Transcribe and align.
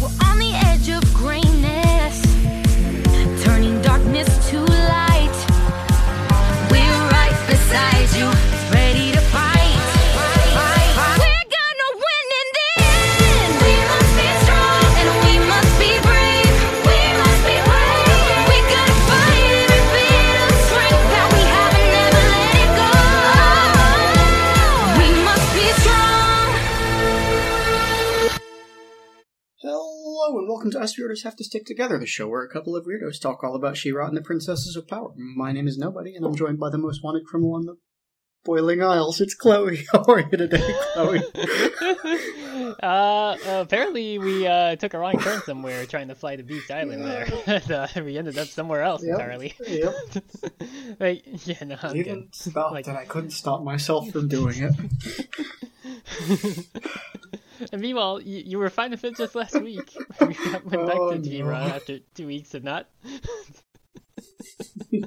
We're 0.00 0.08
on 0.28 0.38
the 0.38 0.52
edge 0.54 0.90
of 0.90 1.02
greatness, 1.14 1.45
welcome 30.66 30.80
to 30.80 30.84
Us 30.84 30.98
Weirdos 30.98 31.22
Have 31.22 31.36
to 31.36 31.44
Stick 31.44 31.64
Together, 31.64 31.96
the 31.96 32.06
show 32.06 32.26
where 32.26 32.42
a 32.42 32.48
couple 32.48 32.74
of 32.74 32.86
weirdos 32.86 33.20
talk 33.20 33.44
all 33.44 33.54
about 33.54 33.76
She-Ra 33.76 34.08
and 34.08 34.16
the 34.16 34.20
Princesses 34.20 34.74
of 34.74 34.88
Power. 34.88 35.12
My 35.16 35.52
name 35.52 35.68
is 35.68 35.78
Nobody, 35.78 36.16
and 36.16 36.26
I'm 36.26 36.34
joined 36.34 36.58
by 36.58 36.70
the 36.70 36.76
most 36.78 37.04
wanted 37.04 37.24
criminal 37.24 37.54
on 37.54 37.66
the 37.66 37.76
Boiling 38.44 38.82
Isles. 38.82 39.20
It's 39.20 39.32
Chloe. 39.36 39.84
How 39.92 40.02
are 40.08 40.18
you 40.22 40.28
today, 40.36 40.74
Chloe? 40.94 41.22
uh, 42.82 43.36
apparently 43.46 44.18
we 44.18 44.44
uh, 44.44 44.74
took 44.74 44.94
a 44.94 44.98
wrong 44.98 45.20
turn 45.20 45.40
somewhere 45.42 45.86
trying 45.86 46.08
to 46.08 46.16
fly 46.16 46.34
to 46.34 46.42
Beast 46.42 46.68
Island 46.68 47.04
there. 47.04 47.28
And, 47.46 47.70
uh, 47.70 47.86
we 48.04 48.18
ended 48.18 48.36
up 48.36 48.48
somewhere 48.48 48.82
else 48.82 49.04
Yep. 49.04 49.12
entirely. 49.20 49.54
Yep. 49.68 49.94
Like, 50.98 51.46
yeah, 51.46 51.62
no, 51.64 51.76
I'm 51.80 51.96
Even 51.96 52.20
good. 52.22 52.34
stopped, 52.34 52.72
Like- 52.72 52.88
and 52.88 52.98
I 52.98 53.04
couldn't 53.04 53.30
stop 53.30 53.62
myself 53.62 54.10
from 54.10 54.26
doing 54.26 54.56
it. 54.58 55.28
and 57.72 57.80
meanwhile, 57.82 58.20
you, 58.20 58.42
you 58.44 58.58
were 58.58 58.70
fine 58.70 58.90
to 58.90 58.96
fit 58.96 59.16
just 59.16 59.34
last 59.34 59.60
week. 59.60 59.96
we 60.20 60.26
went 60.26 60.70
back 60.70 60.96
Oh, 60.98 61.12
to 61.12 61.18
G 61.18 61.42
no. 61.42 61.50
after 61.52 61.98
two 62.14 62.26
weeks 62.26 62.54
of 62.54 62.64
not. 62.64 62.88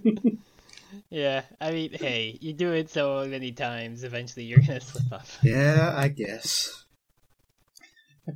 yeah, 1.10 1.42
I 1.60 1.72
mean, 1.72 1.92
hey, 1.94 2.38
you 2.42 2.54
do 2.54 2.72
it 2.74 2.90
so 2.90 3.26
many 3.26 3.52
times, 3.52 4.04
eventually 4.04 4.46
you're 4.46 4.60
gonna 4.60 4.82
slip 4.82 5.12
up. 5.12 5.26
Yeah, 5.44 5.94
I 5.96 6.08
guess. 6.10 6.84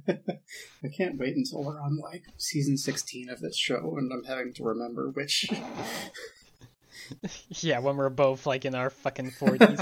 I 0.08 0.88
can't 0.98 1.20
wait 1.20 1.36
until 1.36 1.64
we're 1.64 1.80
on 1.80 1.98
like 2.00 2.24
season 2.38 2.78
16 2.78 3.30
of 3.30 3.40
this 3.42 3.56
show 3.56 3.96
and 3.98 4.12
I'm 4.12 4.24
having 4.24 4.52
to 4.54 4.64
remember 4.64 5.10
which. 5.12 5.46
Yeah, 7.50 7.80
when 7.80 7.98
we're 7.98 8.10
both 8.10 8.48
like 8.48 8.66
in 8.66 8.74
our 8.74 8.90
fucking 8.90 9.32
forties. 9.32 9.80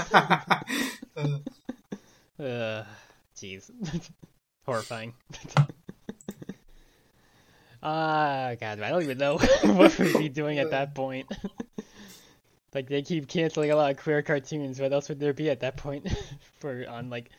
Uh, 2.38 2.42
Uh, 2.42 2.84
jeez. 3.36 3.70
Horrifying. 4.66 5.14
Ah, 7.84 8.54
God, 8.60 8.80
I 8.80 8.90
don't 8.90 9.02
even 9.02 9.18
know 9.18 9.38
what 9.64 9.98
we'd 9.98 10.16
be 10.16 10.28
doing 10.28 10.60
at 10.60 10.70
that 10.70 10.94
point. 10.94 11.26
like, 12.72 12.88
they 12.88 13.02
keep 13.02 13.26
canceling 13.26 13.72
a 13.72 13.76
lot 13.76 13.90
of 13.90 13.96
queer 13.96 14.22
cartoons. 14.22 14.78
What 14.80 14.92
else 14.92 15.08
would 15.08 15.18
there 15.18 15.32
be 15.32 15.50
at 15.50 15.58
that 15.60 15.76
point 15.78 16.06
for 16.60 16.84
on 16.88 17.10
like 17.10 17.30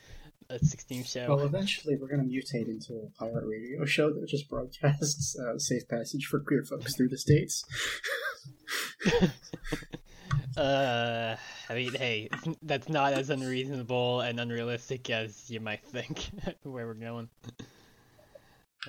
a 0.49 0.59
16 0.59 1.05
show? 1.05 1.27
well, 1.29 1.45
eventually 1.45 1.95
we're 1.95 2.09
going 2.09 2.19
to 2.19 2.27
mutate 2.29 2.67
into 2.67 2.93
a 2.93 3.09
pirate 3.17 3.45
radio 3.45 3.85
show 3.85 4.11
that 4.11 4.27
just 4.27 4.49
broadcasts 4.49 5.39
uh, 5.39 5.57
Safe 5.57 5.87
Passage 5.87 6.25
for 6.25 6.41
queer 6.41 6.65
folks 6.65 6.93
through 6.97 7.07
the 7.07 7.17
states. 7.17 7.63
Uh, 10.57 11.35
I 11.69 11.73
mean, 11.73 11.93
hey, 11.93 12.29
that's 12.61 12.89
not 12.89 13.13
as 13.13 13.29
unreasonable 13.29 14.21
and 14.21 14.39
unrealistic 14.39 15.09
as 15.09 15.49
you 15.49 15.59
might 15.59 15.83
think. 15.83 16.29
where 16.63 16.85
we're 16.85 16.93
going. 16.93 17.29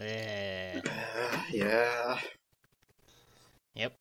Eh, 0.01 0.81
yeah. 1.51 2.19
yep. 3.75 3.97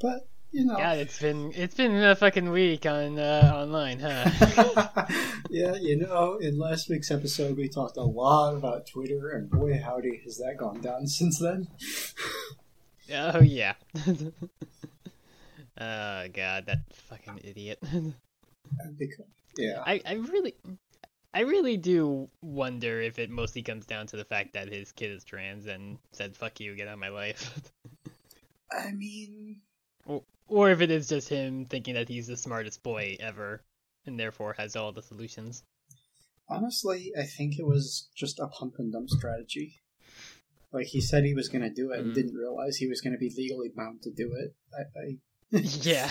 But, 0.00 0.28
you 0.52 0.66
know. 0.66 0.76
God, 0.76 0.98
it's 0.98 1.18
been 1.20 1.52
it's 1.54 1.74
been 1.74 1.96
a 1.96 2.14
fucking 2.14 2.50
week 2.50 2.86
on 2.86 3.18
uh, 3.18 3.52
online, 3.54 3.98
huh? 3.98 5.06
yeah, 5.50 5.74
you 5.74 5.96
know, 5.96 6.36
in 6.36 6.58
last 6.58 6.88
week's 6.88 7.10
episode, 7.10 7.56
we 7.56 7.68
talked 7.68 7.96
a 7.96 8.02
lot 8.02 8.54
about 8.54 8.86
Twitter, 8.86 9.30
and 9.30 9.50
boy, 9.50 9.80
howdy, 9.82 10.20
has 10.24 10.38
that 10.38 10.56
gone 10.58 10.80
down 10.80 11.06
since 11.06 11.38
then. 11.38 11.68
oh 13.12 13.40
yeah. 13.40 13.74
Oh 15.78 16.28
god, 16.32 16.66
that 16.66 16.80
fucking 16.92 17.40
idiot. 17.44 17.78
Yeah. 19.58 19.82
I 19.86 20.00
I 20.04 20.14
really 20.14 20.54
I 21.32 21.40
really 21.40 21.76
do 21.76 22.28
wonder 22.42 23.00
if 23.00 23.18
it 23.18 23.30
mostly 23.30 23.62
comes 23.62 23.86
down 23.86 24.06
to 24.08 24.16
the 24.16 24.24
fact 24.24 24.52
that 24.52 24.68
his 24.68 24.92
kid 24.92 25.10
is 25.10 25.24
trans 25.24 25.66
and 25.66 25.98
said 26.12 26.36
"fuck 26.36 26.60
you, 26.60 26.74
get 26.74 26.88
out 26.88 26.94
of 26.94 26.98
my 27.00 27.08
life," 27.08 27.58
I 28.72 28.92
mean, 28.92 29.62
or, 30.04 30.22
or 30.48 30.70
if 30.70 30.80
it 30.80 30.90
is 30.90 31.08
just 31.08 31.28
him 31.28 31.64
thinking 31.64 31.94
that 31.94 32.08
he's 32.08 32.26
the 32.26 32.36
smartest 32.36 32.82
boy 32.82 33.16
ever 33.20 33.62
and 34.04 34.18
therefore 34.20 34.54
has 34.58 34.76
all 34.76 34.92
the 34.92 35.02
solutions. 35.02 35.62
honestly, 36.48 37.12
I 37.18 37.24
think 37.24 37.58
it 37.58 37.66
was 37.66 38.08
just 38.14 38.38
a 38.38 38.46
pump 38.48 38.74
and 38.78 38.92
dump 38.92 39.08
strategy. 39.10 39.80
Like, 40.72 40.86
he 40.88 41.00
said 41.00 41.24
he 41.24 41.34
was 41.34 41.48
going 41.48 41.62
to 41.62 41.70
do 41.70 41.92
it 41.92 42.00
and 42.00 42.10
Mhm. 42.10 42.14
didn't 42.14 42.34
realize 42.34 42.76
he 42.76 42.86
was 42.88 43.00
going 43.00 43.14
to 43.14 43.18
be 43.18 43.32
legally 43.36 43.68
bound 43.74 44.02
to 44.02 44.10
do 44.12 44.32
it. 44.34 44.54
I, 44.72 44.82
I 44.98 45.18
yeah. 45.50 46.10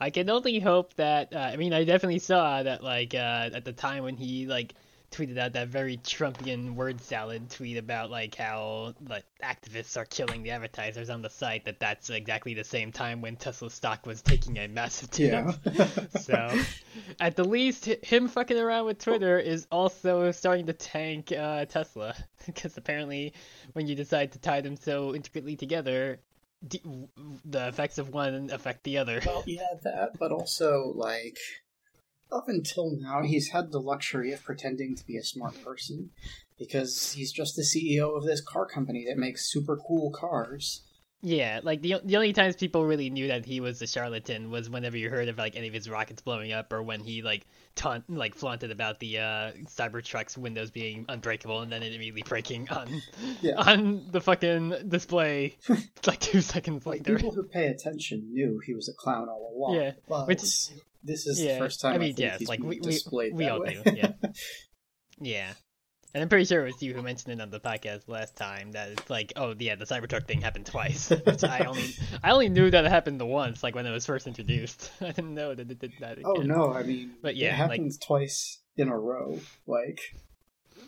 I 0.00 0.10
can 0.10 0.30
only 0.30 0.60
hope 0.60 0.94
that. 0.94 1.34
Uh, 1.34 1.38
I 1.38 1.56
mean, 1.56 1.72
I 1.72 1.84
definitely 1.84 2.20
saw 2.20 2.62
that, 2.62 2.84
like, 2.84 3.14
uh, 3.14 3.50
at 3.52 3.64
the 3.64 3.72
time 3.72 4.04
when 4.04 4.16
he 4.16 4.46
like 4.46 4.74
tweeted 5.10 5.38
out 5.38 5.54
that 5.54 5.68
very 5.68 5.96
Trumpian 5.96 6.74
word 6.74 7.00
salad 7.00 7.50
tweet 7.50 7.78
about 7.78 8.10
like 8.10 8.34
how 8.34 8.94
like 9.08 9.24
activists 9.42 9.96
are 9.96 10.04
killing 10.04 10.42
the 10.42 10.50
advertisers 10.50 11.08
on 11.10 11.22
the 11.22 11.30
site. 11.30 11.64
That 11.64 11.80
that's 11.80 12.10
exactly 12.10 12.54
the 12.54 12.64
same 12.64 12.92
time 12.92 13.20
when 13.20 13.36
Tesla 13.36 13.70
stock 13.70 14.06
was 14.06 14.22
taking 14.22 14.58
a 14.58 14.68
massive 14.68 15.10
dip. 15.10 15.46
yeah. 15.64 15.86
So, 16.20 16.58
at 17.20 17.36
the 17.36 17.44
least, 17.44 17.86
him 17.86 18.28
fucking 18.28 18.58
around 18.58 18.86
with 18.86 18.98
Twitter 18.98 19.38
is 19.38 19.66
also 19.70 20.30
starting 20.30 20.66
to 20.66 20.72
tank 20.72 21.32
uh, 21.32 21.64
Tesla. 21.64 22.14
Because 22.46 22.78
apparently, 22.78 23.34
when 23.74 23.86
you 23.86 23.94
decide 23.94 24.32
to 24.32 24.38
tie 24.38 24.62
them 24.62 24.74
so 24.76 25.14
intricately 25.14 25.54
together, 25.54 26.18
the 26.62 27.68
effects 27.68 27.98
of 27.98 28.10
one 28.10 28.50
affect 28.50 28.84
the 28.84 28.98
other. 28.98 29.20
Well, 29.24 29.44
yeah, 29.46 29.74
that, 29.82 30.18
but 30.18 30.32
also, 30.32 30.92
like, 30.94 31.38
up 32.32 32.48
until 32.48 32.90
now, 32.98 33.22
he's 33.22 33.48
had 33.48 33.72
the 33.72 33.80
luxury 33.80 34.32
of 34.32 34.42
pretending 34.42 34.96
to 34.96 35.06
be 35.06 35.16
a 35.16 35.22
smart 35.22 35.62
person 35.64 36.10
because 36.58 37.12
he's 37.12 37.32
just 37.32 37.56
the 37.56 37.62
CEO 37.62 38.16
of 38.16 38.24
this 38.24 38.40
car 38.40 38.66
company 38.66 39.04
that 39.06 39.16
makes 39.16 39.50
super 39.50 39.76
cool 39.76 40.10
cars. 40.10 40.82
Yeah, 41.20 41.58
like 41.64 41.82
the 41.82 41.96
the 42.04 42.14
only 42.16 42.32
times 42.32 42.54
people 42.54 42.84
really 42.84 43.10
knew 43.10 43.26
that 43.26 43.44
he 43.44 43.58
was 43.58 43.82
a 43.82 43.88
charlatan 43.88 44.50
was 44.50 44.70
whenever 44.70 44.96
you 44.96 45.10
heard 45.10 45.28
of 45.28 45.36
like 45.36 45.56
any 45.56 45.66
of 45.66 45.74
his 45.74 45.90
rockets 45.90 46.22
blowing 46.22 46.52
up, 46.52 46.72
or 46.72 46.80
when 46.80 47.00
he 47.00 47.22
like 47.22 47.44
taunt 47.74 48.04
like 48.08 48.36
flaunted 48.36 48.70
about 48.70 49.00
the 49.00 49.18
uh, 49.18 49.52
Cybertruck's 49.66 50.38
windows 50.38 50.70
being 50.70 51.06
unbreakable 51.08 51.60
and 51.60 51.72
then 51.72 51.82
it 51.82 51.92
immediately 51.92 52.22
breaking 52.22 52.68
on 52.70 53.02
Yeah. 53.42 53.54
on 53.56 54.06
the 54.12 54.20
fucking 54.20 54.88
display 54.88 55.56
like 56.06 56.20
two 56.20 56.40
seconds 56.40 56.86
Like, 56.86 57.00
later. 57.00 57.16
people 57.16 57.32
who 57.34 57.42
pay 57.48 57.66
attention 57.66 58.32
knew 58.32 58.60
he 58.64 58.74
was 58.74 58.88
a 58.88 58.92
clown 58.92 59.28
all 59.28 59.54
along. 59.56 59.74
Yeah, 59.74 59.92
but 60.08 60.28
which- 60.28 60.68
this 61.02 61.26
is 61.26 61.40
yeah, 61.40 61.54
the 61.54 61.58
first 61.58 61.80
time 61.80 61.92
I, 61.92 61.94
I 61.94 61.98
mean, 61.98 62.08
think 62.14 62.18
yes, 62.18 62.38
he's 62.38 62.48
like 62.48 62.60
we 62.60 62.66
we, 62.66 62.78
displayed 62.80 63.34
we 63.34 63.44
that 63.44 63.52
all 63.52 63.60
way. 63.60 63.80
do, 63.84 63.92
yeah, 63.96 64.12
yeah. 65.20 65.52
And 66.14 66.22
I'm 66.22 66.28
pretty 66.30 66.46
sure 66.46 66.62
it 66.66 66.72
was 66.72 66.82
you 66.82 66.94
who 66.94 67.02
mentioned 67.02 67.34
it 67.38 67.42
on 67.42 67.50
the 67.50 67.60
podcast 67.60 68.08
last 68.08 68.34
time 68.34 68.72
that 68.72 68.88
it's 68.90 69.10
like, 69.10 69.32
oh 69.36 69.54
yeah, 69.58 69.74
the 69.74 69.84
Cybertruck 69.84 70.26
thing 70.26 70.40
happened 70.40 70.64
twice. 70.66 71.12
I 71.44 71.64
only 71.66 71.94
I 72.24 72.30
only 72.30 72.48
knew 72.48 72.70
that 72.70 72.84
it 72.84 72.90
happened 72.90 73.20
once, 73.20 73.62
like 73.62 73.74
when 73.74 73.84
it 73.86 73.90
was 73.90 74.06
first 74.06 74.26
introduced. 74.26 74.90
I 75.02 75.06
didn't 75.12 75.34
know 75.34 75.54
that 75.54 75.70
it 75.70 75.78
did 75.78 75.92
that 76.00 76.12
again. 76.18 76.24
oh 76.26 76.40
no, 76.42 76.72
I 76.72 76.82
mean, 76.82 77.12
But 77.20 77.36
yeah, 77.36 77.48
it 77.48 77.54
happens 77.56 77.98
twice 77.98 78.60
in 78.76 78.88
a 78.88 78.98
row. 78.98 79.38
Like, 79.66 80.00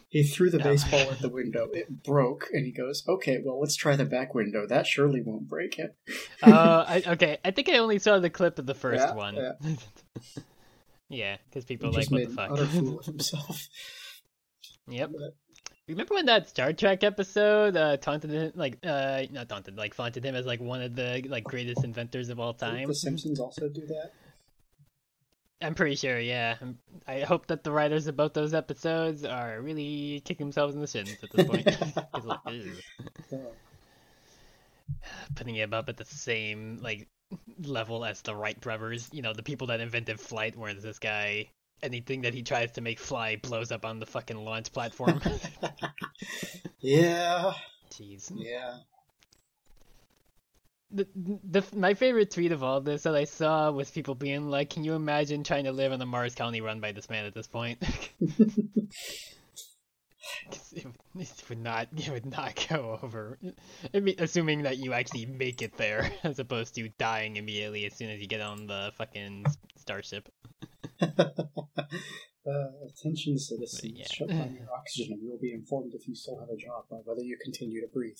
he 0.09 0.23
threw 0.23 0.49
the 0.51 0.59
No. 0.59 0.65
baseball 0.65 1.11
at 1.11 1.21
the 1.21 1.28
window, 1.41 1.69
it 1.73 2.03
broke, 2.03 2.47
and 2.53 2.65
he 2.65 2.73
goes, 2.73 3.05
"Okay, 3.07 3.39
well, 3.45 3.61
let's 3.61 3.77
try 3.77 3.97
the 3.97 4.07
back 4.07 4.34
window. 4.34 4.66
That 4.66 4.87
surely 4.87 5.21
won't 5.21 5.49
break 5.49 5.78
it." 5.78 5.97
uh, 6.43 6.84
I, 6.89 7.03
okay, 7.09 7.39
I 7.45 7.51
think 7.51 7.69
I 7.69 7.77
only 7.77 7.99
saw 7.99 8.19
the 8.21 8.31
clip 8.31 8.59
of 8.59 8.65
the 8.66 8.75
first 8.75 9.05
Yeah, 9.07 9.15
one. 9.15 9.37
yeah. 9.37 9.53
Yeah, 11.09 11.37
because 11.49 11.65
He 11.65 11.77
people 11.77 11.91
are 11.91 11.93
like, 12.01 12.11
what 12.11 12.19
made 12.19 12.28
the 12.31 12.34
fuck? 12.34 12.51
utter 12.53 12.66
fool 12.66 13.01
of 13.01 13.07
himself. 13.07 13.69
Yep. 14.91 15.10
But- 15.13 15.34
Remember 15.89 16.15
when 16.15 16.27
that 16.27 16.48
Star 16.48 16.72
Trek 16.72 17.03
episode 17.03 17.77
uh, 17.77 17.97
taunted 17.97 18.31
him, 18.31 18.53
like, 18.54 18.78
uh, 18.87 19.22
not 19.33 19.48
taunted, 19.48 19.77
like, 19.77 19.92
flaunted 19.92 20.25
him 20.25 20.37
as 20.37 20.47
like 20.47 20.60
one 20.60 20.83
of 20.83 20.95
the 20.95 21.25
like 21.28 21.42
greatest 21.42 21.83
inventors 21.83 22.28
of 22.28 22.39
all 22.39 22.53
Didn't 22.53 22.75
time? 22.77 22.87
The 22.89 22.95
Simpsons 22.95 23.41
also 23.41 23.69
do 23.69 23.84
that. 23.87 24.13
I'm 25.60 25.75
pretty 25.75 25.97
sure, 25.97 26.21
yeah. 26.21 26.57
I'm- 26.60 27.22
hope 27.25 27.48
that 27.48 27.65
the 27.65 27.72
writers 27.72 28.07
of 28.07 28.16
both 28.16 28.34
those 28.34 28.54
episodes 28.54 29.25
are 29.25 29.60
really 29.60 30.22
kicking 30.25 30.47
themselves 30.47 30.75
in 30.77 30.81
the 30.81 30.87
shins 30.87 31.16
at 31.25 31.31
this 31.33 31.47
point. 31.47 31.66
'Cause, 32.13 32.25
like, 32.25 32.39
ew. 32.51 32.72
So, 33.28 33.41
putting 35.34 35.57
him 35.57 35.75
up 35.75 35.89
at 35.89 35.97
the 35.97 36.04
same 36.04 36.78
like 36.83 37.09
level 37.65 38.04
as 38.04 38.22
the 38.22 38.34
Wright 38.34 38.60
brothers, 38.60 39.09
you 39.13 39.22
know, 39.22 39.33
the 39.33 39.42
people 39.42 39.66
that 39.69 39.81
invented 39.81 40.21
flight, 40.21 40.57
whereas 40.57 40.83
this 40.84 40.98
guy 41.01 41.48
anything 41.82 42.22
that 42.22 42.34
he 42.34 42.42
tries 42.42 42.72
to 42.72 42.80
make 42.80 42.98
fly 42.98 43.36
blows 43.36 43.72
up 43.72 43.84
on 43.84 44.00
the 44.00 44.06
fucking 44.06 44.36
launch 44.36 44.72
platform. 44.72 45.21
Yeah, 46.80 47.53
Jeez. 47.92 48.32
yeah. 48.34 48.78
The, 50.91 51.06
the 51.15 51.62
my 51.77 51.94
favorite 51.94 52.30
tweet 52.30 52.53
of 52.53 52.62
all 52.65 52.80
this 52.80 53.04
that 53.04 53.15
I 53.15 53.24
saw 53.24 53.71
was 53.71 53.91
people 53.91 54.15
being 54.15 54.48
like, 54.48 54.71
"Can 54.71 54.82
you 54.84 54.94
imagine 54.94 55.44
trying 55.44 55.65
to 55.65 55.72
live 55.72 55.92
on 55.92 56.00
a 56.00 56.06
Mars 56.06 56.34
colony 56.34 56.62
run 56.62 56.80
by 56.80 56.92
this 56.92 57.09
man 57.10 57.27
at 57.27 57.34
this 57.34 57.47
point?" 57.47 57.78
'Cause 60.51 60.72
it, 60.77 60.84
would- 60.84 60.97
it 61.22 61.45
would 61.49 61.59
not 61.59 61.89
it 61.97 62.09
would 62.11 62.27
not 62.27 62.67
go 62.69 62.99
over. 63.03 63.39
I 63.95 64.01
mean, 64.01 64.17
assuming 64.19 64.63
that 64.63 64.78
you 64.78 64.93
actually 64.93 65.27
make 65.27 65.63
it 65.63 65.77
there, 65.77 66.11
as 66.25 66.39
opposed 66.39 66.75
to 66.77 66.89
dying 66.99 67.37
immediately 67.37 67.84
as 67.87 67.95
soon 67.95 68.11
as 68.11 68.21
you 68.21 68.27
get 68.27 68.41
on 68.41 68.67
the 68.67 68.93
fucking 68.97 69.47
starship. 69.77 70.28
Uh, 72.47 72.71
attention 72.89 73.39
citizens, 73.39 73.93
Yeah. 73.95 74.07
shut 74.11 74.28
down 74.28 74.55
your 74.55 74.67
oxygen 74.75 75.13
and 75.13 75.22
you 75.22 75.28
will 75.31 75.39
be 75.39 75.53
informed 75.53 75.93
if 75.95 76.09
you 76.09 76.15
still 76.15 76.39
have 76.41 76.49
a 76.49 76.57
job 76.57 76.84
by 76.91 76.97
whether 77.05 77.21
you 77.21 77.37
continue 77.45 77.83
to 77.83 77.87
breathe. 77.93 78.16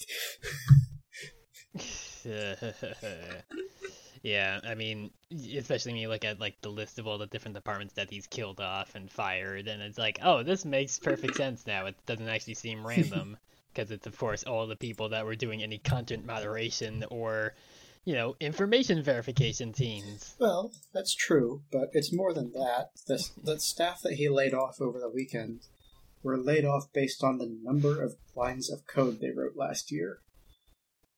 Yeah, 4.22 4.61
I 4.64 4.75
mean, 4.75 5.11
especially 5.56 5.93
when 5.93 6.00
you 6.00 6.08
look 6.08 6.25
at 6.25 6.40
like 6.40 6.61
the 6.61 6.69
list 6.69 6.99
of 6.99 7.06
all 7.06 7.19
the 7.19 7.26
different 7.26 7.55
departments 7.55 7.94
that 7.94 8.11
he's 8.11 8.26
killed 8.26 8.61
off 8.61 8.94
and 8.94 9.11
fired, 9.11 9.67
and 9.67 9.82
it's 9.82 9.99
like, 9.99 10.19
oh, 10.22 10.43
this 10.43 10.64
makes 10.64 10.99
perfect 10.99 11.37
sense 11.37 11.67
now. 11.67 11.87
It 11.87 11.96
doesn't 12.06 12.28
actually 12.28 12.55
seem 12.55 12.87
random 12.87 13.38
because 13.72 13.90
it's 13.90 14.06
of 14.06 14.19
course 14.19 14.43
all 14.44 14.67
the 14.67 14.76
people 14.76 15.08
that 15.11 15.25
were 15.25 15.37
doing 15.37 15.62
any 15.62 15.78
content 15.78 16.26
moderation 16.26 17.05
or, 17.11 17.55
you 18.05 18.14
know, 18.14 18.37
information 18.40 19.02
verification 19.02 19.72
teams. 19.72 20.34
Well, 20.38 20.72
that's 20.93 21.14
true, 21.14 21.62
but 21.72 21.88
it's 21.93 22.12
more 22.12 22.34
than 22.34 22.52
that. 22.52 22.90
The, 23.06 23.26
the 23.43 23.61
staff 23.61 24.00
that 24.02 24.14
he 24.14 24.28
laid 24.28 24.52
off 24.52 24.81
over 24.81 24.99
the 24.99 25.08
weekend 25.08 25.61
were 26.22 26.37
laid 26.37 26.67
off 26.67 26.93
based 26.93 27.25
on 27.25 27.38
the 27.38 27.58
number 27.62 28.02
of 28.02 28.17
lines 28.34 28.70
of 28.70 28.87
code 28.87 29.20
they 29.20 29.31
wrote 29.31 29.56
last 29.56 29.90
year. 29.90 30.19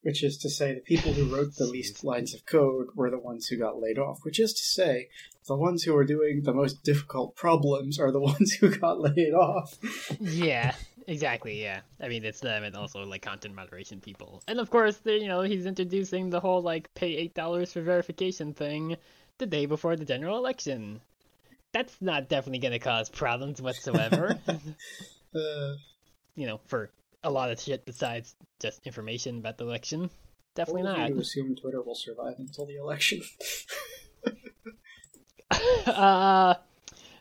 Which 0.02 0.24
is 0.24 0.36
to 0.38 0.50
say, 0.50 0.74
the 0.74 0.80
people 0.80 1.12
who 1.12 1.32
wrote 1.34 1.54
the 1.54 1.66
least 1.66 2.02
lines 2.02 2.34
of 2.34 2.44
code 2.44 2.88
were 2.94 3.10
the 3.10 3.18
ones 3.18 3.46
who 3.46 3.56
got 3.56 3.80
laid 3.80 3.98
off. 3.98 4.24
Which 4.24 4.40
is 4.40 4.52
to 4.52 4.64
say, 4.64 5.08
the 5.46 5.56
ones 5.56 5.82
who 5.82 5.96
are 5.96 6.04
doing 6.04 6.42
the 6.42 6.52
most 6.52 6.82
difficult 6.82 7.36
problems 7.36 7.98
are 7.98 8.12
the 8.12 8.20
ones 8.32 8.52
who 8.52 8.76
got 8.76 9.00
laid 9.00 9.32
off. 9.32 9.78
Yeah, 10.20 10.74
exactly. 11.06 11.62
Yeah, 11.62 11.80
I 12.00 12.08
mean 12.08 12.24
it's 12.24 12.40
them 12.40 12.64
and 12.64 12.76
also 12.76 13.04
like 13.04 13.22
content 13.22 13.54
moderation 13.54 14.00
people, 14.00 14.42
and 14.48 14.60
of 14.60 14.70
course, 14.70 15.00
you 15.04 15.28
know 15.28 15.42
he's 15.42 15.66
introducing 15.66 16.30
the 16.30 16.40
whole 16.40 16.62
like 16.62 16.92
pay 16.94 17.16
eight 17.16 17.34
dollars 17.34 17.72
for 17.72 17.82
verification 17.82 18.54
thing 18.54 18.96
the 19.38 19.46
day 19.46 19.66
before 19.66 19.96
the 19.96 20.04
general 20.04 20.38
election. 20.38 21.00
That's 21.72 21.96
not 22.02 22.28
definitely 22.28 22.58
going 22.58 22.72
to 22.72 22.78
cause 22.78 23.08
problems 23.08 23.60
whatsoever. 23.62 24.38
Uh, 25.34 25.76
you 26.34 26.46
know, 26.46 26.60
for 26.66 26.90
a 27.24 27.30
lot 27.30 27.50
of 27.50 27.60
shit 27.60 27.84
besides 27.84 28.34
just 28.60 28.86
information 28.86 29.38
about 29.38 29.58
the 29.58 29.64
election. 29.64 30.10
Definitely 30.54 30.82
not. 30.82 31.08
to 31.08 31.18
assume 31.18 31.56
Twitter 31.56 31.80
will 31.80 31.94
survive 31.94 32.34
until 32.38 32.66
the 32.66 32.76
election. 32.76 33.22
uh, 35.86 36.54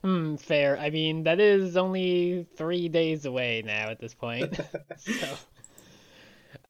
hmm, 0.03 0.35
fair. 0.35 0.77
I 0.77 0.89
mean, 0.89 1.23
that 1.23 1.39
is 1.39 1.77
only 1.77 2.47
three 2.57 2.89
days 2.89 3.25
away 3.25 3.63
now 3.65 3.89
at 3.89 3.99
this 3.99 4.13
point. 4.13 4.59
so, 4.97 5.27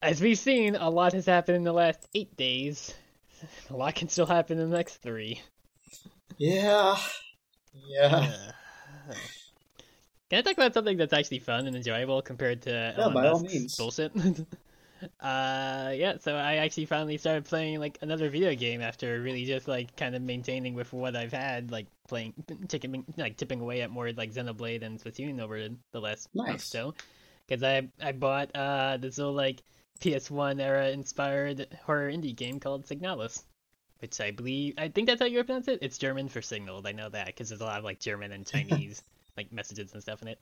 as 0.01 0.21
we've 0.21 0.37
seen, 0.37 0.75
a 0.75 0.89
lot 0.89 1.13
has 1.13 1.25
happened 1.25 1.57
in 1.57 1.63
the 1.63 1.73
last 1.73 2.07
eight 2.13 2.35
days. 2.37 2.93
A 3.71 3.75
lot 3.75 3.95
can 3.95 4.07
still 4.07 4.27
happen 4.27 4.59
in 4.59 4.69
the 4.69 4.77
next 4.77 4.97
three. 4.97 5.41
yeah. 6.37 6.95
Yeah. 7.73 8.31
Uh, 9.09 9.13
Can 10.31 10.39
I 10.39 10.43
talk 10.43 10.53
about 10.53 10.73
something 10.73 10.95
that's 10.95 11.11
actually 11.11 11.39
fun 11.39 11.67
and 11.67 11.75
enjoyable 11.75 12.21
compared 12.21 12.61
to 12.61 12.93
Elon 12.97 13.13
by 13.13 13.27
all 13.27 13.41
Musk's 13.41 13.53
means. 13.53 13.75
bullshit? 13.75 14.13
uh, 15.19 15.91
yeah. 15.93 16.13
So 16.21 16.37
I 16.37 16.55
actually 16.55 16.85
finally 16.85 17.17
started 17.17 17.43
playing 17.43 17.81
like 17.81 17.97
another 17.99 18.29
video 18.29 18.55
game 18.55 18.79
after 18.79 19.21
really 19.21 19.43
just 19.43 19.67
like 19.67 19.93
kind 19.97 20.15
of 20.15 20.21
maintaining 20.21 20.73
with 20.73 20.93
what 20.93 21.17
I've 21.17 21.33
had, 21.33 21.69
like 21.69 21.87
playing, 22.07 22.33
tipping, 22.69 23.03
like 23.17 23.35
tipping 23.35 23.59
away 23.59 23.81
at 23.81 23.91
more 23.91 24.09
like 24.13 24.31
Xenoblade 24.31 24.83
and 24.83 25.03
Splatoon 25.03 25.41
over 25.41 25.67
the 25.91 25.99
last 25.99 26.33
month 26.33 26.55
or 26.55 26.59
so. 26.59 26.93
Because 27.45 27.61
I 27.61 27.89
I 28.01 28.13
bought 28.13 28.55
uh 28.55 28.95
this 28.95 29.17
little 29.17 29.33
like 29.33 29.61
PS1 29.99 30.61
era 30.61 30.91
inspired 30.91 31.67
horror 31.85 32.09
indie 32.09 32.33
game 32.33 32.61
called 32.61 32.85
Signalis 32.85 33.43
which 33.99 34.21
I 34.21 34.31
believe 34.31 34.75
I 34.77 34.87
think 34.87 35.07
that's 35.07 35.19
how 35.19 35.27
you 35.27 35.43
pronounce 35.43 35.67
it. 35.67 35.79
It's 35.81 35.97
German 35.97 36.29
for 36.29 36.41
signaled. 36.41 36.87
I 36.87 36.93
know 36.93 37.09
that 37.09 37.27
because 37.27 37.49
there's 37.49 37.61
a 37.61 37.65
lot 37.65 37.79
of 37.79 37.83
like 37.83 37.99
German 37.99 38.31
and 38.31 38.47
Chinese 38.47 39.03
like 39.37 39.51
messages 39.51 39.93
and 39.93 40.01
stuff 40.01 40.21
in 40.21 40.27
it. 40.27 40.39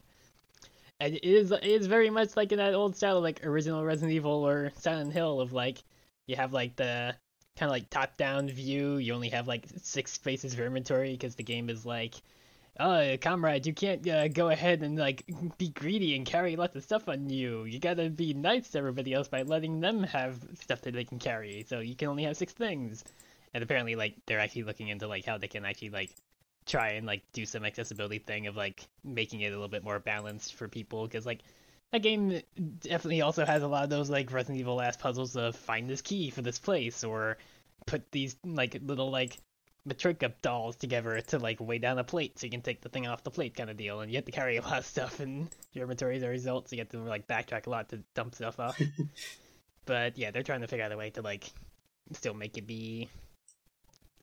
And 0.99 1.15
it 1.15 1.23
is 1.23 1.51
it 1.51 1.63
is 1.63 1.87
very 1.87 2.09
much 2.09 2.35
like 2.35 2.51
in 2.51 2.57
that 2.57 2.73
old 2.73 2.95
style 2.95 3.21
like 3.21 3.45
original 3.45 3.83
Resident 3.83 4.13
Evil 4.13 4.47
or 4.47 4.71
Silent 4.77 5.13
Hill 5.13 5.39
of 5.39 5.53
like 5.53 5.83
you 6.27 6.35
have 6.35 6.53
like 6.53 6.75
the 6.75 7.15
kind 7.57 7.69
of 7.69 7.71
like 7.71 7.89
top 7.89 8.17
down 8.17 8.49
view. 8.49 8.97
You 8.97 9.13
only 9.13 9.29
have 9.29 9.47
like 9.47 9.65
six 9.81 10.13
spaces 10.13 10.55
for 10.55 10.65
inventory 10.65 11.11
because 11.11 11.35
the 11.35 11.43
game 11.43 11.69
is 11.69 11.85
like. 11.85 12.15
Oh, 12.81 13.17
comrade, 13.19 13.65
you 13.65 13.73
can't 13.73 14.07
uh, 14.07 14.29
go 14.29 14.47
ahead 14.47 14.83
and 14.83 14.97
like 14.97 15.25
be 15.57 15.67
greedy 15.67 16.15
and 16.15 16.25
carry 16.25 16.55
lots 16.55 16.77
of 16.77 16.83
stuff 16.83 17.09
on 17.09 17.29
you. 17.29 17.65
You 17.65 17.77
gotta 17.77 18.09
be 18.09 18.33
nice 18.33 18.69
to 18.69 18.77
everybody 18.77 19.13
else 19.13 19.27
by 19.27 19.41
letting 19.41 19.81
them 19.81 20.01
have 20.03 20.39
stuff 20.61 20.81
that 20.83 20.93
they 20.93 21.03
can 21.03 21.19
carry. 21.19 21.65
So 21.67 21.81
you 21.81 21.93
can 21.93 22.07
only 22.07 22.23
have 22.23 22.37
six 22.37 22.53
things 22.53 23.03
and 23.53 23.63
apparently 23.63 23.95
like 23.95 24.15
they're 24.25 24.39
actually 24.39 24.63
looking 24.63 24.89
into 24.89 25.07
like 25.07 25.25
how 25.25 25.37
they 25.37 25.47
can 25.47 25.65
actually 25.65 25.89
like 25.89 26.13
try 26.69 26.89
and 26.89 27.07
like 27.07 27.23
do 27.33 27.45
some 27.45 27.65
accessibility 27.65 28.19
thing 28.19 28.47
of 28.47 28.55
like 28.55 28.87
making 29.03 29.41
it 29.41 29.47
a 29.47 29.51
little 29.51 29.67
bit 29.67 29.83
more 29.83 29.99
balanced 29.99 30.53
for 30.53 30.67
people 30.67 31.05
because 31.05 31.25
like 31.25 31.39
that 31.91 32.03
game 32.03 32.41
definitely 32.79 33.21
also 33.21 33.43
has 33.43 33.63
a 33.63 33.67
lot 33.67 33.83
of 33.83 33.89
those 33.89 34.09
like 34.09 34.31
Resident 34.31 34.59
Evil 34.59 34.75
last 34.75 34.99
puzzles 34.99 35.35
of 35.35 35.55
find 35.55 35.89
this 35.89 36.01
key 36.01 36.29
for 36.29 36.43
this 36.43 36.59
place 36.59 37.03
or 37.03 37.37
put 37.87 38.11
these 38.11 38.35
like 38.45 38.79
little 38.85 39.09
like 39.09 39.37
Matryoshka 39.87 40.33
dolls 40.43 40.75
together 40.75 41.19
to 41.21 41.39
like 41.39 41.59
weigh 41.59 41.79
down 41.79 41.97
a 41.97 42.03
plate 42.03 42.37
so 42.37 42.45
you 42.45 42.51
can 42.51 42.61
take 42.61 42.81
the 42.81 42.89
thing 42.89 43.07
off 43.07 43.23
the 43.23 43.31
plate 43.31 43.55
kind 43.55 43.71
of 43.71 43.77
deal 43.77 44.01
and 44.01 44.11
you 44.11 44.17
have 44.17 44.25
to 44.25 44.31
carry 44.31 44.57
a 44.57 44.61
lot 44.61 44.77
of 44.77 44.85
stuff 44.85 45.19
and 45.19 45.49
your 45.73 45.83
inventory 45.83 46.17
as 46.17 46.23
a 46.23 46.29
result 46.29 46.69
so 46.69 46.75
you 46.75 46.81
have 46.81 46.89
to 46.89 46.99
like 46.99 47.27
backtrack 47.27 47.65
a 47.65 47.69
lot 47.69 47.89
to 47.89 47.97
dump 48.13 48.35
stuff 48.35 48.59
off. 48.59 48.79
But 49.85 50.19
yeah 50.19 50.29
they're 50.29 50.43
trying 50.43 50.61
to 50.61 50.67
figure 50.67 50.85
out 50.85 50.91
a 50.91 50.97
way 50.97 51.09
to 51.11 51.23
like 51.23 51.51
still 52.11 52.35
make 52.35 52.59
it 52.59 52.67
be 52.67 53.09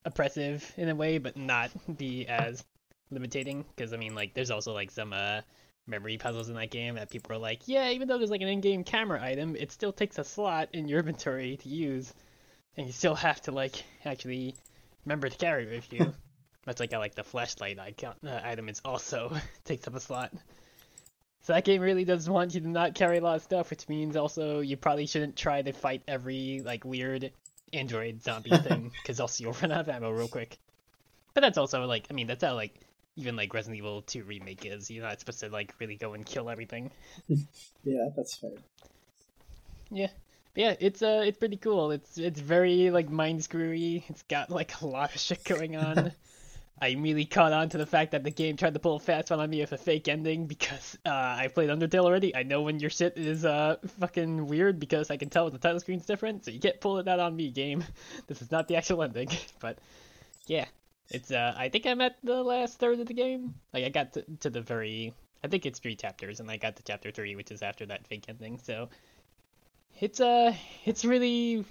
oppressive 0.06 0.72
in 0.78 0.88
a 0.88 0.94
way, 0.94 1.18
but 1.18 1.36
not 1.36 1.70
be 1.98 2.26
as 2.26 2.64
limiting. 3.10 3.66
Because 3.74 3.92
I 3.92 3.98
mean, 3.98 4.14
like, 4.14 4.32
there's 4.32 4.50
also 4.50 4.72
like 4.72 4.90
some 4.90 5.12
uh 5.12 5.42
memory 5.86 6.18
puzzles 6.18 6.48
in 6.48 6.54
that 6.56 6.70
game 6.70 6.94
that 6.94 7.10
people 7.10 7.34
are 7.34 7.38
like, 7.38 7.60
yeah, 7.66 7.90
even 7.90 8.08
though 8.08 8.18
there's 8.18 8.30
like 8.30 8.40
an 8.40 8.48
in-game 8.48 8.84
camera 8.84 9.22
item, 9.22 9.54
it 9.56 9.70
still 9.70 9.92
takes 9.92 10.18
a 10.18 10.24
slot 10.24 10.68
in 10.72 10.88
your 10.88 10.98
inventory 11.00 11.58
to 11.58 11.68
use, 11.68 12.12
and 12.76 12.86
you 12.86 12.92
still 12.92 13.14
have 13.14 13.40
to 13.42 13.52
like 13.52 13.84
actually 14.04 14.54
remember 15.04 15.28
to 15.28 15.36
carry 15.36 15.64
it 15.64 15.70
with 15.70 15.92
you. 15.92 16.14
Much 16.66 16.80
like 16.80 16.92
I 16.92 16.98
like 16.98 17.14
the 17.14 17.22
flashlight 17.22 17.78
icon 17.78 18.14
uh, 18.26 18.40
item 18.42 18.68
is 18.68 18.80
also 18.84 19.36
takes 19.64 19.86
up 19.86 19.94
a 19.94 20.00
slot. 20.00 20.32
So 21.42 21.52
that 21.52 21.64
game 21.64 21.80
really 21.80 22.04
does 22.04 22.28
want 22.28 22.56
you 22.56 22.60
to 22.62 22.68
not 22.68 22.96
carry 22.96 23.18
a 23.18 23.20
lot 23.20 23.36
of 23.36 23.42
stuff, 23.42 23.70
which 23.70 23.88
means 23.88 24.16
also 24.16 24.58
you 24.58 24.76
probably 24.76 25.06
shouldn't 25.06 25.36
try 25.36 25.62
to 25.62 25.72
fight 25.72 26.02
every 26.08 26.60
like 26.64 26.84
weird 26.84 27.30
android 27.72 28.22
zombie 28.22 28.56
thing 28.56 28.92
because 29.02 29.20
also 29.20 29.42
you'll 29.44 29.52
run 29.54 29.72
out 29.72 29.80
of 29.80 29.88
ammo 29.88 30.10
real 30.10 30.28
quick. 30.28 30.58
But 31.34 31.40
that's 31.42 31.58
also 31.58 31.84
like 31.86 32.06
I 32.10 32.14
mean 32.14 32.26
that's 32.26 32.42
how 32.44 32.54
like 32.54 32.80
even 33.16 33.34
like 33.34 33.52
Resident 33.54 33.78
Evil 33.78 34.02
2 34.02 34.24
remake 34.24 34.66
is. 34.66 34.90
You're 34.90 35.04
not 35.04 35.18
supposed 35.18 35.40
to 35.40 35.48
like 35.48 35.74
really 35.80 35.96
go 35.96 36.12
and 36.14 36.24
kill 36.24 36.48
everything. 36.50 36.90
Yeah, 37.84 38.08
that's 38.16 38.34
fair. 38.36 38.50
Yeah. 39.90 40.08
But 40.54 40.60
yeah, 40.60 40.74
it's 40.80 41.02
uh 41.02 41.22
it's 41.24 41.38
pretty 41.38 41.56
cool. 41.56 41.92
It's 41.92 42.18
it's 42.18 42.40
very 42.40 42.90
like 42.90 43.08
mind 43.08 43.44
screwy. 43.44 44.04
It's 44.08 44.22
got 44.22 44.50
like 44.50 44.80
a 44.80 44.86
lot 44.86 45.14
of 45.14 45.20
shit 45.20 45.44
going 45.44 45.76
on. 45.76 46.12
I 46.78 46.88
immediately 46.88 47.24
caught 47.24 47.52
on 47.52 47.70
to 47.70 47.78
the 47.78 47.86
fact 47.86 48.12
that 48.12 48.22
the 48.22 48.30
game 48.30 48.56
tried 48.56 48.74
to 48.74 48.80
pull 48.80 48.96
a 48.96 49.00
fast 49.00 49.30
one 49.30 49.40
on 49.40 49.48
me 49.48 49.60
with 49.60 49.72
a 49.72 49.78
fake 49.78 50.08
ending 50.08 50.46
because 50.46 50.98
uh, 51.06 51.10
I 51.10 51.48
played 51.54 51.70
Undertale 51.70 52.04
already. 52.04 52.36
I 52.36 52.42
know 52.42 52.62
when 52.62 52.80
your 52.80 52.90
shit 52.90 53.16
is 53.16 53.44
uh 53.44 53.76
fucking 53.98 54.46
weird 54.46 54.78
because 54.78 55.10
I 55.10 55.16
can 55.16 55.30
tell 55.30 55.44
when 55.44 55.54
the 55.54 55.58
title 55.58 55.80
screen's 55.80 56.04
different. 56.04 56.44
So 56.44 56.50
you 56.50 56.60
can't 56.60 56.80
pull 56.80 57.02
that 57.02 57.20
on 57.20 57.34
me, 57.34 57.50
game. 57.50 57.84
This 58.26 58.42
is 58.42 58.50
not 58.50 58.68
the 58.68 58.76
actual 58.76 59.02
ending. 59.02 59.30
But 59.60 59.78
yeah, 60.46 60.66
it's 61.08 61.30
uh 61.30 61.54
I 61.56 61.70
think 61.70 61.86
I'm 61.86 62.00
at 62.00 62.16
the 62.22 62.42
last 62.42 62.78
third 62.78 63.00
of 63.00 63.06
the 63.06 63.14
game. 63.14 63.54
Like 63.72 63.84
I 63.84 63.88
got 63.88 64.12
to, 64.14 64.24
to 64.40 64.50
the 64.50 64.60
very 64.60 65.14
I 65.42 65.48
think 65.48 65.64
it's 65.64 65.78
three 65.78 65.96
chapters, 65.96 66.40
and 66.40 66.50
I 66.50 66.56
got 66.56 66.76
to 66.76 66.82
chapter 66.82 67.10
three, 67.10 67.36
which 67.36 67.50
is 67.50 67.62
after 67.62 67.86
that 67.86 68.06
fake 68.06 68.24
ending. 68.28 68.58
So 68.58 68.88
it's 69.98 70.20
uh 70.20 70.54
it's 70.84 71.04
really 71.04 71.64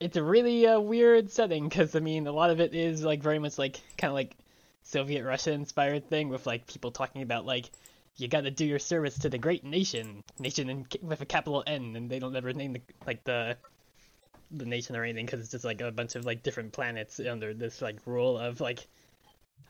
it's, 0.00 0.16
a 0.16 0.22
really 0.22 0.66
uh, 0.66 0.80
weird 0.80 1.30
setting 1.30 1.68
because 1.68 1.94
I 1.94 2.00
mean 2.00 2.26
a 2.26 2.32
lot 2.32 2.50
of 2.50 2.60
it 2.60 2.74
is 2.74 3.04
like 3.04 3.22
very 3.22 3.38
much 3.38 3.58
like 3.58 3.80
kind 3.96 4.10
of 4.10 4.14
like 4.14 4.36
Soviet 4.82 5.24
Russia 5.24 5.52
inspired 5.52 6.08
thing 6.08 6.28
with 6.28 6.46
like 6.46 6.66
people 6.66 6.90
talking 6.90 7.22
about 7.22 7.44
like 7.44 7.70
you 8.16 8.28
got 8.28 8.42
to 8.42 8.50
do 8.50 8.64
your 8.64 8.80
service 8.80 9.18
to 9.20 9.28
the 9.28 9.38
great 9.38 9.64
nation, 9.64 10.24
nation 10.38 10.68
in, 10.68 10.86
with 11.02 11.20
a 11.20 11.26
capital 11.26 11.62
N, 11.66 11.94
and 11.94 12.10
they 12.10 12.18
don't 12.18 12.34
ever 12.34 12.52
name 12.52 12.72
the 12.72 12.80
like 13.06 13.24
the 13.24 13.56
the 14.50 14.64
nation 14.64 14.96
or 14.96 15.04
anything 15.04 15.26
because 15.26 15.40
it's 15.40 15.50
just 15.50 15.64
like 15.64 15.80
a 15.80 15.92
bunch 15.92 16.16
of 16.16 16.24
like 16.24 16.42
different 16.42 16.72
planets 16.72 17.20
under 17.20 17.52
this 17.52 17.82
like 17.82 17.98
rule 18.06 18.38
of 18.38 18.60
like 18.60 18.86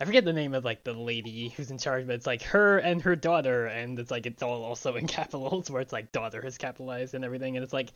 I 0.01 0.05
forget 0.05 0.25
the 0.25 0.33
name 0.33 0.55
of 0.55 0.65
like 0.65 0.85
the 0.85 0.93
lady 0.93 1.49
who's 1.49 1.71
in 1.71 1.79
charge, 1.79 2.07
but 2.07 2.15
it's 2.15 2.27
like 2.27 2.43
her 2.43 2.79
and 2.79 3.03
her 3.03 3.17
daughter, 3.17 3.67
and 3.67 3.99
it's 3.99 4.11
like 4.11 4.27
it's 4.27 4.43
all 4.43 4.63
also 4.63 4.95
in 4.95 5.07
capitals, 5.19 5.71
where 5.71 5.83
it's 5.83 5.93
like 5.93 6.13
daughter 6.13 6.45
is 6.45 6.57
capitalized 6.57 7.15
and 7.15 7.25
everything, 7.25 7.57
and 7.57 7.65
it's 7.65 7.73
like 7.73 7.93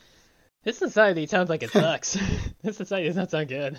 this 0.65 0.79
society 0.79 1.27
sounds 1.27 1.51
like 1.51 1.63
it 1.63 1.71
sucks. 1.73 2.17
this 2.63 2.77
society 2.77 3.09
does 3.09 3.17
not 3.17 3.31
sound 3.31 3.49
good. 3.49 3.79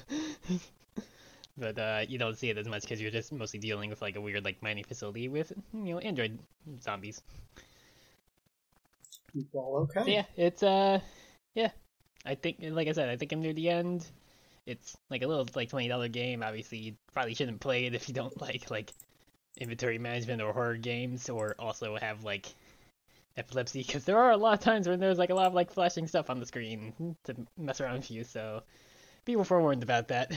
but 1.57 1.77
uh, 1.77 2.01
you 2.07 2.17
don't 2.17 2.37
see 2.37 2.49
it 2.49 2.57
as 2.57 2.67
much 2.67 2.81
because 2.81 3.01
you're 3.01 3.11
just 3.11 3.31
mostly 3.31 3.59
dealing 3.59 3.89
with 3.89 4.01
like 4.01 4.15
a 4.15 4.21
weird 4.21 4.43
like 4.43 4.61
mining 4.61 4.83
facility 4.83 5.29
with 5.29 5.51
you 5.73 5.93
know 5.93 5.99
android 5.99 6.39
zombies. 6.81 7.21
Well, 9.51 9.87
okay. 9.89 10.01
So 10.01 10.07
yeah, 10.07 10.25
it's 10.37 10.63
uh, 10.63 10.99
yeah. 11.55 11.69
I 12.25 12.35
think, 12.35 12.57
like 12.61 12.87
I 12.87 12.93
said, 12.93 13.09
I 13.09 13.17
think 13.17 13.31
I'm 13.31 13.41
near 13.41 13.53
the 13.53 13.69
end. 13.69 14.05
It's 14.65 14.95
like 15.09 15.23
a 15.23 15.27
little 15.27 15.47
like 15.55 15.69
twenty 15.69 15.87
dollar 15.87 16.07
game. 16.07 16.43
Obviously, 16.43 16.77
you 16.77 16.93
probably 17.13 17.33
shouldn't 17.33 17.59
play 17.59 17.85
it 17.85 17.95
if 17.95 18.07
you 18.07 18.15
don't 18.15 18.39
like 18.39 18.69
like 18.71 18.93
inventory 19.57 19.97
management 19.97 20.41
or 20.41 20.53
horror 20.53 20.77
games, 20.77 21.29
or 21.29 21.55
also 21.59 21.97
have 21.97 22.23
like 22.23 22.47
epilepsy, 23.37 23.83
because 23.83 24.05
there 24.05 24.17
are 24.17 24.31
a 24.31 24.37
lot 24.37 24.53
of 24.53 24.59
times 24.59 24.87
when 24.87 24.99
there's 24.99 25.17
like 25.17 25.29
a 25.29 25.35
lot 25.35 25.47
of 25.47 25.53
like 25.53 25.71
flashing 25.71 26.07
stuff 26.07 26.29
on 26.29 26.39
the 26.39 26.45
screen 26.45 27.15
to 27.23 27.35
mess 27.57 27.81
around 27.81 27.97
with 27.99 28.11
you. 28.11 28.23
So 28.23 28.63
be 29.25 29.35
forewarned 29.35 29.83
about 29.83 30.09
that. 30.09 30.31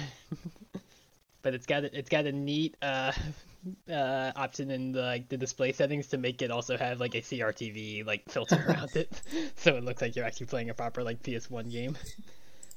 but 1.43 1.55
it's 1.55 1.67
got 1.67 1.85
it's 1.85 2.09
got 2.09 2.27
a 2.27 2.33
neat 2.33 2.77
uh 2.83 3.13
uh 3.91 4.33
option 4.35 4.71
in 4.71 4.93
the 4.93 5.01
like 5.03 5.29
the 5.29 5.37
display 5.37 5.73
settings 5.73 6.09
to 6.09 6.19
make 6.19 6.43
it 6.43 6.51
also 6.51 6.77
have 6.77 6.99
like 7.01 7.15
a 7.15 7.21
CRTV 7.21 8.05
like 8.07 8.29
filter 8.29 8.57
around 8.69 8.95
it, 8.97 9.11
so 9.57 9.77
it 9.77 9.85
looks 9.85 10.03
like 10.03 10.17
you're 10.17 10.25
actually 10.25 10.47
playing 10.47 10.71
a 10.71 10.75
proper 10.75 11.03
like 11.03 11.23
PS1 11.23 11.71
game. 11.71 11.97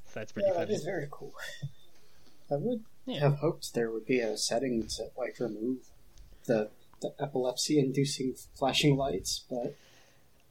So 0.05 0.19
that's 0.19 0.31
pretty 0.31 0.49
Yeah, 0.49 0.53
that 0.59 0.65
funny. 0.65 0.75
is 0.75 0.83
very 0.83 1.07
cool. 1.11 1.33
I 2.51 2.55
would 2.55 2.83
Yeah. 3.05 3.19
have 3.21 3.37
hoped 3.37 3.73
there 3.73 3.91
would 3.91 4.05
be 4.05 4.19
a 4.19 4.37
setting 4.37 4.87
to 4.97 5.09
like 5.17 5.39
remove 5.39 5.77
the 6.45 6.71
the 7.01 7.13
epilepsy-inducing 7.19 8.35
flashing 8.57 8.97
lights, 8.97 9.45
but 9.49 9.75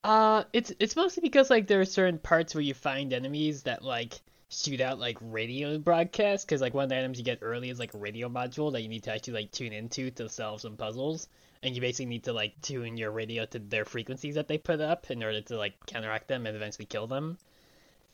Uh, 0.04 0.44
it's 0.52 0.72
it's 0.78 0.96
mostly 0.96 1.20
because 1.20 1.50
like 1.50 1.66
there 1.66 1.80
are 1.80 1.84
certain 1.84 2.18
parts 2.18 2.54
where 2.54 2.62
you 2.62 2.74
find 2.74 3.12
enemies 3.12 3.64
that 3.64 3.82
like 3.82 4.20
shoot 4.50 4.80
out 4.80 4.98
like 4.98 5.18
radio 5.20 5.78
broadcasts 5.78 6.44
because 6.44 6.60
like 6.60 6.72
one 6.72 6.84
of 6.84 6.90
the 6.90 6.98
items 6.98 7.18
you 7.18 7.24
get 7.24 7.40
early 7.42 7.68
is 7.68 7.78
like 7.78 7.92
a 7.92 7.98
radio 7.98 8.28
module 8.28 8.72
that 8.72 8.80
you 8.80 8.88
need 8.88 9.02
to 9.02 9.12
actually 9.12 9.34
like 9.34 9.50
tune 9.50 9.72
into 9.72 10.10
to 10.10 10.28
solve 10.28 10.60
some 10.60 10.76
puzzles. 10.76 11.28
And 11.62 11.74
you 11.74 11.80
basically 11.80 12.06
need 12.06 12.24
to 12.24 12.32
like 12.32 12.60
tune 12.62 12.96
your 12.96 13.10
radio 13.10 13.44
to 13.46 13.58
their 13.58 13.84
frequencies 13.84 14.36
that 14.36 14.46
they 14.46 14.58
put 14.58 14.80
up 14.80 15.10
in 15.10 15.22
order 15.22 15.40
to 15.42 15.56
like 15.56 15.74
counteract 15.86 16.28
them 16.28 16.46
and 16.46 16.56
eventually 16.56 16.86
kill 16.86 17.08
them. 17.08 17.36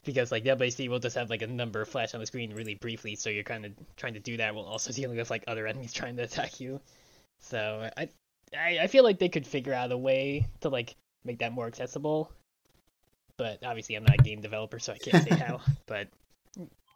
Because 0.05 0.33
like 0.33 0.45
they'll 0.45 0.57
basically 0.57 0.89
will 0.89 0.99
just 0.99 1.17
have 1.17 1.31
like 1.31 1.43
a 1.43 1.47
number 1.47 1.85
flash 1.85 2.15
on 2.15 2.21
the 2.21 2.27
screen 2.27 2.55
really 2.55 2.75
briefly 2.75 3.15
so 3.15 3.31
you're 3.31 3.45
kind 3.45 3.65
of 3.65 3.73
trying 3.97 4.15
to 4.15 4.21
do 4.21 4.39
that 4.39 4.55
while 4.55 4.65
also 4.65 4.93
dealing 4.95 5.17
with 5.17 5.31
like 5.31 5.45
other 5.47 5.67
enemies 5.67 5.93
trying 5.93 6.17
to 6.17 6.23
attack 6.23 6.61
you. 6.61 6.81
So 7.41 7.91
I, 7.97 8.09
I 8.57 8.79
i 8.81 8.87
feel 8.87 9.05
like 9.05 9.19
they 9.19 9.29
could 9.29 9.47
figure 9.47 9.75
out 9.75 9.93
a 9.93 9.99
way 9.99 10.47
to 10.61 10.69
like 10.69 10.97
make 11.25 11.39
that 11.39 11.53
more 11.53 11.67
accessible. 11.67 12.31
But 13.37 13.65
obviously, 13.65 13.97
I'm 13.97 14.05
not 14.05 14.21
a 14.21 14.23
game 14.23 14.41
developer, 14.41 14.79
so 14.79 14.93
I 14.93 14.99
can't 14.99 15.25
say 15.25 15.35
how. 15.37 15.61
But 15.87 16.09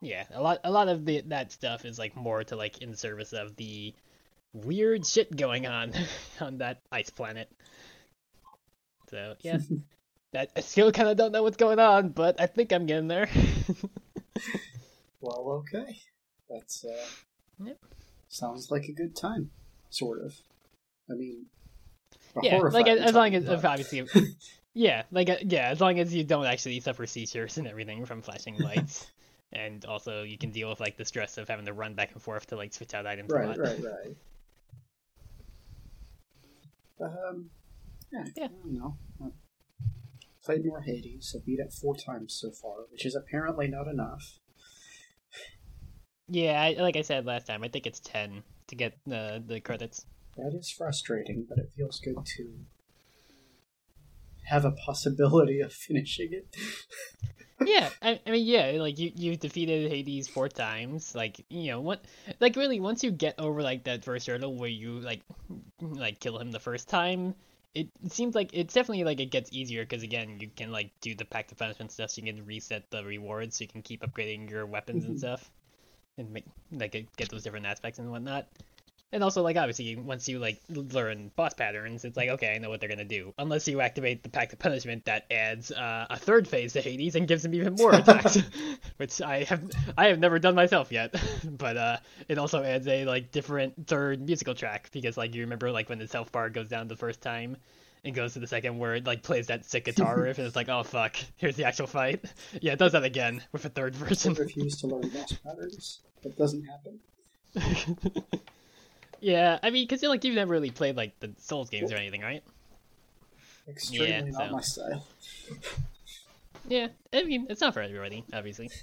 yeah, 0.01 0.25
a 0.33 0.41
lot 0.41 0.61
a 0.65 0.71
lot 0.71 0.89
of 0.89 1.05
the 1.05 1.23
that 1.27 1.51
stuff 1.53 1.85
is 1.85 1.99
like 1.99 2.15
more 2.17 2.45
to 2.45 2.57
like 2.57 2.79
in 2.81 2.95
service 2.95 3.33
of 3.33 3.57
the 3.57 3.95
weird 4.53 5.05
shit 5.07 5.35
going 5.37 5.67
on 5.67 5.93
on 6.41 6.59
that 6.59 6.81
ice 6.93 7.11
planet. 7.11 7.51
So 9.11 9.35
yeah, 9.41 9.59
that 10.33 10.51
I 10.57 10.61
still 10.61 10.93
kind 10.93 11.09
of 11.09 11.17
don't 11.17 11.33
know 11.33 11.43
what's 11.43 11.57
going 11.57 11.79
on, 11.81 12.11
but 12.11 12.41
I 12.41 12.47
think 12.47 12.73
I'm 12.73 12.87
getting 12.87 13.09
there. 13.09 13.29
well, 15.21 15.65
okay. 15.67 15.99
That's 16.49 16.85
uh, 16.85 17.07
Yep. 17.65 17.77
sounds 18.29 18.71
like 18.71 18.85
a 18.85 18.93
good 18.93 19.17
time, 19.17 19.51
sort 19.91 20.23
of. 20.25 20.37
I 21.11 21.15
mean, 21.15 21.47
yeah, 22.43 22.59
like 22.59 22.87
horrifying 22.87 22.99
as 22.99 23.15
long 23.15 23.35
as 23.35 23.49
obviously, 23.65 24.07
yeah, 24.75 25.03
like 25.11 25.29
uh, 25.29 25.37
yeah, 25.43 25.69
as 25.69 25.81
long 25.81 25.99
as 25.99 26.15
you 26.15 26.25
don't 26.25 26.47
actually 26.47 26.81
suffer 26.81 27.07
seizures 27.07 27.59
and 27.59 27.67
everything 27.67 28.05
from 28.05 28.23
flashing 28.23 28.59
lights. 28.59 29.07
And 29.53 29.85
also, 29.87 30.25
you 30.25 30.37
can 30.37 30.51
deal 30.51 30.69
with 30.69 30.79
like 30.79 30.99
the 30.99 31.07
stress 31.07 31.39
of 31.39 31.49
having 31.49 31.65
to 31.67 31.73
run 31.73 31.95
back 31.95 32.13
and 32.13 32.21
forth 32.21 32.47
to 32.49 32.57
like 32.57 32.75
switch 32.75 32.93
out 32.93 33.07
items 33.07 33.33
a 33.33 33.37
right, 33.37 33.49
lot. 33.49 33.59
right, 33.59 33.81
right. 33.83 34.17
Um, 37.01 37.51
yeah, 38.13 38.25
Yeah. 38.37 38.45
I 38.45 38.49
don't 38.49 38.73
know. 38.75 38.97
Played 40.45 40.65
more 40.65 40.81
Hades. 40.81 41.35
I 41.37 41.43
beat 41.45 41.61
it 41.61 41.73
four 41.73 41.95
times 41.95 42.35
so 42.41 42.51
far, 42.51 42.87
which 42.91 43.05
is 43.05 43.15
apparently 43.15 43.69
not 43.69 43.87
enough. 43.87 44.39
Yeah, 46.29 46.61
I, 46.61 46.81
like 46.81 46.97
I 46.97 47.03
said 47.03 47.27
last 47.27 47.47
time, 47.47 47.63
I 47.63 47.69
think 47.69 47.87
it's 47.87 48.01
ten 48.01 48.43
to 48.69 48.75
get 48.77 48.99
the 49.07 49.43
the 49.47 49.61
credits. 49.61 50.07
That 50.39 50.55
is 50.57 50.71
frustrating, 50.71 51.47
but 51.49 51.59
it 51.59 51.73
feels 51.77 51.99
good 51.99 52.25
to 52.37 52.65
have 54.47 54.65
a 54.65 54.71
possibility 54.71 55.61
of 55.61 55.73
finishing 55.87 56.33
it. 56.33 56.47
yeah, 57.67 57.91
I, 58.01 58.21
I 58.25 58.31
mean, 58.31 58.47
yeah, 58.47 58.81
like 58.81 58.99
you 58.99 59.11
you've 59.15 59.41
defeated 59.41 59.91
Hades 59.91 60.29
four 60.29 60.49
times. 60.49 61.15
Like 61.15 61.45
you 61.51 61.67
know 61.73 61.81
what? 61.81 62.05
Like 62.41 62.55
really, 62.57 62.79
once 62.79 63.03
you 63.03 63.11
get 63.11 63.35
over 63.39 63.63
like 63.63 63.85
that 63.85 64.05
first 64.05 64.29
hurdle 64.29 64.55
where 64.55 64.69
you 64.69 65.01
like 65.01 65.23
like 65.81 66.21
kill 66.21 66.39
him 66.39 66.53
the 66.53 66.61
first 66.61 66.89
time, 66.89 67.35
it, 67.75 67.89
seems 68.09 68.35
like 68.37 68.51
it's 68.53 68.75
definitely 68.75 69.05
like 69.05 69.19
it 69.21 69.31
gets 69.33 69.53
easier 69.53 69.83
because 69.85 70.05
again, 70.05 70.39
you 70.41 70.49
can 70.55 70.71
like 70.71 70.93
do 71.01 71.15
the 71.17 71.25
pact 71.25 71.51
of 71.51 71.59
punishment 71.59 71.91
stuff, 71.91 72.11
so 72.11 72.23
you 72.23 72.33
can 72.33 72.47
reset 72.47 72.89
the 72.91 73.05
rewards, 73.05 73.57
so 73.59 73.63
you 73.63 73.69
can 73.69 73.83
keep 73.83 74.03
upgrading 74.03 74.49
your 74.51 74.67
weapons 74.67 75.05
and 75.05 75.15
Mhm. 75.15 75.19
stuff, 75.19 75.51
and 76.17 76.31
make 76.31 76.45
like 76.71 76.93
get 77.17 77.29
those 77.29 77.43
different 77.43 77.67
aspects 77.67 77.99
and 77.99 78.09
whatnot. 78.11 78.47
And 79.11 79.25
also, 79.25 79.43
like, 79.43 79.57
obviously, 79.57 79.97
once 79.97 80.29
you, 80.29 80.39
like, 80.39 80.61
learn 80.69 81.31
boss 81.35 81.55
patterns, 81.55 82.05
it's 82.05 82.17
like, 82.17 82.29
okay, 82.29 82.55
I 82.55 82.59
know 82.59 82.69
what 82.69 82.81
they're 82.81 82.91
gonna 82.91 83.05
do. 83.07 83.33
Unless 83.39 83.67
you 83.67 83.81
activate 83.81 84.23
the 84.23 84.29
Pact 84.29 84.53
of 84.53 84.59
Punishment 84.59 85.07
that 85.07 85.25
adds 85.31 85.73
uh, 85.73 86.07
a 86.11 86.19
third 86.19 86.47
phase 86.47 86.75
to 86.75 86.83
Hades 86.83 87.15
and 87.17 87.27
gives 87.27 87.43
him 87.43 87.55
even 87.55 87.75
more 87.75 87.95
attacks, 87.95 88.37
which 88.99 89.23
I 89.23 89.45
have 89.45 89.63
I 89.97 90.09
have 90.09 90.19
never 90.19 90.39
done 90.39 90.55
myself 90.55 90.93
yet. 90.93 91.15
but 91.45 91.77
uh, 91.79 91.97
it 92.29 92.37
also 92.37 92.63
adds 92.63 92.87
a, 92.87 93.07
like, 93.07 93.33
different 93.33 93.87
third 93.87 94.21
musical 94.21 94.55
track, 94.55 94.91
because, 94.93 95.17
like, 95.17 95.35
you 95.35 95.41
remember, 95.43 95.71
like, 95.71 95.89
when 95.89 95.99
the 95.99 96.07
self 96.09 96.31
bar 96.31 96.51
goes 96.51 96.69
down 96.69 96.87
the 96.89 96.97
first 96.97 97.23
time, 97.23 97.57
and 98.05 98.15
goes 98.15 98.35
to 98.35 98.41
the 98.41 98.47
second 98.47 98.79
where 98.79 98.97
it, 98.97 99.07
like, 99.07 99.23
plays 99.23 99.47
that 99.47 99.65
sick 99.65 99.87
guitar 99.87 100.21
riff, 100.21 100.37
and 100.37 100.47
it's 100.47 100.55
like, 100.57 100.69
oh, 100.69 100.83
fuck, 100.83 101.17
here's 101.39 101.57
the 101.57 101.65
actual 101.65 101.87
fight. 101.87 102.23
Yeah, 102.61 102.75
it 102.75 102.79
does 102.79 102.93
that 102.93 103.05
again, 103.05 103.43
with 103.53 103.65
a 103.65 103.71
third 103.71 103.95
I 103.95 103.99
version. 103.99 104.35
refuse 104.35 104.77
to 104.83 104.87
learn 104.87 105.09
boss 105.09 105.33
patterns. 105.33 106.01
That 106.23 106.37
doesn't 106.37 106.65
happen. 106.65 107.01
Yeah, 109.21 109.59
I 109.63 109.71
mean, 109.71 109.87
because 109.87 110.03
like 110.03 110.25
you've 110.25 110.35
never 110.35 110.53
really 110.53 110.71
played 110.71 110.97
like 110.97 111.19
the 111.21 111.33
Souls 111.39 111.71
games 111.71 111.93
or 111.93 111.97
anything, 111.97 112.21
right? 112.21 112.43
Extremely 113.69 114.09
Yeah, 114.11 114.21
not 114.31 114.47
so- 114.49 114.53
my 114.53 114.61
style. 114.61 115.07
Yeah, 116.67 116.89
I 117.15 117.23
mean, 117.23 117.47
it's 117.49 117.63
not 117.63 117.73
for 117.73 117.81
everybody, 117.81 118.25
obviously. 118.33 118.71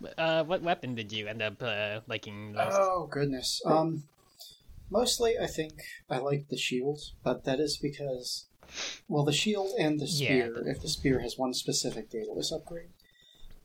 But, 0.00 0.18
uh, 0.18 0.44
what 0.44 0.62
weapon 0.62 0.94
did 0.96 1.12
you 1.12 1.28
end 1.28 1.42
up 1.42 1.62
uh, 1.62 2.00
liking 2.08 2.52
most? 2.52 2.76
Oh 2.78 3.08
goodness. 3.10 3.60
Um, 3.64 4.04
mostly 4.90 5.38
I 5.40 5.46
think 5.46 5.74
I 6.10 6.18
like 6.18 6.48
the 6.50 6.56
shield, 6.56 7.00
but 7.22 7.44
that 7.44 7.60
is 7.60 7.78
because, 7.80 8.48
well, 9.08 9.24
the 9.24 9.32
shield 9.32 9.70
and 9.78 10.00
the 10.00 10.06
Yeah, 10.06 10.46
spear. 10.46 10.62
If 10.66 10.82
the 10.82 10.88
spear 10.88 11.20
has 11.20 11.38
one 11.38 11.54
specific 11.54 12.10
daedalus 12.10 12.50
upgrade, 12.52 12.90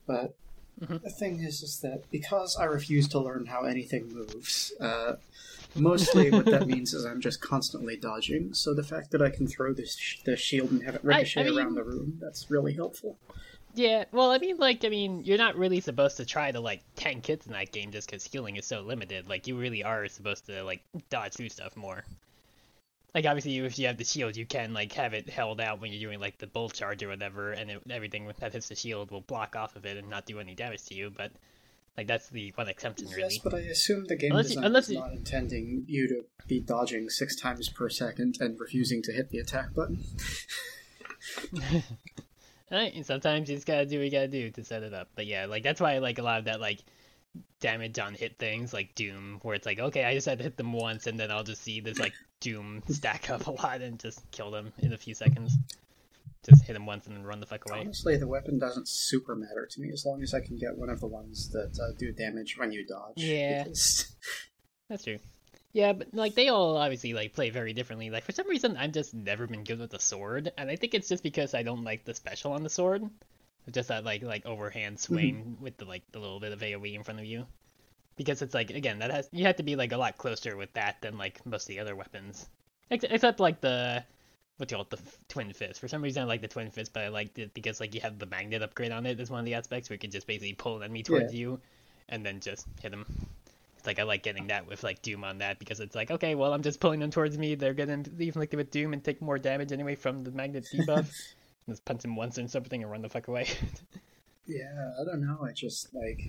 but 0.06 0.36
Mhm. 0.80 1.02
the 1.02 1.10
thing 1.10 1.40
is, 1.42 1.62
is 1.62 1.80
that 1.80 2.10
because 2.10 2.56
I 2.56 2.64
refuse 2.64 3.08
to 3.08 3.18
learn 3.18 3.46
how 3.46 3.62
anything 3.64 4.08
moves, 4.12 4.72
uh, 4.80 5.16
mostly 5.74 6.30
what 6.30 6.44
that 6.46 6.66
means 6.74 6.94
is 6.94 7.04
I'm 7.04 7.20
just 7.20 7.40
constantly 7.40 7.96
dodging. 7.96 8.54
So 8.54 8.74
the 8.74 8.82
fact 8.84 9.10
that 9.10 9.22
I 9.22 9.30
can 9.30 9.46
throw 9.46 9.72
this 9.72 9.96
sh- 9.96 10.20
the 10.24 10.36
shield 10.36 10.70
and 10.70 10.82
have 10.84 10.94
it 10.96 11.00
I- 11.04 11.08
I 11.08 11.18
ricochet 11.18 11.44
mean- 11.44 11.58
around 11.58 11.74
the 11.74 11.84
room, 11.84 12.18
that's 12.20 12.50
really 12.50 12.74
helpful. 12.74 13.18
Yeah, 13.74 14.04
well, 14.12 14.30
I 14.30 14.38
mean, 14.38 14.56
like, 14.56 14.84
I 14.84 14.88
mean, 14.88 15.22
you're 15.24 15.38
not 15.38 15.54
really 15.56 15.80
supposed 15.80 16.16
to 16.16 16.24
try 16.24 16.50
to 16.50 16.58
like 16.60 16.82
tank 16.96 17.26
hits 17.26 17.46
in 17.46 17.52
that 17.52 17.70
game 17.70 17.92
just 17.92 18.08
because 18.08 18.24
healing 18.24 18.56
is 18.56 18.66
so 18.66 18.80
limited. 18.80 19.28
Like, 19.28 19.46
you 19.46 19.56
really 19.56 19.84
are 19.84 20.08
supposed 20.08 20.46
to 20.46 20.64
like 20.64 20.82
dodge 21.10 21.34
through 21.34 21.50
stuff 21.50 21.76
more. 21.76 22.04
Like, 23.14 23.24
obviously, 23.24 23.52
you, 23.52 23.64
if 23.64 23.78
you 23.78 23.86
have 23.86 23.96
the 23.96 24.04
shield, 24.04 24.36
you 24.36 24.44
can 24.46 24.74
like 24.74 24.92
have 24.92 25.14
it 25.14 25.28
held 25.28 25.60
out 25.60 25.80
when 25.80 25.92
you're 25.92 26.00
doing 26.08 26.20
like 26.20 26.38
the 26.38 26.46
bolt 26.46 26.74
charge 26.74 27.02
or 27.02 27.08
whatever, 27.08 27.52
and 27.52 27.70
it, 27.70 27.82
everything 27.90 28.30
that 28.38 28.52
hits 28.52 28.68
the 28.68 28.74
shield 28.76 29.10
will 29.10 29.22
block 29.22 29.56
off 29.56 29.76
of 29.76 29.86
it 29.86 29.96
and 29.96 30.08
not 30.10 30.26
do 30.26 30.38
any 30.40 30.54
damage 30.54 30.84
to 30.86 30.94
you. 30.94 31.10
But 31.10 31.32
like, 31.96 32.06
that's 32.06 32.28
the 32.28 32.52
one 32.54 32.68
exception, 32.68 33.08
really. 33.08 33.22
Yes, 33.22 33.38
but 33.38 33.54
I 33.54 33.60
assume 33.60 34.04
the 34.06 34.14
game 34.16 34.30
Unless 34.32 34.50
you- 34.50 34.56
design 34.56 34.64
unless 34.64 34.84
is 34.84 34.90
you- 34.92 34.98
not 35.00 35.12
intending 35.12 35.84
you 35.88 36.06
to 36.08 36.24
be 36.46 36.60
dodging 36.60 37.08
six 37.08 37.34
times 37.34 37.68
per 37.70 37.88
second 37.88 38.36
and 38.40 38.60
refusing 38.60 39.02
to 39.02 39.12
hit 39.12 39.30
the 39.30 39.38
attack 39.38 39.74
button. 39.74 39.98
Right, 42.70 42.94
and 42.94 43.06
sometimes 43.06 43.48
you 43.48 43.56
just 43.56 43.66
gotta 43.66 43.86
do 43.86 43.96
what 43.98 44.04
you 44.04 44.10
gotta 44.10 44.28
do 44.28 44.50
to 44.50 44.62
set 44.62 44.82
it 44.82 44.92
up. 44.92 45.08
But 45.14 45.26
yeah, 45.26 45.46
like 45.46 45.62
that's 45.62 45.80
why 45.80 45.94
I 45.94 45.98
like 46.00 46.18
a 46.18 46.22
lot 46.22 46.38
of 46.40 46.44
that 46.44 46.60
like 46.60 46.80
damage 47.60 47.98
on 47.98 48.14
hit 48.14 48.38
things 48.38 48.72
like 48.72 48.94
Doom, 48.94 49.40
where 49.42 49.54
it's 49.54 49.66
like, 49.66 49.78
okay, 49.78 50.04
I 50.04 50.14
just 50.14 50.26
had 50.26 50.38
to 50.38 50.44
hit 50.44 50.56
them 50.56 50.72
once 50.72 51.06
and 51.06 51.18
then 51.18 51.30
I'll 51.30 51.44
just 51.44 51.62
see 51.62 51.80
this 51.80 51.98
like 51.98 52.14
Doom 52.40 52.82
stack 52.88 53.30
up 53.30 53.46
a 53.46 53.50
lot 53.50 53.80
and 53.80 53.98
just 53.98 54.30
kill 54.30 54.50
them 54.50 54.72
in 54.78 54.92
a 54.92 54.98
few 54.98 55.14
seconds. 55.14 55.56
Just 56.48 56.64
hit 56.64 56.74
them 56.74 56.86
once 56.86 57.06
and 57.06 57.16
then 57.16 57.24
run 57.24 57.40
the 57.40 57.46
fuck 57.46 57.68
away. 57.68 57.80
Honestly, 57.80 58.16
the 58.16 58.28
weapon 58.28 58.58
doesn't 58.58 58.88
super 58.88 59.34
matter 59.34 59.66
to 59.70 59.80
me 59.80 59.90
as 59.92 60.06
long 60.06 60.22
as 60.22 60.34
I 60.34 60.40
can 60.40 60.56
get 60.56 60.76
one 60.76 60.88
of 60.88 61.00
the 61.00 61.08
ones 61.08 61.50
that 61.50 61.78
uh, 61.82 61.92
do 61.98 62.12
damage 62.12 62.56
when 62.56 62.70
you 62.70 62.86
dodge. 62.86 63.14
Yeah. 63.16 63.64
Because 63.64 64.14
That's 64.88 65.04
true. 65.04 65.18
Yeah, 65.72 65.92
but 65.92 66.14
like 66.14 66.34
they 66.34 66.48
all 66.48 66.76
obviously 66.76 67.12
like 67.12 67.34
play 67.34 67.50
very 67.50 67.72
differently. 67.72 68.10
Like 68.10 68.24
for 68.24 68.32
some 68.32 68.48
reason, 68.48 68.76
I've 68.76 68.92
just 68.92 69.12
never 69.12 69.46
been 69.46 69.64
good 69.64 69.78
with 69.78 69.90
the 69.90 70.00
sword, 70.00 70.50
and 70.56 70.70
I 70.70 70.76
think 70.76 70.94
it's 70.94 71.08
just 71.08 71.22
because 71.22 71.54
I 71.54 71.62
don't 71.62 71.84
like 71.84 72.04
the 72.04 72.14
special 72.14 72.52
on 72.52 72.62
the 72.62 72.70
sword. 72.70 73.08
Just 73.70 73.88
that 73.88 74.04
like 74.04 74.22
like 74.22 74.46
overhand 74.46 74.96
mm-hmm. 74.98 75.14
swing 75.14 75.56
with 75.60 75.76
the 75.76 75.84
like 75.84 76.02
the 76.12 76.18
little 76.18 76.40
bit 76.40 76.52
of 76.52 76.60
AOE 76.60 76.94
in 76.94 77.04
front 77.04 77.20
of 77.20 77.26
you. 77.26 77.46
Because 78.16 78.42
it's 78.42 78.54
like 78.54 78.70
again 78.70 78.98
that 78.98 79.10
has 79.10 79.28
you 79.32 79.44
have 79.44 79.56
to 79.56 79.62
be 79.62 79.76
like 79.76 79.92
a 79.92 79.96
lot 79.96 80.18
closer 80.18 80.56
with 80.56 80.72
that 80.74 81.00
than 81.02 81.16
like 81.16 81.44
most 81.46 81.64
of 81.64 81.68
the 81.68 81.80
other 81.80 81.94
weapons, 81.94 82.48
Ex- 82.90 83.04
except 83.08 83.38
like 83.38 83.60
the 83.60 84.04
what 84.56 84.70
you 84.70 84.76
call 84.76 84.82
it 84.82 84.90
the 84.90 84.98
twin 85.28 85.52
fist. 85.52 85.80
For 85.80 85.86
some 85.86 86.02
reason, 86.02 86.22
I 86.22 86.26
like 86.26 86.42
the 86.42 86.48
twin 86.48 86.70
fist, 86.70 86.92
but 86.92 87.04
I 87.04 87.08
liked 87.08 87.38
it 87.38 87.54
because 87.54 87.80
like 87.80 87.94
you 87.94 88.00
have 88.00 88.18
the 88.18 88.26
magnet 88.26 88.62
upgrade 88.62 88.90
on 88.90 89.06
it 89.06 89.20
as 89.20 89.30
one 89.30 89.38
of 89.38 89.46
the 89.46 89.54
aspects 89.54 89.88
where 89.88 89.94
you 89.94 90.00
can 90.00 90.10
just 90.10 90.26
basically 90.26 90.52
pull 90.52 90.76
an 90.78 90.82
enemy 90.82 91.04
towards 91.04 91.32
you, 91.32 91.60
and 92.08 92.26
then 92.26 92.40
just 92.40 92.66
hit 92.82 92.90
them. 92.90 93.06
It's 93.76 93.86
like 93.86 94.00
I 94.00 94.02
like 94.02 94.24
getting 94.24 94.48
that 94.48 94.66
with 94.66 94.82
like 94.82 95.00
Doom 95.00 95.22
on 95.22 95.38
that 95.38 95.60
because 95.60 95.78
it's 95.78 95.94
like 95.94 96.10
okay, 96.10 96.34
well 96.34 96.52
I'm 96.52 96.62
just 96.62 96.80
pulling 96.80 96.98
them 96.98 97.12
towards 97.12 97.38
me. 97.38 97.54
They're 97.54 97.74
gonna 97.74 98.02
leave 98.16 98.28
inflicted 98.34 98.56
with 98.56 98.72
Doom 98.72 98.92
and 98.92 99.04
take 99.04 99.22
more 99.22 99.38
damage 99.38 99.70
anyway 99.70 99.94
from 99.94 100.24
the 100.24 100.32
magnet 100.32 100.66
debuff. 100.72 101.08
just 101.68 101.84
punch 101.84 102.04
him 102.04 102.16
once 102.16 102.38
and 102.38 102.50
something 102.50 102.82
and 102.82 102.90
run 102.90 103.02
the 103.02 103.08
fuck 103.08 103.28
away. 103.28 103.46
Yeah, 104.50 104.92
I 104.98 105.04
don't 105.04 105.20
know. 105.20 105.44
I 105.46 105.52
just 105.52 105.94
like 105.94 106.22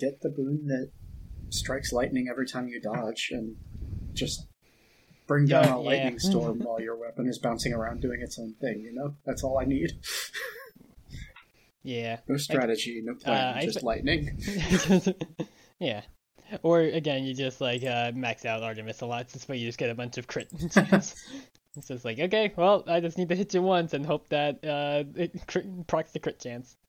get 0.00 0.22
the 0.22 0.30
boon 0.30 0.68
that 0.68 0.90
strikes 1.50 1.92
lightning 1.92 2.28
every 2.30 2.46
time 2.46 2.66
you 2.66 2.80
dodge, 2.80 3.28
and 3.30 3.56
just 4.14 4.46
bring 5.26 5.44
down 5.44 5.64
Yeah, 5.64 5.74
a 5.74 5.82
yeah. 5.82 5.86
lightning 5.90 6.18
storm 6.30 6.60
while 6.60 6.80
your 6.80 6.96
weapon 6.96 7.26
is 7.28 7.38
bouncing 7.38 7.74
around 7.74 8.00
doing 8.00 8.22
its 8.22 8.38
own 8.38 8.54
thing. 8.58 8.80
You 8.80 8.94
know, 8.94 9.16
that's 9.26 9.44
all 9.44 9.58
I 9.58 9.66
need. 9.66 9.92
yeah. 11.82 12.20
No 12.26 12.38
strategy, 12.38 13.02
no 13.04 13.14
plan, 13.16 13.58
uh, 13.58 13.60
just 13.60 13.80
fe- 13.80 13.86
lightning. 13.86 14.38
yeah. 15.78 16.00
Or 16.62 16.80
again, 16.80 17.24
you 17.24 17.34
just 17.34 17.60
like 17.60 17.84
uh, 17.84 18.12
max 18.14 18.46
out 18.46 18.62
Artemis 18.62 19.02
a 19.02 19.06
lot, 19.06 19.28
just 19.28 19.46
where 19.48 19.58
you 19.58 19.66
just 19.66 19.78
get 19.78 19.90
a 19.90 19.94
bunch 19.94 20.16
of 20.16 20.26
crit. 20.26 20.48
It's 21.76 21.88
just 21.88 22.04
like 22.04 22.18
okay, 22.18 22.52
well, 22.56 22.84
I 22.86 23.00
just 23.00 23.18
need 23.18 23.28
to 23.30 23.36
hit 23.36 23.54
you 23.54 23.62
once 23.62 23.94
and 23.94 24.04
hope 24.06 24.28
that 24.28 24.64
uh, 24.64 25.04
it 25.16 25.32
crit, 25.46 25.86
procs 25.86 26.12
the 26.12 26.20
crit 26.20 26.40
chance. 26.40 26.76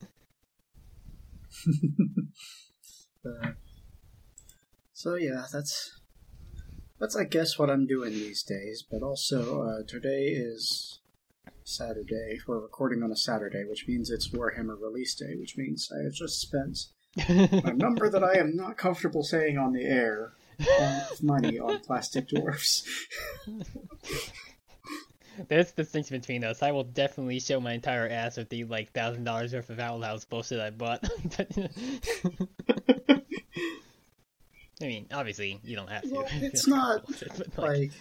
Uh, 3.26 3.54
so 4.94 5.16
yeah, 5.16 5.46
that's 5.52 6.00
that's 7.00 7.16
I 7.16 7.24
guess 7.24 7.58
what 7.58 7.72
I'm 7.72 7.88
doing 7.88 8.14
these 8.14 8.44
days. 8.44 8.84
But 8.88 9.02
also 9.02 9.64
uh, 9.64 9.84
today 9.88 10.26
is 10.28 11.00
Saturday. 11.64 12.40
We're 12.48 12.60
recording 12.60 13.02
on 13.02 13.12
a 13.12 13.16
Saturday, 13.16 13.64
which 13.68 13.88
means 13.88 14.12
it's 14.12 14.30
Warhammer 14.30 14.80
release 14.80 15.16
day, 15.16 15.36
which 15.40 15.58
means 15.58 15.92
I 15.92 16.04
have 16.04 16.14
just 16.14 16.40
spent 16.40 16.78
a 17.18 17.74
number 17.76 18.10
that 18.10 18.24
I 18.24 18.38
am 18.38 18.56
not 18.56 18.78
comfortable 18.78 19.24
saying 19.24 19.58
on 19.58 19.74
the 19.74 19.84
air 19.84 20.34
of 20.60 21.24
money 21.24 21.60
on 21.60 21.80
plastic 21.80 22.30
dwarfs. 22.30 22.88
There's 25.48 25.72
the 25.72 25.84
distinction 25.84 26.20
between 26.20 26.44
us. 26.44 26.62
I 26.64 26.72
will 26.72 26.84
definitely 26.84 27.40
show 27.40 27.60
my 27.60 27.74
entire 27.74 28.08
ass 28.08 28.38
with 28.38 28.50
the 28.50 28.64
like 28.66 28.92
thousand 28.92 29.24
dollars 29.24 29.54
worth 29.54 29.70
of 29.70 29.80
Owl 29.80 30.02
House 30.02 30.26
bullshit 30.26 30.60
I 30.60 30.70
bought. 30.70 31.04
I 34.82 34.86
mean, 34.88 35.08
obviously 35.14 35.60
you 35.64 35.76
don't 35.76 35.90
have 35.90 36.04
to. 36.04 36.10
Well, 36.14 36.26
it's 36.32 36.66
don't 36.66 37.06
bullshit, 37.06 37.32
but, 37.38 37.58
like, 37.58 37.92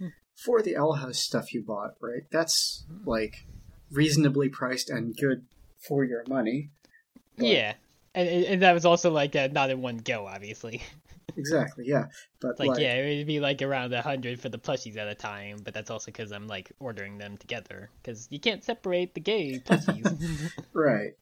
like 0.00 0.12
for 0.44 0.62
the 0.62 0.76
Owl 0.76 0.94
House 0.94 1.18
stuff 1.18 1.52
you 1.52 1.62
bought, 1.62 1.92
right? 2.00 2.22
That's 2.30 2.84
like 3.04 3.46
reasonably 3.90 4.48
priced 4.48 4.88
and 4.90 5.16
good 5.16 5.44
for 5.86 6.04
your 6.04 6.24
money. 6.26 6.70
but- 7.36 7.46
yeah, 7.46 7.74
and 8.14 8.28
and 8.28 8.62
that 8.62 8.72
was 8.72 8.84
also 8.84 9.10
like 9.10 9.36
uh, 9.36 9.48
not 9.52 9.70
in 9.70 9.82
one 9.82 9.98
go, 9.98 10.26
obviously. 10.26 10.82
Exactly, 11.36 11.84
yeah. 11.86 12.06
But 12.40 12.58
Like, 12.58 12.68
like, 12.70 12.80
yeah, 12.80 12.94
it 12.94 13.18
would 13.18 13.26
be 13.26 13.40
like 13.40 13.62
around 13.62 13.92
a 13.92 14.02
hundred 14.02 14.40
for 14.40 14.48
the 14.48 14.58
plushies 14.58 14.96
at 14.96 15.08
a 15.08 15.14
time, 15.14 15.58
but 15.64 15.74
that's 15.74 15.90
also 15.90 16.06
because 16.06 16.32
I'm 16.32 16.46
like 16.46 16.72
ordering 16.80 17.18
them 17.18 17.36
together 17.36 17.90
because 18.02 18.28
you 18.30 18.40
can't 18.40 18.64
separate 18.64 19.14
the 19.14 19.20
gay 19.20 19.58
plushies. 19.58 20.52
Right. 20.72 21.12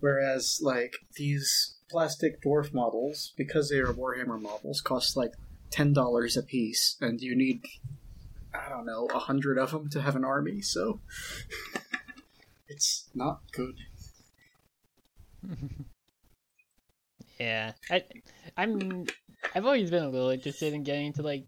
Whereas, 0.00 0.60
like, 0.62 0.94
these 1.16 1.76
plastic 1.90 2.42
dwarf 2.42 2.72
models, 2.72 3.32
because 3.36 3.68
they 3.68 3.78
are 3.78 3.92
Warhammer 3.92 4.40
models, 4.40 4.80
cost 4.80 5.16
like 5.16 5.32
$10 5.70 6.36
a 6.36 6.42
piece, 6.42 6.96
and 7.00 7.20
you 7.20 7.36
need, 7.36 7.64
I 8.54 8.68
don't 8.68 8.86
know, 8.86 9.08
a 9.12 9.18
hundred 9.18 9.58
of 9.58 9.72
them 9.72 9.88
to 9.90 10.00
have 10.00 10.16
an 10.16 10.24
army, 10.24 10.60
so. 10.62 11.00
it's 12.68 13.08
not 13.14 13.40
good. 13.52 13.76
yeah, 17.40 17.72
I, 17.90 18.04
I'm. 18.56 19.06
I've 19.54 19.64
always 19.64 19.90
been 19.90 20.02
a 20.02 20.08
little 20.08 20.30
interested 20.30 20.74
in 20.74 20.82
getting 20.82 21.06
into 21.06 21.22
like 21.22 21.44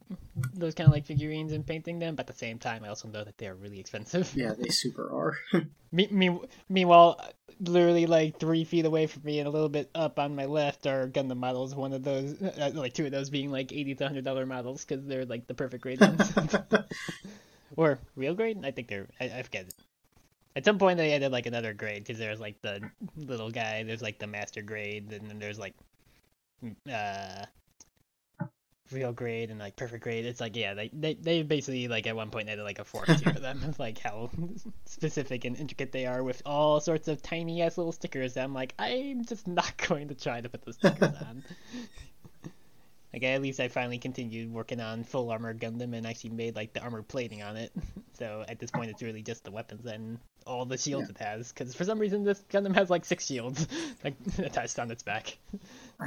those 0.55 0.75
kind 0.75 0.87
of 0.89 0.93
like 0.93 1.07
figurines 1.07 1.53
and 1.53 1.67
painting 1.67 1.99
them, 1.99 2.15
but 2.15 2.29
at 2.29 2.33
the 2.35 2.39
same 2.39 2.59
time, 2.59 2.85
I 2.85 2.89
also 2.89 3.09
know 3.09 3.25
that 3.25 3.37
they 3.39 3.47
are 3.47 3.55
really 3.55 3.81
expensive. 3.81 4.33
Yeah, 4.35 4.53
they 4.57 4.69
super 4.69 5.11
are. 5.13 5.37
Me, 5.93 6.07
me, 6.13 6.39
meanwhile, 6.69 7.21
literally 7.59 8.07
like 8.07 8.39
three 8.39 8.63
feet 8.63 8.85
away 8.85 9.09
from 9.09 9.23
me 9.25 9.41
and 9.41 9.49
a 9.49 9.51
little 9.51 9.69
bit 9.69 9.91
up 9.93 10.21
on 10.21 10.37
my 10.37 10.45
left 10.45 10.87
are 10.87 11.09
Gundam 11.09 11.39
models. 11.39 11.75
One 11.75 11.93
of 11.93 12.05
those, 12.05 12.41
uh, 12.41 12.71
like 12.75 12.93
two 12.93 13.07
of 13.07 13.11
those 13.11 13.29
being 13.29 13.51
like 13.51 13.73
eighty 13.73 13.97
to 13.97 14.07
hundred 14.07 14.25
dollar 14.25 14.47
models 14.47 14.85
because 14.85 15.05
they're 15.05 15.25
like 15.25 15.49
the 15.49 15.55
perfect 15.55 15.83
grade 15.83 16.01
ones. 16.01 16.33
or 17.77 17.99
real 18.15 18.35
grade? 18.35 18.65
I 18.65 18.71
think 18.71 18.87
they're. 18.87 19.09
I, 19.21 19.25
I 19.25 19.43
forget. 19.43 19.75
At 20.55 20.65
some 20.65 20.79
point, 20.79 20.97
they 20.97 21.13
added 21.13 21.33
like 21.33 21.47
another 21.47 21.73
grade 21.75 22.05
because 22.05 22.19
there's 22.19 22.39
like 22.39 22.63
the 22.63 22.89
little 23.17 23.51
guy. 23.51 23.83
There's 23.83 24.03
like 24.03 24.21
the 24.21 24.29
master 24.29 24.63
grade, 24.63 25.13
and 25.13 25.29
then 25.29 25.41
there's 25.41 25.59
like, 25.59 25.75
uh, 26.89 27.47
real 28.93 29.13
grade 29.13 29.51
and 29.51 29.59
like 29.59 29.77
perfect 29.77 30.03
grade. 30.03 30.25
It's 30.25 30.41
like 30.41 30.57
yeah, 30.57 30.75
they 30.75 30.91
they, 30.93 31.15
they 31.15 31.43
basically 31.43 31.89
like 31.89 32.07
at 32.07 32.17
one 32.17 32.31
point 32.31 32.49
added 32.49 32.63
like 32.63 32.79
a 32.79 32.85
fourth 32.85 33.07
tier 33.23 33.33
to 33.33 33.41
them 33.41 33.75
like 33.79 33.99
how 33.99 34.31
specific 34.85 35.45
and 35.45 35.57
intricate 35.57 35.93
they 35.93 36.07
are 36.07 36.23
with 36.23 36.43
all 36.47 36.81
sorts 36.81 37.09
of 37.09 37.23
tiny 37.23 37.63
ass 37.63 37.79
little 37.79 37.93
stickers. 37.93 38.37
I'm 38.37 38.55
like 38.55 38.75
I'm 38.79 39.25
just 39.25 39.47
not 39.47 39.77
going 39.89 40.09
to 40.09 40.15
try 40.15 40.41
to 40.41 40.49
put 40.49 40.65
those 40.65 40.77
stickers 40.77 41.15
on. 41.29 41.45
Like 43.13 43.25
at 43.25 43.43
least 43.43 43.59
I 43.59 43.69
finally 43.69 43.99
continued 43.99 44.53
working 44.53 44.81
on 44.81 45.03
full 45.03 45.31
armor 45.31 45.53
Gundam 45.53 45.97
and 45.97 46.07
actually 46.07 46.31
made 46.31 46.55
like 46.55 46.73
the 46.73 46.81
armor 46.81 47.03
plating 47.03 47.43
on 47.43 47.57
it. 47.57 47.73
So 48.13 48.45
at 48.49 48.59
this 48.59 48.71
point, 48.71 48.91
it's 48.91 49.01
really 49.03 49.23
just 49.23 49.45
the 49.45 49.51
weapons 49.51 49.87
and 49.87 50.19
all 50.47 50.67
the 50.67 50.77
shields 50.77 51.09
it 51.09 51.17
has. 51.17 51.53
Because 51.53 51.75
for 51.75 51.85
some 51.85 51.99
reason, 51.99 52.23
this 52.23 52.45
Gundam 52.51 52.75
has 52.75 52.91
like 52.91 53.07
six 53.07 53.25
shields 53.25 53.67
like 54.05 54.13
attached 54.39 54.79
on 54.79 54.91
its 54.91 55.03
back. 55.03 55.39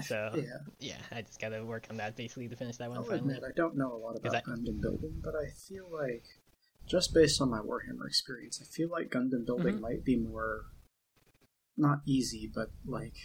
So 0.06 0.30
yeah. 0.36 0.44
yeah, 0.80 0.98
I 1.12 1.24
just 1.24 1.42
gotta 1.42 1.66
work 1.66 1.88
on 1.89 1.98
that 1.98 2.16
basically 2.16 2.48
to 2.50 2.56
finish 2.56 2.78
that 2.78 2.89
one 2.89 3.00
I'll 3.00 3.04
finally. 3.04 3.34
admit, 3.34 3.44
I 3.44 3.52
don't 3.56 3.76
know 3.76 3.94
a 3.94 3.98
lot 3.98 4.16
about 4.16 4.32
that- 4.32 4.46
Gundam 4.46 4.80
building, 4.80 5.22
but 5.24 5.34
I 5.34 5.50
feel 5.68 5.88
like, 5.92 6.24
just 6.86 7.16
based 7.16 7.42
on 7.42 7.50
my 7.50 7.62
Warhammer 7.62 8.06
experience, 8.06 8.60
I 8.62 8.66
feel 8.66 8.89
like 8.89 9.10
Gundam 9.10 9.44
building 9.44 9.78
Mhm. 9.78 9.82
might 9.82 10.04
be 10.06 10.16
more, 10.16 10.66
not 11.78 12.02
easy, 12.06 12.48
but 12.54 12.70
like 12.86 13.16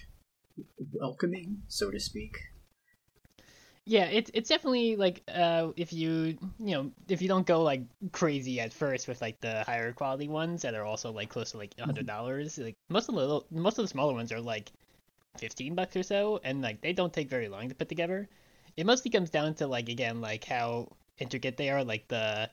welcoming, 0.92 1.64
so 1.68 1.90
to 1.90 2.00
speak. 2.00 2.38
Yeah, 3.88 4.04
it's 4.04 4.30
it's 4.34 4.50
definitely 4.50 4.96
like 4.96 5.22
uh 5.34 5.68
if 5.74 5.94
you 5.94 6.36
you 6.58 6.72
know 6.76 6.92
if 7.08 7.22
you 7.22 7.28
don't 7.28 7.46
go 7.46 7.62
like 7.62 7.80
crazy 8.12 8.60
at 8.60 8.74
first 8.74 9.08
with 9.08 9.22
like 9.22 9.40
the 9.40 9.64
higher 9.64 9.94
quality 9.94 10.28
ones 10.28 10.60
that 10.60 10.74
are 10.74 10.84
also 10.84 11.10
like 11.10 11.30
close 11.30 11.52
to 11.52 11.56
like 11.56 11.74
a 11.78 11.86
hundred 11.86 12.06
dollars, 12.06 12.58
like 12.58 12.76
most 12.90 13.08
of 13.08 13.14
the 13.14 13.20
little 13.22 13.46
most 13.50 13.78
of 13.78 13.84
the 13.84 13.88
smaller 13.88 14.12
ones 14.12 14.30
are 14.30 14.42
like 14.42 14.70
fifteen 15.38 15.74
bucks 15.74 15.96
or 15.96 16.02
so, 16.02 16.38
and 16.44 16.60
like 16.60 16.82
they 16.82 16.92
don't 16.92 17.14
take 17.14 17.30
very 17.30 17.48
long 17.48 17.70
to 17.70 17.74
put 17.74 17.88
together. 17.88 18.28
It 18.76 18.84
mostly 18.84 19.10
comes 19.10 19.30
down 19.30 19.54
to 19.54 19.66
like 19.66 19.88
again 19.88 20.20
like 20.20 20.44
how 20.44 20.92
intricate 21.16 21.56
they 21.56 21.70
are. 21.70 21.82
Like 21.82 22.06
the 22.08 22.50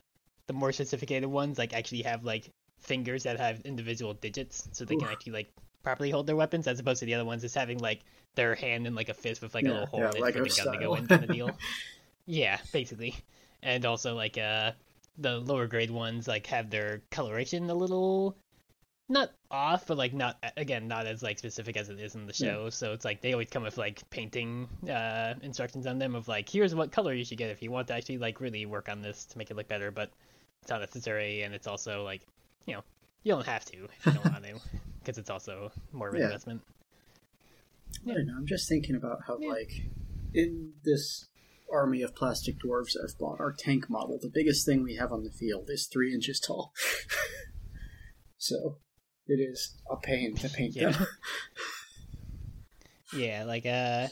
the 0.47 0.53
more 0.53 0.71
sophisticated 0.71 1.29
ones 1.29 1.57
like 1.57 1.73
actually 1.73 2.03
have 2.03 2.23
like 2.23 2.49
fingers 2.79 3.23
that 3.23 3.37
have 3.41 3.59
individual 3.65 4.13
digits, 4.13 4.69
so 4.71 4.85
they 4.85 4.95
can 4.95 5.09
actually 5.09 5.33
like 5.33 5.51
properly 5.85 6.11
hold 6.11 6.27
their 6.27 6.35
weapons, 6.35 6.67
as 6.67 6.79
opposed 6.81 6.99
to 7.01 7.07
the 7.07 7.15
other 7.15 7.25
ones 7.25 7.43
just 7.43 7.55
having 7.55 7.79
like 7.79 8.01
their 8.35 8.55
hand 8.55 8.87
in 8.87 8.95
like 8.95 9.09
a 9.09 9.15
fist 9.15 9.41
with 9.41 9.55
like 9.55 9.67
Yeah, 9.67 9.69
a 9.69 9.71
little 9.71 9.87
hole 9.87 10.07
yeah, 10.07 10.11
in 10.11 10.17
it 10.17 10.27
Lego 10.27 10.29
for 10.29 10.41
the 10.41 10.51
gun 10.51 10.71
to 10.73 10.77
go 10.77 10.95
in 10.95 11.07
kind 11.07 11.23
of 11.23 11.29
deal. 11.29 11.61
yeah, 12.25 12.59
basically. 12.71 13.15
And 13.63 13.85
also 13.85 14.15
like 14.15 14.37
uh 14.37 14.71
the 15.17 15.39
lower 15.39 15.67
grade 15.67 15.91
ones 15.91 16.27
like 16.27 16.47
have 16.47 16.69
their 16.69 17.01
coloration 17.11 17.69
a 17.69 17.73
little 17.75 18.37
not 19.09 19.31
off, 19.51 19.87
but 19.87 19.97
like 19.97 20.13
not 20.13 20.37
again 20.57 20.87
not 20.87 21.07
as 21.07 21.23
like 21.23 21.39
specific 21.39 21.77
as 21.77 21.89
it 21.89 21.99
is 21.99 22.15
in 22.15 22.27
the 22.27 22.33
Yeah. 22.37 22.55
show. 22.55 22.69
So 22.69 22.93
it's 22.93 23.05
like 23.05 23.21
they 23.21 23.33
always 23.33 23.49
come 23.49 23.63
with 23.63 23.77
like 23.77 24.07
painting 24.09 24.69
uh 24.89 25.35
instructions 25.43 25.87
on 25.87 25.99
them 25.99 26.15
of 26.15 26.27
like 26.27 26.49
here's 26.49 26.75
what 26.75 26.91
color 26.91 27.13
you 27.13 27.25
should 27.25 27.37
get 27.39 27.51
if 27.51 27.61
you 27.63 27.71
want 27.71 27.87
to 27.89 27.95
actually 27.95 28.17
like 28.19 28.41
really 28.41 28.65
work 28.65 28.89
on 28.89 29.01
this 29.01 29.25
to 29.27 29.37
make 29.37 29.51
it 29.51 29.57
look 29.57 29.67
better, 29.67 29.91
but 29.91 30.11
it's 30.63 30.71
not 30.71 30.81
necessary 30.81 31.43
and 31.43 31.53
it's 31.55 31.67
also 31.67 32.03
like 32.03 32.21
you 32.65 32.75
know 32.75 32.83
you 33.23 33.31
don't 33.33 33.45
have 33.45 33.65
to 33.65 33.85
if 33.97 34.07
you 34.07 34.13
don't 34.13 34.25
want 34.25 34.43
to 34.45 34.61
because 35.05 35.17
it's 35.19 35.29
also 35.29 35.71
more 35.91 36.09
of 36.09 36.15
an 36.15 36.21
Yeah. 36.21 36.25
investment. 36.27 36.61
I 38.07 38.13
don't 38.13 38.25
know. 38.27 38.35
I'm 38.37 38.47
just 38.47 38.67
thinking 38.67 38.95
about 38.95 39.19
how, 39.27 39.37
Yeah. 39.39 39.49
like, 39.49 39.71
in 40.33 40.73
this 40.83 41.27
army 41.71 42.01
of 42.01 42.15
plastic 42.15 42.57
dwarves 42.59 42.95
I've 43.01 43.17
bought, 43.17 43.39
our 43.39 43.53
tank 43.53 43.89
model, 43.89 44.17
the 44.19 44.29
biggest 44.29 44.65
thing 44.65 44.83
we 44.83 44.95
have 44.95 45.11
on 45.11 45.23
the 45.23 45.31
field 45.31 45.69
is 45.69 45.87
three 45.87 46.13
inches 46.13 46.39
tall. 46.39 46.73
so 48.37 48.79
it 49.27 49.39
is 49.39 49.75
a 49.89 49.97
pain 49.97 50.35
to 50.37 50.49
paint 50.49 50.75
Yeah. 50.75 50.91
them. 50.91 51.07
Yeah, 53.15 53.43
like 53.45 53.65
uh 53.65 54.07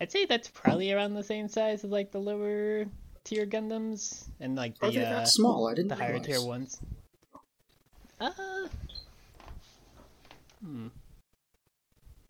I'd 0.00 0.10
say 0.10 0.24
that's 0.24 0.48
probably 0.48 0.92
around 0.92 1.12
the 1.14 1.22
same 1.22 1.48
size 1.48 1.84
as 1.84 1.90
like 1.90 2.10
the 2.10 2.20
lower 2.20 2.86
tier 3.24 3.44
Gundams 3.44 4.28
and 4.38 4.56
like 4.56 4.78
the, 4.78 4.86
Are 4.86 4.90
the 4.90 4.98
they 5.00 5.04
uh, 5.04 5.10
that 5.10 5.28
small? 5.28 5.68
I 5.68 5.74
didn't 5.74 5.88
the 5.88 5.96
higher 5.96 6.18
tier 6.20 6.40
ones. 6.40 6.80
Uh, 8.18 8.30
hmm. 10.64 10.88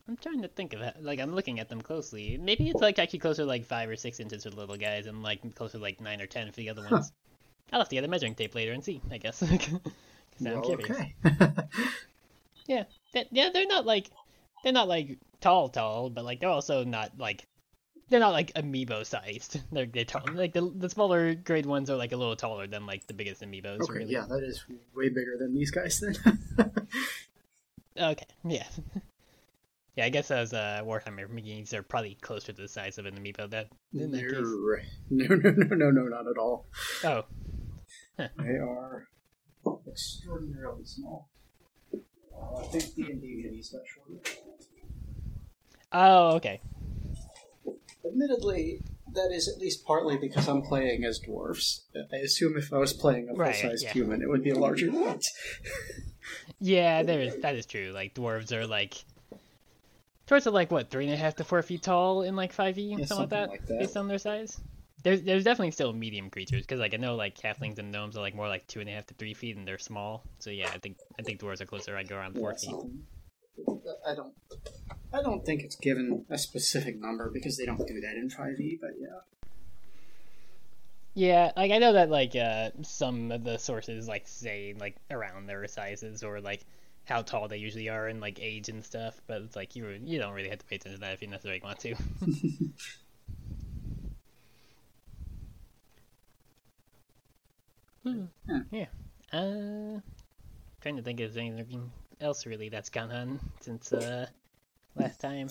I'm 0.09 0.10
trying 0.23 0.43
to 0.43 0.49
think 0.49 0.73
of 0.73 0.81
it. 0.81 0.97
Like 1.01 1.21
I'm 1.21 1.35
looking 1.35 1.61
at 1.61 1.69
them 1.69 1.81
closely. 1.81 2.39
Maybe 2.39 2.69
it's 2.71 2.81
like 2.81 2.99
actually 2.99 3.19
closer 3.21 3.45
like 3.45 3.65
five 3.65 3.89
or 3.89 3.97
six 3.97 4.21
inches 4.21 4.45
for 4.45 4.51
the 4.51 4.57
little 4.57 4.77
guys, 4.77 5.07
and 5.07 5.23
like 5.23 5.55
closer 5.55 5.79
like 5.79 6.01
nine 6.01 6.21
or 6.21 6.27
ten 6.27 6.47
for 6.51 6.57
the 6.57 6.71
other 6.71 6.83
ones. 6.91 7.13
I'll 7.73 7.81
have 7.81 7.89
to 7.89 7.95
get 7.95 8.05
a 8.05 8.09
measuring 8.09 8.35
tape 8.35 8.55
later 8.55 8.73
and 8.73 8.85
see. 8.85 9.01
I 9.11 9.19
guess. 9.19 9.39
'Cause 9.49 10.47
I'm 10.47 10.63
curious. 10.63 10.91
okay. 10.91 11.15
Yeah, 12.67 12.85
that, 13.15 13.27
yeah, 13.33 13.51
they're 13.53 13.67
not 13.67 13.85
like 13.85 14.11
they're 14.63 14.73
not 14.73 14.87
like 14.89 15.19
tall, 15.41 15.69
tall, 15.71 16.09
but 16.09 16.25
like 16.25 16.39
they're 16.41 16.49
also 16.49 16.85
not 16.85 17.19
like 17.19 17.43
they're 18.09 18.21
not 18.21 18.33
like 18.33 18.53
amiibo 18.55 19.05
sized. 19.07 19.61
They're 19.73 19.87
they're 19.87 20.05
tall. 20.05 20.23
Like 20.33 20.53
the 20.53 20.63
the 20.77 20.89
smaller 20.91 21.35
grade 21.35 21.67
ones 21.67 21.91
are 21.91 21.97
like 21.97 22.13
a 22.13 22.17
little 22.17 22.37
taller 22.37 22.67
than 22.67 22.87
like 22.87 23.07
the 23.07 23.15
biggest 23.15 23.41
amiibos. 23.43 23.81
okay, 23.83 23.93
really. 24.01 24.13
yeah, 24.13 24.27
that 24.29 24.43
is 24.45 24.65
way 24.95 25.09
bigger 25.09 25.37
than 25.39 25.55
these 25.55 25.71
guys 25.71 26.01
then. 26.01 26.17
Okay, 27.99 28.27
yeah. 28.45 28.67
Yeah, 30.01 30.07
I 30.07 30.09
guess 30.09 30.29
those 30.29 30.55
uh, 30.55 30.81
Warhammer 30.83 31.29
minis 31.29 31.75
are 31.75 31.83
probably 31.83 32.17
closer 32.23 32.55
to 32.55 32.63
the 32.63 32.69
size 32.69 32.97
of 32.97 33.05
an 33.05 33.17
amiibo. 33.17 33.51
That 33.51 33.69
in 33.93 34.11
that 34.13 34.21
case. 34.23 34.33
no, 35.11 35.27
no, 35.35 35.51
no, 35.51 35.77
no, 35.77 35.91
no, 35.91 36.03
not 36.05 36.27
at 36.27 36.39
all. 36.39 36.67
Oh, 37.05 37.25
They 38.17 38.57
are 38.57 39.09
extraordinarily 39.87 40.85
small. 40.85 41.29
Uh, 41.93 42.61
I 42.61 42.63
think 42.69 42.95
the 42.95 43.03
D&D 43.03 43.45
minis 43.45 43.73
got 43.73 43.83
shorter. 43.87 44.39
oh, 45.93 46.37
okay. 46.37 46.63
Admittedly, 48.07 48.83
that 49.13 49.31
is 49.33 49.49
at 49.49 49.61
least 49.61 49.85
partly 49.85 50.17
because 50.17 50.49
I'm 50.49 50.63
playing 50.63 51.05
as 51.05 51.21
dwarves. 51.21 51.81
I 52.11 52.17
assume 52.17 52.57
if 52.57 52.73
I 52.73 52.79
was 52.79 52.95
playing 52.95 53.29
a 53.29 53.35
full-sized 53.35 53.85
yeah. 53.85 53.93
human, 53.93 54.23
it 54.23 54.31
would 54.31 54.43
be 54.43 54.51
a 54.51 54.59
larger 54.59 54.87
unit. 54.87 55.27
Yeah, 56.59 57.03
there 57.03 57.21
is 57.21 57.37
that 57.39 57.57
is 57.57 57.67
true. 57.67 57.91
Like 57.93 58.15
dwarves 58.15 58.53
are 58.53 58.67
like 58.67 59.05
dwarves 60.31 60.47
are 60.47 60.51
like 60.51 60.71
what 60.71 60.90
three 60.90 61.05
and 61.07 61.14
a 61.14 61.16
half 61.16 61.37
to 61.37 61.45
four 61.45 61.62
feet 61.62 61.83
tall 61.83 62.23
in 62.23 62.37
like 62.37 62.53
five 62.53 62.79
e 62.79 62.97
Yeah, 62.97 63.05
something, 63.05 63.16
like, 63.16 63.31
that, 63.31 63.49
like 63.49 63.66
that. 63.66 63.79
based 63.81 63.97
on 63.97 64.09
their 64.09 64.19
size. 64.19 64.61
There's 65.03 65.23
there's 65.23 65.45
definitely 65.45 65.71
still 65.71 65.93
medium 65.93 66.31
creatures 66.31 66.62
because 66.62 66.79
like 66.79 66.95
I 66.95 66.99
know 66.99 67.16
like 67.16 67.37
halflings 67.38 67.79
and 67.79 67.90
gnomes 67.90 68.16
are 68.16 68.21
like 68.21 68.35
more 68.35 68.49
like 68.49 68.66
two 68.66 68.81
and 68.81 68.88
a 68.88 68.93
half 68.93 69.07
to 69.07 69.14
three 69.14 69.35
feet 69.35 69.57
and 69.57 69.66
they're 69.66 69.79
small. 69.79 70.23
So 70.38 70.51
yeah, 70.51 70.71
I 70.75 70.79
think 70.79 70.97
I 71.19 71.23
think 71.23 71.40
dwarves 71.40 71.61
are 71.61 71.66
closer. 71.66 71.97
I 71.97 72.03
go 72.03 72.16
around 72.16 72.35
four 72.35 72.53
Yeah, 72.53 72.59
feet. 72.59 72.75
I 74.07 74.14
don't. 74.14 74.35
I 75.12 75.23
don't 75.23 75.45
think 75.45 75.62
it's 75.62 75.77
given 75.77 76.25
a 76.31 76.38
specific 76.38 77.01
number 77.01 77.31
because 77.33 77.57
they 77.57 77.66
don't 77.66 77.87
do 77.87 78.01
that 78.01 78.14
in 78.16 78.29
5e. 78.29 78.79
But 78.81 78.90
yeah, 79.01 79.21
Yeah, 81.14 81.53
like 81.57 81.73
I 81.73 81.79
know 81.79 81.95
that 81.95 82.11
like 82.11 82.37
uh 82.37 82.71
some 82.83 83.33
of 83.33 83.43
the 83.43 83.59
sources 83.59 84.07
like 84.07 84.29
say 84.29 84.75
like 84.79 84.97
around 85.11 85.47
their 85.47 85.66
sizes 85.66 86.23
or 86.23 86.40
like 86.40 86.64
how 87.05 87.23
tall 87.23 87.49
they 87.49 87.57
usually 87.59 87.89
are 87.89 88.07
and 88.07 88.21
like 88.21 88.39
age 88.41 88.69
and 88.69 88.85
stuff, 88.85 89.21
but 89.27 89.43
it's 89.43 89.57
like 89.57 89.77
you 89.77 89.89
you 90.05 90.19
don't 90.19 90.35
really 90.35 90.49
have 90.51 90.59
to 90.61 90.67
pay 90.67 90.77
attention 90.77 91.01
to 91.01 91.07
that 91.07 91.15
if 91.15 91.23
you 91.23 91.29
necessarily 91.29 91.61
want 91.63 91.79
to. 91.81 91.95
Hmm. 98.05 98.25
Yeah. 98.49 98.61
Yeah. 98.71 98.87
Uh 99.33 100.01
trying 100.81 100.97
to 100.97 101.03
think 101.03 101.21
if 101.21 101.33
there's 101.35 101.37
anything 101.37 101.91
else 102.21 102.47
really 102.47 102.69
that's 102.69 102.91
gone 102.91 103.13
on 103.13 103.41
since 103.61 103.93
uh 103.93 104.27
last 104.97 105.21
time. 105.21 105.49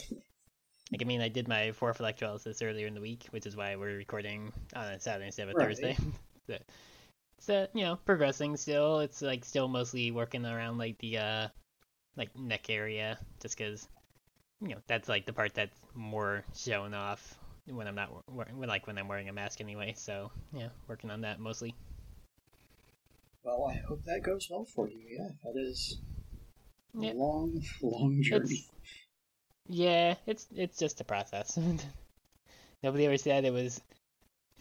Like 0.91 1.01
I 1.01 1.05
mean 1.05 1.21
I 1.21 1.29
did 1.29 1.47
my 1.47 1.71
fourth 1.71 1.99
electrolysis 1.99 2.61
earlier 2.61 2.87
in 2.87 2.95
the 2.95 3.01
week, 3.01 3.27
which 3.31 3.45
is 3.45 3.55
why 3.55 3.75
we're 3.75 3.95
recording 3.97 4.51
on 4.75 4.85
a 4.93 4.99
Saturday 4.99 5.27
instead 5.27 5.47
of 5.49 5.55
a 5.55 5.57
Right. 5.57 5.67
Thursday. 5.67 5.97
so, 6.47 6.57
so 7.39 7.67
you 7.73 7.83
know, 7.83 7.95
progressing 8.05 8.57
still. 8.57 8.99
It's 8.99 9.21
like 9.21 9.45
still 9.45 9.67
mostly 9.67 10.11
working 10.11 10.45
around 10.45 10.77
like 10.77 10.97
the 10.99 11.17
uh 11.17 11.47
like 12.15 12.35
neck 12.37 12.69
area, 12.69 13.17
just 13.41 13.57
because 13.57 13.87
you 14.61 14.69
know 14.69 14.77
that's 14.87 15.09
like 15.09 15.25
the 15.25 15.33
part 15.33 15.53
that's 15.53 15.77
more 15.95 16.43
showing 16.55 16.93
off 16.93 17.37
when 17.67 17.87
I'm 17.87 17.95
not 17.95 18.11
we- 18.27 18.43
when 18.53 18.69
like 18.69 18.87
when 18.87 18.97
I'm 18.97 19.07
wearing 19.07 19.29
a 19.29 19.33
mask 19.33 19.61
anyway. 19.61 19.93
So 19.97 20.31
yeah, 20.53 20.69
working 20.87 21.11
on 21.11 21.21
that 21.21 21.39
mostly. 21.39 21.75
well, 23.43 23.65
I 23.65 23.81
hope 23.87 24.03
that 24.05 24.21
goes 24.23 24.47
well 24.49 24.65
for 24.65 24.87
you. 24.89 24.99
Yeah, 25.09 25.29
that 25.43 25.59
is 25.59 25.97
a 26.97 27.01
Yeah. 27.01 27.13
long, 27.13 27.61
long 27.81 28.21
journey. 28.21 28.45
It's 28.45 28.69
yeah, 29.67 30.15
it's 30.25 30.47
it's 30.55 30.77
just 30.77 31.01
a 31.01 31.03
process. 31.03 31.57
Nobody 32.83 33.05
ever 33.05 33.17
said 33.17 33.45
it 33.45 33.53
was 33.53 33.81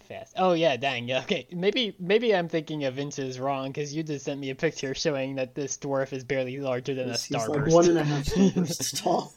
fast. 0.09 0.35
Oh 0.37 0.53
yeah, 0.55 0.77
dang. 0.77 1.07
yeah, 1.09 1.21
Okay, 1.21 1.47
maybe 1.53 1.94
maybe 2.01 2.35
I'm 2.35 2.49
thinking 2.49 2.85
of 2.85 2.99
inches 2.99 3.38
wrong 3.38 3.68
because 3.68 3.94
you 3.94 4.03
just 4.03 4.25
sent 4.25 4.40
me 4.40 4.51
a 4.51 4.55
picture 4.55 4.94
showing 4.94 5.35
that 5.37 5.55
this 5.55 5.77
dwarf 5.79 6.12
is 6.12 6.25
barely 6.25 6.59
larger 6.59 6.94
than 6.94 7.05
a 7.11 7.12
He's- 7.12 7.25
he's 7.25 7.37
starburst. 7.37 7.64
like 7.66 7.73
one 7.73 7.88
and 7.90 7.99
a 7.99 8.05
half 8.05 8.25
starbursts 8.27 9.03
tall. 9.03 9.33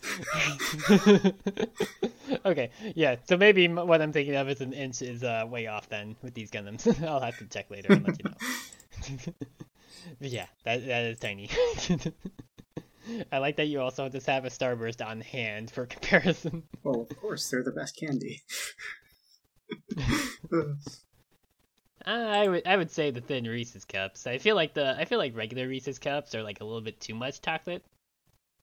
okay, 2.45 2.71
yeah. 2.95 3.15
So 3.27 3.37
maybe 3.37 3.67
what 3.67 4.01
I'm 4.01 4.11
thinking 4.13 4.35
of 4.35 4.49
is 4.49 4.61
an 4.61 4.73
inch 4.73 5.01
is 5.01 5.23
uh, 5.23 5.45
way 5.49 5.67
off 5.67 5.89
then 5.89 6.15
with 6.21 6.33
these 6.33 6.49
Gundams. 6.51 6.87
I'll 7.07 7.19
have 7.19 7.37
to 7.39 7.45
check 7.45 7.69
later 7.69 7.93
and 7.93 8.07
let 8.07 8.17
you 8.19 8.29
know. 8.29 9.33
Yeah, 10.19 10.45
that 10.63 10.85
that 10.87 11.03
is 11.05 11.19
tiny. 11.19 11.49
I 13.31 13.39
like 13.39 13.57
that 13.57 13.65
you 13.65 13.81
also 13.81 14.07
just 14.09 14.27
have 14.27 14.45
a 14.45 14.49
starburst 14.49 15.05
on 15.05 15.21
hand 15.21 15.69
for 15.71 15.85
comparison. 15.85 16.63
Well, 16.83 17.01
of 17.09 17.17
course, 17.19 17.49
they're 17.49 17.63
the 17.63 17.71
best 17.71 17.97
candy. 17.99 18.41
I 22.05 22.47
would 22.47 22.65
I 22.65 22.77
would 22.77 22.91
say 22.91 23.11
the 23.11 23.21
thin 23.21 23.45
Reese's 23.45 23.85
cups. 23.85 24.25
I 24.27 24.37
feel 24.37 24.55
like 24.55 24.73
the 24.73 24.95
I 24.97 25.05
feel 25.05 25.19
like 25.19 25.35
regular 25.35 25.67
Reese's 25.67 25.99
cups 25.99 26.33
are 26.35 26.43
like 26.43 26.61
a 26.61 26.65
little 26.65 26.81
bit 26.81 26.99
too 26.99 27.15
much 27.15 27.41
chocolate. 27.41 27.83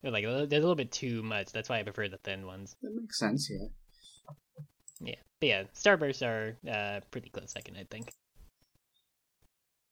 They're 0.03 0.13
like 0.13 0.25
a 0.25 0.29
little, 0.29 0.47
there's 0.47 0.63
a 0.63 0.67
little 0.67 0.77
bit 0.77 0.93
too 0.93 1.23
much. 1.23 1.53
That's 1.53 1.69
why 1.69 1.81
I 1.81 1.83
prefer 1.83 2.09
the 2.09 2.19
thin 2.19 2.47
ones. 2.47 2.77
that 2.83 2.95
makes 2.95 3.19
sense, 3.19 3.51
yeah. 3.51 3.67
Yeah, 5.01 5.17
but 5.41 5.47
yeah, 5.49 5.63
Starbursts 5.75 6.25
are 6.27 6.57
uh, 6.71 7.01
pretty 7.11 7.31
close 7.31 7.53
second, 7.53 7.77
I 7.77 7.85
think. 7.91 8.13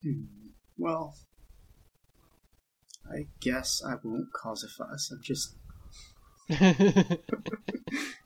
Hmm. 0.02 0.24
Well, 0.78 1.16
I 3.10 3.26
guess 3.40 3.82
I 3.84 3.94
won't 4.02 4.32
cause 4.32 4.64
a 4.64 4.68
fuss. 4.68 5.10
I'm 5.10 5.22
just. 5.22 5.56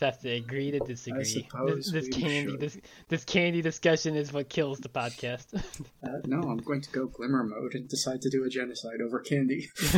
Have 0.00 0.20
to 0.20 0.30
agree 0.30 0.70
to 0.72 0.80
disagree. 0.80 1.46
This, 1.66 1.90
this 1.90 2.08
candy, 2.08 2.50
should. 2.50 2.60
this 2.60 2.76
this 3.08 3.24
candy 3.24 3.62
discussion 3.62 4.16
is 4.16 4.32
what 4.32 4.48
kills 4.48 4.80
the 4.80 4.88
podcast. 4.88 5.54
Uh, 5.54 6.18
no, 6.26 6.40
I'm 6.42 6.58
going 6.58 6.80
to 6.80 6.90
go 6.90 7.06
glimmer 7.06 7.44
mode 7.44 7.74
and 7.74 7.88
decide 7.88 8.20
to 8.22 8.30
do 8.30 8.44
a 8.44 8.48
genocide 8.48 9.00
over 9.00 9.20
candy. 9.20 9.70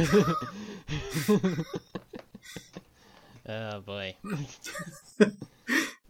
oh 3.49 3.81
boy. 3.81 4.15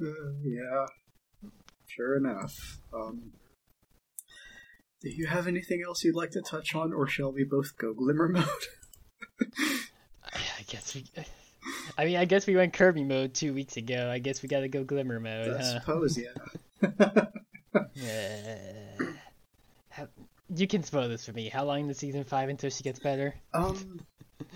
Uh, 0.00 0.32
yeah, 0.42 0.86
sure 1.86 2.16
enough. 2.16 2.80
Um, 2.92 3.30
do 5.00 5.08
you 5.08 5.26
have 5.26 5.46
anything 5.46 5.82
else 5.86 6.02
you'd 6.02 6.16
like 6.16 6.32
to 6.32 6.42
touch 6.42 6.74
on, 6.74 6.92
or 6.92 7.06
shall 7.06 7.30
we 7.32 7.44
both 7.44 7.76
go 7.78 7.94
glimmer 7.94 8.28
mode? 8.28 8.44
I 10.32 10.62
guess 10.66 10.94
we. 10.94 11.04
I 11.98 12.04
mean, 12.04 12.16
I 12.16 12.24
guess 12.24 12.46
we 12.46 12.56
went 12.56 12.72
Kirby 12.72 13.04
mode 13.04 13.34
two 13.34 13.54
weeks 13.54 13.76
ago. 13.76 14.10
I 14.10 14.18
guess 14.18 14.42
we 14.42 14.48
gotta 14.48 14.68
go 14.68 14.84
Glimmer 14.84 15.20
mode, 15.20 15.50
I 15.50 15.58
huh? 15.58 15.80
suppose, 15.80 16.18
yeah. 16.18 17.24
Uh, 17.96 19.04
how, 19.88 20.06
you 20.54 20.66
can 20.68 20.84
spoil 20.84 21.08
this 21.08 21.26
for 21.26 21.32
me. 21.32 21.48
How 21.48 21.64
long 21.64 21.88
the 21.88 21.94
season 21.94 22.22
five 22.22 22.48
until 22.48 22.70
she 22.70 22.84
gets 22.84 23.00
better? 23.00 23.34
Um, 23.52 24.00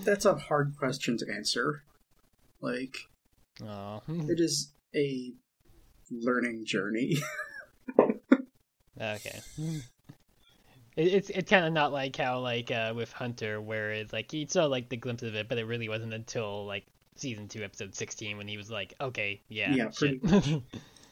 that's 0.05 0.25
a 0.25 0.37
hard 0.37 0.77
question 0.77 1.17
to 1.19 1.27
answer. 1.35 1.83
Like, 2.61 2.97
Oh, 3.64 4.03
it 4.09 4.38
is 4.41 4.73
a 4.95 5.33
learning 6.11 6.64
journey. 6.64 7.17
okay. 9.01 9.41
It, 10.97 11.07
it's 11.07 11.31
it's 11.31 11.51
kind 11.51 11.67
of 11.67 11.73
not 11.73 11.93
like 11.93 12.17
how 12.17 12.38
like 12.41 12.71
uh, 12.71 12.93
with 12.95 13.12
Hunter, 13.12 13.61
where 13.61 13.93
it's 13.93 14.12
like 14.12 14.33
you 14.33 14.47
saw 14.49 14.67
like 14.67 14.88
the 14.88 14.97
glimpse 14.97 15.23
of 15.23 15.35
it, 15.35 15.49
but 15.49 15.59
it 15.59 15.64
really 15.64 15.88
wasn't 15.88 16.14
until 16.14 16.67
like 16.67 16.87
season 17.20 17.48
two, 17.48 17.62
episode 17.64 17.94
sixteen, 17.94 18.37
when 18.37 18.48
he 18.48 18.57
was 18.57 18.70
like, 18.70 18.94
okay, 19.00 19.40
yeah, 19.48 19.72
Yeah, 19.74 19.88
pretty 19.94 20.62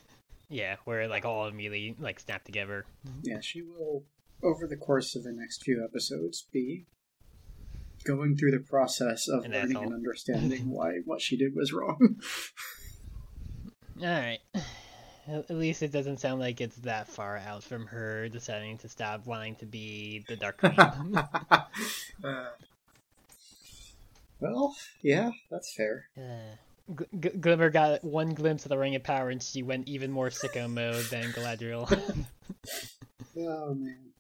yeah, 0.49 0.77
where 0.85 1.09
like 1.09 1.25
all 1.25 1.47
immediately 1.49 1.97
like 1.99 2.21
snapped 2.21 2.47
together. 2.47 2.85
Yeah, 3.23 3.41
she 3.41 3.63
will, 3.63 4.05
over 4.43 4.67
the 4.67 4.77
course 4.77 5.17
of 5.17 5.25
the 5.25 5.33
next 5.33 5.63
few 5.63 5.83
episodes, 5.85 6.47
be 6.53 6.87
going 8.05 8.37
through 8.37 8.53
the 8.53 8.61
process 8.61 9.29
of 9.29 9.45
An 9.45 9.53
learning 9.53 9.77
asshole. 9.77 9.83
and 9.85 9.95
understanding 9.95 10.71
why 10.71 10.99
what 11.05 11.21
she 11.21 11.37
did 11.37 11.55
was 11.55 11.73
wrong. 11.73 12.21
All 14.01 14.07
right. 14.07 14.39
At 15.29 15.51
at 15.51 15.57
least 15.57 15.83
it 15.83 15.91
doesn't 15.91 16.21
sound 16.21 16.39
like 16.39 16.61
it's 16.61 16.77
that 16.77 17.09
far 17.09 17.37
out 17.39 17.65
from 17.65 17.87
her 17.87 18.29
deciding 18.29 18.79
to 18.79 18.89
stop 18.89 19.27
wanting 19.27 19.57
to 19.57 19.67
be 19.67 20.25
the 20.29 20.37
Dark 20.37 20.59
Queen. 20.59 21.17
uh, 22.25 22.47
well, 24.41 24.75
yeah, 25.03 25.31
that's 25.51 25.75
fair. 25.75 26.09
Uh, 26.17 26.57
Gl- 26.93 27.21
Gl- 27.21 27.41
Glimmer 27.41 27.71
got 27.71 28.05
one 28.05 28.35
glimpse 28.35 28.65
of 28.65 28.69
the 28.69 28.79
Ring 28.79 28.95
of 28.95 29.03
Power, 29.03 29.31
and 29.31 29.43
she 29.43 29.63
went 29.63 29.89
even 29.89 30.11
more 30.13 30.29
sicko 30.29 30.71
mode 30.71 31.05
than 31.07 31.25
Galadriel. 31.33 32.25
Oh 33.39 33.75
man. 33.75 34.13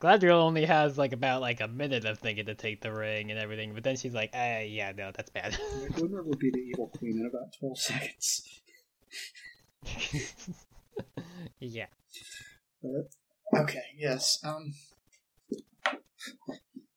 Galadriel 0.00 0.42
only 0.42 0.64
has 0.66 0.98
like 0.98 1.12
about 1.12 1.40
like 1.40 1.60
a 1.60 1.68
minute 1.68 2.04
of 2.04 2.18
thinking 2.18 2.46
to 2.46 2.54
take 2.54 2.82
the 2.82 2.92
ring 2.92 3.30
and 3.30 3.40
everything, 3.40 3.72
but 3.74 3.82
then 3.82 3.96
she's 3.96 4.12
like, 4.14 4.30
"Ah, 4.34 4.58
yeah, 4.58 4.92
no, 4.96 5.10
that's 5.10 5.30
bad." 5.30 5.58
Glimmer 5.94 6.22
will 6.22 6.36
be 6.36 6.50
the 6.50 6.58
evil 6.58 6.88
queen 6.88 7.18
in 7.18 7.26
about 7.26 7.54
twelve 7.58 7.78
seconds. 7.78 8.60
yeah. 11.58 11.86
But, 12.82 13.08
okay, 13.62 13.82
yes. 13.96 14.38
Um. 14.44 14.74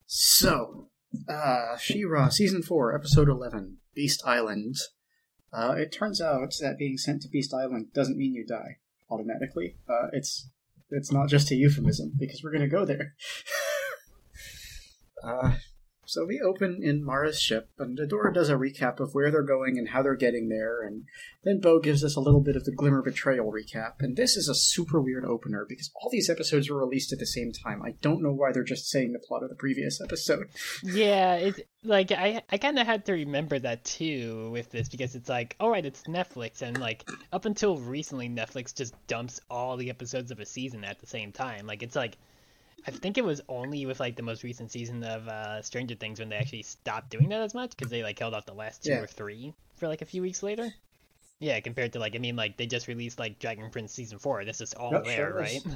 So, 0.06 0.90
uh, 1.28 1.78
She-Ra, 1.78 2.30
season 2.30 2.62
four, 2.62 2.96
episode 2.96 3.30
eleven, 3.30 3.78
Beast 3.96 4.24
Island. 4.26 4.76
Uh, 5.54 5.76
it 5.78 5.92
turns 5.92 6.22
out 6.22 6.54
that 6.62 6.78
being 6.78 6.98
sent 6.98 7.22
to 7.22 7.28
Beast 7.28 7.54
Island 7.54 7.88
doesn't 7.94 8.18
mean 8.18 8.34
you 8.34 8.46
die 8.46 8.78
automatically. 9.10 9.76
Uh, 9.88 10.08
it's 10.14 10.50
it's 10.90 11.12
not 11.12 11.30
just 11.30 11.52
a 11.52 11.56
euphemism 11.56 12.14
because 12.18 12.42
we're 12.44 12.54
gonna 12.54 12.68
go 12.68 12.86
there. 12.86 13.16
uh, 15.24 15.54
so 16.06 16.26
we 16.26 16.42
open 16.42 16.80
in 16.82 17.04
Mara's 17.04 17.40
ship, 17.40 17.70
and 17.78 17.98
Adora 17.98 18.34
does 18.34 18.50
a 18.50 18.56
recap 18.56 19.00
of 19.00 19.14
where 19.14 19.30
they're 19.30 19.44
going 19.44 19.78
and 19.78 19.90
how 19.90 20.02
they're 20.02 20.16
getting 20.16 20.50
there, 20.50 20.82
and 20.82 21.06
then 21.44 21.60
Bow 21.60 21.80
gives 21.80 22.04
us 22.04 22.16
a 22.16 22.20
little 22.20 22.42
bit 22.42 22.56
of 22.56 22.66
the 22.66 22.72
Glimmer 22.72 23.02
Betrayal 23.02 23.52
recap. 23.52 23.94
And 24.00 24.18
this 24.18 24.36
is 24.36 24.50
a 24.50 24.56
super 24.56 25.00
weird 25.00 25.26
opener 25.26 25.66
because 25.68 25.92
all 25.96 26.10
these 26.12 26.30
episodes 26.30 26.70
were 26.70 26.80
released 26.80 27.14
at 27.14 27.20
the 27.20 27.26
same 27.26 27.52
time. 27.52 27.82
I 27.82 27.92
don't 28.02 28.22
know 28.22 28.34
why 28.34 28.52
they're 28.52 28.64
just 28.64 28.90
saying 28.90 29.14
the 29.14 29.20
plot 29.20 29.44
of 29.44 29.50
the 29.50 29.56
previous 29.56 30.02
episode. 30.02 30.50
Yeah, 30.84 31.36
it's 31.36 31.60
like 31.84 32.12
I 32.12 32.42
I 32.50 32.58
kind 32.58 32.78
of 32.78 32.86
had 32.86 33.06
to 33.06 33.14
remember 33.14 33.60
that 33.60 33.84
too 33.84 34.50
with 34.52 34.72
this 34.72 34.90
because 34.90 35.16
it's 35.16 35.30
like, 35.30 35.56
all 35.60 35.70
right, 35.70 35.86
it's 35.86 36.04
Netflix, 36.04 36.62
and 36.62 36.80
like 36.80 37.10
up 37.32 37.46
until 37.46 37.78
recently, 37.78 38.30
Netflix 38.30 38.76
just 38.76 38.96
dumps 39.08 39.40
all 39.50 39.78
the 39.78 39.90
episodes 39.90 40.32
of 40.32 40.40
a 40.40 40.46
season 40.46 40.84
at 40.84 41.00
the 41.00 41.08
same 41.08 41.32
time. 41.32 41.66
Like 41.68 41.84
it's 41.84 41.96
like, 41.96 42.18
I 42.88 42.92
think 42.92 43.18
it 43.18 43.24
was 43.24 43.42
only 43.48 43.86
with 43.86 44.00
like 44.00 44.16
the 44.16 44.24
most 44.24 44.44
recent 44.44 44.72
season 44.72 45.04
of 45.04 45.28
uh, 45.28 45.62
Stranger 45.62 45.96
Things 45.96 46.20
when 46.20 46.30
they 46.30 46.36
actually 46.38 46.64
stopped 46.64 47.10
doing 47.12 47.30
that 47.30 47.42
as 47.42 47.54
much 47.54 47.72
because 47.72 47.90
they 47.92 48.02
like 48.04 48.18
held 48.20 48.34
off 48.34 48.46
the 48.46 48.54
last 48.54 48.84
two 48.84 48.92
Yeah. 48.92 49.00
or 49.02 49.08
three 49.08 49.54
for 49.78 49.88
like 49.88 50.02
a 50.02 50.06
few 50.06 50.22
weeks 50.22 50.42
later. 50.44 50.74
Yeah, 51.40 51.60
compared 51.60 51.94
to 51.94 52.00
like 52.00 52.16
I 52.16 52.20
mean 52.20 52.36
like 52.36 52.58
they 52.58 52.66
just 52.68 52.88
released 52.88 53.20
like 53.20 53.40
Dragon 53.40 53.70
Prince 53.72 53.92
season 53.94 54.20
four. 54.20 54.46
This 54.46 54.62
is 54.62 54.74
all 54.74 54.92
Yep, 54.92 55.04
there, 55.06 55.16
sure 55.16 55.34
right? 55.34 55.56
is. 55.66 55.66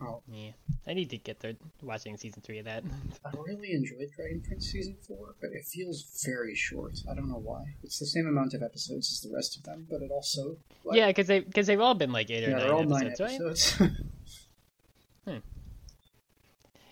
Oh. 0.00 0.22
Yeah, 0.28 0.52
I 0.86 0.94
need 0.94 1.10
to 1.10 1.18
get 1.18 1.40
there 1.40 1.54
watching 1.82 2.16
season 2.16 2.40
three 2.40 2.58
of 2.60 2.66
that. 2.66 2.84
I 3.24 3.30
really 3.36 3.72
enjoyed 3.72 4.08
Dragon 4.14 4.40
Prince 4.46 4.66
season 4.70 4.96
four, 5.04 5.34
but 5.40 5.50
it 5.52 5.64
feels 5.64 6.04
very 6.24 6.54
short. 6.54 7.00
I 7.10 7.14
don't 7.16 7.28
know 7.28 7.40
why. 7.42 7.64
It's 7.82 7.98
the 7.98 8.06
same 8.06 8.28
amount 8.28 8.54
of 8.54 8.62
episodes 8.62 9.10
as 9.10 9.28
the 9.28 9.34
rest 9.34 9.56
of 9.56 9.64
them, 9.64 9.88
but 9.90 10.00
it 10.02 10.12
also 10.12 10.58
like, 10.84 10.98
Yeah, 10.98 11.08
because 11.08 11.26
they 11.26 11.40
because 11.40 11.66
they've 11.66 11.80
all 11.80 11.94
been 11.94 12.12
like 12.12 12.30
eight 12.30 12.44
or 12.44 12.50
yeah, 12.50 12.58
nine 12.58 12.60
they're 12.60 12.72
all 12.74 12.94
episodes, 12.94 13.40
nine 13.40 13.48
right? 13.88 13.90
episodes. 15.36 15.44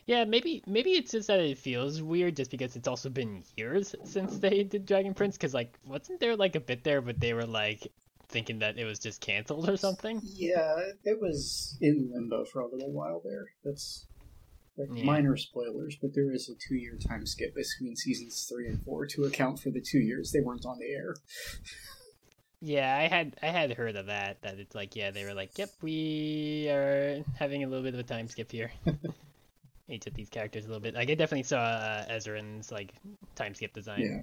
Yeah, 0.07 0.25
maybe 0.25 0.63
maybe 0.67 0.93
it's 0.93 1.11
just 1.11 1.27
that 1.27 1.41
it 1.41 1.59
feels 1.59 2.01
weird 2.01 2.37
just 2.37 2.51
because 2.53 2.77
it's 2.77 2.87
also 2.87 3.09
been 3.09 3.43
years 3.57 3.95
since 4.05 4.39
they 4.39 4.63
did 4.63 4.87
Dragon 4.87 5.15
Prince. 5.15 5.37
Because 5.37 5.53
like, 5.53 5.79
wasn't 5.85 6.21
there 6.21 6.37
like 6.37 6.55
a 6.55 6.61
bit 6.61 6.85
there, 6.85 7.01
but 7.03 7.19
they 7.19 7.33
were 7.35 7.45
like 7.47 7.89
thinking 8.29 8.61
that 8.61 8.79
it 8.79 8.85
was 8.85 8.99
just 9.01 9.21
canceled 9.21 9.69
or 9.69 9.77
something? 9.77 10.21
yeah, 10.23 10.77
it 11.05 11.21
was 11.21 11.77
in 11.81 12.11
limbo 12.13 12.45
for 12.45 12.61
a 12.61 12.69
little 12.69 12.93
while 12.93 13.21
there. 13.25 13.47
That's 13.65 14.07
like, 14.77 14.89
Yeah. 14.93 15.05
minor 15.05 15.37
spoilers, 15.37 15.97
but 16.01 16.15
there 16.15 16.33
is 16.33 16.49
a 16.49 16.55
two-year 16.69 16.99
time 16.99 17.25
skip 17.27 17.55
between 17.55 17.97
seasons 17.97 18.47
three 18.49 18.69
and 18.69 18.83
four 18.85 19.07
to 19.07 19.25
account 19.25 19.59
for 19.61 19.71
the 19.71 19.81
two 19.81 19.99
years 19.99 20.31
they 20.33 20.41
weren't 20.41 20.67
on 20.67 20.79
the 20.79 20.93
air. 20.93 21.15
Yeah, 22.63 22.97
I 22.99 23.07
had 23.07 23.37
I 23.43 23.47
had 23.47 23.73
heard 23.75 23.97
of 23.97 24.07
that. 24.07 24.41
That 24.43 24.59
it's 24.59 24.75
like 24.75 24.97
yeah, 24.97 25.11
they 25.11 25.25
were 25.25 25.35
like, 25.35 25.57
yep, 25.59 25.71
we 25.83 26.69
are 26.71 27.23
having 27.39 27.65
a 27.65 27.67
little 27.67 27.85
bit 27.85 27.95
of 27.95 28.01
a 28.01 28.03
time 28.03 28.29
skip 28.29 28.51
here. 28.51 28.71
Each 29.89 30.07
of 30.07 30.15
these 30.15 30.29
characters 30.29 30.65
a 30.65 30.69
little 30.69 30.81
bit. 30.83 30.95
Like 30.95 31.11
I 31.11 31.15
definitely 31.15 31.45
saw 31.45 31.59
uh, 31.61 32.07
Ezran's 32.09 32.73
like 32.73 32.93
time 33.35 33.55
skip 33.55 33.73
design. 33.73 34.01
Yeah. 34.01 34.23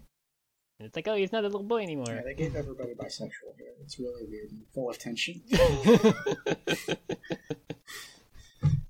And 0.80 0.88
it's 0.88 0.96
like, 0.96 1.08
oh, 1.08 1.16
he's 1.16 1.32
not 1.32 1.44
a 1.44 1.48
little 1.48 1.64
boy 1.64 1.84
anymore. 1.84 2.08
Yeah, 2.10 2.22
they 2.26 2.34
gave 2.34 2.56
everybody 2.56 2.94
bisexual 2.96 3.56
here. 3.58 3.72
It's 3.82 4.00
really 4.00 4.26
weird 4.26 4.50
and 4.52 4.64
full 4.74 4.90
of 4.90 4.98
tension. 4.98 5.42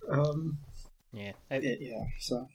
Um, 0.10 0.60
yeah. 1.12 1.32
I- 1.49 1.56
it- 1.56 1.79
yeah. 1.82 2.03
So, 2.19 2.47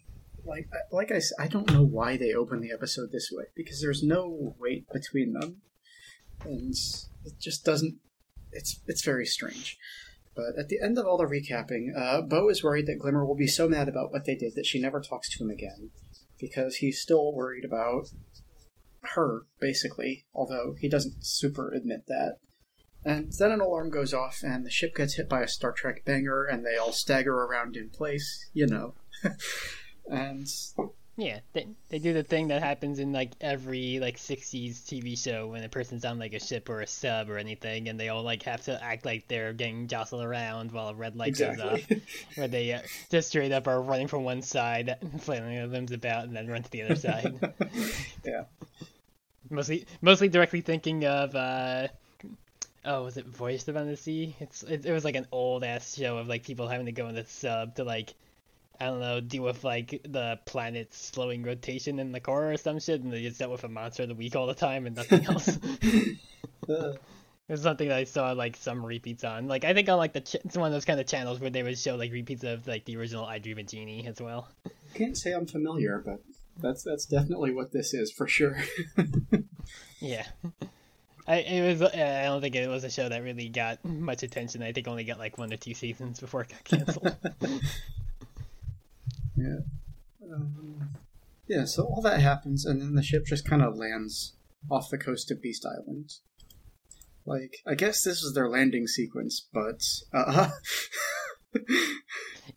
like, 0.44 0.68
like 0.70 0.72
I- 0.72 0.94
like 0.94 1.12
I, 1.12 1.16
s- 1.16 1.32
I 1.38 1.48
don't 1.48 1.70
know 1.72 1.82
why 1.82 2.16
they 2.16 2.32
open 2.32 2.60
the 2.60 2.70
episode 2.72 3.10
this 3.10 3.30
way 3.32 3.44
because 3.54 3.80
there's 3.80 4.02
no 4.02 4.54
weight 4.58 4.86
between 4.92 5.32
them, 5.32 5.62
and 6.44 6.74
it 7.24 7.38
just 7.40 7.64
doesn't. 7.64 7.96
It's 8.52 8.80
it's 8.86 9.04
very 9.04 9.26
strange. 9.26 9.78
But 10.34 10.58
at 10.58 10.68
the 10.68 10.78
end 10.80 10.98
of 10.98 11.06
all 11.06 11.18
the 11.18 11.24
recapping, 11.24 11.88
uh, 11.96 12.22
Bow 12.22 12.48
is 12.48 12.62
worried 12.62 12.86
that 12.86 13.00
Glimmer 13.00 13.26
will 13.26 13.34
be 13.34 13.48
so 13.48 13.68
mad 13.68 13.88
about 13.88 14.12
what 14.12 14.24
they 14.24 14.36
did 14.36 14.54
that 14.54 14.66
she 14.66 14.80
never 14.80 15.00
talks 15.00 15.28
to 15.30 15.42
him 15.42 15.50
again, 15.50 15.90
because 16.38 16.76
he's 16.76 17.00
still 17.00 17.32
worried 17.34 17.64
about 17.64 18.10
her, 19.14 19.46
basically. 19.60 20.26
Although 20.32 20.76
he 20.78 20.88
doesn't 20.88 21.24
super 21.26 21.72
admit 21.72 22.06
that. 22.06 22.36
And 23.04 23.32
then 23.38 23.52
an 23.52 23.60
alarm 23.60 23.90
goes 23.90 24.14
off, 24.14 24.42
and 24.42 24.64
the 24.64 24.70
ship 24.70 24.94
gets 24.94 25.14
hit 25.14 25.28
by 25.28 25.42
a 25.42 25.48
Star 25.48 25.72
Trek 25.72 26.04
banger, 26.04 26.44
and 26.44 26.64
they 26.64 26.76
all 26.76 26.92
stagger 26.92 27.34
around 27.34 27.76
in 27.76 27.90
place, 27.90 28.48
you 28.52 28.66
know. 28.66 28.94
and 30.06 30.46
Yeah, 31.18 31.40
they, 31.52 31.66
they 31.88 31.98
do 31.98 32.14
the 32.14 32.22
thing 32.22 32.46
that 32.48 32.62
happens 32.62 33.00
in 33.00 33.12
like 33.12 33.32
every 33.40 33.98
like 33.98 34.18
'60s 34.18 34.84
TV 34.86 35.18
show 35.18 35.48
when 35.48 35.64
a 35.64 35.68
person's 35.68 36.04
on 36.04 36.16
like 36.16 36.32
a 36.32 36.38
ship 36.38 36.68
or 36.68 36.80
a 36.80 36.86
sub 36.86 37.28
or 37.28 37.38
anything, 37.38 37.88
and 37.88 37.98
they 37.98 38.08
all 38.08 38.22
like 38.22 38.44
have 38.44 38.62
to 38.66 38.80
act 38.80 39.04
like 39.04 39.26
they're 39.26 39.52
getting 39.52 39.88
jostled 39.88 40.22
around 40.22 40.70
while 40.70 40.90
a 40.90 40.94
red 40.94 41.16
light 41.16 41.36
goes 41.36 41.58
off, 41.58 41.72
exactly. 41.72 42.02
where 42.36 42.46
they 42.46 42.72
uh, 42.72 42.82
just 43.10 43.30
straight 43.30 43.50
up 43.50 43.66
are 43.66 43.82
running 43.82 44.06
from 44.06 44.22
one 44.22 44.42
side, 44.42 44.96
flailing 45.18 45.56
their 45.56 45.66
limbs 45.66 45.90
about, 45.90 46.22
and 46.22 46.36
then 46.36 46.46
run 46.46 46.62
to 46.62 46.70
the 46.70 46.82
other 46.82 46.94
side. 46.94 47.34
yeah. 48.24 48.44
mostly, 49.50 49.86
mostly 50.00 50.28
directly 50.28 50.60
thinking 50.60 51.04
of. 51.04 51.34
uh 51.34 51.88
Oh, 52.84 53.02
was 53.02 53.16
it 53.16 53.26
Voyage 53.26 53.68
Around 53.68 53.88
the 53.88 53.96
Sea? 53.96 54.36
It's 54.38 54.62
it, 54.62 54.86
it 54.86 54.92
was 54.92 55.04
like 55.04 55.16
an 55.16 55.26
old 55.32 55.64
ass 55.64 55.96
show 55.96 56.16
of 56.16 56.28
like 56.28 56.44
people 56.44 56.68
having 56.68 56.86
to 56.86 56.92
go 56.92 57.08
in 57.08 57.16
the 57.16 57.24
sub 57.24 57.74
to 57.74 57.82
like 57.82 58.14
I 58.80 58.86
don't 58.86 59.00
know, 59.00 59.20
deal 59.20 59.42
with 59.42 59.64
like 59.64 60.02
the 60.08 60.38
planet's 60.44 60.96
slowing 60.96 61.42
rotation 61.42 61.98
in 61.98 62.12
the 62.12 62.20
core 62.20 62.52
or 62.52 62.56
some 62.56 62.78
shit, 62.78 63.02
and 63.02 63.12
they 63.12 63.22
just 63.22 63.38
dealt 63.38 63.52
with 63.52 63.64
a 63.64 63.68
monster 63.68 64.04
of 64.04 64.08
the 64.08 64.14
week 64.14 64.36
all 64.36 64.46
the 64.46 64.54
time 64.54 64.86
and 64.86 64.96
nothing 64.96 65.26
else. 65.26 65.58
It 67.48 67.52
was 67.52 67.62
something 67.62 67.88
that 67.88 67.96
I 67.96 68.04
saw 68.04 68.32
like 68.32 68.56
some 68.56 68.84
repeats 68.84 69.24
on. 69.24 69.48
Like 69.48 69.64
I 69.64 69.72
think 69.72 69.88
on 69.88 69.96
like 69.96 70.12
the 70.12 70.20
ch- 70.20 70.34
it's 70.34 70.54
one 70.56 70.66
of 70.66 70.72
those 70.74 70.84
kind 70.84 71.00
of 71.00 71.06
channels 71.06 71.40
where 71.40 71.48
they 71.48 71.62
would 71.62 71.78
show 71.78 71.96
like 71.96 72.12
repeats 72.12 72.44
of 72.44 72.66
like 72.68 72.84
the 72.84 72.94
original 72.98 73.24
I 73.24 73.38
Dream 73.38 73.58
of 73.58 73.66
Jeannie 73.66 74.06
as 74.06 74.20
well. 74.20 74.48
can't 74.94 75.16
say 75.16 75.32
I'm 75.32 75.46
familiar, 75.46 76.02
but 76.04 76.22
that's 76.58 76.82
that's 76.82 77.06
definitely 77.06 77.52
what 77.52 77.72
this 77.72 77.94
is 77.94 78.12
for 78.12 78.26
sure. 78.28 78.58
Yeah. 80.00 80.26
I 81.26 81.36
it 81.36 81.66
was 81.66 81.82
uh, 81.82 81.90
I 81.94 82.24
don't 82.24 82.40
think 82.40 82.54
it 82.54 82.68
was 82.68 82.84
a 82.84 82.90
show 82.90 83.08
that 83.08 83.22
really 83.22 83.48
got 83.48 83.84
much 83.84 84.22
attention. 84.22 84.62
I 84.62 84.72
think 84.72 84.86
only 84.86 85.04
got 85.04 85.18
like 85.18 85.38
one 85.38 85.52
or 85.52 85.56
two 85.56 85.74
seasons 85.74 86.20
before 86.20 86.42
it 86.42 86.48
got 86.50 86.64
canceled. 86.64 87.16
Yeah. 89.40 90.34
Um, 90.34 90.90
yeah, 91.46 91.64
so 91.64 91.84
all 91.84 92.02
that 92.02 92.20
happens, 92.20 92.64
and 92.66 92.80
then 92.80 92.94
the 92.94 93.02
ship 93.02 93.24
just 93.26 93.48
kind 93.48 93.62
of 93.62 93.76
lands 93.76 94.36
off 94.70 94.90
the 94.90 94.98
coast 94.98 95.30
of 95.30 95.40
Beast 95.40 95.64
Island. 95.66 96.10
Like, 97.24 97.56
I 97.66 97.74
guess 97.74 98.02
this 98.02 98.22
is 98.22 98.34
their 98.34 98.48
landing 98.48 98.86
sequence, 98.86 99.46
but 99.52 99.82
uh, 100.12 100.50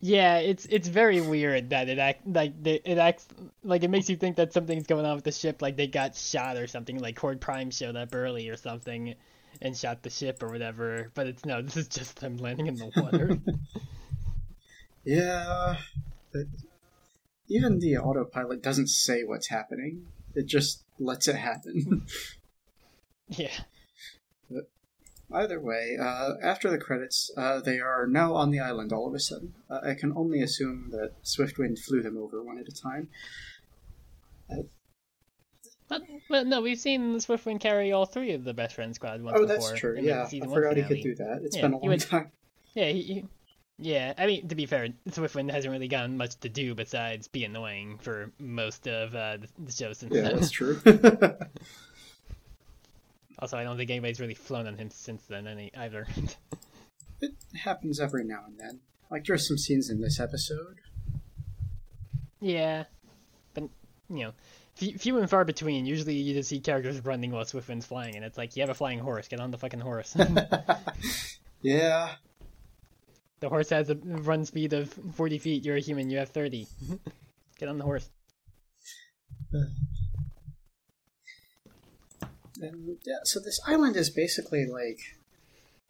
Yeah, 0.00 0.38
it's 0.38 0.66
it's 0.66 0.88
very 0.88 1.20
weird 1.20 1.70
that 1.70 1.88
it 1.88 1.98
act 1.98 2.26
like 2.26 2.60
they- 2.62 2.80
it 2.84 2.98
acts 2.98 3.26
like 3.62 3.84
it 3.84 3.88
makes 3.90 4.08
you 4.10 4.16
think 4.16 4.36
that 4.36 4.52
something's 4.52 4.86
going 4.86 5.04
on 5.06 5.14
with 5.14 5.24
the 5.24 5.32
ship, 5.32 5.62
like 5.62 5.76
they 5.76 5.86
got 5.86 6.16
shot 6.16 6.56
or 6.56 6.66
something, 6.66 6.98
like 6.98 7.18
Horde 7.18 7.40
Prime 7.40 7.70
showed 7.70 7.94
up 7.96 8.14
early 8.14 8.48
or 8.48 8.56
something 8.56 9.14
and 9.60 9.76
shot 9.76 10.02
the 10.02 10.10
ship 10.10 10.42
or 10.42 10.48
whatever. 10.48 11.10
But 11.14 11.28
it's 11.28 11.44
no, 11.44 11.62
this 11.62 11.76
is 11.76 11.88
just 11.88 12.18
them 12.20 12.36
landing 12.38 12.66
in 12.66 12.74
the 12.76 12.90
water. 12.96 13.38
yeah, 15.04 15.76
even 17.52 17.78
the 17.78 17.96
autopilot 17.96 18.62
doesn't 18.62 18.88
say 18.88 19.22
what's 19.24 19.48
happening. 19.48 20.06
It 20.34 20.46
just 20.46 20.84
lets 20.98 21.28
it 21.28 21.36
happen. 21.36 22.06
yeah, 23.28 23.64
Either 25.32 25.58
way, 25.60 25.96
uh, 25.98 26.34
after 26.42 26.70
the 26.70 26.78
credits, 26.78 27.30
uh, 27.36 27.60
they 27.60 27.80
are 27.80 28.06
now 28.06 28.34
on 28.34 28.50
the 28.50 28.60
island 28.60 28.92
all 28.92 29.08
of 29.08 29.14
a 29.14 29.18
sudden. 29.18 29.54
Uh, 29.70 29.80
I 29.82 29.94
can 29.94 30.12
only 30.14 30.42
assume 30.42 30.90
that 30.90 31.12
Swiftwind 31.24 31.78
flew 31.78 32.02
them 32.02 32.18
over 32.18 32.42
one 32.42 32.58
at 32.58 32.68
a 32.68 32.72
time. 32.72 33.08
but, 35.88 36.02
but 36.28 36.46
no, 36.46 36.60
we've 36.60 36.78
seen 36.78 37.16
Swiftwind 37.16 37.60
carry 37.60 37.92
all 37.92 38.04
three 38.04 38.32
of 38.32 38.44
the 38.44 38.52
best 38.52 38.74
friend 38.74 38.94
squad 38.94 39.22
once 39.22 39.38
oh, 39.38 39.46
before. 39.46 39.56
Oh, 39.56 39.68
that's 39.68 39.80
true. 39.80 39.98
Yeah, 40.00 40.24
I 40.24 40.26
season 40.26 40.50
one 40.50 40.58
forgot 40.60 40.76
he 40.76 40.82
could 40.82 41.02
do 41.02 41.14
that. 41.14 41.40
It's 41.44 41.56
Yeah, 41.56 41.62
been 41.62 41.72
a 41.72 41.78
long 41.78 41.88
would- 41.88 42.00
time. 42.00 42.30
Yeah, 42.74 42.88
he, 42.90 43.02
he 43.02 43.24
Yeah, 43.84 44.14
I 44.16 44.26
mean, 44.26 44.46
to 44.48 44.54
be 44.54 44.66
fair, 44.66 44.88
Swiftwind 45.10 45.50
hasn't 45.50 45.72
really 45.72 45.88
gotten 45.88 46.16
much 46.16 46.36
to 46.40 46.48
do 46.48 46.72
besides 46.74 47.26
be 47.26 47.42
annoying 47.44 47.98
for 47.98 48.30
most 48.38 48.86
of 48.86 49.12
uh, 49.14 49.38
the, 49.38 49.48
the 49.64 49.72
show 49.72 49.92
since 49.92 50.14
Yeah, 50.14 50.22
then. 50.22 50.36
that's 50.36 50.50
true. 50.50 50.80
Also, 53.38 53.56
I 53.58 53.64
don't 53.64 53.76
think 53.76 53.90
anybody's 53.90 54.20
really 54.20 54.34
flown 54.34 54.68
on 54.68 54.76
him 54.76 54.88
since 54.90 55.24
then 55.24 55.48
any 55.48 55.72
either. 55.76 56.06
it 57.20 57.32
happens 57.56 57.98
every 57.98 58.22
now 58.22 58.44
and 58.46 58.56
then. 58.56 58.78
Like 59.10 59.24
there's 59.24 59.48
some 59.48 59.58
scenes 59.58 59.90
in 59.90 60.00
this 60.00 60.20
episode. 60.20 60.76
yeah, 62.40 62.84
but 63.52 63.64
you 64.08 64.26
know, 64.26 64.32
few, 64.76 64.96
few 64.96 65.18
and 65.18 65.28
far 65.28 65.44
between. 65.44 65.86
Usually, 65.86 66.14
you 66.14 66.34
just 66.34 66.50
see 66.50 66.60
characters 66.60 67.04
running 67.04 67.32
while 67.32 67.44
Swiftwind's 67.44 67.84
flying, 67.84 68.14
and 68.14 68.24
it's 68.24 68.38
like 68.38 68.54
you 68.54 68.62
have 68.62 68.70
a 68.70 68.74
flying 68.74 69.00
horse. 69.00 69.26
Get 69.26 69.40
on 69.40 69.50
the 69.50 69.58
fucking 69.58 69.80
horse. 69.80 70.16
Yeah, 71.62 72.10
the 73.42 73.48
horse 73.48 73.68
has 73.70 73.90
a 73.90 73.96
run 73.96 74.44
speed 74.44 74.72
of 74.72 74.94
forty 75.14 75.36
feet. 75.36 75.64
You're 75.64 75.76
a 75.76 75.80
human. 75.80 76.08
You 76.08 76.18
have 76.18 76.28
thirty. 76.28 76.68
Get 77.58 77.68
on 77.68 77.76
the 77.76 77.84
horse. 77.84 78.08
and 82.62 82.96
yeah. 83.04 83.18
So 83.24 83.40
this 83.40 83.60
island 83.66 83.96
is 83.96 84.10
basically 84.10 84.64
like 84.64 85.00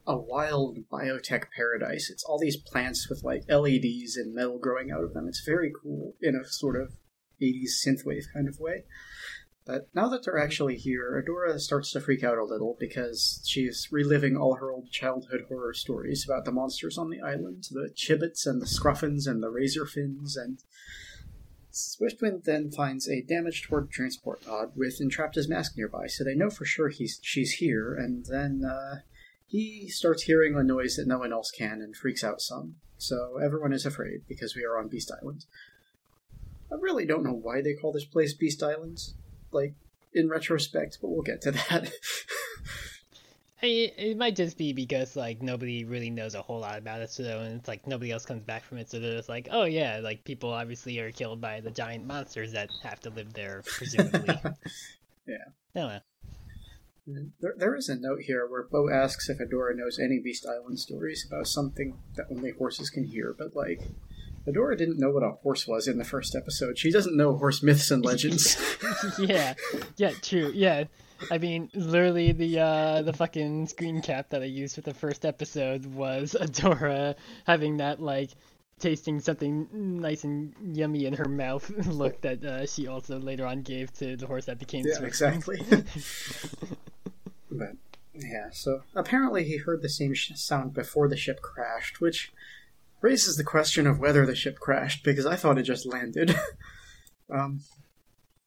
a 0.07 0.17
wild 0.17 0.79
biotech 0.91 1.43
paradise. 1.55 2.09
It's 2.09 2.23
all 2.23 2.39
these 2.39 2.57
plants 2.57 3.07
with 3.07 3.23
like 3.23 3.43
LEDs 3.47 4.17
and 4.17 4.33
metal 4.33 4.57
growing 4.57 4.91
out 4.91 5.03
of 5.03 5.13
them. 5.13 5.27
It's 5.27 5.43
very 5.45 5.71
cool 5.79 6.15
in 6.21 6.35
a 6.35 6.43
sort 6.45 6.75
of 6.75 6.93
80s 7.39 7.85
synthwave 7.87 8.23
kind 8.33 8.47
of 8.47 8.59
way. 8.59 8.85
But 9.65 9.87
now 9.93 10.09
that 10.09 10.25
they're 10.25 10.37
actually 10.37 10.75
here, 10.75 11.23
Adora 11.23 11.57
starts 11.57 11.91
to 11.91 12.01
freak 12.01 12.23
out 12.23 12.37
a 12.37 12.43
little 12.43 12.75
because 12.77 13.41
she's 13.45 13.87
reliving 13.91 14.35
all 14.35 14.55
her 14.55 14.71
old 14.71 14.91
childhood 14.91 15.45
horror 15.47 15.73
stories 15.73 16.25
about 16.25 16.43
the 16.43 16.51
monsters 16.51 16.97
on 16.97 17.09
the 17.09 17.21
island 17.21 17.67
the 17.71 17.89
Chibbits 17.95 18.45
and 18.45 18.61
the 18.61 18.65
Scruffins 18.65 19.25
and 19.25 19.41
the 19.41 19.51
Razorfins. 19.51 20.35
And 20.35 20.59
Swiftwind 21.71 22.43
then 22.43 22.71
finds 22.71 23.07
a 23.07 23.21
damaged 23.21 23.67
Horde 23.67 23.89
transport 23.89 24.45
pod 24.45 24.73
with 24.75 24.99
Entrapta's 24.99 25.47
mask 25.47 25.77
nearby, 25.77 26.07
so 26.07 26.23
they 26.23 26.35
know 26.35 26.49
for 26.49 26.65
sure 26.65 26.89
he's 26.89 27.19
she's 27.23 27.53
here. 27.53 27.93
And 27.93 28.25
then 28.25 28.63
uh, 28.65 28.99
he 29.47 29.87
starts 29.87 30.23
hearing 30.23 30.55
a 30.55 30.63
noise 30.63 30.97
that 30.97 31.07
no 31.07 31.19
one 31.19 31.31
else 31.31 31.51
can 31.51 31.81
and 31.81 31.95
freaks 31.95 32.23
out 32.23 32.41
some. 32.41 32.75
So 32.97 33.37
everyone 33.37 33.71
is 33.71 33.85
afraid 33.85 34.21
because 34.27 34.55
we 34.55 34.65
are 34.65 34.77
on 34.77 34.89
Beast 34.89 35.11
Island. 35.21 35.45
I 36.71 36.75
really 36.79 37.05
don't 37.05 37.23
know 37.23 37.33
why 37.33 37.61
they 37.61 37.73
call 37.73 37.93
this 37.93 38.05
place 38.05 38.33
Beast 38.33 38.63
Island, 38.63 38.99
like 39.53 39.73
in 40.13 40.29
retrospect, 40.29 40.99
but 41.01 41.09
we'll 41.09 41.21
get 41.21 41.41
to 41.41 41.51
that. 41.51 41.91
Hey, 43.63 43.93
it 43.97 44.17
might 44.17 44.35
just 44.35 44.57
be 44.57 44.73
because 44.73 45.15
like 45.15 45.41
nobody 45.41 45.85
really 45.85 46.09
knows 46.09 46.35
a 46.35 46.41
whole 46.41 46.59
lot 46.59 46.77
about 46.77 46.99
it, 46.99 47.09
so 47.09 47.39
and 47.39 47.55
it's 47.55 47.67
like 47.69 47.87
nobody 47.87 48.11
else 48.11 48.25
comes 48.25 48.43
back 48.43 48.61
from 48.61 48.77
it, 48.77 48.89
so 48.89 48.99
they're 48.99 49.15
just 49.15 49.29
like, 49.29 49.47
oh 49.51 49.63
yeah, 49.63 50.01
like 50.03 50.25
people 50.25 50.51
obviously 50.51 50.99
are 50.99 51.13
killed 51.13 51.39
by 51.39 51.61
the 51.61 51.71
giant 51.71 52.05
monsters 52.05 52.51
that 52.51 52.69
have 52.83 52.99
to 52.99 53.09
live 53.11 53.31
there, 53.31 53.61
presumably. 53.65 54.35
Yeah. 55.25 55.37
Oh, 55.77 55.87
no, 55.87 55.99
no. 57.07 57.25
there, 57.39 57.53
there 57.55 57.75
is 57.77 57.87
a 57.87 57.95
note 57.95 58.23
here 58.23 58.45
where 58.45 58.63
Bow 58.63 58.89
asks 58.89 59.29
if 59.29 59.37
Adora 59.37 59.73
knows 59.73 59.97
any 59.97 60.19
Beast 60.19 60.45
Island 60.45 60.77
stories 60.77 61.25
about 61.25 61.47
something 61.47 61.97
that 62.17 62.25
only 62.29 62.51
horses 62.51 62.89
can 62.89 63.05
hear, 63.05 63.33
but 63.37 63.55
like. 63.55 63.83
Adora 64.47 64.77
didn't 64.77 64.99
know 64.99 65.09
what 65.11 65.23
a 65.23 65.31
horse 65.31 65.67
was 65.67 65.87
in 65.87 65.97
the 65.97 66.03
first 66.03 66.35
episode. 66.35 66.77
She 66.77 66.91
doesn't 66.91 67.15
know 67.15 67.37
horse 67.37 67.63
myths 67.63 67.91
and 67.91 68.03
legends. 68.03 68.57
yeah, 69.19 69.53
yeah, 69.97 70.11
true. 70.21 70.51
Yeah, 70.53 70.85
I 71.31 71.37
mean, 71.37 71.69
literally 71.73 72.31
the 72.33 72.59
uh, 72.59 73.01
the 73.03 73.13
fucking 73.13 73.67
screen 73.67 74.01
cap 74.01 74.29
that 74.31 74.41
I 74.41 74.45
used 74.45 74.75
for 74.75 74.81
the 74.81 74.93
first 74.93 75.25
episode 75.25 75.85
was 75.85 76.35
Adora 76.39 77.15
having 77.45 77.77
that 77.77 78.01
like 78.01 78.31
tasting 78.79 79.21
something 79.21 79.67
nice 79.71 80.25
and 80.25 80.53
yummy 80.73 81.05
in 81.05 81.13
her 81.13 81.29
mouth 81.29 81.69
look 81.87 82.19
that 82.21 82.43
uh, 82.43 82.65
she 82.65 82.87
also 82.87 83.17
later 83.19 83.45
on 83.45 83.61
gave 83.61 83.93
to 83.93 84.17
the 84.17 84.27
horse 84.27 84.45
that 84.45 84.59
became 84.59 84.83
Yeah, 84.85 85.03
exactly. 85.05 85.61
but 87.49 87.73
yeah, 88.13 88.49
so 88.51 88.81
apparently 88.95 89.43
he 89.45 89.57
heard 89.57 89.81
the 89.81 89.89
same 89.89 90.13
sh- 90.13 90.31
sound 90.35 90.73
before 90.73 91.07
the 91.07 91.15
ship 91.15 91.41
crashed, 91.41 92.01
which 92.01 92.33
raises 93.03 93.35
the 93.35 93.43
question 93.43 93.85
of 93.85 93.99
whether 93.99 94.25
the 94.25 94.33
ship 94.33 94.57
crashed 94.57 95.03
because 95.03 95.25
I 95.25 95.35
thought 95.35 95.59
it 95.59 95.63
just 95.63 95.85
landed. 95.85 96.35
um, 97.29 97.59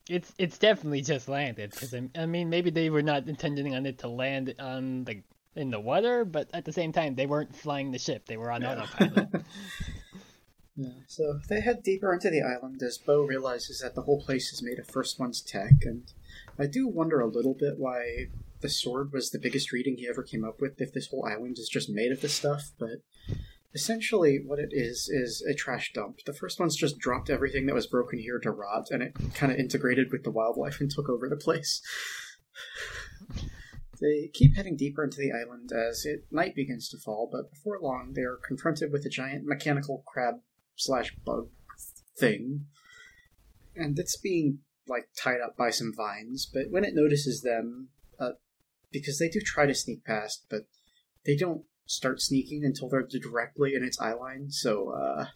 It's 0.08 0.32
it's 0.38 0.58
definitely 0.58 1.02
just 1.02 1.28
landed 1.28 1.70
because 1.70 1.94
I 1.94 2.26
mean 2.26 2.48
maybe 2.48 2.70
they 2.70 2.90
were 2.90 3.02
not 3.02 3.28
intending 3.28 3.74
on 3.74 3.86
it 3.86 3.98
to 3.98 4.08
land 4.08 4.54
on 4.58 5.04
the 5.04 5.22
in 5.54 5.70
the 5.70 5.80
water, 5.80 6.24
but 6.24 6.48
at 6.52 6.64
the 6.64 6.72
same 6.72 6.92
time 6.92 7.14
they 7.14 7.26
weren't 7.26 7.54
flying 7.54 7.92
the 7.92 7.98
ship; 7.98 8.26
they 8.26 8.36
were 8.36 8.50
on 8.50 8.64
autopilot. 8.64 9.28
yeah, 10.76 10.88
so 11.06 11.40
they 11.48 11.60
head 11.60 11.82
deeper 11.82 12.12
into 12.12 12.30
the 12.30 12.42
island 12.42 12.82
as 12.82 12.98
Bow 12.98 13.22
realizes 13.22 13.80
that 13.80 13.94
the 13.94 14.02
whole 14.02 14.22
place 14.22 14.52
is 14.52 14.62
made 14.62 14.78
of 14.78 14.86
First 14.86 15.18
One's 15.18 15.40
tech, 15.40 15.82
and 15.82 16.12
I 16.58 16.66
do 16.66 16.88
wonder 16.88 17.20
a 17.20 17.26
little 17.26 17.54
bit 17.54 17.78
why 17.78 18.26
the 18.60 18.68
sword 18.70 19.12
was 19.12 19.30
the 19.30 19.38
biggest 19.38 19.72
reading 19.72 19.96
he 19.96 20.08
ever 20.08 20.22
came 20.22 20.44
up 20.44 20.60
with 20.60 20.80
if 20.80 20.92
this 20.92 21.08
whole 21.08 21.26
island 21.26 21.58
is 21.58 21.68
just 21.68 21.90
made 21.90 22.12
of 22.12 22.20
this 22.20 22.34
stuff, 22.34 22.70
but 22.78 23.02
essentially 23.74 24.40
what 24.44 24.58
it 24.58 24.70
is 24.72 25.08
is 25.08 25.44
a 25.48 25.54
trash 25.54 25.92
dump. 25.92 26.20
The 26.24 26.32
first 26.32 26.58
one's 26.58 26.76
just 26.76 26.98
dropped 26.98 27.30
everything 27.30 27.66
that 27.66 27.74
was 27.74 27.86
broken 27.86 28.18
here 28.18 28.38
to 28.38 28.50
rot, 28.50 28.88
and 28.90 29.02
it 29.02 29.14
kind 29.34 29.52
of 29.52 29.58
integrated 29.58 30.10
with 30.10 30.24
the 30.24 30.30
wildlife 30.30 30.80
and 30.80 30.90
took 30.90 31.08
over 31.08 31.28
the 31.28 31.36
place. 31.36 31.82
They 34.00 34.30
keep 34.32 34.56
heading 34.56 34.76
deeper 34.76 35.04
into 35.04 35.18
the 35.18 35.32
island 35.32 35.72
as 35.72 36.04
it 36.04 36.26
night 36.30 36.54
begins 36.54 36.88
to 36.90 36.98
fall, 36.98 37.28
but 37.30 37.50
before 37.50 37.78
long 37.80 38.12
they 38.14 38.22
are 38.22 38.38
confronted 38.46 38.92
with 38.92 39.06
a 39.06 39.10
giant 39.10 39.44
mechanical 39.46 40.02
crab 40.06 40.36
slash 40.76 41.14
bug 41.24 41.48
thing, 42.18 42.66
and 43.74 43.98
it's 43.98 44.16
being 44.16 44.58
like 44.86 45.08
tied 45.18 45.40
up 45.40 45.56
by 45.56 45.70
some 45.70 45.92
vines. 45.96 46.48
But 46.52 46.64
when 46.70 46.84
it 46.84 46.94
notices 46.94 47.42
them, 47.42 47.88
uh, 48.20 48.32
because 48.92 49.18
they 49.18 49.28
do 49.28 49.40
try 49.40 49.66
to 49.66 49.74
sneak 49.74 50.04
past, 50.04 50.44
but 50.50 50.62
they 51.24 51.36
don't 51.36 51.64
start 51.86 52.20
sneaking 52.20 52.64
until 52.64 52.88
they're 52.88 53.02
directly 53.02 53.74
in 53.74 53.84
its 53.84 54.00
eye 54.00 54.12
line. 54.12 54.50
So 54.50 54.90
uh, 54.90 55.26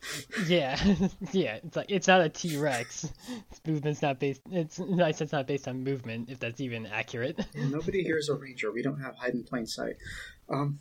yeah, 0.47 0.79
yeah. 1.33 1.59
It's 1.65 1.77
like 1.77 1.91
it's 1.91 2.09
not 2.09 2.21
a 2.21 2.29
T 2.29 2.57
Rex. 2.57 3.05
Its 3.51 3.61
movement's 3.67 4.03
not 4.03 4.19
based. 4.19 4.43
It's 4.51 4.79
nice. 4.79 5.21
It's 5.21 5.33
not 5.33 5.47
based 5.47 5.69
on 5.69 5.83
movement, 5.85 6.29
if 6.31 6.39
that's 6.41 6.61
even 6.61 6.87
accurate. 6.87 7.39
nobody 7.55 8.03
here 8.03 8.19
is 8.19 8.29
a 8.29 8.35
ranger. 8.35 8.73
We 8.73 8.83
don't 8.83 9.01
have 9.01 9.17
hide 9.17 9.35
in 9.35 9.45
plain 9.45 9.67
sight. 9.67 9.97
Um, 10.49 10.81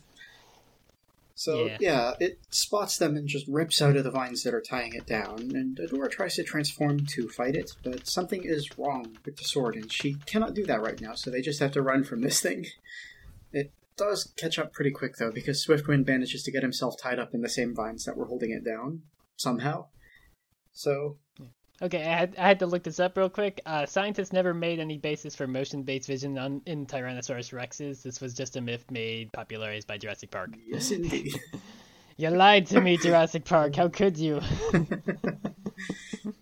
so 1.36 1.66
Yeah. 1.66 1.76
yeah. 1.80 2.12
it 2.20 2.38
spots 2.50 2.98
them 2.98 3.16
and 3.16 3.26
just 3.26 3.46
rips 3.48 3.80
out 3.80 3.96
of 3.96 4.04
the 4.04 4.10
vines 4.10 4.42
that 4.42 4.52
are 4.52 4.60
tying 4.60 4.94
it 4.94 5.06
down. 5.06 5.38
And 5.54 5.78
Adora 5.78 6.10
tries 6.10 6.34
to 6.34 6.42
transform 6.42 7.06
to 7.06 7.28
fight 7.28 7.54
it, 7.54 7.70
but 7.82 8.06
something 8.06 8.42
is 8.44 8.76
wrong 8.76 9.16
with 9.24 9.36
the 9.36 9.44
sword, 9.44 9.76
and 9.76 9.90
she 9.90 10.16
cannot 10.26 10.52
do 10.52 10.66
that 10.66 10.82
right 10.82 11.00
now. 11.00 11.14
So 11.14 11.30
they 11.30 11.40
just 11.40 11.60
have 11.60 11.72
to 11.72 11.80
run 11.82 12.04
from 12.04 12.20
this 12.20 12.40
thing. 12.40 12.66
It 13.52 13.72
does 14.00 14.32
catch 14.36 14.58
up 14.58 14.72
pretty 14.72 14.90
quick 14.90 15.16
though, 15.16 15.30
because 15.30 15.64
Swiftwind 15.64 16.06
manages 16.06 16.42
to 16.44 16.52
get 16.52 16.62
himself 16.62 16.94
tied 17.00 17.18
up 17.18 17.34
in 17.34 17.42
the 17.42 17.48
same 17.48 17.74
vines 17.74 18.04
that 18.04 18.16
were 18.16 18.26
holding 18.26 18.50
it 18.50 18.64
down 18.64 19.02
somehow. 19.36 19.86
So 20.72 21.18
Okay, 21.82 22.02
I 22.02 22.16
had 22.16 22.34
I 22.36 22.46
had 22.48 22.58
to 22.58 22.66
look 22.66 22.82
this 22.82 23.00
up 23.00 23.16
real 23.16 23.30
quick. 23.30 23.62
Uh, 23.64 23.86
scientists 23.86 24.32
never 24.32 24.52
made 24.52 24.80
any 24.80 24.98
basis 24.98 25.34
for 25.34 25.46
motion-based 25.46 26.06
vision 26.06 26.36
on 26.36 26.60
in 26.66 26.84
Tyrannosaurus 26.86 27.54
rexes. 27.54 28.02
This 28.02 28.20
was 28.20 28.34
just 28.34 28.56
a 28.56 28.60
myth 28.60 28.84
made 28.90 29.32
popularized 29.32 29.86
by 29.86 29.96
Jurassic 29.96 30.30
Park. 30.30 30.50
yes, 30.66 30.90
indeed. 30.90 31.32
You 32.16 32.28
lied 32.28 32.66
to 32.66 32.82
me, 32.82 32.98
Jurassic 32.98 33.46
Park. 33.46 33.74
How 33.76 33.88
could 33.88 34.18
you? 34.18 34.42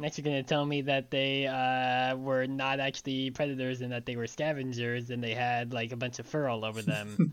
Next, 0.00 0.16
you're 0.18 0.24
gonna 0.24 0.42
tell 0.42 0.64
me 0.64 0.82
that 0.82 1.10
they 1.10 1.46
uh, 1.46 2.16
were 2.16 2.46
not 2.46 2.80
actually 2.80 3.30
predators 3.30 3.80
and 3.80 3.92
that 3.92 4.06
they 4.06 4.16
were 4.16 4.26
scavengers 4.26 5.10
and 5.10 5.22
they 5.22 5.34
had 5.34 5.72
like 5.72 5.92
a 5.92 5.96
bunch 5.96 6.18
of 6.18 6.26
fur 6.26 6.48
all 6.48 6.64
over 6.64 6.82
them. 6.82 7.32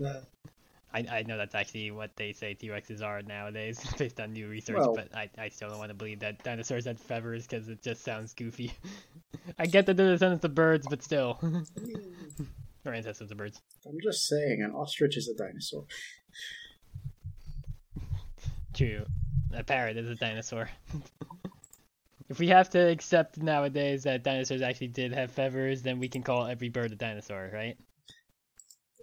I, 0.92 1.04
I 1.10 1.22
know 1.26 1.36
that's 1.36 1.56
actually 1.56 1.90
what 1.90 2.14
they 2.16 2.32
say 2.32 2.54
T 2.54 2.68
Rexes 2.68 3.02
are 3.02 3.20
nowadays, 3.22 3.84
based 3.98 4.20
on 4.20 4.32
new 4.32 4.48
research. 4.48 4.76
Well- 4.78 4.94
but 4.94 5.14
I, 5.14 5.28
I 5.36 5.48
still 5.48 5.68
don't 5.68 5.78
want 5.78 5.90
to 5.90 5.94
believe 5.94 6.20
that 6.20 6.42
dinosaurs 6.44 6.84
had 6.84 7.00
feathers 7.00 7.46
because 7.46 7.68
it 7.68 7.82
just 7.82 8.04
sounds 8.04 8.32
goofy. 8.32 8.72
I 9.58 9.66
get 9.66 9.86
that 9.86 9.96
they're 9.96 10.12
descendants 10.12 10.44
of 10.44 10.54
birds, 10.54 10.86
but 10.88 11.02
still, 11.02 11.38
or 12.84 12.94
ancestors 12.94 13.30
of 13.30 13.36
birds. 13.36 13.60
I'm 13.86 13.98
just 14.02 14.28
saying, 14.28 14.62
an 14.62 14.70
ostrich 14.70 15.16
is 15.16 15.28
a 15.28 15.34
dinosaur. 15.34 15.84
True. 18.74 19.06
A 19.52 19.62
parrot 19.62 19.96
is 19.96 20.08
a 20.08 20.14
dinosaur. 20.16 20.68
if 22.28 22.38
we 22.38 22.48
have 22.48 22.70
to 22.70 22.78
accept 22.78 23.38
nowadays 23.38 24.02
that 24.02 24.24
dinosaurs 24.24 24.62
actually 24.62 24.88
did 24.88 25.12
have 25.12 25.30
feathers, 25.30 25.82
then 25.82 26.00
we 26.00 26.08
can 26.08 26.22
call 26.22 26.46
every 26.46 26.68
bird 26.68 26.92
a 26.92 26.96
dinosaur, 26.96 27.50
right? 27.52 27.76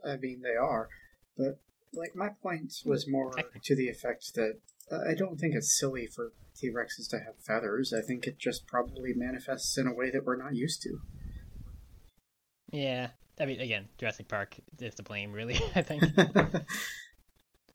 I 0.05 0.17
mean, 0.17 0.41
they 0.41 0.55
are, 0.55 0.89
but 1.37 1.59
like 1.93 2.15
my 2.15 2.29
point 2.41 2.73
was 2.85 3.07
more 3.07 3.31
to 3.63 3.75
the 3.75 3.87
effect 3.87 4.33
that 4.35 4.59
uh, 4.91 5.09
I 5.09 5.13
don't 5.13 5.37
think 5.37 5.55
it's 5.55 5.77
silly 5.77 6.07
for 6.07 6.33
T 6.57 6.69
Rexes 6.69 7.09
to 7.09 7.19
have 7.19 7.35
feathers. 7.39 7.93
I 7.93 8.01
think 8.01 8.25
it 8.27 8.37
just 8.37 8.67
probably 8.67 9.13
manifests 9.15 9.77
in 9.77 9.87
a 9.87 9.93
way 9.93 10.09
that 10.11 10.25
we're 10.25 10.41
not 10.41 10.55
used 10.55 10.81
to. 10.83 10.97
Yeah. 12.71 13.09
I 13.39 13.45
mean, 13.45 13.59
again, 13.59 13.87
Jurassic 13.97 14.27
Park 14.27 14.57
is 14.79 14.95
to 14.95 15.03
blame, 15.03 15.31
really, 15.31 15.59
I 15.75 15.81
think. 15.81 16.03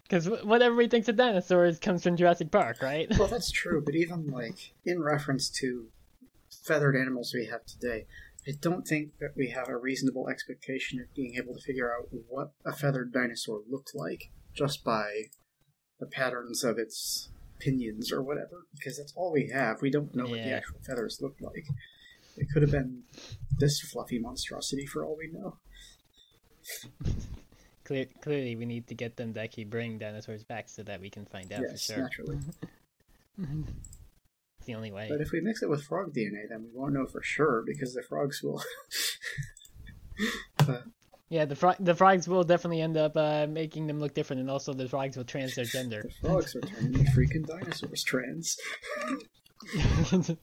Because 0.09 0.29
what 0.29 0.63
everybody 0.63 0.89
thinks 0.89 1.09
of 1.09 1.17
dinosaurs 1.17 1.81
comes 1.81 2.05
from 2.05 2.17
Jurassic 2.17 2.53
Park, 2.53 2.81
right? 2.81 3.09
Well, 3.19 3.29
that's 3.31 3.51
true, 3.51 3.83
but 3.85 3.95
even 3.95 4.29
like 4.29 4.75
in 4.85 5.03
reference 5.03 5.51
to 5.61 5.89
feathered 6.65 6.97
animals 6.97 7.33
we 7.35 7.47
have 7.47 7.65
today, 7.67 8.07
I 8.47 8.53
don't 8.61 8.87
think 8.87 9.19
that 9.19 9.33
we 9.37 9.51
have 9.51 9.69
a 9.69 9.77
reasonable 9.77 10.29
expectation 10.29 11.01
of 11.01 11.13
being 11.15 11.35
able 11.37 11.55
to 11.55 11.61
figure 11.61 11.93
out 11.93 12.09
what 12.29 12.53
a 12.65 12.73
feathered 12.73 13.13
dinosaur 13.13 13.63
looked 13.69 13.93
like 13.95 14.31
just 14.55 14.85
by 14.85 15.25
the 15.99 16.07
patterns 16.07 16.63
of 16.63 16.79
its 16.79 17.31
pinions 17.59 18.13
or 18.13 18.23
whatever, 18.23 18.67
because 18.77 18.99
that's 18.99 19.13
all 19.17 19.33
we 19.33 19.51
have. 19.53 19.83
We 19.83 19.91
don't 19.91 20.15
know 20.15 20.25
what 20.25 20.43
the 20.43 20.53
actual 20.53 20.79
feathers 20.87 21.19
looked 21.21 21.43
like. 21.43 21.67
It 22.37 22.49
could 22.53 22.63
have 22.63 22.71
been 22.71 23.03
this 23.59 23.81
fluffy 23.81 24.19
monstrosity 24.19 24.87
for 24.87 25.05
all 25.05 25.17
we 25.17 25.31
know. 25.33 25.57
Clear, 27.87 28.07
clearly, 28.21 28.57
we 28.57 28.67
need 28.67 28.89
to 28.89 28.95
get 28.95 29.17
them 29.17 29.33
to 29.35 29.41
actually 29.41 29.65
bring 29.65 29.97
dinosaurs 29.99 30.43
back 30.43 30.69
so 30.69 30.83
that 30.83 31.01
we 31.01 31.09
can 31.09 31.25
find 31.25 31.53
out 31.53 31.63
yes, 31.63 31.87
for 31.87 31.93
sure. 31.93 32.03
naturally. 32.03 32.39
It's 34.59 34.67
the 34.67 34.75
only 34.75 34.91
way. 34.91 35.07
But 35.09 35.21
if 35.21 35.31
we 35.31 35.41
mix 35.41 35.63
it 35.63 35.71
with 35.71 35.85
frog 35.85 36.13
DNA, 36.13 36.49
then 36.49 36.65
we 36.65 36.71
won't 36.75 36.95
know 36.95 37.07
for 37.07 37.23
sure 37.23 37.63
because 37.65 37.95
the 37.95 38.03
frogs 38.03 38.43
will. 38.43 38.63
Yeah, 41.29 41.45
the 41.45 41.57
fro- 41.57 41.75
the 41.81 41.95
frogs 41.95 42.29
will 42.29 42.45
definitely 42.45 42.81
end 42.81 42.97
up 42.97 43.17
uh, 43.17 43.49
making 43.49 43.89
them 43.89 43.99
look 43.99 44.15
different, 44.15 44.39
and 44.39 44.49
also 44.49 44.73
the 44.73 44.89
frogs 44.89 45.17
will 45.17 45.25
trans 45.25 45.57
their 45.57 45.65
gender. 45.65 46.03
the 46.03 46.29
frogs 46.29 46.55
are 46.55 46.61
turning 46.61 47.05
freaking 47.07 47.45
dinosaurs 47.45 48.05
trans. 48.05 48.57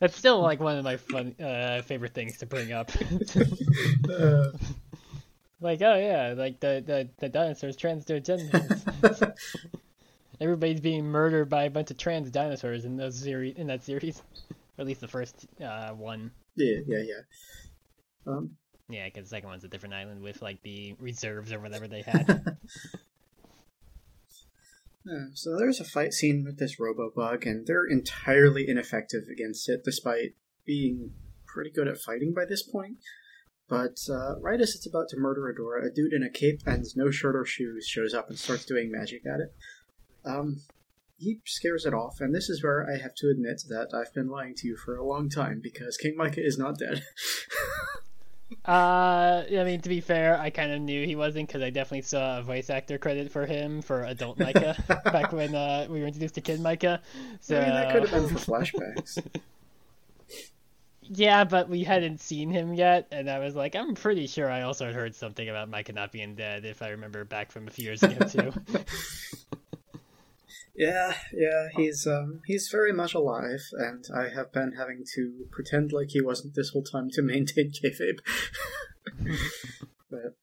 That's 0.00 0.16
still 0.16 0.40
like 0.40 0.60
one 0.60 0.78
of 0.78 0.84
my 0.84 0.96
fun 0.96 1.34
uh, 1.38 1.82
favorite 1.82 2.14
things 2.14 2.38
to 2.38 2.46
bring 2.46 2.72
up. 2.72 2.90
Uh, 4.10 4.46
like, 5.60 5.82
oh 5.82 5.94
yeah, 5.94 6.34
like 6.36 6.58
the 6.58 6.82
the, 6.84 7.08
the 7.18 7.28
dinosaurs 7.28 7.76
trans 7.76 8.06
their 8.06 8.18
genders. 8.18 8.84
Everybody's 10.40 10.80
being 10.80 11.04
murdered 11.04 11.50
by 11.50 11.64
a 11.64 11.70
bunch 11.70 11.90
of 11.90 11.98
trans 11.98 12.30
dinosaurs 12.30 12.86
in 12.86 12.96
those 12.96 13.14
series 13.16 13.56
in 13.56 13.66
that 13.66 13.84
series, 13.84 14.22
or 14.50 14.80
at 14.80 14.86
least 14.86 15.02
the 15.02 15.08
first 15.08 15.46
uh, 15.62 15.90
one. 15.90 16.30
yeah, 16.56 16.78
yeah, 16.86 17.02
yeah. 17.02 17.20
Um, 18.26 18.56
Yeah, 18.88 19.04
because 19.04 19.24
the 19.24 19.36
second 19.36 19.50
one's 19.50 19.64
a 19.64 19.68
different 19.68 19.94
island 19.94 20.22
with 20.22 20.40
like 20.40 20.62
the 20.62 20.94
reserves 20.98 21.52
or 21.52 21.60
whatever 21.60 21.86
they 21.86 22.00
had. 22.02 22.56
Yeah, 25.04 25.26
so 25.32 25.56
there's 25.56 25.80
a 25.80 25.84
fight 25.84 26.12
scene 26.12 26.44
with 26.44 26.58
this 26.58 26.78
robo 26.78 27.10
bug, 27.14 27.46
and 27.46 27.66
they're 27.66 27.86
entirely 27.86 28.68
ineffective 28.68 29.24
against 29.32 29.68
it, 29.68 29.82
despite 29.84 30.34
being 30.66 31.12
pretty 31.46 31.70
good 31.70 31.88
at 31.88 31.98
fighting 31.98 32.34
by 32.34 32.44
this 32.44 32.62
point. 32.62 32.98
But 33.68 33.98
uh, 34.10 34.38
right 34.40 34.60
as 34.60 34.74
it's 34.74 34.86
about 34.86 35.08
to 35.10 35.16
murder 35.16 35.52
Adora, 35.52 35.86
a 35.86 35.94
dude 35.94 36.12
in 36.12 36.22
a 36.22 36.30
cape 36.30 36.60
and 36.66 36.84
no 36.96 37.10
shirt 37.10 37.36
or 37.36 37.44
shoes 37.44 37.86
shows 37.86 38.12
up 38.12 38.28
and 38.28 38.38
starts 38.38 38.64
doing 38.64 38.90
magic 38.90 39.22
at 39.26 39.40
it. 39.40 39.54
Um, 40.24 40.60
he 41.16 41.40
scares 41.44 41.86
it 41.86 41.94
off, 41.94 42.20
and 42.20 42.34
this 42.34 42.50
is 42.50 42.62
where 42.62 42.86
I 42.90 43.00
have 43.00 43.14
to 43.16 43.30
admit 43.30 43.62
that 43.68 43.94
I've 43.94 44.12
been 44.12 44.28
lying 44.28 44.54
to 44.56 44.66
you 44.66 44.76
for 44.76 44.96
a 44.96 45.06
long 45.06 45.28
time 45.28 45.60
because 45.62 45.96
King 45.96 46.14
Micah 46.16 46.44
is 46.44 46.58
not 46.58 46.78
dead. 46.78 47.02
Uh, 48.66 49.44
I 49.48 49.64
mean, 49.64 49.80
to 49.80 49.88
be 49.88 50.00
fair, 50.00 50.38
I 50.38 50.50
kind 50.50 50.72
of 50.72 50.80
knew 50.80 51.06
he 51.06 51.16
wasn't 51.16 51.48
because 51.48 51.62
I 51.62 51.70
definitely 51.70 52.02
saw 52.02 52.38
a 52.38 52.42
voice 52.42 52.68
actor 52.70 52.98
credit 52.98 53.30
for 53.30 53.46
him 53.46 53.80
for 53.80 54.04
adult 54.04 54.38
Micah 54.38 54.76
back 55.04 55.32
when 55.32 55.54
uh, 55.54 55.86
we 55.88 56.00
were 56.00 56.06
introduced 56.06 56.34
to 56.34 56.40
Kid 56.40 56.60
Micah. 56.60 57.00
So 57.40 57.58
I 57.58 57.64
mean, 57.64 57.74
that 57.74 57.92
could 57.92 58.08
have 58.08 58.10
been 58.10 58.28
for 58.36 58.52
flashbacks. 58.52 59.24
yeah, 61.02 61.44
but 61.44 61.68
we 61.68 61.84
hadn't 61.84 62.20
seen 62.20 62.50
him 62.50 62.74
yet, 62.74 63.06
and 63.12 63.30
I 63.30 63.38
was 63.38 63.54
like, 63.54 63.76
I'm 63.76 63.94
pretty 63.94 64.26
sure 64.26 64.50
I 64.50 64.62
also 64.62 64.92
heard 64.92 65.14
something 65.14 65.48
about 65.48 65.68
Micah 65.68 65.92
not 65.92 66.12
being 66.12 66.34
dead, 66.34 66.64
if 66.64 66.82
I 66.82 66.90
remember 66.90 67.24
back 67.24 67.52
from 67.52 67.68
a 67.68 67.70
few 67.70 67.84
years 67.84 68.02
ago 68.02 68.26
too. 68.26 68.52
Yeah, 70.80 71.12
yeah, 71.34 71.68
he's 71.76 72.06
um 72.06 72.40
he's 72.46 72.70
very 72.72 72.90
much 72.90 73.12
alive, 73.12 73.60
and 73.72 74.02
I 74.16 74.30
have 74.34 74.50
been 74.50 74.72
having 74.78 75.04
to 75.14 75.44
pretend 75.50 75.92
like 75.92 76.08
he 76.08 76.22
wasn't 76.22 76.54
this 76.54 76.70
whole 76.70 76.82
time 76.82 77.10
to 77.12 77.22
maintain 77.34 77.70
kayfabe. 77.70 78.20
but 80.10 80.38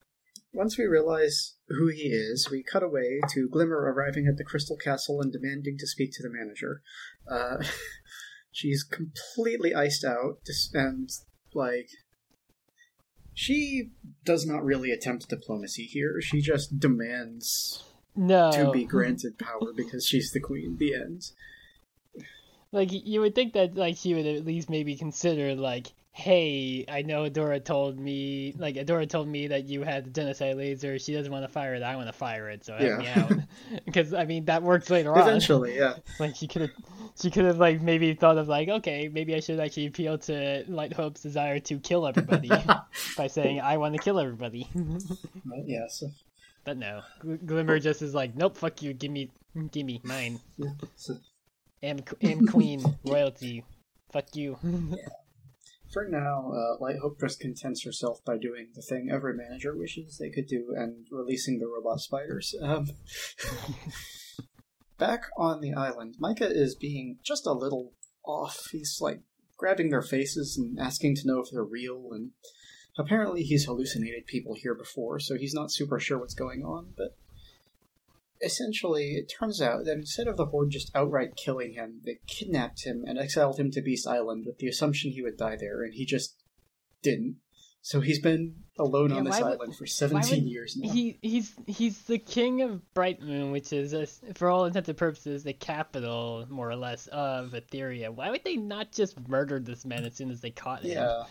once 0.54 0.78
we 0.78 0.86
realize 0.86 1.56
who 1.70 1.88
he 1.88 2.10
is, 2.10 2.52
we 2.52 2.62
cut 2.62 2.84
away 2.84 3.20
to 3.32 3.50
Glimmer 3.50 3.92
arriving 3.92 4.28
at 4.28 4.38
the 4.38 4.44
Crystal 4.44 4.78
Castle 4.78 5.22
and 5.22 5.34
demanding 5.34 5.76
to 5.80 5.88
speak 5.88 6.12
to 6.14 6.22
the 6.22 6.30
manager. 6.30 6.84
Uh, 7.28 7.58
she's 8.52 8.84
completely 8.84 9.74
iced 9.74 10.04
out, 10.04 10.42
and 10.72 11.10
like 11.56 11.90
she 13.34 13.90
does 14.24 14.46
not 14.46 14.64
really 14.64 14.92
attempt 14.92 15.30
diplomacy 15.30 15.86
here. 15.86 16.22
She 16.22 16.42
just 16.42 16.80
demands 16.80 17.84
no, 18.18 18.52
to 18.52 18.72
be 18.72 18.84
granted 18.96 19.38
power 19.38 19.72
because 19.76 20.06
she's 20.06 20.32
the 20.32 20.40
queen. 20.42 20.76
The 20.78 20.96
end. 20.96 21.32
like 22.72 22.90
you 22.92 23.22
would 23.22 23.36
think 23.36 23.54
that 23.54 23.76
like 23.76 23.96
she 23.98 24.14
would 24.14 24.26
at 24.26 24.46
least 24.46 24.70
maybe 24.70 24.96
consider 24.96 25.56
like 25.56 25.94
hey 26.12 26.84
i 26.90 27.04
know 27.04 27.30
adora 27.30 27.64
told 27.64 28.00
me 28.00 28.52
like 28.58 28.74
adora 28.76 29.08
told 29.08 29.28
me 29.28 29.46
that 29.48 29.66
you 29.66 29.84
had 29.84 30.04
the 30.04 30.10
genocide 30.10 30.58
laser 30.58 30.98
she 30.98 31.14
doesn't 31.14 31.32
want 31.32 31.44
to 31.46 31.48
fire 31.48 31.76
it 31.76 31.84
i 31.84 31.96
want 31.96 32.08
to 32.08 32.14
fire 32.14 32.50
it 32.50 32.66
so 32.66 32.74
help 32.74 32.82
Yeah. 32.82 32.98
me 32.98 33.08
out 33.10 33.32
because 33.86 34.16
i 34.16 34.26
mean 34.26 34.46
that 34.46 34.64
works 34.64 34.90
later 34.90 35.14
on 35.14 35.20
Eventually, 35.20 35.78
yeah. 35.78 35.94
like 36.20 36.36
she 36.36 36.48
could 36.48 36.64
have 36.64 36.72
she 37.22 37.30
could 37.30 37.46
have 37.46 37.60
like 37.60 37.82
maybe 37.84 38.16
thought 38.16 38.40
of 38.40 38.48
like 38.48 38.68
okay 38.68 39.10
maybe 39.14 39.36
i 39.36 39.40
should 39.40 39.60
actually 39.60 39.86
appeal 39.86 40.18
to 40.18 40.64
light 40.68 40.92
hope's 40.92 41.22
desire 41.22 41.60
to 41.60 41.78
kill 41.80 42.08
everybody 42.08 42.50
by 43.16 43.28
saying 43.28 43.62
i 43.62 43.78
want 43.78 43.94
to 43.96 44.02
kill 44.02 44.20
everybody 44.20 44.68
so, 45.90 46.10
but 46.68 46.78
no. 46.78 47.02
Gl- 47.24 47.46
glimmer 47.46 47.80
just 47.80 48.02
is 48.02 48.14
like 48.14 48.36
nope 48.36 48.58
fuck 48.58 48.82
you. 48.82 48.94
Give 48.94 49.10
me 49.10 49.32
give 49.72 49.86
me 49.86 50.02
mine. 50.04 50.42
Yeah, 50.58 50.74
am, 51.82 52.00
am 52.22 52.46
queen. 52.46 52.84
Royalty. 53.06 53.64
Fuck 54.12 54.36
you. 54.36 54.58
For 55.94 56.06
now, 56.10 56.52
uh, 56.52 56.84
Light 56.84 56.98
Hope 57.02 57.22
just 57.22 57.40
contents 57.40 57.86
herself 57.86 58.20
by 58.26 58.38
doing 58.38 58.68
the 58.76 58.82
thing 58.82 59.10
every 59.10 59.34
manager 59.34 59.74
wishes 59.74 60.18
they 60.18 60.30
could 60.30 60.48
do 60.48 60.74
and 60.76 61.08
releasing 61.10 61.60
the 61.60 61.68
robot 61.68 62.02
spiders. 62.02 62.54
Um, 62.62 62.90
back 64.98 65.28
on 65.38 65.62
the 65.62 65.74
island, 65.74 66.16
Micah 66.20 66.52
is 66.52 66.76
being 66.76 67.20
just 67.24 67.48
a 67.48 67.54
little 67.54 67.94
off. 68.26 68.68
He's 68.74 68.98
like 69.00 69.22
grabbing 69.56 69.90
their 69.90 70.02
faces 70.02 70.58
and 70.58 70.78
asking 70.78 71.16
to 71.16 71.28
know 71.28 71.40
if 71.40 71.48
they're 71.50 71.64
real, 71.64 72.10
and 72.12 72.32
apparently 72.98 73.44
he's 73.44 73.66
hallucinated 73.66 74.26
people 74.26 74.56
here 74.56 74.74
before, 74.76 75.20
so 75.20 75.36
he's 75.38 75.54
not 75.54 75.72
super 75.72 76.00
sure 76.00 76.18
what's 76.18 76.34
going 76.34 76.64
on, 76.64 76.94
but 76.98 77.16
essentially, 78.42 79.16
it 79.16 79.32
turns 79.40 79.62
out 79.62 79.86
that 79.86 79.94
instead 79.98 80.28
of 80.28 80.38
the 80.38 80.46
Horde 80.46 80.70
just 80.72 80.92
outright 80.96 81.36
killing 81.36 81.74
him, 81.74 82.02
they 82.06 82.20
kidnapped 82.28 82.84
him 82.84 83.04
and 83.08 83.18
exiled 83.18 83.60
him 83.60 83.72
to 83.72 83.82
Beast 83.82 84.08
Island 84.08 84.46
with 84.46 84.60
the 84.60 84.68
assumption 84.68 85.12
he 85.12 85.22
would 85.22 85.38
die 85.38 85.56
there, 85.60 85.84
and 85.84 85.94
he 85.94 86.06
just 86.06 86.36
didn't. 87.02 87.38
So 87.82 88.02
he's 88.02 88.20
been 88.20 88.56
alone 88.78 89.12
Yeah, 89.12 89.18
on 89.18 89.24
this 89.24 89.40
why 89.40 89.44
would- 89.50 89.54
island 89.60 89.76
for 89.78 89.86
17 89.86 90.44
would 90.44 90.52
years 90.52 90.76
now. 90.76 90.92
He 90.92 91.18
he's 91.22 91.56
he's 91.68 92.02
the 92.04 92.18
king 92.20 92.62
of 92.62 92.94
Bright 92.94 93.22
Moon, 93.22 93.52
which 93.52 93.72
is 93.72 93.94
uh, 93.94 94.06
for 94.36 94.50
all 94.50 94.66
intents 94.66 94.90
and 94.90 94.98
purposes 94.98 95.44
the 95.44 95.54
capital, 95.54 96.46
more 96.50 96.70
or 96.70 96.76
less, 96.76 97.08
of 97.08 97.52
Etheria. 97.52 98.14
Why 98.14 98.30
would 98.30 98.44
they 98.44 98.58
not 98.58 98.92
just 98.92 99.18
murder 99.30 99.60
this 99.60 99.86
man 99.86 100.04
as 100.04 100.16
soon 100.16 100.30
as 100.32 100.42
they 100.42 100.52
caught 100.52 100.82
him? 100.84 100.92
Yeah. 100.92 101.24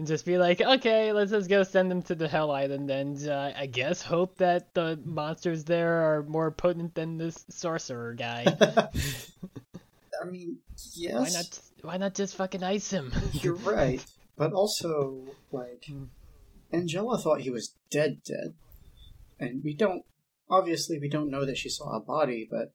And 0.00 0.06
just 0.06 0.24
be 0.24 0.38
like, 0.38 0.62
okay, 0.62 1.12
let's 1.12 1.30
just 1.30 1.50
go 1.50 1.62
send 1.62 1.90
them 1.90 2.00
to 2.04 2.14
the 2.14 2.26
Hell 2.26 2.50
Island, 2.52 2.90
and 2.90 3.28
uh, 3.28 3.52
I 3.54 3.66
guess 3.66 4.00
hope 4.00 4.38
that 4.38 4.72
the 4.72 4.98
monsters 5.04 5.64
there 5.64 5.92
are 5.92 6.22
more 6.22 6.50
potent 6.50 6.94
than 6.94 7.18
this 7.18 7.44
sorcerer 7.50 8.14
guy. 8.14 8.46
I 10.22 10.24
mean, 10.24 10.56
yes, 10.94 11.14
why 11.14 11.28
not? 11.28 11.60
Why 11.82 11.96
not 11.98 12.14
just 12.14 12.36
fucking 12.36 12.62
ice 12.62 12.90
him? 12.90 13.12
you're 13.32 13.56
right. 13.56 14.02
But 14.38 14.54
also, 14.54 15.26
like, 15.52 15.84
Hmm. 15.86 16.04
Angela 16.72 17.18
thought 17.18 17.42
he 17.42 17.50
was 17.50 17.74
dead, 17.90 18.22
dead. 18.24 18.54
And 19.38 19.62
we 19.62 19.74
don't, 19.74 20.06
obviously, 20.48 20.98
we 20.98 21.10
don't 21.10 21.30
know 21.30 21.44
that 21.44 21.58
she 21.58 21.68
saw 21.68 21.94
a 21.94 22.00
body, 22.00 22.48
but 22.50 22.72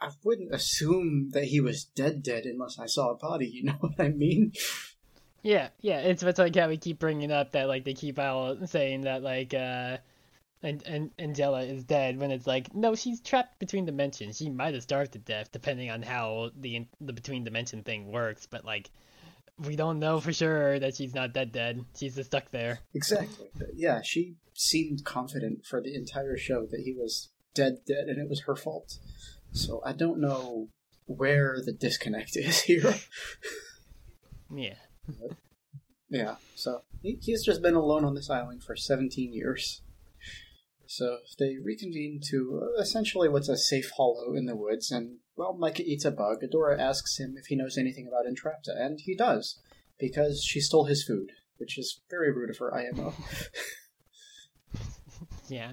I 0.00 0.10
wouldn't 0.22 0.54
assume 0.54 1.30
that 1.32 1.46
he 1.46 1.60
was 1.60 1.82
dead, 1.82 2.22
dead 2.22 2.44
unless 2.44 2.78
I 2.78 2.86
saw 2.86 3.10
a 3.10 3.16
body, 3.16 3.48
you 3.48 3.64
know 3.68 3.78
what 3.80 3.98
I 3.98 4.10
mean? 4.10 4.52
Yeah, 5.42 5.68
yeah, 5.80 6.00
it's 6.00 6.22
it's 6.22 6.38
like 6.38 6.54
how 6.56 6.68
we 6.68 6.76
keep 6.76 6.98
bringing 6.98 7.30
up 7.30 7.52
that 7.52 7.68
like 7.68 7.84
they 7.84 7.94
keep 7.94 8.18
out 8.18 8.68
saying 8.68 9.02
that 9.02 9.22
like 9.22 9.54
uh 9.54 9.98
and 10.62 10.82
and 10.84 11.10
Angela 11.18 11.62
is 11.62 11.84
dead 11.84 12.18
when 12.18 12.30
it's 12.30 12.46
like 12.46 12.74
no, 12.74 12.94
she's 12.94 13.20
trapped 13.20 13.58
between 13.58 13.86
dimensions. 13.86 14.36
She 14.38 14.50
might 14.50 14.74
have 14.74 14.82
starved 14.82 15.12
to 15.12 15.18
death 15.18 15.50
depending 15.52 15.90
on 15.90 16.02
how 16.02 16.50
the 16.58 16.86
the 17.00 17.12
between 17.12 17.44
dimension 17.44 17.82
thing 17.82 18.10
works, 18.10 18.46
but 18.46 18.64
like 18.64 18.90
we 19.58 19.76
don't 19.76 19.98
know 19.98 20.20
for 20.20 20.32
sure 20.32 20.78
that 20.78 20.96
she's 20.96 21.14
not 21.14 21.32
dead 21.32 21.52
dead. 21.52 21.84
She's 21.96 22.16
just 22.16 22.30
stuck 22.30 22.50
there. 22.50 22.80
Exactly. 22.94 23.46
Yeah, 23.74 24.00
she 24.02 24.36
seemed 24.54 25.04
confident 25.04 25.64
for 25.64 25.80
the 25.80 25.94
entire 25.94 26.36
show 26.36 26.66
that 26.66 26.80
he 26.80 26.92
was 26.92 27.30
dead, 27.54 27.78
dead, 27.86 28.06
and 28.08 28.18
it 28.18 28.28
was 28.28 28.42
her 28.42 28.56
fault. 28.56 28.98
So 29.52 29.80
I 29.84 29.92
don't 29.92 30.20
know 30.20 30.68
where 31.06 31.58
the 31.64 31.72
disconnect 31.72 32.36
is 32.36 32.60
here. 32.62 32.94
Yeah. 34.54 34.74
Yeah, 36.08 36.36
so 36.54 36.82
he, 37.02 37.18
he's 37.20 37.44
just 37.44 37.60
been 37.62 37.74
alone 37.74 38.04
on 38.04 38.14
this 38.14 38.30
island 38.30 38.62
for 38.62 38.76
17 38.76 39.32
years. 39.32 39.82
So 40.86 41.18
they 41.36 41.56
reconvene 41.60 42.20
to 42.30 42.62
uh, 42.62 42.80
essentially 42.80 43.28
what's 43.28 43.48
a 43.48 43.56
safe 43.56 43.90
hollow 43.96 44.32
in 44.34 44.46
the 44.46 44.54
woods, 44.54 44.92
and 44.92 45.16
while 45.34 45.56
Micah 45.58 45.82
eats 45.84 46.04
a 46.04 46.12
bug, 46.12 46.42
Adora 46.44 46.78
asks 46.78 47.18
him 47.18 47.34
if 47.36 47.46
he 47.46 47.56
knows 47.56 47.76
anything 47.76 48.06
about 48.06 48.24
Entrapta, 48.24 48.80
and 48.80 49.00
he 49.00 49.16
does, 49.16 49.58
because 49.98 50.44
she 50.44 50.60
stole 50.60 50.84
his 50.84 51.02
food, 51.04 51.32
which 51.56 51.76
is 51.76 52.00
very 52.08 52.32
rude 52.32 52.50
of 52.50 52.58
her 52.58 52.72
IMO. 52.72 53.12
Yeah. 55.48 55.72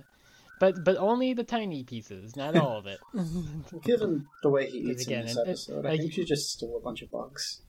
But 0.59 0.83
but 0.85 0.97
only 0.97 1.33
the 1.33 1.43
tiny 1.43 1.83
pieces, 1.83 2.35
not 2.35 2.55
all 2.55 2.77
of 2.77 2.85
it. 2.85 2.99
Given 3.83 4.27
the 4.43 4.49
way 4.49 4.69
he 4.69 4.77
eats 4.79 5.05
again, 5.05 5.21
in 5.21 5.25
this 5.27 5.37
it- 5.37 5.41
episode, 5.47 5.85
I 5.85 5.89
like- 5.89 5.99
think 5.99 6.13
she 6.13 6.23
just 6.25 6.51
stole 6.51 6.77
a 6.77 6.81
bunch 6.83 7.01
of 7.01 7.11
bugs. 7.11 7.61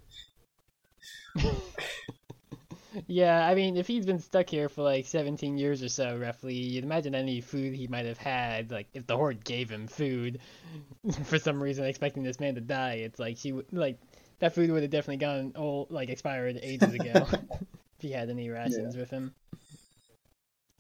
Yeah, 3.07 3.47
I 3.47 3.55
mean, 3.55 3.77
if 3.77 3.87
he's 3.87 4.07
been 4.07 4.21
stuck 4.21 4.49
here 4.49 4.69
for 4.69 4.83
like 4.83 5.07
17 5.07 5.59
years 5.59 5.83
or 5.83 5.89
so, 5.89 6.17
roughly, 6.17 6.55
you'd 6.55 6.85
imagine 6.85 7.15
any 7.15 7.41
food 7.41 7.75
he 7.75 7.87
might 7.87 8.07
have 8.07 8.19
had, 8.19 8.71
like 8.71 8.89
if 8.95 9.07
the 9.07 9.17
Horde 9.17 9.45
gave 9.45 9.71
him 9.71 9.87
food 9.87 10.41
for 11.25 11.39
some 11.39 11.63
reason, 11.63 11.85
expecting 11.85 12.23
this 12.23 12.41
man 12.41 12.55
to 12.55 12.61
die, 12.61 12.95
it's 12.95 13.19
like 13.19 13.39
she 13.39 13.53
would 13.53 13.67
like 13.73 13.99
that 14.41 14.55
food 14.55 14.71
would 14.71 14.83
have 14.83 14.91
definitely 14.91 15.19
gone 15.19 15.53
old, 15.57 15.91
like 15.91 16.09
expired 16.09 16.59
ages 16.63 16.95
ago 16.95 17.13
if 17.33 18.01
he 18.01 18.11
had 18.11 18.31
any 18.31 18.49
rations 18.51 18.97
with 18.97 19.11
him. 19.11 19.35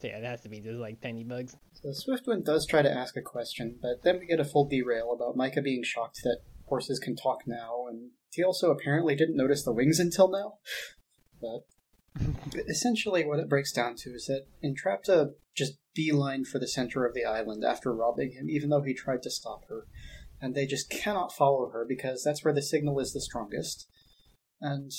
So 0.00 0.08
yeah, 0.08 0.18
it 0.18 0.24
has 0.24 0.42
to 0.42 0.48
be 0.48 0.60
just 0.60 0.78
like 0.78 1.00
tiny 1.00 1.24
bugs. 1.24 1.56
So 1.72 1.88
Swiftwind 1.88 2.44
does 2.44 2.66
try 2.66 2.82
to 2.82 2.90
ask 2.90 3.16
a 3.16 3.22
question, 3.22 3.78
but 3.80 4.02
then 4.02 4.18
we 4.18 4.26
get 4.26 4.40
a 4.40 4.44
full 4.44 4.68
derail 4.68 5.12
about 5.12 5.36
Micah 5.36 5.62
being 5.62 5.82
shocked 5.82 6.20
that 6.24 6.38
horses 6.66 6.98
can 6.98 7.16
talk 7.16 7.46
now, 7.46 7.86
and 7.88 8.10
he 8.34 8.44
also 8.44 8.70
apparently 8.70 9.14
didn't 9.14 9.36
notice 9.36 9.64
the 9.64 9.72
wings 9.72 9.98
until 9.98 10.30
now. 10.30 10.54
But 11.40 12.64
essentially, 12.68 13.24
what 13.24 13.40
it 13.40 13.48
breaks 13.48 13.72
down 13.72 13.96
to 13.96 14.10
is 14.10 14.26
that 14.26 14.46
Entrapta 14.62 15.30
just 15.56 15.78
beeline 15.94 16.44
for 16.44 16.58
the 16.58 16.68
center 16.68 17.04
of 17.06 17.14
the 17.14 17.24
island 17.24 17.64
after 17.64 17.94
robbing 17.94 18.32
him, 18.32 18.48
even 18.48 18.70
though 18.70 18.82
he 18.82 18.94
tried 18.94 19.22
to 19.22 19.30
stop 19.30 19.62
her. 19.68 19.86
And 20.40 20.54
they 20.54 20.66
just 20.66 20.90
cannot 20.90 21.32
follow 21.32 21.70
her 21.70 21.86
because 21.88 22.22
that's 22.22 22.44
where 22.44 22.54
the 22.54 22.62
signal 22.62 22.98
is 22.98 23.12
the 23.12 23.20
strongest. 23.20 23.88
And 24.60 24.90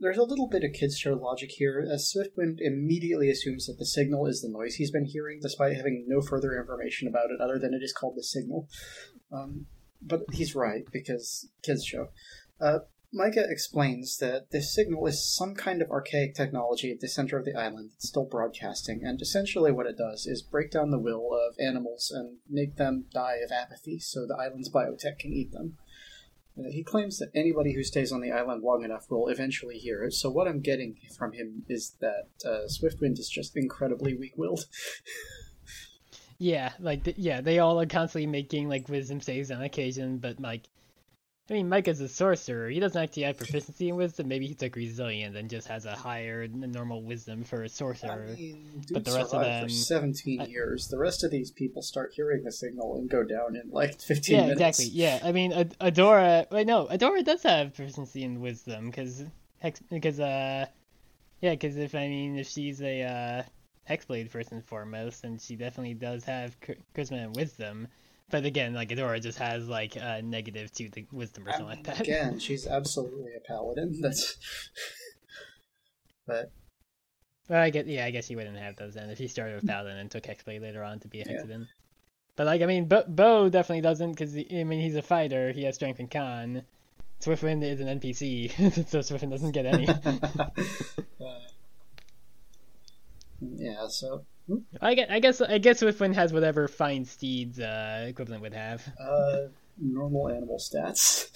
there's 0.00 0.18
a 0.18 0.24
little 0.24 0.48
bit 0.48 0.64
of 0.64 0.72
kids 0.72 0.96
show 0.96 1.12
logic 1.12 1.50
here, 1.52 1.86
as 1.92 2.12
Swiftwind 2.12 2.56
immediately 2.60 3.30
assumes 3.30 3.66
that 3.66 3.78
the 3.78 3.86
signal 3.86 4.26
is 4.26 4.40
the 4.40 4.48
noise 4.48 4.76
he's 4.76 4.90
been 4.90 5.04
hearing, 5.04 5.40
despite 5.42 5.76
having 5.76 6.06
no 6.08 6.22
further 6.22 6.58
information 6.58 7.06
about 7.06 7.30
it 7.30 7.40
other 7.40 7.58
than 7.58 7.74
it 7.74 7.82
is 7.82 7.92
called 7.92 8.16
the 8.16 8.24
signal. 8.24 8.68
Um, 9.30 9.66
but 10.00 10.22
he's 10.32 10.54
right, 10.54 10.84
because 10.90 11.50
kids 11.62 11.84
show. 11.84 12.08
Uh, 12.60 12.80
Micah 13.12 13.44
explains 13.48 14.18
that 14.18 14.52
this 14.52 14.72
signal 14.72 15.04
is 15.06 15.26
some 15.36 15.56
kind 15.56 15.82
of 15.82 15.90
archaic 15.90 16.34
technology 16.34 16.92
at 16.92 17.00
the 17.00 17.08
center 17.08 17.36
of 17.36 17.44
the 17.44 17.58
island 17.58 17.90
that's 17.90 18.08
still 18.08 18.24
broadcasting, 18.24 19.00
and 19.02 19.20
essentially 19.20 19.72
what 19.72 19.86
it 19.86 19.98
does 19.98 20.26
is 20.26 20.42
break 20.42 20.70
down 20.70 20.90
the 20.90 20.98
will 20.98 21.32
of 21.32 21.56
animals 21.58 22.12
and 22.14 22.38
make 22.48 22.76
them 22.76 23.06
die 23.12 23.38
of 23.44 23.50
apathy 23.50 23.98
so 23.98 24.26
the 24.26 24.36
island's 24.36 24.70
biotech 24.70 25.18
can 25.18 25.32
eat 25.32 25.50
them. 25.50 25.76
Uh, 26.56 26.70
he 26.70 26.84
claims 26.84 27.18
that 27.18 27.30
anybody 27.34 27.74
who 27.74 27.82
stays 27.82 28.12
on 28.12 28.20
the 28.20 28.30
island 28.30 28.62
long 28.62 28.84
enough 28.84 29.10
will 29.10 29.26
eventually 29.26 29.78
hear 29.78 30.04
it, 30.04 30.12
so 30.12 30.30
what 30.30 30.46
I'm 30.46 30.60
getting 30.60 30.96
from 31.16 31.32
him 31.32 31.64
is 31.68 31.96
that 32.00 32.28
uh, 32.44 32.68
Swiftwind 32.68 33.18
is 33.18 33.28
just 33.28 33.56
incredibly 33.56 34.14
weak 34.14 34.34
willed. 34.36 34.66
Yeah, 36.42 36.72
like 36.80 37.02
yeah, 37.18 37.42
they 37.42 37.58
all 37.58 37.78
are 37.78 37.84
constantly 37.84 38.26
making 38.26 38.66
like 38.66 38.88
wisdom 38.88 39.20
saves 39.20 39.50
on 39.50 39.60
occasion, 39.60 40.16
but 40.16 40.40
like, 40.40 40.70
I 41.50 41.54
mean, 41.54 41.68
Micah's 41.68 42.00
a 42.00 42.06
sorcerer. 42.08 42.68
He 42.70 42.78
doesn't 42.78 43.02
actually 43.02 43.24
have 43.24 43.36
proficiency 43.36 43.88
in 43.88 43.96
wisdom. 43.96 44.28
Maybe 44.28 44.46
he 44.46 44.54
took 44.54 44.76
resilient 44.76 45.36
and 45.36 45.50
just 45.50 45.66
has 45.66 45.84
a 45.84 45.96
higher 45.96 46.46
normal 46.46 47.02
wisdom 47.02 47.42
for 47.42 47.64
a 47.64 47.68
sorcerer. 47.68 48.36
mean, 48.36 48.84
But 48.92 49.04
the 49.04 49.10
rest 49.12 49.34
of 49.34 49.40
them- 49.42 49.64
for 49.68 49.74
17 49.74 50.40
I- 50.42 50.46
years. 50.46 50.86
The 50.86 50.98
rest 50.98 51.24
of 51.24 51.32
these 51.32 51.50
people 51.50 51.82
start 51.82 52.12
hearing 52.14 52.44
the 52.44 52.52
signal 52.52 52.96
and 52.98 53.10
go 53.10 53.24
down 53.24 53.56
in 53.56 53.68
like 53.70 54.00
15 54.00 54.34
Yeah, 54.36 54.40
minutes. 54.42 54.60
exactly. 54.60 54.84
Yeah, 54.96 55.18
I 55.24 55.32
mean, 55.32 55.52
Ad- 55.52 55.76
Adora. 55.80 56.48
Wait, 56.52 56.68
no, 56.68 56.86
Adora 56.86 57.24
does 57.24 57.42
have 57.42 57.74
proficiency 57.74 58.22
in 58.22 58.40
wisdom 58.40 58.86
because 58.86 59.24
hex 59.58 59.80
because 59.90 60.20
uh, 60.20 60.66
yeah, 61.40 61.50
because 61.50 61.76
if 61.76 61.96
I 61.96 62.06
mean 62.06 62.38
if 62.38 62.46
she's 62.48 62.80
a 62.80 63.02
uh 63.02 63.42
hexblade 63.92 64.30
first 64.30 64.52
and 64.52 64.64
foremost, 64.64 65.24
and 65.24 65.40
she 65.40 65.56
definitely 65.56 65.94
does 65.94 66.22
have 66.24 66.56
ch- 66.60 66.78
charisma 66.94 67.24
and 67.24 67.34
wisdom. 67.34 67.88
But 68.30 68.44
again, 68.44 68.74
like 68.74 68.90
Adora 68.90 69.20
just 69.20 69.38
has 69.38 69.68
like 69.68 69.96
a 69.96 70.22
negative 70.22 70.72
to 70.74 70.88
the 70.90 71.06
wisdom 71.12 71.46
or 71.46 71.50
I 71.50 71.52
something 71.58 71.68
mean, 71.68 71.84
like 71.84 71.96
that. 71.96 72.00
Again, 72.00 72.38
she's 72.38 72.66
absolutely 72.66 73.32
a 73.36 73.40
paladin. 73.40 73.98
That's. 74.00 74.36
but 76.26 76.52
Well, 77.48 77.60
I 77.60 77.70
get 77.70 77.86
yeah, 77.86 78.04
I 78.06 78.10
guess 78.10 78.26
she 78.26 78.36
wouldn't 78.36 78.56
have 78.56 78.76
those 78.76 78.94
then 78.94 79.10
if 79.10 79.18
she 79.18 79.26
started 79.26 79.56
with 79.56 79.66
Paladin 79.66 79.96
and 79.96 80.10
took 80.10 80.24
Hexblade 80.24 80.60
later 80.62 80.84
on 80.84 81.00
to 81.00 81.08
be 81.08 81.20
a 81.20 81.24
Yeah. 81.26 81.42
Hexadin. 81.42 81.66
But 82.36 82.46
like 82.46 82.62
I 82.62 82.66
mean, 82.66 82.86
Bow, 82.86 83.04
Bow 83.08 83.48
definitely 83.48 83.82
doesn't 83.82 84.12
because 84.12 84.36
I 84.36 84.64
mean 84.64 84.80
he's 84.80 84.96
a 84.96 85.02
fighter. 85.02 85.50
He 85.52 85.64
has 85.64 85.74
strength 85.74 85.98
and 85.98 86.10
con. 86.10 86.62
Swiftwind 87.20 87.62
is 87.62 87.80
an 87.80 88.00
NPC, 88.00 88.50
so 88.88 89.00
Swiftwind 89.00 89.30
doesn't 89.30 89.52
get 89.52 89.66
any. 89.66 89.86
Uh, 89.86 90.46
yeah, 93.40 93.86
so 93.88 94.24
I 94.80 94.94
guess 94.94 95.06
I 95.10 95.18
guess 95.20 95.40
I 95.40 95.58
guess 95.58 95.82
Swiftwind 95.82 96.14
has 96.14 96.32
whatever 96.32 96.68
Find 96.68 97.06
Steed's 97.06 97.58
uh, 97.60 98.06
equivalent 98.08 98.42
would 98.42 98.54
have. 98.54 98.86
uh, 99.00 99.36
normal 99.80 100.28
animal 100.28 100.58
stats, 100.58 101.30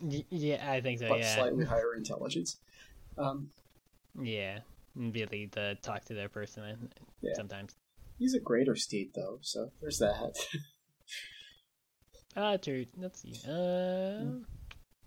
yeah, 0.00 0.70
I 0.70 0.80
think 0.80 0.98
so. 1.00 1.08
but 1.08 1.18
yeah, 1.20 1.34
slightly 1.36 1.64
higher 1.74 1.94
intelligence. 1.96 2.58
Um, 3.18 3.48
yeah, 4.20 4.60
ability 4.96 5.48
to 5.52 5.76
talk 5.76 6.04
to 6.06 6.14
their 6.14 6.28
person 6.28 6.62
uh, 6.62 6.76
Yeah. 7.22 7.32
sometimes. 7.36 7.74
he's 8.18 8.34
a 8.34 8.40
greater 8.40 8.76
steed, 8.76 9.10
though, 9.14 9.38
so 9.42 9.70
there's 9.80 9.98
that. 9.98 10.34
Ah, 12.36 12.56
true. 12.56 12.84
Let's 12.96 13.22
see. 13.22 13.34
Uh, 13.48 14.42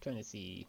trying 0.01 0.15
to 0.15 0.23
see. 0.23 0.65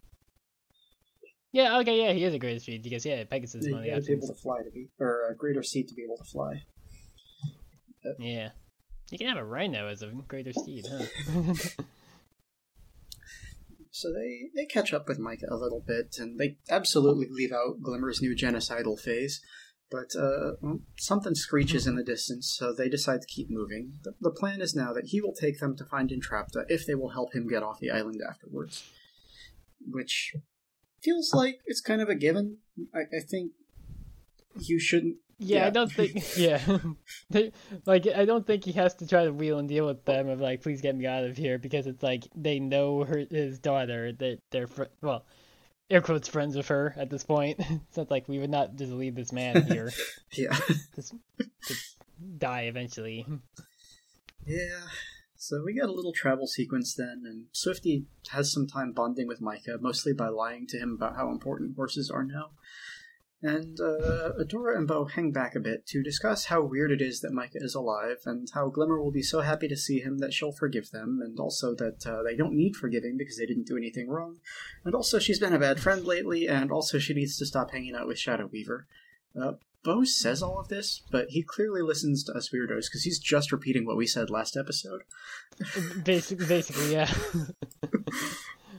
Yeah, 1.51 1.79
okay, 1.79 1.99
yeah, 1.99 2.13
he 2.13 2.23
is 2.23 2.33
a 2.33 2.39
greater 2.39 2.59
steed 2.59 2.83
because 2.83 3.05
yeah, 3.05 3.23
Pegasus 3.23 3.61
is 3.61 3.67
you 3.67 3.73
one 3.73 3.81
of 3.81 3.85
the 3.85 3.91
gotta 3.91 4.05
be 4.05 4.13
able 4.13 4.27
to 4.27 4.35
fly 4.35 4.61
to 4.61 4.69
be, 4.69 4.87
or 4.99 5.29
a 5.31 5.35
greater 5.35 5.63
steed 5.63 5.87
to 5.87 5.95
be 5.95 6.03
able 6.03 6.17
to 6.17 6.23
fly. 6.23 6.63
Yeah, 8.19 8.49
you 9.09 9.17
can 9.17 9.27
have 9.27 9.37
a 9.37 9.43
rhino 9.43 9.87
as 9.87 10.01
a 10.01 10.07
greater 10.27 10.53
steed, 10.53 10.85
huh? 10.89 11.53
So 13.99 14.13
they, 14.13 14.49
they 14.55 14.65
catch 14.65 14.93
up 14.93 15.09
with 15.09 15.19
Micah 15.19 15.47
a 15.49 15.57
little 15.57 15.83
bit, 15.85 16.15
and 16.19 16.39
they 16.39 16.57
absolutely 16.69 17.27
leave 17.29 17.51
out 17.51 17.81
Glimmer's 17.81 18.21
new 18.21 18.33
genocidal 18.33 18.97
phase. 18.97 19.41
But 19.91 20.15
uh, 20.17 20.51
well, 20.61 20.79
something 20.97 21.35
screeches 21.35 21.85
in 21.85 21.95
the 21.95 22.03
distance, 22.03 22.55
so 22.57 22.71
they 22.71 22.87
decide 22.87 23.21
to 23.21 23.27
keep 23.27 23.49
moving. 23.49 23.93
The, 24.03 24.13
the 24.21 24.31
plan 24.31 24.61
is 24.61 24.73
now 24.73 24.93
that 24.93 25.07
he 25.07 25.19
will 25.19 25.33
take 25.33 25.59
them 25.59 25.75
to 25.75 25.83
find 25.83 26.11
Entrapta 26.11 26.63
if 26.69 26.85
they 26.85 26.95
will 26.95 27.09
help 27.09 27.33
him 27.33 27.49
get 27.49 27.61
off 27.61 27.79
the 27.79 27.91
island 27.91 28.21
afterwards. 28.25 28.89
Which 29.85 30.33
feels 31.01 31.33
like 31.33 31.59
it's 31.65 31.81
kind 31.81 32.01
of 32.01 32.09
a 32.09 32.15
given. 32.15 32.57
I, 32.93 32.99
I 33.17 33.19
think 33.21 33.51
you 34.59 34.79
shouldn't. 34.79 35.17
yeah, 35.37 35.59
Yeah. 35.59 35.67
I 35.67 35.69
don't 35.69 35.91
think. 35.91 36.23
Yeah, 36.37 36.59
they, 37.29 37.51
like 37.85 38.07
I 38.07 38.25
don't 38.25 38.45
think 38.45 38.65
he 38.65 38.71
has 38.73 38.95
to 38.95 39.07
try 39.07 39.23
to 39.25 39.31
wheel 39.33 39.59
and 39.59 39.67
deal 39.69 39.85
with 39.85 40.05
them 40.05 40.27
of 40.29 40.39
like, 40.41 40.61
please 40.61 40.81
get 40.81 40.95
me 40.95 41.05
out 41.05 41.23
of 41.23 41.37
here 41.37 41.57
because 41.57 41.87
it's 41.87 42.03
like 42.03 42.27
they 42.35 42.59
know 42.59 43.03
her 43.03 43.25
his 43.29 43.59
daughter 43.59 44.11
that 44.13 44.39
they're 44.51 44.67
fr- 44.67 44.83
well, 45.01 45.25
air 45.89 46.01
quotes 46.01 46.27
friends 46.27 46.55
with 46.55 46.67
her 46.67 46.93
at 46.97 47.09
this 47.09 47.23
point. 47.23 47.59
so 47.91 48.01
it's 48.01 48.11
like 48.11 48.27
we 48.27 48.39
would 48.39 48.49
not 48.49 48.75
just 48.75 48.91
leave 48.91 49.15
this 49.15 49.31
man 49.31 49.61
here 49.67 49.91
Yeah. 50.33 50.57
just 50.95 51.13
to 51.67 51.75
die 52.37 52.63
eventually. 52.63 53.25
Yeah. 54.45 54.79
So 55.41 55.63
we 55.63 55.73
get 55.73 55.87
a 55.87 55.93
little 55.93 56.11
travel 56.11 56.47
sequence 56.47 56.93
then, 56.93 57.23
and 57.25 57.45
Swifty 57.53 58.07
has 58.31 58.51
some 58.51 58.67
time 58.67 58.91
bonding 58.91 59.25
with 59.25 59.39
Micah, 59.39 59.77
mostly 59.79 60.11
by 60.11 60.27
lying 60.27 60.67
to 60.67 60.77
him 60.77 60.91
about 60.91 61.15
how 61.15 61.31
important 61.31 61.77
horses 61.77 62.11
are 62.11 62.25
now. 62.25 62.51
And 63.41 63.79
uh, 63.79 64.33
Adora 64.37 64.75
and 64.75 64.85
Bow 64.85 65.05
hang 65.05 65.31
back 65.31 65.55
a 65.55 65.61
bit 65.61 65.87
to 65.87 66.03
discuss 66.03 66.47
how 66.47 66.61
weird 66.61 66.91
it 66.91 67.01
is 67.01 67.21
that 67.21 67.31
Micah 67.31 67.63
is 67.63 67.73
alive, 67.73 68.17
and 68.25 68.49
how 68.53 68.67
Glimmer 68.67 69.01
will 69.01 69.13
be 69.13 69.21
so 69.21 69.39
happy 69.39 69.69
to 69.69 69.77
see 69.77 70.01
him 70.01 70.17
that 70.17 70.33
she'll 70.33 70.51
forgive 70.51 70.91
them, 70.91 71.21
and 71.23 71.39
also 71.39 71.73
that 71.73 72.05
uh, 72.05 72.21
they 72.21 72.35
don't 72.35 72.53
need 72.53 72.75
forgiving 72.75 73.15
because 73.17 73.37
they 73.37 73.45
didn't 73.45 73.67
do 73.67 73.77
anything 73.77 74.09
wrong. 74.09 74.39
And 74.83 74.93
also, 74.93 75.19
she's 75.19 75.39
been 75.39 75.53
a 75.53 75.59
bad 75.59 75.79
friend 75.79 76.03
lately, 76.03 76.49
and 76.49 76.69
also 76.69 76.99
she 76.99 77.13
needs 77.13 77.37
to 77.37 77.45
stop 77.45 77.71
hanging 77.71 77.95
out 77.95 78.07
with 78.07 78.19
Shadow 78.19 78.49
Weaver. 78.51 78.87
Uh, 79.41 79.53
Bow 79.89 80.03
says 80.03 80.43
all 80.43 80.59
of 80.59 80.67
this, 80.67 81.01
but 81.09 81.29
he 81.29 81.41
clearly 81.41 81.81
listens 81.81 82.23
to 82.25 82.33
us 82.33 82.49
weirdos 82.49 82.85
because 82.85 83.05
he's 83.05 83.17
just 83.17 83.51
repeating 83.51 83.87
what 83.87 83.97
we 83.97 84.05
said 84.05 84.29
last 84.29 84.55
episode. 84.55 85.01
Basically, 86.03 86.45
basically, 86.45 86.93
yeah. 86.93 87.11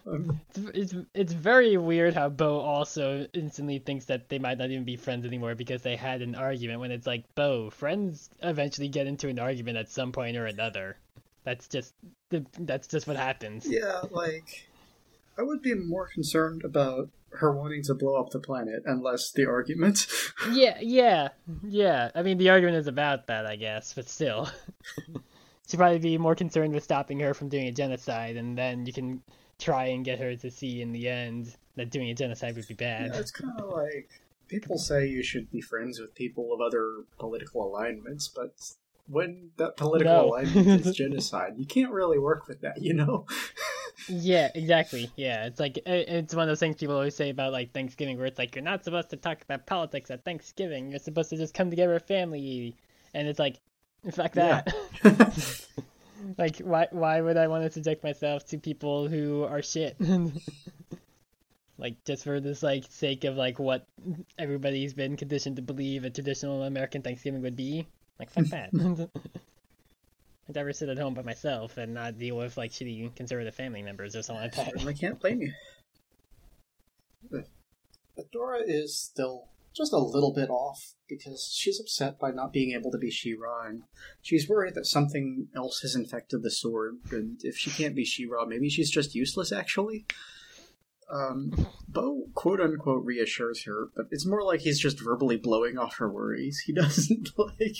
Um, 0.07 0.41
it's, 0.55 0.93
it's 0.93 1.07
it's 1.15 1.33
very 1.35 1.77
weird 1.77 2.15
how 2.15 2.31
Bow 2.31 2.59
also 2.59 3.27
instantly 3.35 3.79
thinks 3.79 4.07
that 4.07 4.31
they 4.31 4.39
might 4.39 4.57
not 4.57 4.71
even 4.71 4.85
be 4.85 4.97
friends 4.97 5.27
anymore 5.27 5.55
because 5.55 5.83
they 5.83 5.95
had 5.95 6.23
an 6.23 6.35
argument. 6.35 6.81
When 6.81 6.91
it's 6.91 7.07
like, 7.07 7.25
Bow, 7.35 7.69
friends 7.69 8.31
eventually 8.43 8.89
get 8.89 9.07
into 9.07 9.29
an 9.29 9.39
argument 9.39 9.77
at 9.77 9.91
some 9.91 10.11
point 10.11 10.39
or 10.39 10.47
another. 10.47 10.97
That's 11.45 11.69
just 11.69 11.93
the 12.31 12.47
that's 12.61 12.89
just 12.89 13.07
what 13.07 13.17
happens. 13.17 13.67
yeah, 13.69 14.01
like 14.11 14.69
I 15.37 15.43
would 15.43 15.61
be 15.61 15.75
more 15.75 16.09
concerned 16.09 16.65
about 16.65 17.11
her 17.33 17.53
wanting 17.53 17.83
to 17.85 17.95
blow 17.95 18.17
up 18.21 18.31
the 18.31 18.41
planet 18.41 18.83
unless 18.87 19.33
the 19.33 19.47
argument. 19.47 20.07
Yeah, 20.53 20.79
yeah, 20.81 21.29
yeah. 21.63 22.11
I 22.15 22.23
mean, 22.23 22.39
the 22.39 22.49
argument 22.51 22.77
is 22.79 22.87
about 22.87 23.27
that, 23.27 23.45
I 23.47 23.57
guess, 23.57 23.93
but 23.93 24.09
still. 24.09 24.49
She'd 25.69 25.77
probably 25.77 25.99
be 25.99 26.19
more 26.19 26.35
concerned 26.35 26.73
with 26.73 26.83
stopping 26.83 27.21
her 27.21 27.35
from 27.35 27.49
doing 27.49 27.67
a 27.69 27.73
genocide, 27.73 28.37
and 28.37 28.57
then 28.57 28.87
you 28.87 28.93
can 28.93 29.23
try 29.59 29.87
and 29.87 30.05
get 30.05 30.19
her 30.19 30.35
to 30.37 30.51
see 30.51 30.81
in 30.81 30.93
the 30.93 31.09
end 31.09 31.55
that 31.77 31.91
doing 31.91 32.09
a 32.09 32.15
genocide 32.15 32.57
would 32.57 32.67
be 32.67 32.75
bad. 32.75 33.11
Yeah, 33.13 33.21
it's 33.21 33.31
kind 33.31 33.53
of 33.61 33.71
like 33.71 34.09
people 34.49 34.79
say 34.79 35.07
you 35.07 35.23
should 35.23 35.51
be 35.51 35.61
friends 35.61 36.01
with 36.01 36.15
people 36.15 36.53
of 36.53 36.61
other 36.61 37.05
political 37.19 37.63
alignments, 37.65 38.27
but 38.29 38.55
when 39.07 39.51
that 39.59 39.77
political 39.77 40.13
No. 40.13 40.29
alignment 40.31 40.87
is 40.87 40.97
genocide, 40.97 41.55
you 41.59 41.67
can't 41.67 41.93
really 41.93 42.19
work 42.19 42.49
with 42.49 42.63
that, 42.63 42.81
you 42.83 42.95
know? 42.95 43.27
Yeah, 44.09 44.51
exactly. 44.55 45.11
Yeah, 45.17 45.47
it's 45.47 45.61
like 45.61 45.79
it's 45.87 46.35
one 46.35 46.43
of 46.45 46.49
those 46.49 46.61
things 46.61 46.77
people 46.77 46.95
always 46.95 47.15
say 47.15 47.31
about 47.31 47.53
like 47.53 47.73
Thanksgiving, 47.73 48.17
where 48.17 48.27
it's 48.27 48.39
like 48.39 48.55
you're 48.55 48.65
not 48.65 48.85
supposed 48.85 49.11
to 49.11 49.17
talk 49.17 49.43
about 49.43 49.67
politics 49.67 50.11
at 50.11 50.25
Thanksgiving. 50.25 50.91
You're 50.91 50.99
supposed 50.99 51.31
to 51.31 51.37
just 51.37 51.55
come 51.55 51.71
together 51.71 51.95
as 51.95 52.03
family, 52.03 52.77
and 53.15 53.29
it's 53.29 53.39
like, 53.39 53.61
fuck 54.11 54.35
Yeah. 54.35 54.63
that. 55.03 55.67
like, 56.39 56.59
why 56.59 56.89
why 56.91 57.21
would 57.21 57.37
I 57.37 57.49
want 57.49 57.65
to 57.65 57.71
subject 57.71 58.03
myself 58.05 58.47
to 58.47 58.59
people 58.59 59.09
who 59.09 59.45
are 59.45 59.63
shit? 59.63 59.97
like 61.79 62.03
just 62.05 62.25
for 62.25 62.41
this 62.41 62.63
like 62.63 62.85
sake 62.91 63.25
of 63.25 63.37
like 63.37 63.59
what 63.59 63.87
everybody's 64.39 64.93
been 64.93 65.17
conditioned 65.17 65.57
to 65.57 65.63
believe 65.63 66.05
a 66.05 66.11
traditional 66.11 66.63
American 66.65 67.03
Thanksgiving 67.03 67.43
would 67.43 67.57
be. 67.57 67.87
Like, 68.19 68.31
fuck 68.31 68.45
that. 68.47 68.71
I'd 70.51 70.61
rather 70.61 70.73
sit 70.73 70.89
at 70.89 70.99
home 70.99 71.15
by 71.15 71.23
myself 71.23 71.77
and 71.77 71.95
not 71.95 72.19
deal 72.19 72.37
with 72.37 72.57
like 72.57 72.73
shitty 72.73 73.15
conservative 73.15 73.55
family 73.55 73.83
members 73.83 74.17
or 74.17 74.23
something 74.23 74.45
like 74.45 74.57
that. 74.57 74.87
I 74.87 74.93
can't 74.93 75.21
blame 75.21 75.43
you. 75.43 75.53
But 77.31 77.47
Adora 78.19 78.63
is 78.67 78.97
still 78.97 79.49
just 79.77 79.93
a 79.93 79.99
little 79.99 80.33
bit 80.33 80.51
off 80.51 80.95
because 81.09 81.53
she's 81.55 81.79
upset 81.79 82.19
by 82.19 82.33
not 82.33 82.53
being 82.53 82.73
able 82.73 82.91
to 82.91 82.99
be 82.99 83.11
She-Ra, 83.11 83.67
and 83.67 83.83
she's 84.21 84.49
worried 84.49 84.75
that 84.75 84.87
something 84.87 85.47
else 85.55 85.81
has 85.83 85.95
infected 85.95 86.43
the 86.43 86.51
sword. 86.51 86.97
And 87.13 87.39
if 87.45 87.57
she 87.57 87.71
can't 87.71 87.95
be 87.95 88.05
She-Ra, 88.05 88.47
maybe 88.47 88.69
she's 88.69 88.91
just 88.91 89.15
useless. 89.15 89.53
Actually, 89.53 90.07
um, 91.13 91.53
Bow 91.89 92.27
quote 92.35 92.61
unquote 92.61 93.05
reassures 93.05 93.65
her, 93.65 93.89
but 93.97 94.07
it's 94.11 94.27
more 94.27 94.43
like 94.45 94.61
he's 94.61 94.79
just 94.79 95.01
verbally 95.01 95.37
blowing 95.37 95.77
off 95.77 95.97
her 95.97 96.11
worries. 96.11 96.63
He 96.65 96.73
doesn't 96.75 97.31
like 97.37 97.77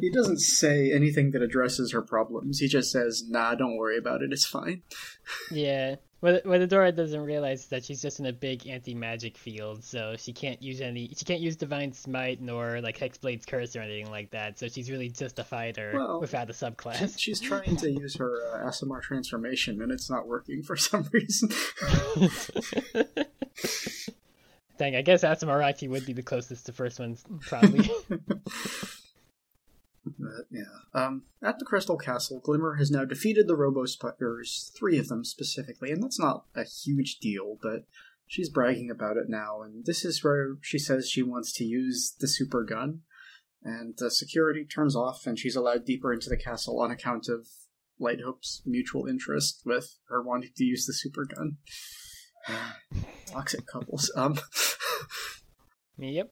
he 0.00 0.10
doesn't 0.10 0.40
say 0.40 0.92
anything 0.92 1.30
that 1.32 1.42
addresses 1.42 1.92
her 1.92 2.02
problems. 2.02 2.58
He 2.58 2.68
just 2.68 2.90
says, 2.90 3.24
"Nah, 3.28 3.54
don't 3.54 3.76
worry 3.76 3.98
about 3.98 4.22
it. 4.22 4.32
It's 4.32 4.46
fine." 4.46 4.82
Yeah. 5.50 5.96
What 6.20 6.44
what 6.44 6.60
Adora 6.60 6.94
doesn't 6.94 7.22
realize 7.22 7.60
is 7.60 7.66
that 7.68 7.84
she's 7.84 8.02
just 8.02 8.20
in 8.20 8.26
a 8.26 8.32
big 8.32 8.66
anti 8.66 8.94
magic 8.94 9.38
field, 9.38 9.82
so 9.82 10.16
she 10.18 10.34
can't 10.34 10.62
use 10.62 10.82
any 10.82 11.08
she 11.16 11.24
can't 11.24 11.40
use 11.40 11.56
Divine 11.56 11.94
Smite 11.94 12.42
nor 12.42 12.82
like 12.82 12.98
Hexblade's 12.98 13.46
Curse 13.46 13.74
or 13.74 13.80
anything 13.80 14.10
like 14.10 14.30
that, 14.32 14.58
so 14.58 14.68
she's 14.68 14.90
really 14.90 15.08
just 15.08 15.38
a 15.38 15.44
fighter 15.44 15.92
Well, 15.94 16.20
without 16.20 16.50
a 16.50 16.52
subclass. 16.52 17.18
She's 17.18 17.40
trying 17.40 17.76
to 17.76 17.90
use 17.90 18.16
her 18.16 18.36
uh, 18.52 18.66
Aasimar 18.66 19.00
transformation, 19.00 19.80
and 19.80 19.90
it's 19.90 20.10
not 20.10 20.28
working 20.28 20.62
for 20.62 20.76
some 20.78 21.08
reason. 21.10 21.48
Dang, 24.76 24.96
I 24.96 25.02
guess 25.02 25.24
actually 25.24 25.88
would 25.88 26.06
be 26.06 26.12
the 26.12 26.22
closest 26.22 26.66
to 26.66 26.72
first 26.72 26.98
one, 27.00 27.16
probably. 27.40 27.90
But, 30.04 30.46
yeah. 30.50 30.62
Um, 30.94 31.24
at 31.42 31.58
the 31.58 31.64
Crystal 31.64 31.96
Castle, 31.96 32.40
Glimmer 32.40 32.76
has 32.76 32.90
now 32.90 33.04
defeated 33.04 33.46
the 33.46 33.56
Robo 33.56 33.84
Spiders, 33.84 34.72
three 34.78 34.98
of 34.98 35.08
them 35.08 35.24
specifically, 35.24 35.90
and 35.90 36.02
that's 36.02 36.18
not 36.18 36.44
a 36.54 36.64
huge 36.64 37.18
deal, 37.18 37.58
but 37.62 37.84
she's 38.26 38.48
bragging 38.48 38.90
about 38.90 39.16
it 39.16 39.28
now, 39.28 39.60
and 39.60 39.84
this 39.84 40.04
is 40.04 40.24
where 40.24 40.56
she 40.62 40.78
says 40.78 41.08
she 41.08 41.22
wants 41.22 41.52
to 41.54 41.64
use 41.64 42.14
the 42.18 42.28
super 42.28 42.64
gun, 42.64 43.00
and 43.62 43.94
the 43.98 44.10
security 44.10 44.64
turns 44.64 44.96
off, 44.96 45.26
and 45.26 45.38
she's 45.38 45.56
allowed 45.56 45.84
deeper 45.84 46.12
into 46.12 46.30
the 46.30 46.36
castle 46.36 46.80
on 46.80 46.90
account 46.90 47.28
of 47.28 47.48
Light 47.98 48.20
Hope's 48.24 48.62
mutual 48.64 49.06
interest 49.06 49.62
with 49.66 49.98
her 50.08 50.22
wanting 50.22 50.52
to 50.56 50.64
use 50.64 50.86
the 50.86 50.94
super 50.94 51.26
gun. 51.26 51.58
Toxic 53.26 53.66
couples. 53.66 54.10
Um. 54.16 54.38
yep. 55.98 56.30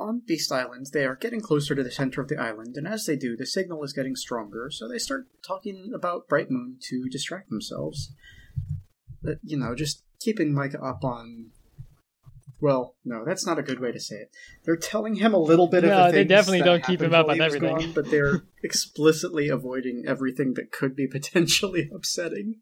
On 0.00 0.22
Beast 0.26 0.50
Island, 0.50 0.86
they 0.94 1.04
are 1.04 1.14
getting 1.14 1.42
closer 1.42 1.74
to 1.74 1.82
the 1.82 1.90
center 1.90 2.22
of 2.22 2.28
the 2.28 2.38
island, 2.40 2.78
and 2.78 2.88
as 2.88 3.04
they 3.04 3.16
do, 3.16 3.36
the 3.36 3.44
signal 3.44 3.84
is 3.84 3.92
getting 3.92 4.16
stronger, 4.16 4.70
so 4.70 4.88
they 4.88 4.96
start 4.96 5.26
talking 5.46 5.92
about 5.94 6.26
Bright 6.26 6.50
Moon 6.50 6.78
to 6.88 7.06
distract 7.10 7.50
themselves. 7.50 8.10
But, 9.22 9.40
you 9.44 9.58
know, 9.58 9.74
just 9.74 10.02
keeping 10.18 10.54
Micah 10.54 10.82
up 10.82 11.04
on. 11.04 11.50
Well, 12.62 12.94
no, 13.04 13.24
that's 13.26 13.44
not 13.46 13.58
a 13.58 13.62
good 13.62 13.78
way 13.78 13.92
to 13.92 14.00
say 14.00 14.16
it. 14.16 14.30
They're 14.64 14.76
telling 14.76 15.16
him 15.16 15.34
a 15.34 15.38
little 15.38 15.66
bit 15.66 15.84
of 15.84 15.90
No, 15.90 16.06
the 16.06 16.12
they 16.12 16.24
definitely 16.24 16.62
don't 16.62 16.82
keep 16.82 17.02
him 17.02 17.12
up 17.12 17.28
on 17.28 17.38
everything. 17.40 17.76
gone, 17.76 17.92
but 17.92 18.10
they're 18.10 18.42
explicitly 18.62 19.48
avoiding 19.48 20.04
everything 20.06 20.54
that 20.54 20.72
could 20.72 20.96
be 20.96 21.06
potentially 21.06 21.90
upsetting. 21.94 22.56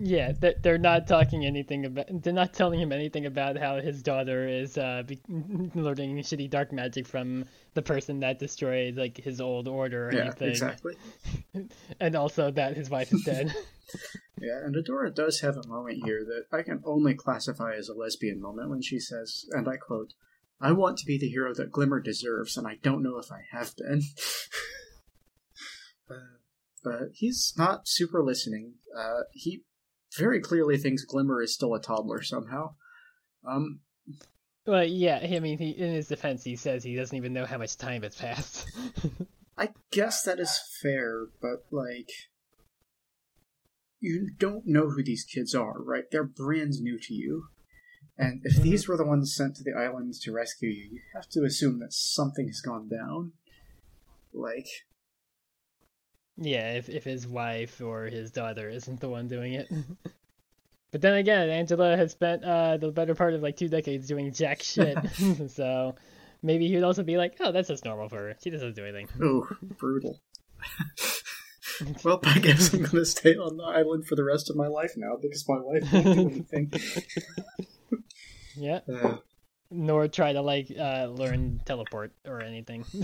Yeah, 0.00 0.32
they're, 0.38 0.54
they're 0.62 0.78
not 0.78 1.06
talking 1.06 1.44
anything 1.44 1.84
about. 1.86 2.06
They're 2.22 2.32
not 2.32 2.52
telling 2.52 2.80
him 2.80 2.92
anything 2.92 3.26
about 3.26 3.56
how 3.56 3.80
his 3.80 4.02
daughter 4.02 4.46
is 4.48 4.78
uh, 4.78 5.02
be- 5.06 5.20
learning 5.74 6.16
shitty 6.18 6.50
dark 6.50 6.72
magic 6.72 7.06
from 7.06 7.44
the 7.74 7.82
person 7.82 8.20
that 8.20 8.38
destroyed 8.38 8.96
like 8.96 9.16
his 9.16 9.40
old 9.40 9.66
order 9.68 10.08
or 10.08 10.12
Yeah, 10.12 10.20
anything, 10.22 10.48
exactly. 10.50 10.94
and 12.00 12.16
also 12.16 12.50
that 12.52 12.76
his 12.76 12.90
wife 12.90 13.12
is 13.12 13.22
dead. 13.24 13.54
Yeah, 14.40 14.60
and 14.64 14.76
Adora 14.76 15.12
does 15.14 15.40
have 15.40 15.56
a 15.56 15.66
moment 15.66 16.04
here 16.04 16.24
that 16.24 16.56
I 16.56 16.62
can 16.62 16.82
only 16.84 17.14
classify 17.14 17.72
as 17.74 17.88
a 17.88 17.94
lesbian 17.94 18.40
moment 18.40 18.70
when 18.70 18.82
she 18.82 19.00
says, 19.00 19.46
and 19.50 19.66
I 19.68 19.76
quote, 19.76 20.12
I 20.60 20.72
want 20.72 20.98
to 20.98 21.06
be 21.06 21.18
the 21.18 21.28
hero 21.28 21.54
that 21.54 21.72
Glimmer 21.72 21.98
deserves, 22.00 22.56
and 22.56 22.66
I 22.66 22.76
don't 22.82 23.02
know 23.02 23.18
if 23.18 23.32
I 23.32 23.40
have 23.50 23.74
been. 23.76 24.02
uh, 26.10 26.14
but 26.84 27.08
he's 27.14 27.54
not 27.56 27.88
super 27.88 28.22
listening. 28.22 28.74
Uh, 28.96 29.22
he 29.32 29.62
very 30.16 30.40
clearly 30.40 30.78
thinks 30.78 31.04
Glimmer 31.04 31.42
is 31.42 31.54
still 31.54 31.74
a 31.74 31.80
toddler 31.80 32.22
somehow. 32.22 32.74
Um, 33.46 33.80
well, 34.66 34.84
yeah, 34.84 35.20
I 35.22 35.40
mean, 35.40 35.58
he, 35.58 35.70
in 35.70 35.92
his 35.92 36.08
defense, 36.08 36.44
he 36.44 36.56
says 36.56 36.84
he 36.84 36.94
doesn't 36.94 37.16
even 37.16 37.32
know 37.32 37.46
how 37.46 37.58
much 37.58 37.76
time 37.76 38.02
has 38.02 38.16
passed. 38.16 38.70
I 39.56 39.70
guess 39.90 40.22
that 40.22 40.38
is 40.38 40.60
fair, 40.82 41.26
but 41.40 41.64
like, 41.70 42.10
you 44.00 44.30
don't 44.38 44.66
know 44.66 44.90
who 44.90 45.02
these 45.02 45.24
kids 45.24 45.54
are, 45.54 45.82
right? 45.82 46.04
They're 46.10 46.24
brand 46.24 46.74
new 46.80 46.98
to 47.00 47.14
you. 47.14 47.48
And 48.16 48.40
if 48.44 48.56
Mhm. 48.56 48.62
these 48.62 48.88
were 48.88 48.96
the 48.96 49.06
ones 49.06 49.34
sent 49.34 49.56
to 49.56 49.64
the 49.64 49.72
islands 49.72 50.20
to 50.20 50.32
rescue 50.32 50.68
you, 50.68 50.88
you 50.92 51.00
have 51.14 51.28
to 51.30 51.44
assume 51.44 51.78
that 51.80 51.92
something 51.92 52.48
has 52.48 52.60
gone 52.60 52.88
down. 52.88 53.32
Like, 54.32 54.66
yeah, 56.38 56.74
if 56.74 56.88
if 56.88 57.04
his 57.04 57.26
wife 57.26 57.80
or 57.80 58.04
his 58.04 58.30
daughter 58.30 58.68
isn't 58.70 59.00
the 59.00 59.08
one 59.08 59.28
doing 59.28 59.54
it. 59.54 59.68
But 60.90 61.02
then 61.02 61.14
again, 61.16 61.50
Angela 61.50 61.98
has 61.98 62.12
spent 62.12 62.42
uh, 62.44 62.78
the 62.78 62.90
better 62.90 63.14
part 63.14 63.34
of 63.34 63.42
like 63.42 63.56
two 63.58 63.68
decades 63.68 64.06
doing 64.06 64.32
jack 64.32 64.62
shit, 64.62 64.96
so 65.50 65.94
maybe 66.42 66.66
he 66.66 66.76
would 66.76 66.84
also 66.84 67.02
be 67.02 67.18
like, 67.18 67.36
"Oh, 67.40 67.52
that's 67.52 67.68
just 67.68 67.84
normal 67.84 68.08
for 68.08 68.16
her. 68.16 68.36
She 68.42 68.48
doesn't 68.48 68.74
do 68.74 68.84
anything." 68.84 69.08
oh, 69.22 69.46
brutal. 69.76 70.18
well, 72.04 72.20
I 72.24 72.38
guess 72.38 72.72
I'm 72.72 72.84
gonna 72.84 73.04
stay 73.04 73.34
on 73.34 73.58
the 73.58 73.64
island 73.64 74.06
for 74.06 74.16
the 74.16 74.24
rest 74.24 74.48
of 74.48 74.56
my 74.56 74.66
life 74.66 74.94
now 74.96 75.16
because 75.20 75.46
my 75.46 75.58
wife 75.60 75.92
won't 75.92 76.04
do 76.04 76.10
anything. 76.20 76.72
Yeah, 78.56 78.80
Uh, 78.90 79.18
nor 79.70 80.08
try 80.08 80.32
to 80.32 80.40
like 80.40 80.72
uh, 80.78 81.06
learn 81.06 81.60
teleport 81.64 82.12
or 82.26 82.42
anything. 82.42 82.84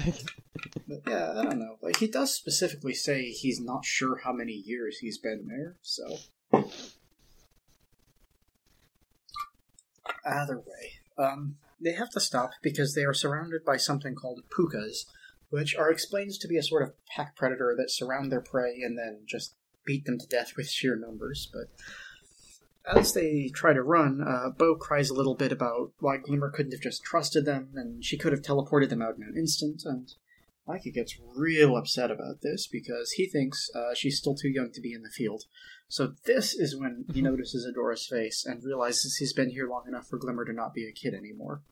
Yeah, 1.07 1.33
I 1.37 1.43
don't 1.43 1.59
know. 1.59 1.77
Like 1.83 1.97
he 1.97 2.07
does 2.07 2.35
specifically 2.35 2.95
say 2.95 3.31
he's 3.31 3.61
not 3.61 3.85
sure 3.85 4.21
how 4.23 4.33
many 4.33 4.53
years 4.53 4.99
he's 4.99 5.19
been 5.19 5.47
there, 5.49 5.77
so 5.83 6.19
either 10.25 10.59
way. 10.59 10.93
Um 11.19 11.57
they 11.81 11.93
have 11.93 12.11
to 12.11 12.21
stop 12.21 12.51
because 12.63 12.95
they 12.95 13.05
are 13.05 13.15
surrounded 13.15 13.65
by 13.65 13.77
something 13.77 14.15
called 14.15 14.43
pukas, 14.57 15.05
which 15.51 15.75
are 15.75 15.91
explained 15.91 16.33
to 16.41 16.49
be 16.49 16.57
a 16.57 16.63
sort 16.63 16.83
of 16.83 16.93
pack 17.07 17.37
predator 17.37 17.75
that 17.77 17.91
surround 17.91 18.31
their 18.31 18.41
prey 18.41 18.81
and 18.83 18.97
then 18.99 19.21
just 19.27 19.55
beat 19.85 20.05
them 20.07 20.19
to 20.19 20.27
death 20.27 20.53
with 20.57 20.69
sheer 20.69 20.97
numbers, 20.97 21.49
but 21.53 21.69
as 22.87 23.13
they 23.13 23.51
try 23.55 23.73
to 23.73 23.83
run, 23.83 24.21
uh, 24.21 24.51
Bow 24.51 24.77
cries 24.77 25.11
a 25.11 25.15
little 25.15 25.35
bit 25.35 25.53
about 25.53 25.93
why 26.01 26.19
Glimmer 26.19 26.51
couldn't 26.51 26.73
have 26.73 26.81
just 26.81 27.03
trusted 27.03 27.45
them, 27.45 27.71
and 27.75 28.05
she 28.05 28.19
could 28.19 28.33
have 28.33 28.43
teleported 28.43 28.91
them 28.91 29.03
out 29.03 29.17
in 29.17 29.23
an 29.23 29.37
instant, 29.37 29.83
and 29.85 30.13
Micah 30.67 30.91
gets 30.91 31.19
real 31.35 31.77
upset 31.77 32.11
about 32.11 32.41
this 32.43 32.67
because 32.67 33.13
he 33.13 33.27
thinks 33.27 33.71
uh, 33.75 33.95
she's 33.95 34.19
still 34.19 34.35
too 34.35 34.49
young 34.49 34.71
to 34.73 34.81
be 34.81 34.93
in 34.93 35.03
the 35.03 35.11
field. 35.11 35.45
So 35.89 36.15
this 36.25 36.55
is 36.55 36.77
when 36.77 37.05
he 37.13 37.21
notices 37.21 37.65
Adora's 37.65 38.07
face 38.07 38.45
and 38.47 38.65
realizes 38.65 39.17
he's 39.17 39.35
been 39.35 39.51
here 39.51 39.69
long 39.69 39.85
enough 39.87 40.09
for 40.09 40.19
Glimmer 40.19 40.45
to 40.47 40.53
not 40.53 40.75
be 40.75 40.87
a 40.87 40.93
kid 40.93 41.15
anymore. 41.15 41.63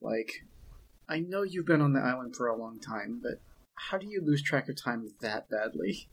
Like, 0.00 0.44
I 1.08 1.18
know 1.20 1.42
you've 1.42 1.66
been 1.66 1.80
on 1.80 1.92
the 1.92 2.00
island 2.00 2.36
for 2.36 2.46
a 2.46 2.56
long 2.56 2.78
time, 2.78 3.20
but 3.22 3.40
how 3.74 3.98
do 3.98 4.06
you 4.06 4.22
lose 4.24 4.42
track 4.42 4.68
of 4.68 4.76
time 4.76 5.08
that 5.20 5.48
badly? 5.48 6.08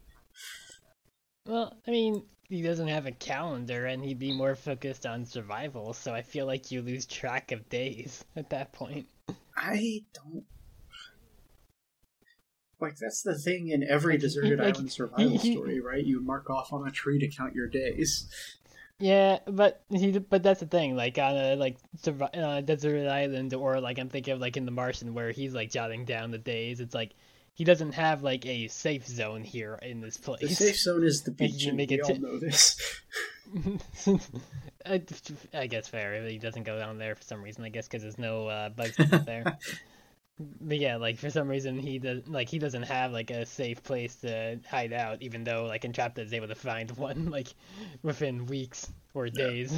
Well, 1.46 1.78
I 1.88 1.92
mean, 1.92 2.24
he 2.54 2.62
doesn't 2.62 2.88
have 2.88 3.08
a 3.08 3.12
calendar, 3.12 3.88
and 3.88 4.04
he'd 4.04 4.20
be 4.20 4.32
more 4.32 4.54
focused 4.54 5.08
on 5.08 5.26
survival. 5.26 5.92
So 5.94 6.14
I 6.14 6.22
feel 6.22 6.46
like 6.46 6.70
you 6.70 6.84
lose 6.84 7.08
track 7.08 7.52
of 7.52 7.68
days 7.68 8.24
at 8.36 8.52
that 8.52 8.72
point. 8.74 9.08
I 9.58 10.04
don't. 10.14 10.46
Like, 12.80 12.98
that's 12.98 13.24
the 13.24 13.36
thing 13.36 13.70
in 13.70 13.84
every 13.84 14.18
deserted 14.20 14.60
like, 14.60 14.76
island 14.76 14.92
survival 14.92 15.32
he- 15.32 15.38
he- 15.38 15.56
story, 15.56 15.80
right? 15.80 16.06
You 16.06 16.22
mark 16.22 16.48
off 16.52 16.72
on 16.72 16.88
a 16.88 16.92
tree 16.92 17.18
to 17.20 17.28
count 17.28 17.56
your 17.56 17.68
days. 17.68 18.28
Yeah, 19.00 19.40
but 19.48 19.82
he, 19.90 20.20
but 20.20 20.44
that's 20.44 20.60
the 20.60 20.68
thing. 20.68 20.96
Like 20.96 21.18
on 21.18 21.36
a 21.36 21.56
like 21.56 21.78
on 22.06 22.30
a 22.36 22.38
uh, 22.38 22.62
desert 22.62 23.10
island, 23.10 23.54
or 23.56 23.82
like 23.82 23.98
I'm 23.98 24.10
thinking 24.10 24.36
of 24.36 24.40
like 24.40 24.56
in 24.56 24.66
The 24.66 24.72
Martian, 24.72 25.16
where 25.16 25.32
he's 25.32 25.56
like 25.56 25.72
jotting 25.72 26.06
down 26.06 26.30
the 26.30 26.38
days. 26.38 26.80
It's 26.80 26.94
like 26.94 27.14
he 27.54 27.64
doesn't 27.64 27.94
have 27.94 28.24
like 28.24 28.46
a 28.46 28.68
safe 28.68 29.06
zone 29.08 29.44
here 29.44 29.80
in 29.82 30.02
this 30.02 30.18
place. 30.18 30.42
The 30.42 30.48
safe 30.56 30.78
zone 30.80 31.04
is 31.04 31.22
the 31.24 31.32
beach, 31.40 31.64
you 31.64 31.70
and 31.70 31.78
we 31.78 32.02
all 32.02 32.10
to- 32.10 32.20
know 32.20 32.40
this. 32.40 32.78
I, 34.86 35.02
I 35.54 35.68
guess 35.68 35.88
fair. 35.88 36.26
He 36.28 36.38
doesn't 36.38 36.64
go 36.64 36.78
down 36.80 36.98
there 36.98 37.16
for 37.16 37.24
some 37.24 37.42
reason. 37.42 37.64
I 37.64 37.70
guess 37.70 37.88
because 37.88 38.02
there's 38.02 38.18
no 38.18 38.48
uh, 38.48 38.70
bugs 38.70 38.98
there. 39.26 39.58
But 40.62 40.78
yeah, 40.80 40.96
like 40.98 41.18
for 41.20 41.30
some 41.30 41.48
reason 41.48 41.78
he 41.78 42.00
does 42.00 42.28
like 42.28 42.50
he 42.50 42.58
doesn't 42.60 42.84
have 42.84 43.12
like 43.12 43.30
a 43.30 43.46
safe 43.46 43.84
place 43.84 44.16
to 44.18 44.60
hide 44.70 44.92
out, 44.92 45.22
even 45.22 45.44
though 45.44 45.66
like 45.66 45.84
Entrapta 45.84 46.20
is 46.20 46.34
able 46.34 46.48
to 46.48 46.56
find 46.56 46.90
one 46.98 47.30
like 47.30 47.54
within 48.02 48.46
weeks 48.48 48.92
or 49.14 49.28
Yeah. 49.28 49.32
days. 49.48 49.74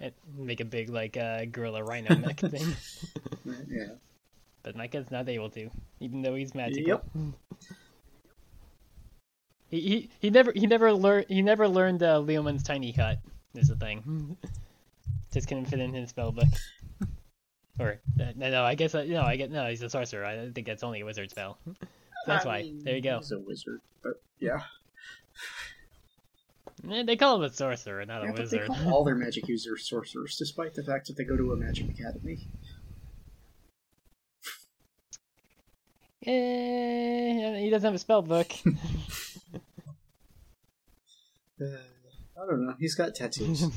and 0.00 0.12
make 0.38 0.60
a 0.60 0.64
big 0.64 0.88
like 0.88 1.16
uh, 1.16 1.44
gorilla 1.46 1.82
rhino 1.82 2.16
mech 2.16 2.38
thing. 2.40 2.74
yeah. 3.68 3.88
But 4.62 4.76
Micah's 4.76 5.10
not 5.10 5.28
able 5.28 5.50
to, 5.50 5.70
even 6.00 6.22
though 6.22 6.34
he's 6.34 6.54
magical. 6.54 6.86
Yep. 6.86 7.04
He, 9.70 9.80
he 9.80 10.10
he 10.20 10.30
never 10.30 10.52
he 10.52 10.66
never 10.66 10.92
learned 10.92 11.26
he 11.28 11.42
never 11.42 11.68
learned 11.68 12.02
uh, 12.02 12.18
Leomund's 12.20 12.62
tiny 12.62 12.92
hut. 12.92 13.18
Is 13.54 13.68
the 13.68 13.76
thing. 13.76 14.36
Just 15.32 15.48
couldn't 15.48 15.66
fit 15.66 15.80
in 15.80 15.94
his 15.94 16.10
spell 16.10 16.32
book. 16.32 16.48
Or 17.78 17.98
uh, 18.20 18.32
no, 18.36 18.50
no, 18.50 18.62
I 18.62 18.74
guess 18.74 18.94
uh, 18.94 19.04
no, 19.04 19.22
I 19.22 19.36
get 19.36 19.50
no. 19.50 19.66
He's 19.66 19.80
a 19.82 19.88
sorcerer. 19.88 20.22
I 20.26 20.50
think 20.50 20.66
that's 20.66 20.82
only 20.82 21.00
a 21.00 21.04
wizard 21.06 21.30
spell. 21.30 21.56
So 21.64 21.72
that's 22.26 22.44
I 22.44 22.48
why. 22.48 22.62
mean, 22.62 22.84
There 22.84 22.94
you 22.94 23.00
go. 23.00 23.16
He's 23.20 23.32
a 23.32 23.38
wizard, 23.38 23.80
but 24.02 24.20
yeah. 24.38 24.60
Eh, 26.90 27.04
They 27.04 27.16
call 27.16 27.36
him 27.36 27.42
a 27.44 27.50
sorcerer, 27.50 28.04
not 28.04 28.22
a 28.22 28.26
yeah 28.26 28.32
they 28.32 28.40
wizard. 28.42 28.66
call 28.66 28.92
all 28.92 29.04
their 29.04 29.14
magic 29.24 29.48
users 29.48 29.88
sorcerers, 29.88 30.36
despite 30.36 30.74
the 30.74 30.82
fact 30.82 31.06
that 31.06 31.16
they 31.16 31.24
go 31.24 31.38
to 31.38 31.52
a 31.52 31.56
magic 31.56 31.88
academy. 31.88 32.46
Eh, 36.26 37.58
he 37.60 37.70
doesn't 37.70 37.86
have 37.86 37.94
a 37.94 37.98
spell 37.98 38.22
book. 38.22 38.52
Uh, 41.62 41.66
I 42.42 42.46
don't 42.46 42.64
know. 42.66 42.74
He's 42.78 42.94
got 42.94 43.14
tattoos. 43.14 43.64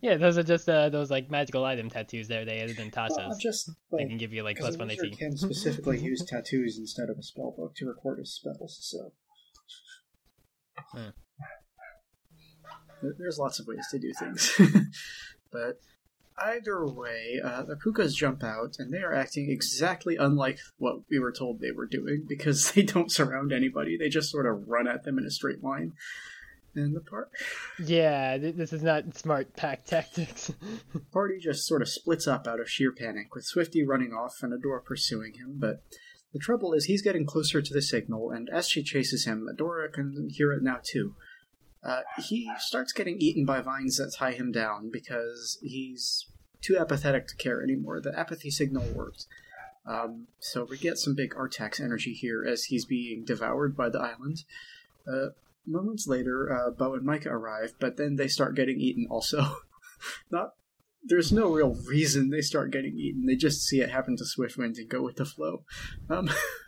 yeah, 0.00 0.16
those 0.16 0.38
are 0.38 0.44
just 0.44 0.68
uh, 0.68 0.88
those 0.88 1.10
like 1.10 1.28
magical 1.32 1.64
item 1.64 1.90
tattoos 1.90 2.28
there 2.28 2.44
they 2.44 2.60
added 2.60 2.78
in 2.78 2.92
well, 2.94 3.08
I'm 3.18 3.30
Tasha's. 3.32 3.38
just 3.38 3.70
They 3.90 3.96
like 3.98 4.08
can 4.08 4.18
give 4.18 4.32
you 4.32 4.44
like 4.44 4.54
because 4.54 4.76
plus 4.76 4.76
a 4.76 4.78
one 4.78 4.88
wizard 4.88 5.06
AC. 5.08 5.16
can 5.16 5.36
specifically 5.36 5.98
use 5.98 6.24
tattoos 6.24 6.78
instead 6.78 7.10
of 7.10 7.18
a 7.18 7.24
spell 7.24 7.52
book 7.56 7.74
to 7.74 7.86
record 7.86 8.20
his 8.20 8.32
spells. 8.34 8.78
So 8.82 9.12
Hmm. 10.92 11.08
There- 13.02 13.16
there's 13.18 13.38
lots 13.38 13.58
of 13.58 13.66
ways 13.66 13.84
to 13.90 13.98
do 13.98 14.12
things, 14.16 14.52
but 15.50 15.80
either 16.38 16.86
way, 16.86 17.40
uh, 17.42 17.62
the 17.62 17.76
Pukas 17.76 18.14
jump 18.14 18.42
out 18.42 18.76
and 18.78 18.92
they 18.92 18.98
are 19.02 19.14
acting 19.14 19.50
exactly 19.50 20.16
unlike 20.16 20.58
what 20.78 20.96
we 21.10 21.18
were 21.18 21.32
told 21.32 21.60
they 21.60 21.70
were 21.70 21.86
doing 21.86 22.24
because 22.28 22.72
they 22.72 22.82
don't 22.82 23.12
surround 23.12 23.52
anybody; 23.52 23.96
they 23.96 24.08
just 24.08 24.30
sort 24.30 24.46
of 24.46 24.68
run 24.68 24.88
at 24.88 25.04
them 25.04 25.18
in 25.18 25.24
a 25.24 25.30
straight 25.30 25.62
line. 25.62 25.92
And 26.76 26.94
the 26.96 27.00
par- 27.00 27.28
Yeah, 27.78 28.36
th- 28.36 28.56
this 28.56 28.72
is 28.72 28.82
not 28.82 29.16
smart 29.16 29.54
pack 29.54 29.84
tactics. 29.86 30.52
the 30.92 31.00
party 31.12 31.38
just 31.40 31.66
sort 31.66 31.82
of 31.82 31.88
splits 31.88 32.26
up 32.26 32.46
out 32.48 32.58
of 32.60 32.68
sheer 32.68 32.90
panic, 32.92 33.34
with 33.34 33.44
Swifty 33.44 33.84
running 33.84 34.12
off 34.12 34.42
and 34.42 34.52
Adora 34.52 34.84
pursuing 34.84 35.34
him. 35.34 35.56
But 35.58 35.84
the 36.32 36.40
trouble 36.40 36.72
is, 36.72 36.86
he's 36.86 37.02
getting 37.02 37.26
closer 37.26 37.62
to 37.62 37.72
the 37.72 37.80
signal, 37.80 38.32
and 38.32 38.48
as 38.52 38.68
she 38.68 38.82
chases 38.82 39.24
him, 39.24 39.46
Adora 39.48 39.92
can 39.92 40.28
hear 40.32 40.52
it 40.52 40.64
now 40.64 40.80
too. 40.82 41.14
Uh, 41.84 42.00
he 42.18 42.50
starts 42.58 42.92
getting 42.92 43.18
eaten 43.18 43.44
by 43.44 43.60
vines 43.60 43.98
that 43.98 44.14
tie 44.16 44.32
him 44.32 44.50
down 44.50 44.90
because 44.90 45.58
he's 45.62 46.26
too 46.62 46.78
apathetic 46.78 47.26
to 47.28 47.36
care 47.36 47.62
anymore. 47.62 48.00
The 48.00 48.18
apathy 48.18 48.50
signal 48.50 48.84
works. 48.94 49.26
Um, 49.86 50.28
so 50.38 50.66
we 50.68 50.78
get 50.78 50.96
some 50.96 51.14
big 51.14 51.34
Artax 51.34 51.78
energy 51.78 52.14
here 52.14 52.42
as 52.42 52.64
he's 52.64 52.86
being 52.86 53.24
devoured 53.24 53.76
by 53.76 53.90
the 53.90 54.00
island. 54.00 54.44
Uh, 55.06 55.30
moments 55.66 56.06
later, 56.06 56.50
uh, 56.50 56.70
Bow 56.70 56.94
and 56.94 57.04
Micah 57.04 57.28
arrive, 57.28 57.74
but 57.78 57.98
then 57.98 58.16
they 58.16 58.28
start 58.28 58.56
getting 58.56 58.80
eaten 58.80 59.06
also. 59.10 59.58
Not 60.30 60.54
there's 61.04 61.32
no 61.32 61.50
real 61.50 61.76
reason 61.86 62.30
they 62.30 62.40
start 62.40 62.72
getting 62.72 62.98
eaten. 62.98 63.26
They 63.26 63.36
just 63.36 63.62
see 63.62 63.80
it 63.80 63.90
happen 63.90 64.16
to 64.16 64.24
Swiftwind 64.24 64.78
and 64.78 64.88
go 64.88 65.02
with 65.02 65.16
the 65.16 65.24
flow. 65.24 65.64
Um, 66.08 66.30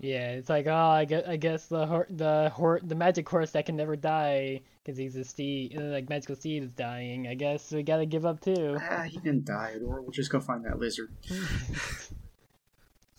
yeah, 0.00 0.30
it's 0.30 0.48
like 0.48 0.66
oh, 0.66 0.74
I 0.74 1.04
guess, 1.04 1.24
I 1.26 1.36
guess 1.36 1.66
the 1.66 1.86
hor- 1.86 2.08
the 2.10 2.50
hor- 2.54 2.80
the 2.82 2.94
magic 2.94 3.28
horse 3.28 3.50
that 3.52 3.66
can 3.66 3.76
never 3.76 3.94
die 3.96 4.62
because 4.82 4.96
he's 4.98 5.14
a 5.16 5.24
steed, 5.24 5.76
uh, 5.78 5.82
like 5.82 6.08
magical 6.08 6.34
steed 6.36 6.62
is 6.64 6.70
dying. 6.72 7.28
I 7.28 7.34
guess 7.34 7.70
we 7.70 7.82
gotta 7.82 8.06
give 8.06 8.24
up 8.26 8.40
too. 8.40 8.78
ah, 8.80 9.02
he 9.02 9.18
can 9.20 9.44
die, 9.44 9.74
or 9.86 10.00
we'll 10.00 10.10
just 10.10 10.30
go 10.30 10.40
find 10.40 10.64
that 10.64 10.78
lizard. 10.78 11.10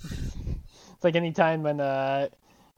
It's 0.04 1.04
like 1.04 1.16
any 1.16 1.32
time 1.32 1.64
when 1.64 1.80
uh 1.80 2.30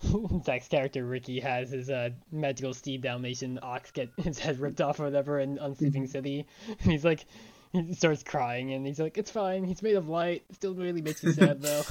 Zac's 0.45 0.67
character 0.69 1.05
Ricky 1.05 1.39
has 1.41 1.71
his 1.71 1.89
uh 1.89 2.11
magical 2.31 2.73
steed 2.73 3.01
Dalmatian 3.01 3.59
ox 3.61 3.91
get 3.91 4.09
his 4.17 4.39
head 4.39 4.59
ripped 4.59 4.79
off 4.79 4.99
or 4.99 5.03
whatever 5.05 5.39
in 5.39 5.57
Unsleeping 5.57 6.07
City, 6.09 6.45
and 6.67 6.91
he's 6.91 7.03
like 7.03 7.25
he 7.73 7.93
starts 7.95 8.23
crying 8.23 8.71
and 8.71 8.85
he's 8.85 8.99
like, 8.99 9.17
"It's 9.17 9.31
fine. 9.31 9.63
He's 9.65 9.81
made 9.81 9.95
of 9.95 10.07
light. 10.07 10.43
Still 10.53 10.73
really 10.75 11.01
makes 11.01 11.21
me 11.23 11.33
sad 11.33 11.61
though." 11.61 11.81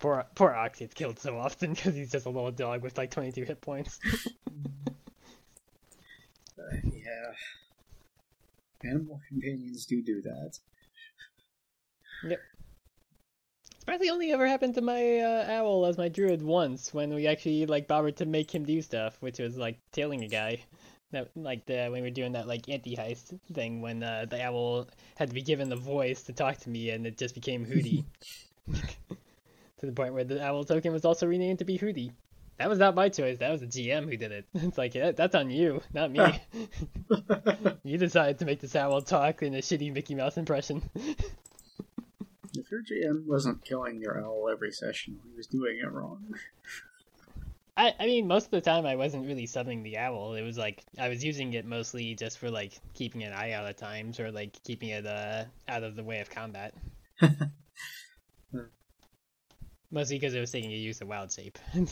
Poor 0.00 0.24
poor 0.34 0.50
ox 0.50 0.78
gets 0.78 0.94
killed 0.94 1.18
so 1.18 1.38
often 1.38 1.72
because 1.74 1.94
he's 1.94 2.12
just 2.12 2.26
a 2.26 2.30
little 2.30 2.50
dog 2.50 2.82
with 2.82 2.96
like 2.98 3.10
22 3.10 3.44
hit 3.44 3.60
points. 3.60 3.98
Uh, 6.58 6.76
yeah. 6.92 8.90
Animal 8.90 9.20
companions 9.28 9.86
do 9.86 10.02
do 10.02 10.20
that. 10.22 10.58
Yep. 12.24 12.40
It's 13.76 13.84
probably 13.84 14.10
only 14.10 14.32
ever 14.32 14.46
happened 14.46 14.74
to 14.74 14.80
my 14.80 15.18
uh, 15.18 15.46
owl 15.50 15.86
as 15.86 15.96
my 15.96 16.08
druid 16.08 16.42
once 16.42 16.92
when 16.92 17.14
we 17.14 17.28
actually 17.28 17.64
like 17.66 17.86
bothered 17.86 18.16
to 18.16 18.26
make 18.26 18.52
him 18.52 18.64
do 18.64 18.82
stuff, 18.82 19.16
which 19.20 19.38
was 19.38 19.56
like 19.56 19.78
tailing 19.92 20.24
a 20.24 20.28
guy. 20.28 20.64
That 21.12 21.30
like 21.36 21.64
the 21.64 21.88
when 21.90 21.92
we 21.92 22.00
were 22.02 22.10
doing 22.10 22.32
that 22.32 22.48
like 22.48 22.68
anti 22.68 22.96
heist 22.96 23.38
thing 23.52 23.80
when 23.80 24.02
uh, 24.02 24.26
the 24.28 24.44
owl 24.44 24.88
had 25.16 25.28
to 25.28 25.34
be 25.34 25.42
given 25.42 25.68
the 25.68 25.76
voice 25.76 26.22
to 26.24 26.32
talk 26.32 26.58
to 26.58 26.70
me 26.70 26.90
and 26.90 27.06
it 27.06 27.16
just 27.16 27.34
became 27.34 27.64
Hootie. 27.64 28.04
to 29.78 29.86
the 29.86 29.92
point 29.92 30.14
where 30.14 30.24
the 30.24 30.44
owl 30.44 30.64
token 30.64 30.92
was 30.92 31.04
also 31.04 31.26
renamed 31.26 31.60
to 31.60 31.64
be 31.64 31.78
Hootie. 31.78 32.12
That 32.58 32.68
was 32.68 32.78
not 32.78 32.96
my 32.96 33.08
choice. 33.08 33.38
That 33.38 33.52
was 33.52 33.60
the 33.60 33.66
GM 33.66 34.10
who 34.10 34.16
did 34.16 34.32
it. 34.32 34.46
It's 34.54 34.78
like 34.78 34.94
yeah, 34.94 35.12
that's 35.12 35.34
on 35.34 35.50
you, 35.50 35.80
not 35.92 36.10
me. 36.10 36.42
you 37.84 37.98
decided 37.98 38.38
to 38.40 38.44
make 38.44 38.60
this 38.60 38.74
owl 38.74 39.00
talk 39.00 39.42
in 39.42 39.54
a 39.54 39.58
shitty 39.58 39.92
Mickey 39.92 40.14
Mouse 40.16 40.36
impression. 40.36 40.82
if 40.94 42.70
your 42.70 42.82
GM 42.82 43.24
wasn't 43.26 43.64
killing 43.64 44.00
your 44.00 44.20
owl 44.20 44.48
every 44.50 44.72
session, 44.72 45.20
he 45.24 45.36
was 45.36 45.46
doing 45.46 45.78
it 45.82 45.90
wrong. 45.90 46.34
I, 47.76 47.94
I 48.00 48.06
mean, 48.06 48.26
most 48.26 48.46
of 48.46 48.50
the 48.50 48.60
time 48.60 48.86
I 48.86 48.96
wasn't 48.96 49.24
really 49.28 49.46
summoning 49.46 49.84
the 49.84 49.98
owl. 49.98 50.34
It 50.34 50.42
was 50.42 50.58
like 50.58 50.82
I 50.98 51.08
was 51.08 51.24
using 51.24 51.52
it 51.52 51.64
mostly 51.64 52.16
just 52.16 52.38
for 52.38 52.50
like 52.50 52.72
keeping 52.92 53.22
an 53.22 53.32
eye 53.32 53.52
out 53.52 53.66
at 53.66 53.78
times 53.78 54.18
or 54.18 54.32
like 54.32 54.60
keeping 54.64 54.88
it 54.88 55.06
uh 55.06 55.44
out 55.68 55.84
of 55.84 55.94
the 55.94 56.02
way 56.02 56.18
of 56.18 56.28
combat. 56.28 56.74
mostly 59.90 60.18
because 60.18 60.34
it 60.34 60.40
was 60.40 60.50
taking 60.50 60.72
a 60.72 60.76
use 60.76 61.00
of 61.00 61.08
wild 61.08 61.32
shape. 61.32 61.58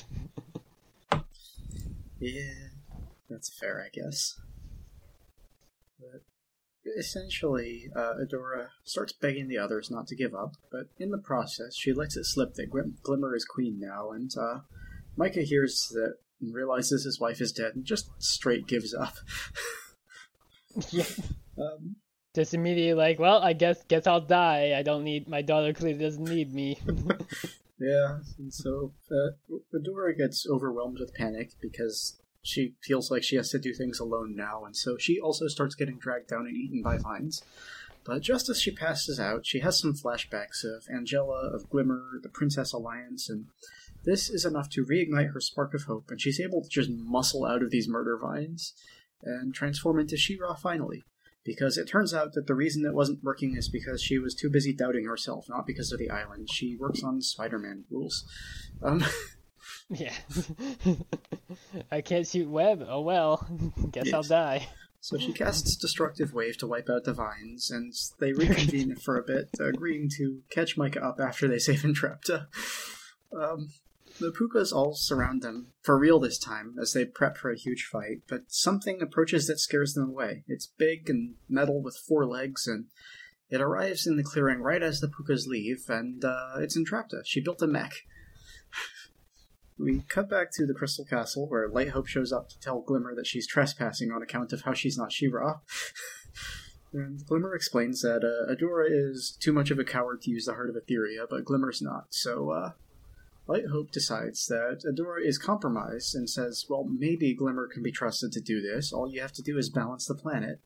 Yeah, 2.18 2.68
that's 3.28 3.53
fair, 3.59 3.84
I 3.84 3.90
guess. 3.92 4.40
But 6.01 6.22
essentially, 6.99 7.90
uh, 7.94 8.14
Adora 8.24 8.68
starts 8.84 9.12
begging 9.12 9.49
the 9.49 9.59
others 9.59 9.90
not 9.90 10.07
to 10.09 10.16
give 10.16 10.34
up, 10.34 10.53
but 10.70 10.86
in 10.99 11.11
the 11.11 11.18
process, 11.18 11.76
she 11.76 11.92
lets 11.92 12.16
it 12.16 12.24
slip 12.24 12.55
that 12.55 12.70
Grim- 12.70 12.97
Glimmer 13.03 13.34
is 13.36 13.44
queen 13.44 13.78
now, 13.78 14.12
and 14.12 14.30
uh, 14.38 14.61
Micah 15.16 15.42
hears 15.42 15.88
that 15.92 16.14
and 16.40 16.55
realizes 16.55 17.05
his 17.05 17.20
wife 17.20 17.40
is 17.40 17.53
dead 17.53 17.72
and 17.74 17.84
just 17.84 18.11
straight 18.18 18.66
gives 18.66 18.94
up. 18.94 19.14
yeah. 20.90 21.05
Um, 21.59 21.97
Just 22.34 22.53
immediately 22.53 22.92
like, 22.92 23.18
well, 23.18 23.40
I 23.42 23.55
guess 23.55 23.82
guess 23.88 24.07
I'll 24.07 24.20
die. 24.20 24.74
I 24.76 24.82
don't 24.82 25.05
need 25.05 25.26
my 25.26 25.40
daughter 25.40 25.72
clearly 25.72 25.99
doesn't 25.99 26.28
need 26.28 26.53
me. 26.53 26.78
Yeah, 27.79 28.18
and 28.39 28.53
so 28.53 28.93
uh, 29.11 29.57
Adora 29.74 30.16
gets 30.16 30.47
overwhelmed 30.49 30.99
with 30.99 31.14
panic 31.14 31.53
because 31.61 32.20
she 32.43 32.74
feels 32.83 33.11
like 33.11 33.22
she 33.22 33.37
has 33.37 33.51
to 33.51 33.59
do 33.59 33.74
things 33.74 33.99
alone 33.99 34.35
now, 34.37 34.64
and 34.64 34.77
so 34.77 34.97
she 34.97 35.18
also 35.18 35.49
starts 35.49 35.74
getting 35.74 35.99
dragged 35.99 36.29
down 36.29 36.47
and 36.47 36.57
eaten 36.57 36.83
by 36.83 36.97
vines. 36.97 37.43
But 38.05 38.22
just 38.22 38.49
as 38.49 38.62
she 38.62 38.70
passes 38.70 39.18
out, 39.18 39.45
she 39.45 39.61
has 39.61 39.81
some 39.81 39.93
flashbacks 39.93 40.62
of 40.64 40.87
Angela, 40.93 41.51
of 41.53 41.68
Glimmer, 41.68 42.20
the 42.22 42.29
Princess 42.29 42.72
Alliance, 42.72 43.29
and 43.29 43.47
this 44.05 44.31
is 44.31 44.45
enough 44.45 44.70
to 44.70 44.87
reignite 44.87 45.33
her 45.33 45.41
spark 45.41 45.74
of 45.74 45.83
hope, 45.83 46.11
and 46.11 46.20
she's 46.20 46.41
able 46.41 46.62
to 46.62 46.68
just 46.68 46.89
muscle 46.89 47.45
out 47.45 47.62
of 47.62 47.70
these 47.70 47.89
murder 47.89 48.16
vines 48.16 48.74
and 49.22 49.53
transform 49.53 49.99
into 49.99 50.16
She-Ra 50.16 50.55
finally. 50.55 51.03
Because 51.47 51.78
it 51.78 51.86
turns 51.86 52.12
out 52.12 52.34
that 52.34 52.47
the 52.47 52.55
reason 52.55 52.84
it 52.84 52.92
wasn't 52.92 53.22
working 53.22 53.57
is 53.57 53.68
because 53.68 54.03
she 54.03 54.18
was 54.18 54.34
too 54.34 54.51
busy 54.51 54.74
doubting 54.74 55.07
herself, 55.07 55.47
not 55.49 55.66
because 55.66 55.92
of 55.92 55.99
the 55.99 56.11
island. 56.11 56.51
She 56.51 56.76
works 56.76 57.03
on 57.03 57.22
Spider-Man 57.22 57.84
rules. 57.88 58.24
Um, 58.82 59.03
Yeah. 59.88 60.12
I 61.92 62.01
can't 62.01 62.26
shoot 62.26 62.49
web. 62.49 62.84
Oh 62.88 63.03
well. 63.03 63.47
Guess 63.92 64.12
I'll 64.12 64.22
die. 64.22 64.68
So 65.01 65.18
she 65.18 65.32
casts 65.32 65.76
Destructive 65.76 66.34
Wave 66.34 66.59
to 66.59 66.66
wipe 66.66 66.90
out 66.90 67.05
the 67.05 67.12
vines, 67.12 67.70
and 67.70 67.92
they 68.18 68.32
reconvene 68.32 68.97
for 68.97 69.16
a 69.16 69.22
bit, 69.22 69.51
agreeing 69.61 70.11
to 70.16 70.40
catch 70.51 70.76
Micah 70.76 71.05
up 71.05 71.20
after 71.20 71.47
they 71.47 71.61
save 71.61 71.82
Entrapta. 71.82 72.47
Um, 73.32 73.68
the 74.19 74.33
Pukas 74.33 74.73
all 74.73 74.95
surround 74.95 75.43
them, 75.43 75.73
for 75.83 75.99
real 75.99 76.19
this 76.19 76.39
time, 76.39 76.77
as 76.81 76.93
they 76.93 77.05
prep 77.05 77.37
for 77.37 77.51
a 77.51 77.59
huge 77.59 77.89
fight, 77.91 78.23
but 78.29 78.43
something 78.49 79.01
approaches 79.01 79.47
that 79.47 79.61
scares 79.61 79.95
them 79.95 80.09
away. 80.09 80.45
It's 80.47 80.67
big 80.67 81.09
and 81.09 81.35
metal 81.49 81.83
with 81.83 81.97
four 81.97 82.27
legs, 82.27 82.67
and 82.67 82.87
it 83.49 83.61
arrives 83.61 84.07
in 84.07 84.17
the 84.17 84.25
clearing 84.25 84.61
right 84.61 84.83
as 84.83 85.01
the 85.01 85.09
Pukas 85.09 85.47
leave, 85.47 85.85
and 85.89 86.25
uh, 86.25 86.57
it's 86.59 86.77
Entrapta. 86.77 87.23
She 87.25 87.41
built 87.41 87.62
a 87.62 87.67
mech. 87.67 87.93
We 89.79 90.01
cut 90.09 90.31
back 90.31 90.53
to 90.53 90.64
the 90.64 90.73
Crystal 90.73 91.05
Castle, 91.05 91.51
where 91.51 91.69
Light 91.69 91.91
Hope 91.91 92.07
shows 92.07 92.33
up 92.33 92.49
to 92.49 92.59
tell 92.59 92.81
Glimmer 92.81 93.14
that 93.14 93.27
she's 93.27 93.47
trespassing 93.47 94.11
on 94.11 94.23
account 94.23 94.55
of 94.55 94.62
how 94.62 94.73
she's 94.73 94.97
not 94.97 95.12
She-Ra. 95.12 95.57
and 96.95 97.23
Glimmer 97.27 97.55
explains 97.55 98.01
that 98.01 98.25
uh, 98.25 98.51
Adora 98.51 98.87
is 98.89 99.37
too 99.39 99.53
much 99.53 99.71
of 99.71 99.79
a 99.79 99.85
coward 99.85 100.23
to 100.23 100.31
use 100.31 100.47
the 100.47 100.55
Heart 100.55 100.71
of 100.71 100.77
Etheria, 100.77 101.27
but 101.29 101.45
Glimmer's 101.45 101.83
not. 101.83 102.07
So, 102.09 102.53
uh, 102.53 102.71
Light 103.47 103.66
Hope 103.70 103.90
decides 103.90 104.47
that 104.47 104.82
Adora 104.84 105.24
is 105.24 105.38
compromised 105.38 106.14
and 106.14 106.28
says, 106.28 106.66
well, 106.68 106.84
maybe 106.84 107.34
Glimmer 107.34 107.68
can 107.68 107.82
be 107.82 107.92
trusted 107.92 108.32
to 108.32 108.40
do 108.40 108.61
this. 108.61 108.92
All 108.92 109.09
you 109.09 109.20
have 109.20 109.32
to 109.34 109.42
do 109.42 109.57
is 109.57 109.70
balance 109.70 110.07
the 110.07 110.14
planet. 110.14 110.61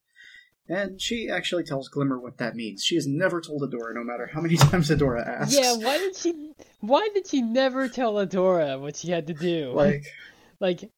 And 0.67 1.01
she 1.01 1.29
actually 1.29 1.63
tells 1.63 1.89
Glimmer 1.89 2.17
what 2.17 2.37
that 2.37 2.55
means. 2.55 2.83
She 2.83 2.95
has 2.95 3.05
never 3.05 3.41
told 3.41 3.61
Adora, 3.61 3.93
no 3.93 4.03
matter 4.03 4.29
how 4.33 4.41
many 4.41 4.55
times 4.57 4.89
Adora 4.89 5.27
asks. 5.27 5.55
Yeah, 5.55 5.75
why 5.75 5.97
did 5.97 6.15
she 6.15 6.53
why 6.79 7.09
did 7.13 7.27
she 7.27 7.41
never 7.41 7.87
tell 7.87 8.13
Adora 8.13 8.79
what 8.79 8.95
she 8.95 9.11
had 9.11 9.27
to 9.27 9.33
do? 9.33 9.71
Like, 9.73 10.05
like 10.59 10.89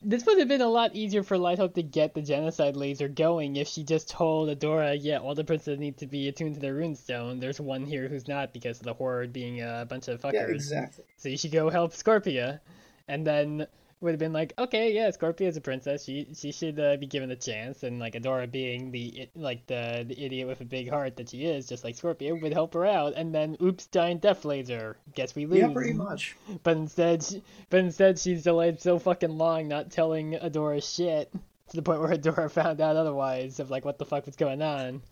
this 0.00 0.24
would 0.26 0.38
have 0.38 0.48
been 0.48 0.60
a 0.60 0.68
lot 0.68 0.94
easier 0.94 1.22
for 1.22 1.36
Light 1.36 1.58
to 1.74 1.82
get 1.82 2.14
the 2.14 2.22
genocide 2.22 2.76
laser 2.76 3.08
going 3.08 3.56
if 3.56 3.66
she 3.66 3.82
just 3.82 4.08
told 4.08 4.48
Adora, 4.48 4.96
yeah, 5.00 5.18
all 5.18 5.34
the 5.34 5.44
princesses 5.44 5.80
need 5.80 5.98
to 5.98 6.06
be 6.06 6.28
attuned 6.28 6.54
to 6.54 6.60
the 6.60 6.68
runestone. 6.68 7.40
There's 7.40 7.60
one 7.60 7.84
here 7.84 8.08
who's 8.08 8.28
not 8.28 8.52
because 8.52 8.78
of 8.78 8.84
the 8.84 8.94
horde 8.94 9.32
being 9.32 9.60
a 9.60 9.86
bunch 9.88 10.08
of 10.08 10.20
fuckers. 10.20 10.32
yeah, 10.32 10.46
exactly. 10.46 11.04
So 11.16 11.28
you 11.28 11.36
should 11.36 11.52
go 11.52 11.68
help 11.68 11.92
Scorpia. 11.94 12.60
And 13.08 13.26
then 13.26 13.66
would 14.00 14.10
have 14.10 14.18
been 14.18 14.32
like, 14.32 14.52
okay, 14.58 14.94
yeah, 14.94 15.08
Scorpia 15.08 15.48
is 15.48 15.56
a 15.56 15.60
princess. 15.60 16.04
She 16.04 16.28
she 16.34 16.52
should 16.52 16.78
uh, 16.78 16.96
be 16.96 17.06
given 17.06 17.30
a 17.30 17.36
chance. 17.36 17.82
And 17.82 17.98
like 17.98 18.14
Adora 18.14 18.50
being 18.50 18.90
the 18.90 19.28
like 19.34 19.66
the 19.66 20.04
the 20.06 20.24
idiot 20.24 20.46
with 20.46 20.60
a 20.60 20.64
big 20.64 20.88
heart 20.88 21.16
that 21.16 21.30
she 21.30 21.44
is, 21.44 21.66
just 21.66 21.84
like 21.84 21.96
Scorpia, 21.96 22.40
would 22.40 22.52
help 22.52 22.74
her 22.74 22.86
out. 22.86 23.14
And 23.16 23.34
then, 23.34 23.56
oops, 23.62 23.86
giant 23.86 24.22
death 24.22 24.44
laser. 24.44 24.96
Guess 25.14 25.34
we 25.34 25.46
lose. 25.46 25.60
Yeah, 25.60 25.72
pretty 25.72 25.94
much. 25.94 26.36
But 26.62 26.76
instead, 26.76 27.24
she, 27.24 27.42
but 27.70 27.80
instead, 27.80 28.18
she's 28.18 28.44
delayed 28.44 28.80
so 28.80 28.98
fucking 28.98 29.36
long, 29.36 29.68
not 29.68 29.90
telling 29.90 30.32
Adora 30.32 30.82
shit 30.82 31.32
to 31.70 31.76
the 31.76 31.82
point 31.82 32.00
where 32.00 32.10
Adora 32.16 32.50
found 32.50 32.80
out 32.80 32.96
otherwise 32.96 33.60
of 33.60 33.70
like 33.70 33.84
what 33.84 33.98
the 33.98 34.06
fuck 34.06 34.26
was 34.26 34.36
going 34.36 34.62
on. 34.62 35.02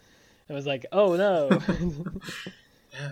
It 0.49 0.53
was 0.53 0.67
like, 0.67 0.87
oh 0.93 1.17
no. 1.17 1.51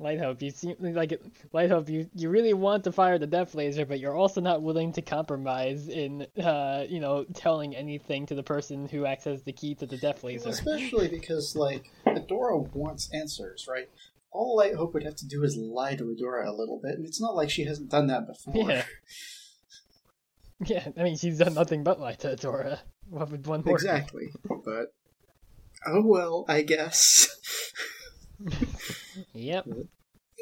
Light 0.00 0.18
Hope, 0.18 0.42
you 0.42 0.50
seem 0.50 0.74
like 0.80 1.20
Light 1.52 1.70
Hope. 1.70 1.88
You 1.88 2.10
you 2.14 2.28
really 2.28 2.52
want 2.52 2.84
to 2.84 2.92
fire 2.92 3.16
the 3.16 3.28
Death 3.28 3.54
Laser, 3.54 3.86
but 3.86 4.00
you're 4.00 4.14
also 4.14 4.40
not 4.40 4.60
willing 4.60 4.92
to 4.94 5.02
compromise 5.02 5.88
in, 5.88 6.26
uh, 6.42 6.84
you 6.88 6.98
know, 6.98 7.24
telling 7.34 7.76
anything 7.76 8.26
to 8.26 8.34
the 8.34 8.42
person 8.42 8.88
who 8.88 9.06
accesses 9.06 9.44
the 9.44 9.52
key 9.52 9.76
to 9.76 9.86
the 9.86 9.96
Death 9.96 10.24
Laser. 10.24 10.48
Especially 10.48 11.06
because, 11.06 11.54
like, 11.54 11.84
Adora 12.06 12.74
wants 12.74 13.08
answers, 13.14 13.66
right? 13.68 13.88
All 14.32 14.56
Light 14.56 14.74
Hope 14.74 14.94
would 14.94 15.04
have 15.04 15.14
to 15.16 15.28
do 15.28 15.44
is 15.44 15.56
lie 15.56 15.94
to 15.94 16.04
Adora 16.04 16.48
a 16.48 16.52
little 16.52 16.80
bit, 16.82 16.96
and 16.96 17.06
it's 17.06 17.20
not 17.20 17.36
like 17.36 17.48
she 17.48 17.64
hasn't 17.64 17.90
done 17.90 18.08
that 18.08 18.26
before. 18.26 18.70
Yeah. 18.70 18.84
Yeah, 20.66 20.86
I 20.96 21.02
mean, 21.02 21.16
she's 21.16 21.38
done 21.38 21.54
nothing 21.54 21.82
but 21.82 22.00
lie 22.00 22.14
to 22.14 22.36
Adora. 22.36 22.78
What 23.10 23.30
would 23.30 23.46
one 23.46 23.64
more? 23.66 23.74
Exactly. 23.74 24.30
But, 24.44 24.94
oh 25.84 26.02
well, 26.04 26.46
I 26.48 26.62
guess. 26.62 27.28
Yep. 29.32 29.68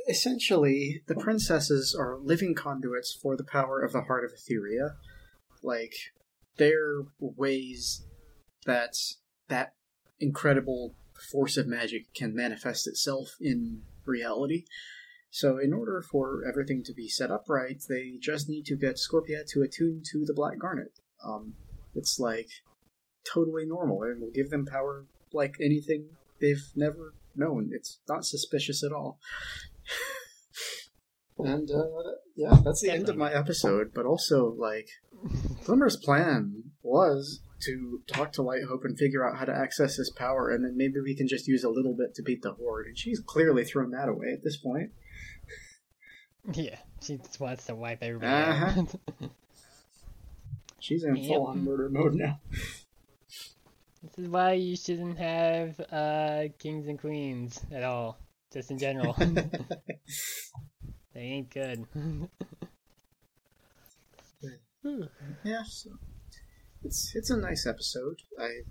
Essentially, 0.09 1.03
the 1.07 1.15
princesses 1.15 1.95
are 1.99 2.19
living 2.19 2.55
conduits 2.55 3.17
for 3.21 3.37
the 3.37 3.45
power 3.45 3.81
of 3.81 3.93
the 3.93 4.03
Heart 4.03 4.25
of 4.25 4.33
Etheria. 4.33 4.95
Like, 5.63 5.95
they're 6.57 7.03
ways 7.21 8.05
that 8.67 8.97
that 9.49 9.75
incredible 10.19 10.95
force 11.31 11.57
of 11.57 11.67
magic 11.67 12.13
can 12.15 12.35
manifest 12.35 12.87
itself 12.87 13.37
in 13.41 13.83
reality. 14.05 14.65
So, 15.31 15.59
in 15.59 15.73
order 15.73 16.03
for 16.03 16.43
everything 16.47 16.83
to 16.85 16.93
be 16.93 17.09
set 17.09 17.31
up 17.31 17.45
right, 17.49 17.81
they 17.89 18.15
just 18.21 18.49
need 18.49 18.67
to 18.67 18.77
get 18.77 18.97
Scorpia 18.97 19.47
to 19.51 19.63
attune 19.63 20.03
to 20.13 20.25
the 20.25 20.35
Black 20.35 20.59
Garnet. 20.59 20.99
Um, 21.25 21.55
it's 21.95 22.19
like 22.19 22.49
totally 23.25 23.65
normal 23.65 24.03
and 24.03 24.21
will 24.21 24.31
give 24.31 24.51
them 24.51 24.67
power 24.67 25.07
like 25.33 25.57
anything 25.61 26.09
they've 26.41 26.71
never 26.75 27.15
known. 27.37 27.71
It's 27.73 28.01
not 28.09 28.25
suspicious 28.25 28.83
at 28.85 28.93
all. 28.93 29.19
and 31.39 31.71
uh, 31.71 31.85
yeah, 32.37 32.57
that's 32.65 32.81
the 32.81 32.91
end 32.91 33.09
of 33.09 33.17
my 33.17 33.33
episode. 33.33 33.93
But 33.95 34.07
also, 34.07 34.55
like, 34.59 34.89
Glimmer's 35.65 35.97
plan 35.97 36.65
was 36.83 37.41
to 37.63 38.01
talk 38.07 38.33
to 38.33 38.43
Light 38.43 38.63
Hope 38.69 38.85
and 38.85 38.99
figure 38.99 39.25
out 39.29 39.39
how 39.39 39.45
to 39.45 39.55
access 39.55 39.97
his 39.97 40.11
power, 40.11 40.51
and 40.51 40.65
then 40.65 40.77
maybe 40.77 41.01
we 41.01 41.15
can 41.15 41.29
just 41.29 41.47
use 41.47 41.63
a 41.65 41.71
little 41.71 41.95
bit 41.95 42.15
to 42.17 42.23
beat 42.23 42.43
the 42.43 42.53
Horde. 42.53 42.87
And 42.87 42.99
she's 42.99 43.21
clearly 43.21 43.65
thrown 43.65 43.91
that 43.93 44.09
away 44.09 44.33
at 44.33 44.43
this 44.45 44.57
point. 44.57 44.91
Yeah, 46.55 46.75
she 47.01 47.19
just 47.19 47.39
wants 47.39 47.67
to 47.67 47.75
wipe 47.77 48.03
everybody 48.03 48.33
Uh-huh. 48.51 48.81
out. 48.81 48.95
She's 50.81 51.05
in 51.05 51.15
Yep. 51.15 51.29
full 51.29 51.47
on 51.47 51.65
murder 51.65 51.89
mode 51.89 52.15
now. 52.15 52.41
This 54.03 54.19
is 54.19 54.29
why 54.29 54.53
you 54.55 54.77
shouldn't 54.77 55.19
have 55.19 55.79
uh, 55.91 56.45
kings 56.59 56.89
and 56.89 56.99
queens 56.99 57.61
at 57.73 57.83
all, 57.83 58.19
just 58.53 58.71
in 58.71 58.79
general. 58.79 59.15
they 61.15 61.21
ain't 61.21 61.51
good. 61.51 61.87
yeah, 65.45 65.63
so 65.65 65.91
it's 66.83 67.13
it's 67.15 67.31
a 67.31 67.37
nice 67.37 67.67
episode. 67.67 68.17
I 68.39 68.63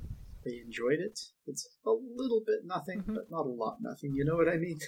I 0.46 0.50
enjoyed 0.66 1.00
it. 1.00 1.20
It's 1.48 1.70
a 1.86 1.92
little 1.92 2.42
bit 2.46 2.66
nothing, 2.66 3.04
Mhm. 3.04 3.16
but 3.16 3.30
not 3.32 3.46
a 3.46 3.50
lot 3.50 3.78
nothing. 3.82 4.14
You 4.16 4.26
know 4.26 4.36
what 4.36 4.50
I 4.50 4.58
mean? 4.58 4.80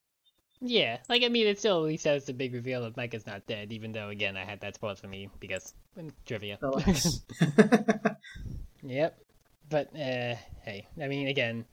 yeah, 0.60 0.98
like 1.08 1.22
I 1.22 1.28
mean, 1.28 1.46
it 1.46 1.58
still 1.58 1.78
at 1.78 1.84
least 1.84 2.04
has 2.04 2.24
the 2.24 2.32
big 2.32 2.54
reveal 2.54 2.82
that 2.82 2.96
Micah's 2.96 3.26
not 3.26 3.46
dead, 3.46 3.72
even 3.72 3.92
though 3.92 4.08
again 4.08 4.36
I 4.36 4.44
had 4.44 4.60
that 4.62 4.74
spoiled 4.74 4.98
for 4.98 5.08
me 5.08 5.28
because 5.40 5.74
mm, 5.96 6.10
trivia. 6.26 6.58
Alas. 6.62 7.20
Yep. 8.82 9.18
But 9.70 9.88
uh 9.94 10.34
hey, 10.62 10.86
I 11.02 11.08
mean 11.08 11.28
again, 11.28 11.64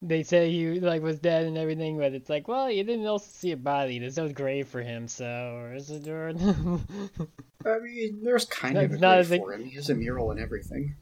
they 0.00 0.22
say 0.22 0.50
he 0.50 0.80
like 0.80 1.02
was 1.02 1.18
dead 1.18 1.46
and 1.46 1.56
everything, 1.58 1.98
but 1.98 2.12
it's 2.12 2.28
like, 2.30 2.46
well, 2.48 2.70
you 2.70 2.84
didn't 2.84 3.06
also 3.06 3.26
see 3.30 3.52
a 3.52 3.56
body. 3.56 3.98
There's 3.98 4.16
no 4.16 4.28
grave 4.28 4.68
for 4.68 4.82
him, 4.82 5.08
so 5.08 5.72
is 5.74 5.90
it? 5.90 6.06
I 6.08 7.78
mean, 7.78 8.20
there's 8.22 8.44
kind 8.46 8.74
Not- 8.74 8.84
of 8.84 8.92
a 8.92 8.98
not 8.98 9.14
grave 9.26 9.32
a- 9.32 9.38
for 9.44 9.52
him. 9.54 9.64
He 9.64 9.74
has 9.76 9.90
a 9.90 9.94
mural 9.94 10.30
and 10.30 10.40
everything. 10.40 10.94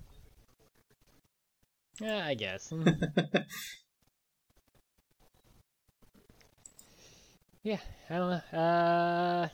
yeah, 2.00 2.24
I 2.26 2.34
guess. 2.34 2.72
yeah, 7.62 7.78
I 8.08 8.14
don't 8.14 8.30
know. 8.30 8.58
Uh 8.58 9.48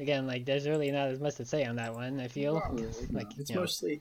again, 0.00 0.26
like 0.26 0.44
there's 0.44 0.66
really 0.68 0.90
not 0.90 1.08
as 1.08 1.20
much 1.20 1.36
to 1.36 1.44
say 1.44 1.64
on 1.64 1.76
that 1.76 1.94
one, 1.94 2.20
I 2.20 2.28
feel. 2.28 2.60
Really, 2.72 2.88
no. 3.10 3.18
like, 3.18 3.28
it's 3.38 3.50
you 3.50 3.56
know. 3.56 3.62
mostly 3.62 4.00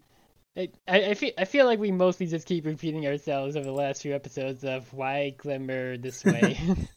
I, 0.56 0.70
I 0.88 1.14
feel 1.16 1.32
I 1.38 1.46
feel 1.46 1.66
like 1.66 1.80
we 1.80 1.92
mostly 1.92 2.28
just 2.28 2.46
keep 2.48 2.66
repeating 2.66 3.08
ourselves 3.08 3.56
over 3.56 3.66
the 3.66 3.72
last 3.72 4.02
few 4.04 4.14
episodes 4.14 4.64
of 4.64 4.92
why 4.94 5.32
Glimmer 5.38 5.98
this 5.98 6.24
way, 6.26 6.60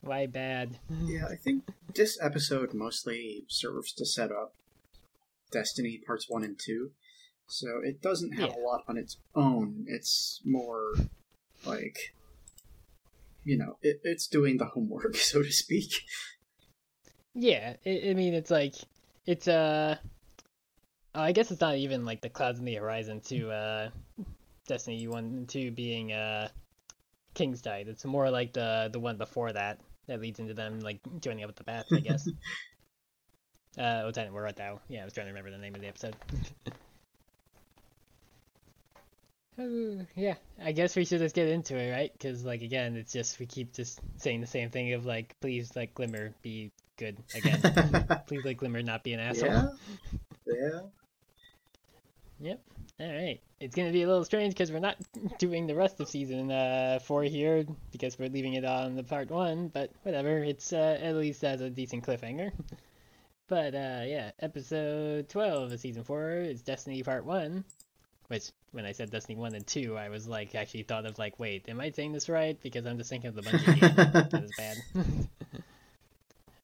why 0.00 0.26
bad. 0.26 0.78
yeah. 1.04 1.26
I 1.26 1.36
think 1.36 1.64
this 1.94 2.18
episode 2.20 2.74
mostly 2.74 3.44
serves 3.48 3.92
to 3.94 4.04
set 4.06 4.30
up 4.32 4.54
Destiny 5.52 6.00
parts 6.06 6.26
one 6.28 6.42
and 6.42 6.58
two, 6.58 6.90
so 7.46 7.80
it 7.84 8.00
doesn't 8.02 8.32
have 8.32 8.50
Yeah. 8.50 8.56
a 8.56 8.62
lot 8.66 8.82
on 8.88 8.96
its 8.96 9.18
own. 9.34 9.84
It's 9.86 10.40
more 10.44 10.94
like 11.64 11.96
you 13.44 13.58
know, 13.58 13.76
it, 13.82 14.00
it's 14.04 14.26
doing 14.28 14.56
the 14.56 14.66
homework, 14.66 15.16
so 15.16 15.42
to 15.42 15.52
speak. 15.52 15.92
Yeah, 17.34 17.74
I, 17.86 18.02
I 18.10 18.14
mean 18.14 18.34
it's 18.34 18.50
like 18.50 18.74
it's 19.26 19.46
uh, 19.46 19.96
I 21.14 21.32
guess 21.32 21.50
it's 21.50 21.60
not 21.60 21.76
even 21.76 22.04
like 22.04 22.20
the 22.20 22.30
clouds 22.30 22.58
in 22.58 22.64
the 22.64 22.74
horizon 22.74 23.20
to 23.26 23.50
uh, 23.50 23.90
Destiny 24.66 25.06
one 25.08 25.24
and 25.24 25.48
two 25.48 25.70
being 25.70 26.12
uh 26.12 26.48
King's 27.34 27.62
Tide. 27.62 27.88
It's 27.88 28.04
more 28.04 28.30
like 28.30 28.52
the 28.52 28.88
the 28.92 29.00
one 29.00 29.16
before 29.16 29.52
that 29.52 29.80
that 30.06 30.20
leads 30.20 30.38
into 30.38 30.54
them 30.54 30.80
like 30.80 31.00
joining 31.20 31.44
up 31.44 31.48
with 31.48 31.56
the 31.56 31.64
Bats, 31.64 31.92
I 31.92 32.00
guess. 32.00 32.28
uh, 33.78 34.02
what's 34.02 34.16
that? 34.16 34.32
We're 34.32 34.46
at 34.46 34.56
that. 34.56 34.78
Yeah, 34.88 35.02
I 35.02 35.04
was 35.04 35.12
trying 35.12 35.26
to 35.26 35.32
remember 35.32 35.50
the 35.50 35.58
name 35.58 35.74
of 35.74 35.80
the 35.80 35.88
episode. 35.88 36.16
Oh, 39.58 40.06
yeah, 40.16 40.34
I 40.62 40.72
guess 40.72 40.96
we 40.96 41.04
should 41.04 41.20
just 41.20 41.34
get 41.34 41.48
into 41.48 41.76
it, 41.76 41.90
right? 41.90 42.12
Because, 42.12 42.44
like, 42.44 42.62
again, 42.62 42.96
it's 42.96 43.12
just 43.12 43.38
we 43.38 43.46
keep 43.46 43.72
just 43.72 44.00
saying 44.16 44.40
the 44.40 44.46
same 44.46 44.70
thing 44.70 44.92
of 44.92 45.04
like, 45.04 45.36
please, 45.40 45.74
like, 45.76 45.94
Glimmer 45.94 46.34
be 46.42 46.72
good 46.96 47.16
again. 47.34 47.60
please, 48.26 48.44
let 48.44 48.56
Glimmer 48.56 48.82
not 48.82 49.04
be 49.04 49.12
an 49.12 49.20
asshole. 49.20 49.50
Yeah. 49.50 49.68
Yeah. 50.46 50.80
All 53.00 53.12
right, 53.12 53.40
it's 53.58 53.74
gonna 53.74 53.92
be 53.92 54.02
a 54.02 54.06
little 54.06 54.24
strange 54.24 54.54
because 54.54 54.70
we're 54.70 54.78
not 54.78 54.96
doing 55.38 55.66
the 55.66 55.74
rest 55.74 55.98
of 56.00 56.08
season 56.08 56.50
uh, 56.50 56.98
four 57.02 57.22
here 57.22 57.64
because 57.90 58.18
we're 58.18 58.28
leaving 58.28 58.54
it 58.54 58.64
on 58.64 58.96
the 58.96 59.02
part 59.02 59.30
one. 59.30 59.68
But 59.68 59.90
whatever, 60.02 60.38
it's 60.38 60.72
uh, 60.72 60.98
at 61.00 61.16
least 61.16 61.42
as 61.44 61.60
a 61.60 61.70
decent 61.70 62.04
cliffhanger. 62.04 62.52
But 63.48 63.74
uh, 63.74 64.02
yeah, 64.06 64.30
episode 64.40 65.28
twelve 65.28 65.72
of 65.72 65.80
season 65.80 66.04
four 66.04 66.36
is 66.36 66.62
Destiny 66.62 67.02
Part 67.02 67.26
One. 67.26 67.64
Which, 68.28 68.50
when 68.70 68.86
I 68.86 68.92
said 68.92 69.10
Destiny 69.10 69.36
One 69.36 69.54
and 69.54 69.66
Two, 69.66 69.98
I 69.98 70.08
was 70.08 70.26
like, 70.26 70.54
actually 70.54 70.84
thought 70.84 71.04
of 71.04 71.18
like, 71.18 71.38
wait, 71.38 71.68
am 71.68 71.78
I 71.78 71.90
saying 71.90 72.12
this 72.12 72.30
right? 72.30 72.58
Because 72.62 72.86
I'm 72.86 72.96
just 72.96 73.10
thinking 73.10 73.28
of 73.28 73.34
the 73.34 73.42
bunch 73.42 73.62
Bungie 73.62 73.80
game. 73.80 73.94
that 74.30 74.42
is 74.42 74.52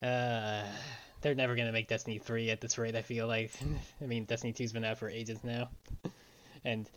bad. 0.00 0.64
uh, 0.64 0.66
they're 1.20 1.34
never 1.34 1.56
gonna 1.56 1.72
make 1.72 1.88
Destiny 1.88 2.18
three 2.18 2.50
at 2.50 2.60
this 2.60 2.78
rate. 2.78 2.94
I 2.96 3.02
feel 3.02 3.26
like. 3.26 3.52
I 4.02 4.06
mean, 4.06 4.24
Destiny 4.24 4.52
two's 4.52 4.72
been 4.72 4.84
out 4.84 4.98
for 4.98 5.08
ages 5.08 5.42
now, 5.44 5.68
and 6.64 6.88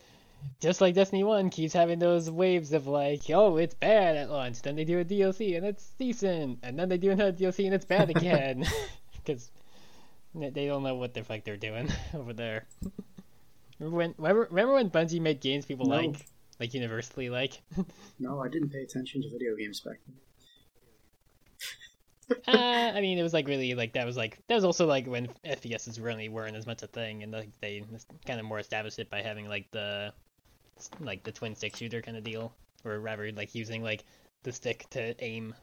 just 0.59 0.82
like 0.82 0.95
Destiny 0.95 1.24
one 1.24 1.49
keeps 1.49 1.74
having 1.74 1.99
those 1.99 2.30
waves 2.30 2.74
of 2.74 2.88
like, 2.88 3.22
oh, 3.30 3.57
it's 3.57 3.76
bad 3.76 4.15
at 4.17 4.30
launch. 4.32 4.61
Then 4.61 4.76
they 4.76 4.86
do 4.86 4.99
a 4.99 5.05
DLC 5.05 5.55
and 5.57 5.65
it's 5.65 5.89
decent, 5.99 6.59
and 6.63 6.78
then 6.80 6.89
they 6.89 6.97
do 6.97 7.11
another 7.11 7.32
DLC 7.34 7.65
and 7.65 7.74
it's 7.76 7.86
bad 7.86 8.09
again, 8.09 8.65
because 9.24 9.51
they 10.34 10.65
don't 10.65 10.84
know 10.84 10.95
what 10.95 11.13
the 11.13 11.24
fuck 11.24 11.43
they're 11.43 11.57
doing 11.57 11.89
over 12.13 12.34
there. 12.34 12.65
Remember 13.80 13.97
when? 13.97 14.13
Remember, 14.17 14.47
remember 14.49 14.74
when 14.74 14.89
Bungie 14.89 15.22
made 15.22 15.41
games 15.41 15.65
people 15.65 15.86
No. 15.88 15.95
like, 15.97 16.26
like 16.59 16.74
universally 16.74 17.30
like? 17.30 17.61
No, 18.19 18.39
I 18.39 18.47
didn't 18.47 18.69
pay 18.69 18.82
attention 18.82 19.22
to 19.24 19.30
video 19.30 19.55
games 19.55 19.80
back 19.80 19.97
then. 20.07 20.15
Uh, 22.47 22.91
I 22.95 23.01
mean, 23.01 23.17
it 23.17 23.23
was 23.23 23.34
like 23.34 23.47
really 23.47 23.73
like 23.73 23.93
that 23.93 24.05
was 24.05 24.17
like 24.17 24.39
that 24.47 24.55
was 24.55 24.63
also 24.63 24.86
like 24.86 25.07
when 25.07 25.27
FPSs 25.45 26.01
really 26.03 26.29
weren't 26.29 26.55
as 26.55 26.65
much 26.65 26.84
a 26.84 26.88
thing, 26.88 27.23
and 27.23 27.32
like 27.32 27.49
they 27.61 27.84
kind 28.25 28.39
of 28.39 28.45
more 28.45 28.59
established 28.59 28.99
it 28.99 29.09
by 29.09 29.21
having 29.21 29.47
like 29.47 29.69
the 29.71 30.13
like 30.99 31.23
the 31.23 31.32
twin 31.32 31.55
stick 31.55 31.75
shooter 31.75 32.01
kind 32.01 32.17
of 32.17 32.23
deal, 32.23 32.53
or 32.86 32.99
rather 32.99 33.32
like 33.32 33.55
using 33.55 33.84
like 33.84 34.03
the 34.43 34.51
stick 34.51 34.89
to 34.91 35.15
aim. 35.23 35.53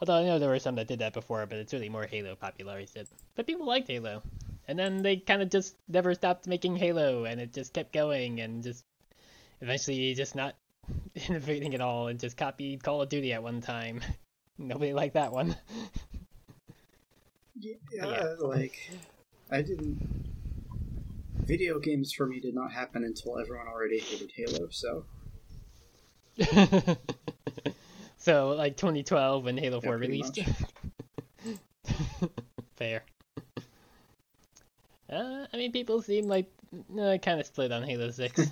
Although 0.00 0.14
I 0.14 0.24
know 0.24 0.38
there 0.38 0.48
were 0.48 0.58
some 0.58 0.74
that 0.76 0.88
did 0.88 0.98
that 0.98 1.12
before, 1.12 1.46
but 1.46 1.58
it's 1.58 1.72
really 1.72 1.88
more 1.88 2.06
Halo 2.06 2.34
popularized 2.34 2.96
it. 2.96 3.08
But 3.36 3.46
people 3.46 3.66
liked 3.66 3.88
Halo, 3.88 4.22
and 4.66 4.78
then 4.78 5.02
they 5.02 5.16
kind 5.16 5.42
of 5.42 5.50
just 5.50 5.76
never 5.88 6.14
stopped 6.14 6.46
making 6.46 6.76
Halo, 6.76 7.24
and 7.24 7.40
it 7.40 7.52
just 7.52 7.72
kept 7.72 7.92
going, 7.92 8.40
and 8.40 8.62
just 8.62 8.84
eventually 9.60 10.12
just 10.14 10.34
not 10.34 10.56
innovating 11.28 11.74
at 11.74 11.80
all, 11.80 12.08
and 12.08 12.18
just 12.18 12.36
copied 12.36 12.82
Call 12.82 13.02
of 13.02 13.08
Duty 13.08 13.32
at 13.32 13.42
one 13.42 13.60
time. 13.60 14.00
Nobody 14.58 14.92
liked 14.92 15.14
that 15.14 15.32
one. 15.32 15.56
Yeah, 17.58 17.74
Yeah. 17.92 18.34
like 18.40 18.90
I 19.50 19.62
didn't. 19.62 19.98
Video 21.44 21.78
games 21.80 22.12
for 22.12 22.26
me 22.26 22.38
did 22.40 22.54
not 22.54 22.72
happen 22.72 23.04
until 23.04 23.38
everyone 23.38 23.66
already 23.66 23.98
hated 23.98 24.30
Halo. 24.34 24.68
So 24.70 25.04
so, 28.16 28.50
like 28.50 28.76
2012 28.76 29.44
when 29.44 29.58
Halo 29.58 29.80
4 29.80 29.96
released. 29.98 30.38
Fair. 32.76 33.02
Uh, 35.10 35.46
I 35.52 35.56
mean, 35.56 35.72
people 35.72 36.00
seem 36.00 36.26
like 36.26 36.50
uh, 36.98 37.18
kind 37.18 37.38
of 37.38 37.46
split 37.46 37.70
on 37.70 37.82
Halo 37.82 38.10
6. 38.10 38.50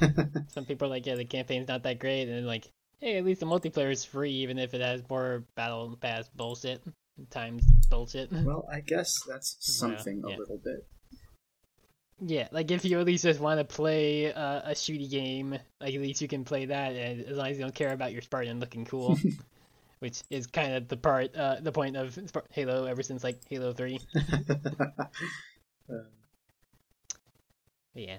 Some 0.48 0.66
people 0.66 0.88
are 0.88 0.90
like, 0.90 1.06
yeah, 1.06 1.14
the 1.14 1.24
campaign's 1.24 1.68
not 1.68 1.84
that 1.84 1.98
great, 1.98 2.28
and 2.28 2.46
like, 2.46 2.70
hey, 3.00 3.16
at 3.16 3.24
least 3.24 3.40
the 3.40 3.46
multiplayer 3.46 3.90
is 3.90 4.04
free, 4.04 4.32
even 4.32 4.58
if 4.58 4.74
it 4.74 4.80
has 4.80 5.02
more 5.08 5.44
battle 5.54 5.96
pass 6.00 6.28
bullshit 6.28 6.82
times 7.30 7.64
bullshit. 7.90 8.30
well, 8.44 8.66
I 8.72 8.80
guess 8.80 9.12
that's 9.28 9.56
something 9.60 10.22
yeah. 10.26 10.36
a 10.36 10.38
little 10.38 10.60
bit. 10.62 10.86
Yeah, 12.22 12.48
like 12.52 12.70
if 12.70 12.84
you 12.84 13.00
at 13.00 13.06
least 13.06 13.24
just 13.24 13.40
want 13.40 13.60
to 13.60 13.64
play 13.64 14.32
uh, 14.32 14.60
a 14.64 14.72
shooty 14.72 15.10
game, 15.10 15.58
like 15.80 15.94
at 15.94 16.00
least 16.00 16.20
you 16.20 16.28
can 16.28 16.44
play 16.44 16.66
that, 16.66 16.92
and 16.92 17.24
as 17.24 17.36
long 17.36 17.48
as 17.48 17.56
you 17.56 17.64
don't 17.64 17.74
care 17.74 17.92
about 17.92 18.12
your 18.12 18.20
Spartan 18.20 18.60
looking 18.60 18.84
cool, 18.84 19.18
which 20.00 20.22
is 20.28 20.46
kind 20.46 20.74
of 20.74 20.88
the 20.88 20.98
part, 20.98 21.34
uh, 21.34 21.56
the 21.60 21.72
point 21.72 21.96
of 21.96 22.18
Halo 22.50 22.84
ever 22.84 23.02
since 23.02 23.24
like 23.24 23.40
Halo 23.48 23.72
Three. 23.72 24.00
Um, 25.88 26.06
yeah, 27.94 28.18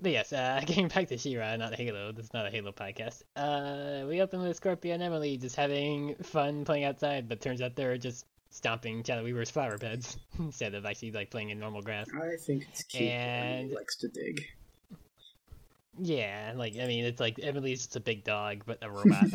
but 0.00 0.12
yes, 0.12 0.32
uh, 0.32 0.60
getting 0.66 0.88
back 0.88 1.08
to 1.08 1.18
She-Ra, 1.18 1.56
not 1.56 1.74
Halo. 1.74 2.12
This 2.12 2.26
is 2.26 2.32
not 2.34 2.46
a 2.46 2.50
Halo 2.50 2.72
podcast. 2.72 3.22
Uh, 3.36 4.06
we 4.06 4.20
open 4.20 4.42
with 4.42 4.60
Scorpia 4.60 4.94
and 4.94 5.02
Emily 5.02 5.36
just 5.36 5.56
having 5.56 6.14
fun 6.22 6.64
playing 6.64 6.84
outside, 6.84 7.28
but 7.28 7.40
turns 7.40 7.60
out 7.60 7.76
they're 7.76 7.98
just 7.98 8.26
stomping 8.50 9.02
Shadow 9.04 9.22
Weaver's 9.22 9.50
flower 9.50 9.78
beds 9.78 10.18
instead 10.38 10.74
of 10.74 10.84
actually 10.84 11.12
like 11.12 11.30
playing 11.30 11.50
in 11.50 11.58
normal 11.58 11.82
grass. 11.82 12.06
I 12.14 12.36
think 12.36 12.66
it's 12.70 12.82
cute. 12.84 13.10
And- 13.10 13.60
Emily 13.60 13.74
likes 13.74 13.96
to 13.96 14.08
dig. 14.08 14.44
Yeah, 16.02 16.52
like 16.56 16.76
I 16.80 16.86
mean, 16.86 17.04
it's 17.04 17.20
like 17.20 17.38
Emily's 17.42 17.80
just 17.80 17.96
a 17.96 18.00
big 18.00 18.24
dog, 18.24 18.62
but 18.64 18.78
a 18.82 18.90
robot. 18.90 19.24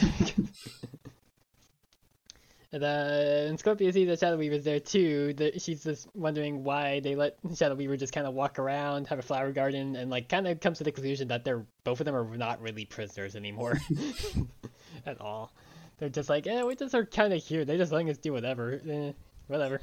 and, 2.76 2.84
uh, 2.84 3.47
and 3.47 3.57
Scorpia 3.57 3.93
sees 3.93 4.09
that 4.09 4.19
Shadow 4.19 4.38
Weaver's 4.38 4.65
there 4.65 4.82
too. 4.82 5.34
That 5.36 5.61
she's 5.61 5.82
just 5.84 6.09
wondering 6.13 6.65
why 6.65 6.99
they 6.99 7.15
let 7.15 7.38
Shadow 7.55 7.76
Weaver 7.76 7.95
just 7.95 8.11
kind 8.11 8.28
of 8.28 8.34
walk 8.34 8.59
around, 8.59 9.07
have 9.07 9.17
a 9.17 9.21
flower 9.21 9.53
garden, 9.53 9.95
and 9.95 10.11
like 10.11 10.28
kind 10.28 10.45
of 10.45 10.59
comes 10.59 10.80
to 10.80 10.84
the 10.84 10.91
conclusion 10.91 11.30
that 11.30 11.45
they're 11.45 11.65
both 11.86 12.01
of 12.01 12.05
them 12.05 12.15
are 12.15 12.38
not 12.38 12.61
really 12.61 12.84
prisoners 12.84 13.38
anymore 13.38 13.80
at 15.05 15.21
all. 15.21 15.53
They're 15.99 16.09
just 16.09 16.28
like, 16.28 16.47
eh, 16.47 16.63
we 16.63 16.76
just 16.76 16.93
are 16.93 17.05
kind 17.05 17.32
of 17.32 17.41
here. 17.41 17.63
They're 17.63 17.78
just 17.78 17.93
letting 17.93 18.09
us 18.09 18.17
do 18.17 18.34
whatever. 18.34 18.82
Eh, 18.89 19.13
whatever. 19.47 19.80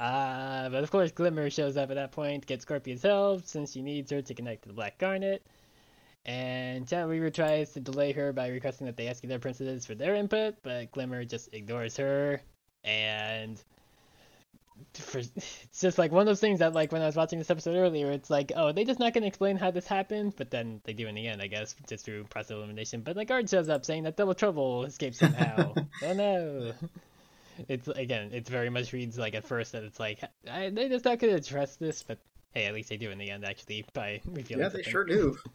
Uh, 0.00 0.68
but 0.68 0.82
of 0.82 0.90
course, 0.90 1.12
Glimmer 1.12 1.48
shows 1.48 1.76
up 1.76 1.90
at 1.90 1.94
that 1.94 2.10
point 2.10 2.42
to 2.42 2.46
get 2.46 2.60
Scorpion's 2.60 3.02
help 3.02 3.46
since 3.46 3.72
she 3.72 3.80
needs 3.80 4.10
her 4.10 4.20
to 4.20 4.34
connect 4.34 4.62
to 4.62 4.68
the 4.68 4.74
Black 4.74 4.98
Garnet. 4.98 5.46
And 6.26 6.88
Shadow 6.88 7.08
Weaver 7.08 7.30
tries 7.30 7.72
to 7.74 7.80
delay 7.80 8.10
her 8.12 8.32
by 8.32 8.48
requesting 8.48 8.88
that 8.88 8.96
they 8.96 9.06
ask 9.06 9.22
their 9.22 9.38
princesses 9.38 9.86
for 9.86 9.94
their 9.94 10.16
input, 10.16 10.56
but 10.62 10.90
Glimmer 10.90 11.24
just 11.24 11.54
ignores 11.54 11.96
her. 11.98 12.40
And 12.82 13.62
for, 14.94 15.18
it's 15.18 15.80
just 15.80 15.98
like 15.98 16.10
one 16.10 16.22
of 16.22 16.26
those 16.26 16.40
things 16.40 16.58
that, 16.58 16.72
like, 16.72 16.90
when 16.90 17.00
I 17.00 17.06
was 17.06 17.14
watching 17.14 17.38
this 17.38 17.48
episode 17.48 17.76
earlier, 17.76 18.10
it's 18.10 18.28
like, 18.28 18.50
oh, 18.56 18.72
they 18.72 18.84
just 18.84 18.98
not 18.98 19.14
going 19.14 19.22
to 19.22 19.28
explain 19.28 19.56
how 19.56 19.70
this 19.70 19.86
happened, 19.86 20.34
but 20.36 20.50
then 20.50 20.80
they 20.82 20.94
do 20.94 21.06
in 21.06 21.14
the 21.14 21.28
end, 21.28 21.40
I 21.40 21.46
guess, 21.46 21.76
just 21.88 22.04
through 22.04 22.24
process 22.24 22.56
elimination. 22.56 23.02
But 23.02 23.14
the 23.14 23.24
guard 23.24 23.48
shows 23.48 23.68
up 23.68 23.84
saying 23.84 24.02
that 24.02 24.16
Double 24.16 24.34
Trouble 24.34 24.84
escaped 24.84 25.16
somehow. 25.16 25.74
oh 26.02 26.12
no! 26.12 26.72
It's 27.68 27.86
again, 27.88 28.30
it's 28.32 28.50
very 28.50 28.68
much 28.68 28.92
reads 28.92 29.16
like 29.16 29.34
at 29.34 29.46
first 29.46 29.72
that 29.72 29.84
it's 29.84 29.98
like 29.98 30.20
I, 30.50 30.70
they 30.70 30.88
just 30.88 31.04
not 31.04 31.18
gonna 31.18 31.34
address 31.34 31.76
this, 31.76 32.02
but 32.02 32.18
hey, 32.52 32.66
at 32.66 32.74
least 32.74 32.90
they 32.90 32.98
do 32.98 33.10
in 33.10 33.18
the 33.18 33.30
end 33.30 33.44
actually 33.44 33.86
by 33.94 34.20
revealing. 34.26 34.62
Yeah, 34.62 34.68
they 34.68 34.82
something. 34.82 34.92
sure 34.92 35.04
do. 35.04 35.38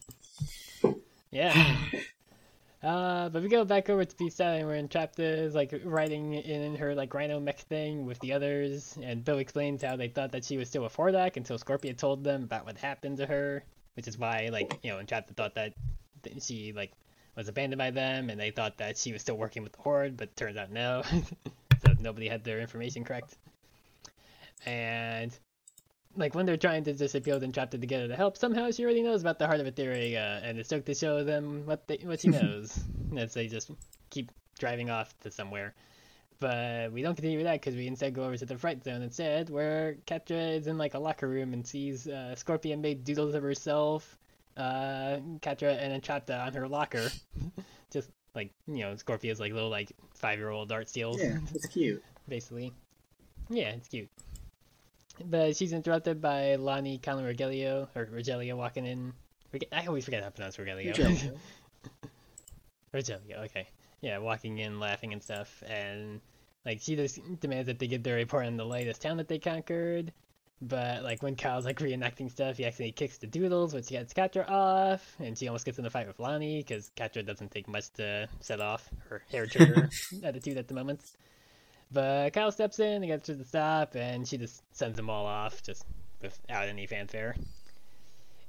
Yeah. 1.32 1.78
Uh, 2.84 3.30
but 3.30 3.44
we 3.44 3.48
go 3.48 3.64
back 3.64 3.92
over 3.92 4.04
to 4.04 4.16
Beast 4.18 4.42
Island 4.42 4.68
where 4.68 4.82
Entrapta 4.82 5.20
is 5.20 5.54
like 5.54 5.72
riding 5.84 6.34
in 6.34 6.76
her 6.78 6.96
like 6.96 7.14
rhino 7.14 7.40
mech 7.40 7.60
thing 7.60 8.08
with 8.08 8.20
the 8.22 8.34
others, 8.34 8.98
and 9.04 9.24
Bill 9.24 9.38
explains 9.38 9.84
how 9.84 9.96
they 9.96 10.08
thought 10.08 10.32
that 10.32 10.44
she 10.44 10.58
was 10.58 10.68
still 10.68 10.86
a 10.86 10.90
Fordak 10.90 11.38
until 11.38 11.60
Scorpia 11.60 11.96
told 11.96 12.24
them 12.24 12.44
about 12.44 12.66
what 12.66 12.78
happened 12.78 13.18
to 13.18 13.28
her, 13.28 13.64
which 13.96 14.08
is 14.08 14.18
why 14.18 14.50
like 14.52 14.80
you 14.82 14.90
know 14.90 14.98
Entrapta 14.98 15.36
thought 15.36 15.54
that 15.54 15.74
she 16.40 16.74
like 16.74 16.92
was 17.36 17.48
abandoned 17.48 17.78
by 17.78 17.92
them, 17.92 18.32
and 18.32 18.40
they 18.40 18.50
thought 18.50 18.80
that 18.80 18.98
she 18.98 19.14
was 19.14 19.22
still 19.22 19.38
working 19.38 19.62
with 19.62 19.74
the 19.74 19.82
Horde, 19.82 20.18
but 20.18 20.36
turns 20.36 20.58
out 20.58 20.72
no. 20.72 21.04
so 21.86 21.94
nobody 22.00 22.28
had 22.28 22.44
their 22.44 22.60
information 22.60 23.04
correct. 23.04 23.38
And 24.66 25.32
like 26.16 26.36
when 26.36 26.46
they're 26.46 26.58
trying 26.58 26.84
to 26.84 26.94
just 26.94 27.16
appeal 27.16 27.42
and 27.42 27.54
Entrapta 27.54 27.80
together 27.80 28.08
to 28.08 28.16
help, 28.16 28.38
somehow 28.38 28.72
she 28.72 28.84
already 28.84 29.02
knows 29.02 29.22
about 29.22 29.40
the 29.40 29.48
heart 29.48 29.60
of 29.60 29.68
Etheria, 29.68 30.42
and 30.44 30.58
it's 30.58 30.70
stoked 30.70 30.86
to 30.88 30.94
show 30.94 31.24
them 31.24 31.66
what 31.66 31.88
they, 31.88 31.98
what 32.04 32.20
she 32.20 32.28
knows 32.30 32.80
as 33.18 33.34
they 33.34 33.48
just 33.48 33.72
keep 34.10 34.32
driving 34.60 34.90
off 34.90 35.18
to 35.22 35.32
somewhere. 35.32 35.74
But 36.40 36.92
we 36.92 37.04
don't 37.04 37.14
continue 37.16 37.38
with 37.38 37.46
that 37.46 37.62
because 37.62 37.76
we 37.76 37.86
instead 37.86 38.16
go 38.16 38.24
over 38.24 38.36
to 38.36 38.46
the 38.46 38.58
fright 38.58 38.84
zone 38.84 39.04
instead, 39.04 39.50
where 39.50 39.98
Catra 40.08 40.58
is 40.58 40.68
in 40.68 40.78
like 40.78 40.96
a 40.96 41.00
locker 41.00 41.28
room 41.28 41.54
and 41.54 41.66
sees 41.66 42.08
uh, 42.08 42.36
Scorpion 42.36 42.82
made 42.82 43.04
doodles 43.04 43.36
of 43.36 43.44
herself, 43.44 44.18
uh, 44.58 45.18
Catra 45.42 45.78
and 45.80 46.02
Entrapta 46.02 46.48
on 46.48 46.54
her 46.54 46.68
locker, 46.68 47.10
just 47.92 48.10
like 48.34 48.52
you 48.68 48.80
know 48.80 48.96
Scorpia's 48.96 49.40
like 49.40 49.54
little 49.54 49.70
like 49.70 49.92
five 50.16 50.40
year 50.40 50.50
old 50.50 50.72
art 50.72 50.90
steals 50.90 51.22
Yeah, 51.22 51.38
it's 51.54 51.68
cute. 51.68 52.04
basically. 52.28 52.74
Yeah, 53.50 53.70
it's 53.70 53.88
cute. 53.88 54.10
But 55.30 55.56
she's 55.56 55.74
interrupted 55.74 56.22
by 56.22 56.56
Lonnie 56.56 56.98
Colin 56.98 57.26
Rogelio, 57.26 57.88
or 57.96 58.06
Rogelio 58.06 58.56
walking 58.56 58.86
in, 58.86 59.14
I 59.72 59.86
always 59.86 60.06
forget 60.06 60.22
how 60.22 60.30
to 60.30 60.36
pronounce 60.36 60.58
Rogelio. 60.58 60.94
Rogelio. 60.94 61.38
Rogelio, 62.94 63.46
okay. 63.46 63.68
Yeah, 64.02 64.18
walking 64.18 64.58
in, 64.58 64.80
laughing 64.80 65.14
and 65.14 65.22
stuff, 65.22 65.64
and 65.68 66.22
like 66.66 66.82
she 66.82 66.96
just 66.96 67.20
demands 67.40 67.68
that 67.68 67.80
they 67.80 67.88
get 67.88 68.04
their 68.04 68.16
report 68.16 68.46
on 68.46 68.58
the 68.58 68.66
latest 68.66 69.02
town 69.02 69.18
that 69.18 69.28
they 69.28 69.40
conquered. 69.40 70.12
But 70.62 71.04
like 71.04 71.24
when 71.24 71.36
Kyle's 71.36 71.66
like 71.66 71.80
reenacting 71.80 72.30
stuff, 72.30 72.58
he 72.58 72.66
accidentally 72.66 72.92
kicks 72.92 73.18
the 73.18 73.26
doodles, 73.26 73.74
which 73.74 73.88
gets 73.88 74.14
Catra 74.14 74.48
off, 74.48 75.16
and 75.20 75.36
she 75.36 75.48
almost 75.48 75.66
gets 75.66 75.80
in 75.80 75.86
a 75.86 75.90
fight 75.90 76.08
with 76.08 76.20
Lonnie 76.20 76.60
because 76.60 76.92
Catra 76.96 77.26
doesn't 77.26 77.50
take 77.52 77.68
much 77.68 77.90
to 77.94 78.28
set 78.42 78.62
off 78.62 78.88
her 79.10 79.24
hair 79.32 79.48
trigger 79.48 79.90
attitude 80.24 80.58
at 80.58 80.68
the 80.68 80.76
moment. 80.76 81.02
But 81.94 82.32
Kyle 82.34 82.52
steps 82.52 82.80
in 82.80 83.04
and 83.04 83.08
gets 83.08 83.28
her 83.28 83.36
to 83.36 83.44
stop, 83.44 83.96
and 83.96 84.28
she 84.28 84.38
just 84.38 84.64
sends 84.76 84.96
them 84.96 85.10
all 85.10 85.26
off, 85.26 85.62
just 85.62 85.86
without 86.22 86.68
any 86.70 86.88
fanfare. 86.88 87.36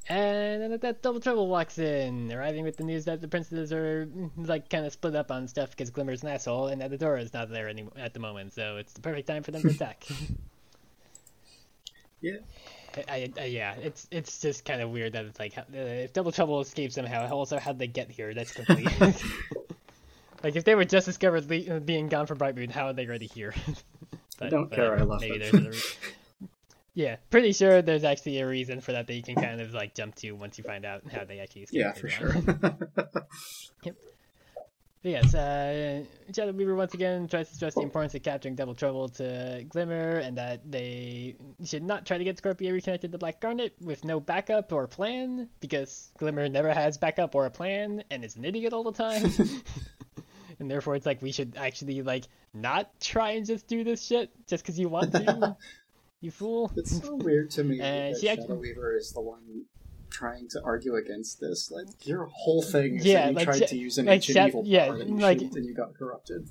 And 0.08 0.60
then 0.60 0.78
that 0.80 1.02
Double 1.02 1.20
Trouble 1.20 1.46
walks 1.48 1.78
in, 1.78 2.32
arriving 2.32 2.64
with 2.64 2.76
the 2.76 2.84
news 2.84 3.04
that 3.04 3.20
the 3.20 3.28
princesses 3.28 3.72
are 3.72 4.08
like 4.36 4.68
kind 4.68 4.84
of 4.84 4.92
split 4.92 5.14
up 5.14 5.30
on 5.30 5.46
stuff 5.48 5.70
because 5.70 5.90
Glimmer's 5.90 6.22
an 6.22 6.28
asshole, 6.28 6.68
and 6.68 6.80
that 6.80 6.90
Adora 6.90 7.20
is 7.22 7.32
not 7.32 7.50
there 7.50 7.68
any- 7.68 7.88
at 7.96 8.12
the 8.12 8.20
moment, 8.20 8.52
so 8.52 8.76
it's 8.78 8.92
the 8.92 9.00
perfect 9.00 9.28
time 9.28 9.42
for 9.42 9.52
them 9.52 9.62
to 9.62 9.68
attack. 9.70 10.04
Yeah. 12.20 12.38
I, 13.08 13.32
I, 13.40 13.44
yeah, 13.44 13.74
it's 13.80 14.06
it's 14.10 14.38
just 14.40 14.64
kind 14.66 14.82
of 14.82 14.90
weird 14.90 15.14
that 15.14 15.24
it's 15.24 15.38
like 15.38 15.56
uh, 15.56 15.62
if 15.72 16.12
Double 16.12 16.30
Trouble 16.30 16.60
escapes 16.60 16.94
somehow, 16.94 17.26
also 17.30 17.58
how'd 17.58 17.78
they 17.78 17.86
get 17.86 18.10
here? 18.10 18.34
That's 18.34 18.52
complete. 18.54 18.88
like 20.42 20.56
if 20.56 20.64
they 20.64 20.74
were 20.74 20.84
just 20.84 21.06
discovered 21.06 21.48
le- 21.48 21.80
being 21.80 22.08
gone 22.08 22.26
from 22.26 22.38
Brightmoon, 22.38 22.70
how 22.70 22.86
are 22.86 22.92
they 22.92 23.06
already 23.06 23.26
here? 23.26 23.54
I 24.40 24.48
don't 24.48 24.70
care, 24.72 24.98
I 24.98 25.02
love 25.02 25.20
maybe 25.20 25.36
it. 25.36 25.52
there's 25.52 25.66
a 25.66 25.70
re- 25.70 26.48
yeah, 26.94 27.16
pretty 27.30 27.52
sure 27.52 27.80
there's 27.82 28.04
actually 28.04 28.38
a 28.40 28.46
reason 28.46 28.80
for 28.80 28.92
that 28.92 29.06
that 29.06 29.14
you 29.14 29.22
can 29.22 29.36
kind 29.36 29.60
of 29.60 29.72
like 29.72 29.94
jump 29.94 30.14
to 30.16 30.32
once 30.32 30.58
you 30.58 30.64
find 30.64 30.84
out 30.84 31.02
how 31.12 31.24
they 31.24 31.38
actually 31.38 31.62
escaped. 31.62 31.80
yeah, 31.80 31.92
for 31.92 32.08
sure. 32.08 32.34
But 35.02 35.10
yes, 35.10 35.34
uh, 35.34 36.04
Shadow 36.32 36.52
Weaver 36.52 36.76
once 36.76 36.94
again 36.94 37.26
tries 37.26 37.48
to 37.48 37.56
stress 37.56 37.74
the 37.74 37.80
importance 37.80 38.14
of 38.14 38.22
capturing 38.22 38.54
Double 38.54 38.72
Trouble 38.76 39.08
to 39.08 39.64
Glimmer, 39.68 40.18
and 40.18 40.38
that 40.38 40.60
they 40.70 41.34
should 41.64 41.82
not 41.82 42.06
try 42.06 42.18
to 42.18 42.22
get 42.22 42.40
Scorpia 42.40 42.72
reconnected 42.72 43.10
to 43.10 43.18
Black 43.18 43.40
Garnet 43.40 43.74
with 43.80 44.04
no 44.04 44.20
backup 44.20 44.72
or 44.72 44.86
plan, 44.86 45.48
because 45.58 46.12
Glimmer 46.18 46.48
never 46.48 46.72
has 46.72 46.98
backup 46.98 47.34
or 47.34 47.46
a 47.46 47.50
plan, 47.50 48.04
and 48.12 48.24
is 48.24 48.36
an 48.36 48.44
idiot 48.44 48.72
all 48.72 48.84
the 48.84 48.92
time. 48.92 49.24
And 50.62 50.70
therefore, 50.70 50.94
it's 50.96 51.04
like 51.04 51.20
we 51.20 51.32
should 51.32 51.54
actually 51.58 52.00
like 52.02 52.24
not 52.54 52.88
try 53.00 53.32
and 53.32 53.44
just 53.44 53.66
do 53.66 53.84
this 53.84 54.02
shit 54.02 54.30
just 54.46 54.62
because 54.64 54.78
you 54.78 54.88
want 54.88 55.12
to, 55.12 55.56
you 56.20 56.30
fool. 56.30 56.72
It's 56.76 57.02
so 57.02 57.16
weird 57.16 57.50
to 57.52 57.64
me 57.64 57.78
that 57.80 58.16
she 58.18 58.28
actually- 58.30 58.56
Weaver 58.56 58.96
is 58.96 59.12
the 59.12 59.20
one 59.20 59.64
trying 60.08 60.46
to 60.50 60.60
argue 60.64 60.94
against 60.96 61.40
this. 61.40 61.70
Like 61.70 61.86
your 62.06 62.26
whole 62.32 62.62
thing 62.62 62.96
is 62.96 63.04
Yeah, 63.04 63.22
that 63.24 63.30
you 63.30 63.36
like 63.36 63.44
tried 63.46 63.66
to 63.68 63.76
use 63.76 63.98
an 63.98 64.06
like 64.06 64.14
ancient 64.16 64.48
evil 64.48 64.62
yeah, 64.64 64.86
power 64.86 64.98
that 64.98 65.08
you 65.08 65.16
like- 65.16 65.40
and 65.40 65.64
you 65.66 65.74
got 65.74 65.94
corrupted. 65.94 66.48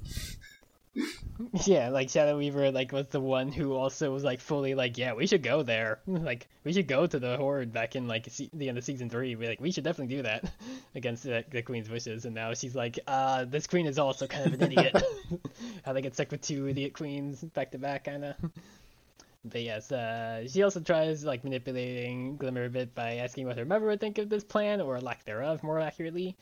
Yeah, 1.65 1.89
like 1.89 2.09
Shadow 2.09 2.37
Weaver, 2.37 2.71
like 2.71 2.91
was 2.91 3.07
the 3.07 3.19
one 3.19 3.51
who 3.51 3.73
also 3.73 4.11
was 4.13 4.23
like 4.23 4.39
fully 4.39 4.75
like, 4.75 4.97
yeah, 4.97 5.13
we 5.13 5.25
should 5.27 5.43
go 5.43 5.63
there. 5.63 5.99
Like 6.07 6.47
we 6.63 6.73
should 6.73 6.87
go 6.87 7.07
to 7.07 7.19
the 7.19 7.37
Horde 7.37 7.73
back 7.73 7.95
in 7.95 8.07
like 8.07 8.27
se- 8.29 8.51
the 8.53 8.69
end 8.69 8.77
of 8.77 8.83
season 8.83 9.09
three. 9.09 9.35
We 9.35 9.47
like 9.47 9.59
we 9.61 9.71
should 9.71 9.83
definitely 9.83 10.15
do 10.17 10.21
that 10.23 10.51
against 10.95 11.23
the, 11.23 11.43
the 11.49 11.61
Queen's 11.61 11.89
wishes. 11.89 12.25
And 12.25 12.35
now 12.35 12.53
she's 12.53 12.75
like, 12.75 12.99
uh, 13.07 13.45
this 13.45 13.65
Queen 13.67 13.85
is 13.87 13.97
also 13.97 14.27
kind 14.27 14.45
of 14.45 14.53
an 14.53 14.71
idiot. 14.71 15.01
How 15.83 15.93
they 15.93 16.01
get 16.01 16.13
stuck 16.13 16.31
with 16.31 16.41
two 16.41 16.67
idiot 16.67 16.93
queens 16.93 17.41
back 17.41 17.71
to 17.71 17.79
back, 17.79 18.03
kind 18.05 18.23
of. 18.25 18.35
But 19.43 19.61
yes, 19.63 19.91
uh, 19.91 20.47
she 20.47 20.61
also 20.61 20.79
tries 20.79 21.25
like 21.25 21.43
manipulating 21.43 22.37
Glimmer 22.37 22.65
a 22.65 22.69
bit 22.69 22.93
by 22.93 23.15
asking 23.15 23.47
what 23.47 23.57
her 23.57 23.65
mother 23.65 23.87
would 23.87 23.99
think 23.99 24.19
of 24.19 24.29
this 24.29 24.43
plan, 24.43 24.79
or 24.81 24.99
lack 25.01 25.25
thereof, 25.25 25.63
more 25.63 25.79
accurately. 25.79 26.35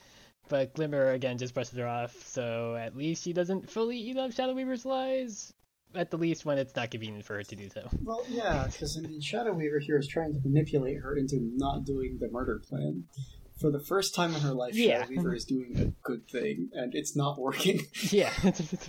But 0.50 0.74
Glimmer 0.74 1.12
again 1.12 1.38
just 1.38 1.54
brushes 1.54 1.78
her 1.78 1.88
off, 1.88 2.14
so 2.28 2.76
at 2.76 2.98
least 2.98 3.24
she 3.24 3.34
doesn't 3.34 3.70
fully 3.70 3.98
eat 3.98 4.18
up 4.18 4.32
Shadow 4.34 4.54
Weaver's 4.54 4.86
lies. 4.86 5.54
At 5.96 6.12
the 6.12 6.18
least 6.18 6.46
when 6.46 6.58
it's 6.60 6.76
not 6.76 6.92
convenient 6.92 7.26
for 7.26 7.36
her 7.36 7.44
to 7.44 7.56
do 7.56 7.68
so. 7.70 7.88
Well, 8.04 8.24
yeah, 8.30 8.68
because 8.72 8.96
I 8.98 9.08
mean, 9.08 9.22
Shadow 9.22 9.54
Weaver 9.54 9.80
here 9.80 9.98
is 9.98 10.08
trying 10.08 10.34
to 10.34 10.40
manipulate 10.48 10.98
her 10.98 11.16
into 11.16 11.38
not 11.56 11.84
doing 11.86 12.18
the 12.20 12.30
murder 12.30 12.62
plan. 12.68 13.06
For 13.60 13.72
the 13.72 13.80
first 13.80 14.16
time 14.16 14.34
in 14.36 14.42
her 14.42 14.52
life, 14.54 14.76
Yeah. 14.76 15.00
Shadow 15.02 15.10
Weaver 15.10 15.36
is 15.36 15.46
doing 15.46 15.78
a 15.80 15.86
good 16.08 16.28
thing, 16.30 16.70
and 16.74 16.94
it's 16.96 17.16
not 17.16 17.40
working. 17.40 17.82
Yeah, 18.12 18.32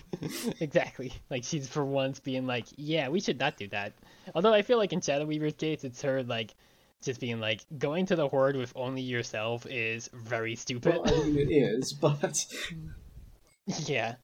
exactly. 0.61 1.12
Like 1.30 1.44
she's 1.44 1.68
for 1.68 1.84
once 1.84 2.20
being 2.20 2.46
like, 2.46 2.66
yeah, 2.76 3.08
we 3.08 3.20
should 3.20 3.38
not 3.40 3.56
do 3.56 3.68
that. 3.68 3.92
Although 4.34 4.52
I 4.54 4.62
feel 4.62 4.78
like 4.78 4.92
in 4.92 5.00
Shadow 5.00 5.26
Weaver's 5.26 5.54
case, 5.54 5.84
it's 5.84 6.02
her 6.02 6.22
like 6.22 6.54
just 7.03 7.20
being 7.20 7.40
like, 7.40 7.61
going 7.78 8.07
to 8.07 8.16
the 8.16 8.28
Horde 8.28 8.57
with 8.57 8.72
only 8.76 9.03
yourself 9.03 9.66
is 9.66 10.09
very 10.12 10.57
stupid. 10.57 10.94
well, 11.03 11.22
I 11.22 11.24
mean, 11.24 11.38
it 11.38 11.53
is, 11.53 11.92
but 12.01 12.44
Yeah. 13.66 14.16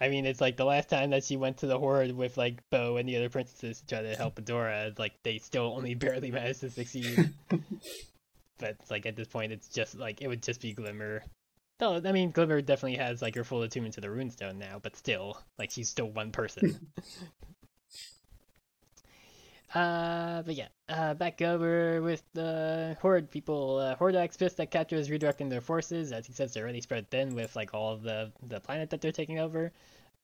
I 0.00 0.08
mean, 0.08 0.24
it's 0.24 0.40
like 0.40 0.56
the 0.56 0.64
last 0.64 0.88
time 0.88 1.10
that 1.10 1.24
she 1.24 1.36
went 1.36 1.58
to 1.58 1.66
the 1.66 1.78
Horde 1.78 2.12
with 2.12 2.36
like 2.38 2.58
Bow 2.70 2.96
and 2.96 3.06
the 3.08 3.16
other 3.16 3.28
princesses 3.28 3.80
to 3.80 3.86
try 3.86 4.02
to 4.02 4.16
help 4.16 4.36
Adora, 4.36 4.98
like 4.98 5.12
they 5.22 5.38
still 5.38 5.74
only 5.76 5.94
barely 5.94 6.30
managed 6.30 6.60
to 6.60 6.70
succeed. 6.70 7.30
but 8.58 8.76
like 8.90 9.04
at 9.04 9.14
this 9.14 9.28
point, 9.28 9.52
it's 9.52 9.68
just 9.68 9.94
like 9.98 10.22
it 10.22 10.28
would 10.28 10.42
just 10.42 10.62
be 10.62 10.72
Glimmer. 10.72 11.22
No, 11.80 12.00
I 12.02 12.12
mean 12.12 12.30
Glimmer 12.30 12.62
definitely 12.62 12.96
has 12.96 13.20
like 13.20 13.34
her 13.34 13.44
full 13.44 13.62
attunement 13.62 13.94
to 13.94 14.00
the 14.00 14.08
Runestone 14.08 14.56
now, 14.56 14.78
but 14.82 14.96
still, 14.96 15.38
like 15.58 15.70
she's 15.70 15.90
still 15.90 16.08
one 16.08 16.30
person. 16.32 16.86
Uh, 19.74 20.42
but 20.42 20.54
yeah, 20.54 20.68
uh, 20.88 21.14
back 21.14 21.42
over 21.42 22.00
with 22.00 22.22
the 22.32 22.96
Horde 23.00 23.28
people. 23.28 23.78
Uh, 23.78 23.96
Hordak's 23.96 24.36
pissed 24.36 24.56
that 24.58 24.70
Catra 24.70 24.92
is 24.92 25.08
redirecting 25.08 25.50
their 25.50 25.60
forces, 25.60 26.12
as 26.12 26.26
he 26.26 26.32
says 26.32 26.54
they're 26.54 26.62
already 26.62 26.80
spread 26.80 27.10
thin 27.10 27.34
with 27.34 27.56
like 27.56 27.74
all 27.74 27.92
of 27.92 28.02
the 28.02 28.30
the 28.46 28.60
planet 28.60 28.90
that 28.90 29.00
they're 29.00 29.10
taking 29.10 29.40
over. 29.40 29.72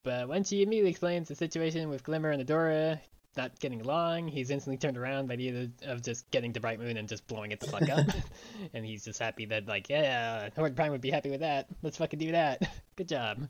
But 0.05 0.29
when 0.29 0.45
she 0.45 0.63
immediately 0.63 0.91
explains 0.91 1.29
the 1.29 1.35
situation 1.35 1.89
with 1.89 2.05
Glimmer 2.05 2.31
and 2.31 2.47
Adora 2.47 3.01
not 3.37 3.59
getting 3.59 3.81
along, 3.81 4.29
he's 4.29 4.51
instantly 4.51 4.77
turned 4.79 4.97
around 4.97 5.27
by 5.29 5.37
the 5.37 5.49
idea 5.49 5.71
of 5.83 6.03
just 6.03 6.31
getting 6.31 6.53
to 6.53 6.61
Bright 6.61 6.79
Moon 6.79 6.97
and 6.97 7.09
just 7.09 7.27
blowing 7.27 7.51
it 7.51 7.61
the 7.61 7.67
fuck 7.67 7.89
up. 7.89 8.07
and 8.73 8.85
he's 8.87 9.05
just 9.05 9.19
happy 9.19 9.47
that 9.47 9.67
like, 9.67 9.89
yeah, 9.89 10.49
Horde 10.57 10.77
Prime 10.77 10.93
would 10.93 11.01
be 11.01 11.11
happy 11.11 11.31
with 11.31 11.41
that. 11.41 11.67
Let's 11.83 11.97
fucking 11.97 12.19
do 12.19 12.33
that. 12.33 12.63
Good 12.97 13.09
job 13.09 13.49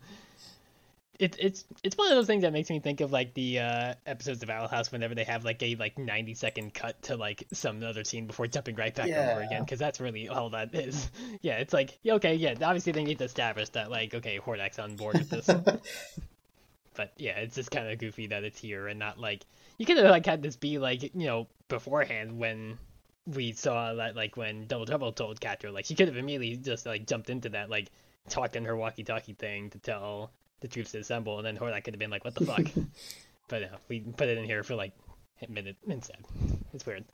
it, 1.21 1.37
it's 1.39 1.65
it's 1.85 1.97
one 1.97 2.09
of 2.11 2.17
those 2.17 2.27
things 2.27 2.43
that 2.43 2.53
makes 2.53 2.71
me 2.71 2.81
think 2.81 3.01
of 3.01 3.13
like 3.13 3.35
the 3.35 3.59
uh, 3.61 3.95
episodes 4.07 4.43
of 4.43 4.51
Owl 4.51 4.69
House 4.69 4.91
whenever 4.91 5.15
they 5.15 5.25
have 5.25 5.45
like 5.45 5.63
a 5.63 5.75
like 5.77 5.99
ninety 5.99 6.35
second 6.35 6.73
cut 6.75 7.01
to 7.03 7.17
like 7.17 7.47
some 7.53 7.83
other 7.83 8.05
scene 8.05 8.27
before 8.27 8.47
jumping 8.47 8.75
right 8.77 8.95
back 8.95 9.07
over 9.07 9.13
Yeah. 9.41 9.47
again 9.47 9.63
because 9.65 9.79
that's 9.79 10.01
really 10.01 10.29
all 10.29 10.51
that 10.51 10.75
is. 10.75 11.11
Yeah, 11.43 11.59
it's 11.59 11.73
like 11.73 11.99
yeah, 12.03 12.15
okay, 12.15 12.35
yeah, 12.35 12.55
obviously 12.63 12.93
they 12.93 13.05
need 13.05 13.19
to 13.19 13.25
establish 13.25 13.69
that 13.71 13.91
like 13.91 14.15
okay, 14.15 14.39
Hordak's 14.39 14.79
on 14.79 14.97
board 14.97 15.19
with 15.19 15.31
this. 15.31 15.47
but 16.95 17.13
yeah, 17.17 17.39
it's 17.39 17.55
just 17.55 17.71
kind 17.71 17.89
of 17.89 17.99
goofy 17.99 18.27
that 18.29 18.45
it's 18.45 18.61
here 18.61 18.89
and 18.89 18.99
not 18.99 19.19
like 19.19 19.45
you 19.79 19.87
could 19.87 19.97
have 19.97 20.11
like 20.11 20.27
had 20.27 20.43
this 20.43 20.57
be 20.57 20.79
like 20.79 21.03
you 21.03 21.11
know 21.27 21.47
beforehand 21.69 22.39
when 22.39 22.79
we 23.27 23.53
saw 23.53 23.95
that 23.95 24.17
like 24.17 24.37
when 24.37 24.67
Double 24.67 24.87
Trouble 24.87 25.13
told 25.13 25.41
Catra 25.41 25.73
like 25.73 25.85
she 25.85 25.95
could 25.95 26.09
have 26.09 26.17
immediately 26.17 26.57
just 26.57 26.87
like 26.87 27.07
jumped 27.07 27.31
into 27.31 27.51
that 27.51 27.71
like 27.71 27.89
talked 28.29 28.57
in 28.57 28.65
her 28.65 28.77
walkie-talkie 28.77 29.35
thing 29.35 29.71
to 29.71 29.79
tell 29.79 30.31
the 30.61 30.69
troops 30.69 30.93
to 30.93 30.99
assemble, 30.99 31.39
and 31.39 31.47
then 31.47 31.57
Hordak 31.57 31.85
could 31.85 31.95
have 31.95 31.99
been 31.99 32.11
like, 32.11 32.25
"What 32.25 32.35
the 32.35 32.47
fuck?" 32.47 32.67
but 33.49 33.63
no, 33.63 33.69
we 33.89 34.01
put 34.01 34.29
it 34.29 34.39
in 34.39 34.45
here 34.45 34.63
for 34.63 34.75
like 34.75 34.93
a 35.43 35.51
minute 35.51 35.77
instead. 35.87 36.19
It's 36.73 36.87
weird. 36.87 37.05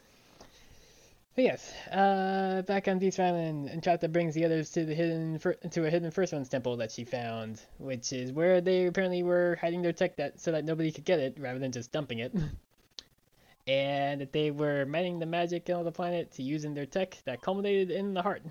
But 1.34 1.44
yes, 1.44 1.72
uh, 1.92 2.62
back 2.62 2.88
on 2.88 2.98
Beast 2.98 3.20
Island, 3.20 3.68
Entrapta 3.68 4.10
brings 4.10 4.34
the 4.34 4.46
others 4.46 4.70
to 4.70 4.86
the 4.86 4.94
hidden 4.94 5.38
fir- 5.38 5.58
to 5.70 5.84
a 5.84 5.90
hidden 5.90 6.10
First 6.10 6.32
One's 6.32 6.48
temple 6.48 6.78
that 6.78 6.90
she 6.90 7.04
found, 7.04 7.60
which 7.78 8.12
is 8.12 8.32
where 8.32 8.62
they 8.62 8.86
apparently 8.86 9.22
were 9.22 9.58
hiding 9.60 9.82
their 9.82 9.92
tech 9.92 10.16
that 10.16 10.40
so 10.40 10.52
that 10.52 10.64
nobody 10.64 10.90
could 10.90 11.04
get 11.04 11.20
it, 11.20 11.36
rather 11.38 11.58
than 11.58 11.72
just 11.72 11.92
dumping 11.92 12.20
it. 12.20 12.34
and 13.68 14.20
that 14.20 14.32
they 14.32 14.50
were 14.50 14.86
mining 14.86 15.18
the 15.18 15.26
magic 15.26 15.68
on 15.68 15.84
the 15.84 15.92
planet 15.92 16.32
to 16.32 16.42
use 16.42 16.64
in 16.64 16.72
their 16.72 16.86
tech 16.86 17.18
that 17.24 17.42
culminated 17.42 17.90
in 17.90 18.14
the 18.14 18.22
heart 18.22 18.42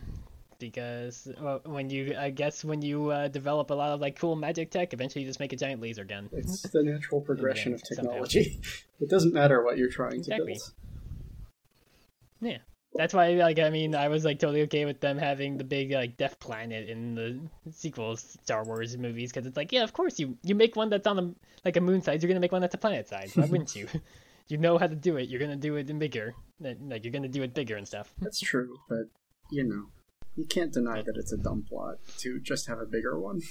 because 0.59 1.27
well, 1.41 1.61
when 1.65 1.89
you 1.89 2.15
I 2.17 2.29
guess 2.29 2.63
when 2.63 2.81
you 2.81 3.09
uh, 3.11 3.27
develop 3.27 3.69
a 3.71 3.73
lot 3.73 3.91
of 3.91 4.01
like 4.01 4.17
cool 4.19 4.35
magic 4.35 4.71
tech, 4.71 4.93
eventually 4.93 5.23
you 5.23 5.29
just 5.29 5.39
make 5.39 5.53
a 5.53 5.55
giant 5.55 5.81
laser 5.81 6.03
gun. 6.03 6.29
it's 6.31 6.61
the 6.63 6.83
natural 6.83 7.21
progression 7.29 7.73
of 7.73 7.81
somehow. 7.85 8.11
technology. 8.11 8.61
It 9.01 9.09
doesn't 9.09 9.33
matter 9.33 9.61
what 9.61 9.77
you're 9.77 9.89
trying 9.89 10.13
Exactly. 10.19 10.53
to 10.53 10.59
build. 10.59 12.51
Yeah, 12.53 12.57
that's 12.93 13.13
why 13.13 13.31
like 13.31 13.59
I 13.59 13.69
mean 13.69 13.93
I 13.95 14.07
was 14.07 14.23
like 14.23 14.39
totally 14.39 14.61
okay 14.63 14.85
with 14.85 15.01
them 15.01 15.17
having 15.17 15.57
the 15.57 15.63
big 15.63 15.91
like 15.91 16.15
Death 16.17 16.39
Planet 16.39 16.87
in 16.89 17.15
the 17.15 17.39
sequels 17.71 18.37
Star 18.43 18.63
Wars 18.63 18.97
movies 18.97 19.31
because 19.31 19.45
it's 19.47 19.57
like 19.57 19.71
yeah 19.71 19.83
of 19.83 19.91
course 19.93 20.17
you 20.19 20.37
you 20.43 20.55
make 20.55 20.75
one 20.75 20.89
that's 20.89 21.07
on 21.07 21.19
a 21.19 21.33
like 21.65 21.75
a 21.77 21.81
moon 21.81 22.01
side 22.01 22.21
you're 22.21 22.29
gonna 22.29 22.39
make 22.39 22.51
one 22.53 22.61
that's 22.61 22.75
a 22.75 22.77
planet 22.77 23.07
side 23.07 23.31
why 23.35 23.45
wouldn't 23.45 23.75
you? 23.75 23.87
you 24.47 24.57
know 24.57 24.77
how 24.77 24.87
to 24.87 24.95
do 24.95 25.17
it. 25.17 25.27
You're 25.27 25.39
gonna 25.39 25.55
do 25.55 25.75
it 25.75 25.89
in 25.89 25.97
bigger. 25.99 26.33
Like 26.61 27.03
you're 27.03 27.11
gonna 27.11 27.27
do 27.27 27.43
it 27.43 27.53
bigger 27.53 27.75
and 27.75 27.87
stuff. 27.87 28.13
That's 28.21 28.39
true, 28.39 28.77
but 28.87 29.07
you 29.51 29.63
know, 29.65 29.87
you 30.35 30.45
can't 30.45 30.73
deny 30.73 31.01
that 31.01 31.17
it's 31.17 31.31
a 31.31 31.37
dumb 31.37 31.65
plot 31.67 31.97
to 32.19 32.39
just 32.39 32.67
have 32.67 32.79
a 32.79 32.85
bigger 32.85 33.17
one. 33.19 33.41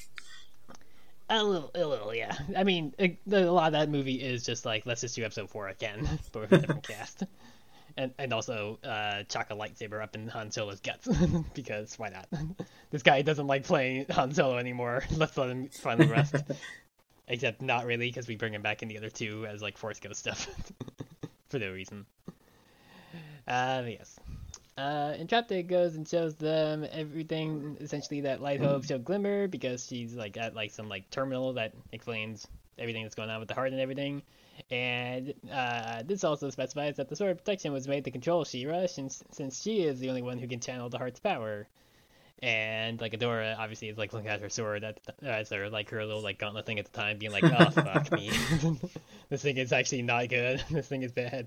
A 1.30 1.42
little, 1.42 1.70
a 1.74 1.84
little, 1.84 2.14
yeah. 2.14 2.36
I 2.54 2.64
mean, 2.64 2.94
the, 3.26 3.48
a 3.48 3.50
lot 3.50 3.68
of 3.68 3.72
that 3.72 3.88
movie 3.88 4.16
is 4.16 4.44
just 4.44 4.66
like, 4.66 4.84
let's 4.84 5.00
just 5.00 5.16
do 5.16 5.24
episode 5.24 5.48
four 5.48 5.68
again, 5.68 6.06
but 6.32 6.42
with 6.42 6.52
a 6.52 6.58
different 6.58 6.82
cast. 6.88 7.22
and 7.96 8.12
and 8.18 8.32
also 8.32 8.78
uh, 8.84 9.22
chuck 9.24 9.48
a 9.50 9.54
lightsaber 9.54 10.02
up 10.02 10.14
in 10.14 10.28
Han 10.28 10.50
Solo's 10.50 10.80
guts 10.80 11.08
because 11.54 11.98
why 11.98 12.10
not? 12.10 12.28
this 12.90 13.02
guy 13.02 13.22
doesn't 13.22 13.46
like 13.46 13.64
playing 13.64 14.04
Han 14.10 14.34
Solo 14.34 14.58
anymore. 14.58 15.04
Let's 15.12 15.36
let 15.38 15.48
him 15.48 15.68
finally 15.68 16.08
rest. 16.08 16.36
Except 17.26 17.62
not 17.62 17.86
really 17.86 18.08
because 18.08 18.28
we 18.28 18.36
bring 18.36 18.52
him 18.52 18.60
back 18.60 18.82
in 18.82 18.88
the 18.88 18.98
other 18.98 19.08
two 19.08 19.46
as 19.46 19.62
like 19.62 19.78
Force 19.78 19.98
Ghost 19.98 20.20
stuff 20.20 20.46
for 21.48 21.58
no 21.58 21.72
reason. 21.72 22.04
Uh, 23.48 23.82
yes. 23.86 24.18
Uh, 24.76 25.14
Entrapta 25.14 25.64
goes 25.66 25.94
and 25.94 26.08
shows 26.08 26.34
them 26.34 26.84
everything 26.90 27.76
essentially 27.80 28.22
that 28.22 28.40
Light 28.40 28.60
Hope 28.60 28.84
showed 28.84 29.04
Glimmer 29.04 29.46
because 29.46 29.86
she's 29.86 30.14
like 30.14 30.36
at 30.36 30.54
like 30.54 30.72
some 30.72 30.88
like 30.88 31.08
terminal 31.10 31.52
that 31.52 31.74
explains 31.92 32.48
everything 32.76 33.04
that's 33.04 33.14
going 33.14 33.30
on 33.30 33.38
with 33.38 33.48
the 33.48 33.54
heart 33.54 33.70
and 33.70 33.80
everything. 33.80 34.22
And 34.70 35.34
uh, 35.52 36.02
this 36.04 36.24
also 36.24 36.50
specifies 36.50 36.96
that 36.96 37.08
the 37.08 37.16
sword 37.16 37.32
of 37.32 37.38
protection 37.38 37.72
was 37.72 37.86
made 37.86 38.04
to 38.04 38.10
control 38.10 38.44
She-Ra 38.44 38.86
since 38.86 39.22
since 39.30 39.62
she 39.62 39.82
is 39.82 40.00
the 40.00 40.08
only 40.08 40.22
one 40.22 40.38
who 40.38 40.48
can 40.48 40.60
channel 40.60 40.88
the 40.88 40.98
heart's 40.98 41.20
power. 41.20 41.68
And 42.42 43.00
like 43.00 43.12
Adora 43.12 43.56
obviously 43.56 43.88
is 43.88 43.96
like 43.96 44.12
looking 44.12 44.28
at 44.28 44.40
her 44.40 44.50
sword 44.50 44.82
at 44.84 44.98
as 45.22 45.50
her 45.50 45.70
like 45.70 45.88
her 45.90 46.04
little 46.04 46.20
like 46.20 46.38
gauntlet 46.38 46.66
thing 46.66 46.78
at 46.80 46.84
the 46.84 46.90
time, 46.90 47.18
being 47.18 47.32
like, 47.32 47.44
"Oh 47.44 47.70
fuck 47.70 48.10
me, 48.12 48.30
this 49.30 49.40
thing 49.40 49.56
is 49.56 49.72
actually 49.72 50.02
not 50.02 50.28
good. 50.28 50.62
this 50.70 50.88
thing 50.88 51.02
is 51.02 51.12
bad." 51.12 51.46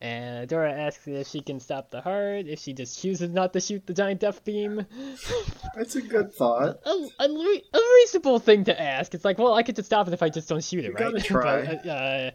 And 0.00 0.48
Adora 0.48 0.72
asks 0.72 1.06
if 1.06 1.28
she 1.28 1.40
can 1.40 1.60
stop 1.60 1.90
the 1.90 2.00
heart 2.00 2.46
if 2.46 2.58
she 2.58 2.72
just 2.72 3.00
chooses 3.00 3.30
not 3.30 3.52
to 3.54 3.60
shoot 3.60 3.86
the 3.86 3.94
giant 3.94 4.20
death 4.20 4.44
beam. 4.44 4.86
That's 5.76 5.96
a 5.96 6.02
good 6.02 6.32
thought. 6.32 6.80
A, 6.84 6.90
a, 7.18 7.24
a 7.24 7.80
reasonable 7.96 8.38
thing 8.38 8.64
to 8.64 8.80
ask. 8.80 9.14
It's 9.14 9.24
like, 9.24 9.38
well, 9.38 9.54
I 9.54 9.62
could 9.62 9.76
just 9.76 9.86
stop 9.86 10.06
it 10.08 10.14
if 10.14 10.22
I 10.22 10.28
just 10.28 10.48
don't 10.48 10.62
shoot 10.64 10.84
it, 10.84 10.88
You 10.88 10.92
right? 10.94 11.12
gotta 11.12 11.20
try. 11.24 11.64
but, 11.64 11.86
uh, 11.86 12.30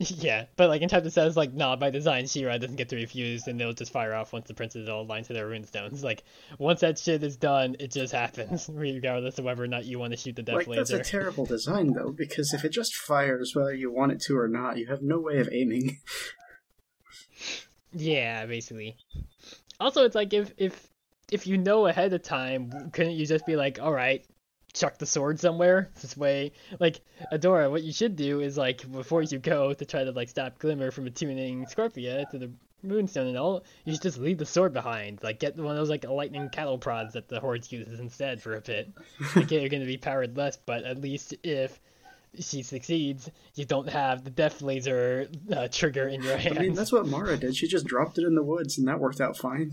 yeah, 0.00 0.44
but 0.56 0.68
like 0.68 0.80
Entrapta 0.80 1.10
says, 1.10 1.36
like, 1.36 1.52
nah, 1.52 1.74
by 1.74 1.90
design, 1.90 2.28
She-Ra 2.28 2.58
doesn't 2.58 2.76
get 2.76 2.90
to 2.90 2.96
refuse, 2.96 3.48
and 3.48 3.58
they'll 3.58 3.72
just 3.72 3.90
fire 3.92 4.14
off 4.14 4.32
once 4.32 4.46
the 4.46 4.54
princes 4.54 4.88
all 4.88 5.02
align 5.02 5.24
to 5.24 5.32
their 5.32 5.48
runestones. 5.48 6.02
Like, 6.08 6.22
once 6.58 6.80
that 6.80 6.98
shit 6.98 7.22
is 7.24 7.36
done, 7.36 7.74
it 7.80 7.90
just 7.90 8.12
happens, 8.14 8.70
regardless 8.72 9.38
of 9.40 9.44
whether 9.44 9.62
or 9.64 9.66
not 9.66 9.84
you 9.84 9.98
want 9.98 10.12
to 10.12 10.16
shoot 10.16 10.36
the 10.36 10.42
death 10.42 10.66
Like 10.68 10.76
that's 10.76 10.90
a 10.90 11.02
terrible 11.02 11.44
design 11.44 11.92
though, 11.92 12.12
because 12.12 12.54
if 12.54 12.64
it 12.64 12.70
just 12.70 12.94
fires 12.94 13.54
whether 13.54 13.74
you 13.74 13.92
want 13.92 14.12
it 14.12 14.20
to 14.22 14.38
or 14.38 14.46
not, 14.46 14.78
you 14.78 14.86
have 14.86 15.02
no 15.02 15.18
way 15.18 15.38
of 15.38 15.48
aiming. 15.52 15.98
Yeah, 17.92 18.46
basically. 18.46 18.96
Also, 19.80 20.04
it's 20.04 20.14
like 20.14 20.32
if 20.32 20.52
if 20.56 20.88
if 21.30 21.46
you 21.46 21.58
know 21.58 21.86
ahead 21.86 22.12
of 22.12 22.22
time, 22.22 22.90
couldn't 22.92 23.12
you 23.12 23.26
just 23.26 23.46
be 23.46 23.56
like, 23.56 23.80
all 23.80 23.92
right, 23.92 24.24
chuck 24.72 24.98
the 24.98 25.06
sword 25.06 25.40
somewhere 25.40 25.90
this 26.00 26.16
way? 26.16 26.52
Like 26.78 27.00
Adora, 27.32 27.70
what 27.70 27.82
you 27.82 27.92
should 27.92 28.16
do 28.16 28.40
is 28.40 28.56
like 28.56 28.90
before 28.90 29.22
you 29.22 29.38
go 29.38 29.72
to 29.72 29.84
try 29.84 30.04
to 30.04 30.12
like 30.12 30.28
stop 30.28 30.58
Glimmer 30.58 30.90
from 30.90 31.06
attuning 31.06 31.66
Scorpia 31.66 32.28
to 32.30 32.38
the 32.38 32.50
Moonstone 32.82 33.26
and 33.26 33.36
all, 33.36 33.64
you 33.84 33.92
should 33.92 34.02
just 34.02 34.18
leave 34.18 34.38
the 34.38 34.46
sword 34.46 34.72
behind. 34.72 35.22
Like 35.22 35.40
get 35.40 35.56
one 35.56 35.72
of 35.72 35.76
those 35.76 35.90
like 35.90 36.04
lightning 36.04 36.48
cattle 36.50 36.78
prods 36.78 37.14
that 37.14 37.28
the 37.28 37.40
Horde 37.40 37.70
uses 37.70 38.00
instead 38.00 38.40
for 38.40 38.54
a 38.54 38.60
bit. 38.60 38.92
okay, 39.36 39.60
you're 39.60 39.68
gonna 39.68 39.84
be 39.84 39.96
powered 39.96 40.36
less, 40.36 40.56
but 40.56 40.84
at 40.84 41.00
least 41.00 41.34
if 41.42 41.80
she 42.38 42.62
succeeds, 42.62 43.30
you 43.54 43.64
don't 43.64 43.88
have 43.88 44.24
the 44.24 44.30
death 44.30 44.62
laser 44.62 45.28
uh, 45.54 45.68
trigger 45.68 46.08
in 46.08 46.22
your 46.22 46.36
hand. 46.36 46.58
I 46.58 46.62
mean, 46.62 46.74
that's 46.74 46.92
what 46.92 47.06
Mara 47.06 47.36
did. 47.36 47.56
She 47.56 47.68
just 47.68 47.86
dropped 47.86 48.18
it 48.18 48.24
in 48.24 48.34
the 48.34 48.42
woods, 48.42 48.78
and 48.78 48.88
that 48.88 49.00
worked 49.00 49.20
out 49.20 49.36
fine. 49.36 49.72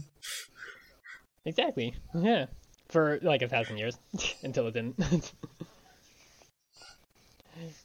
Exactly. 1.45 1.95
Yeah. 2.13 2.47
For 2.89 3.19
like 3.21 3.41
a 3.41 3.47
thousand 3.47 3.77
years 3.77 3.97
until 4.43 4.67
it 4.67 4.73
didn't. 4.73 4.97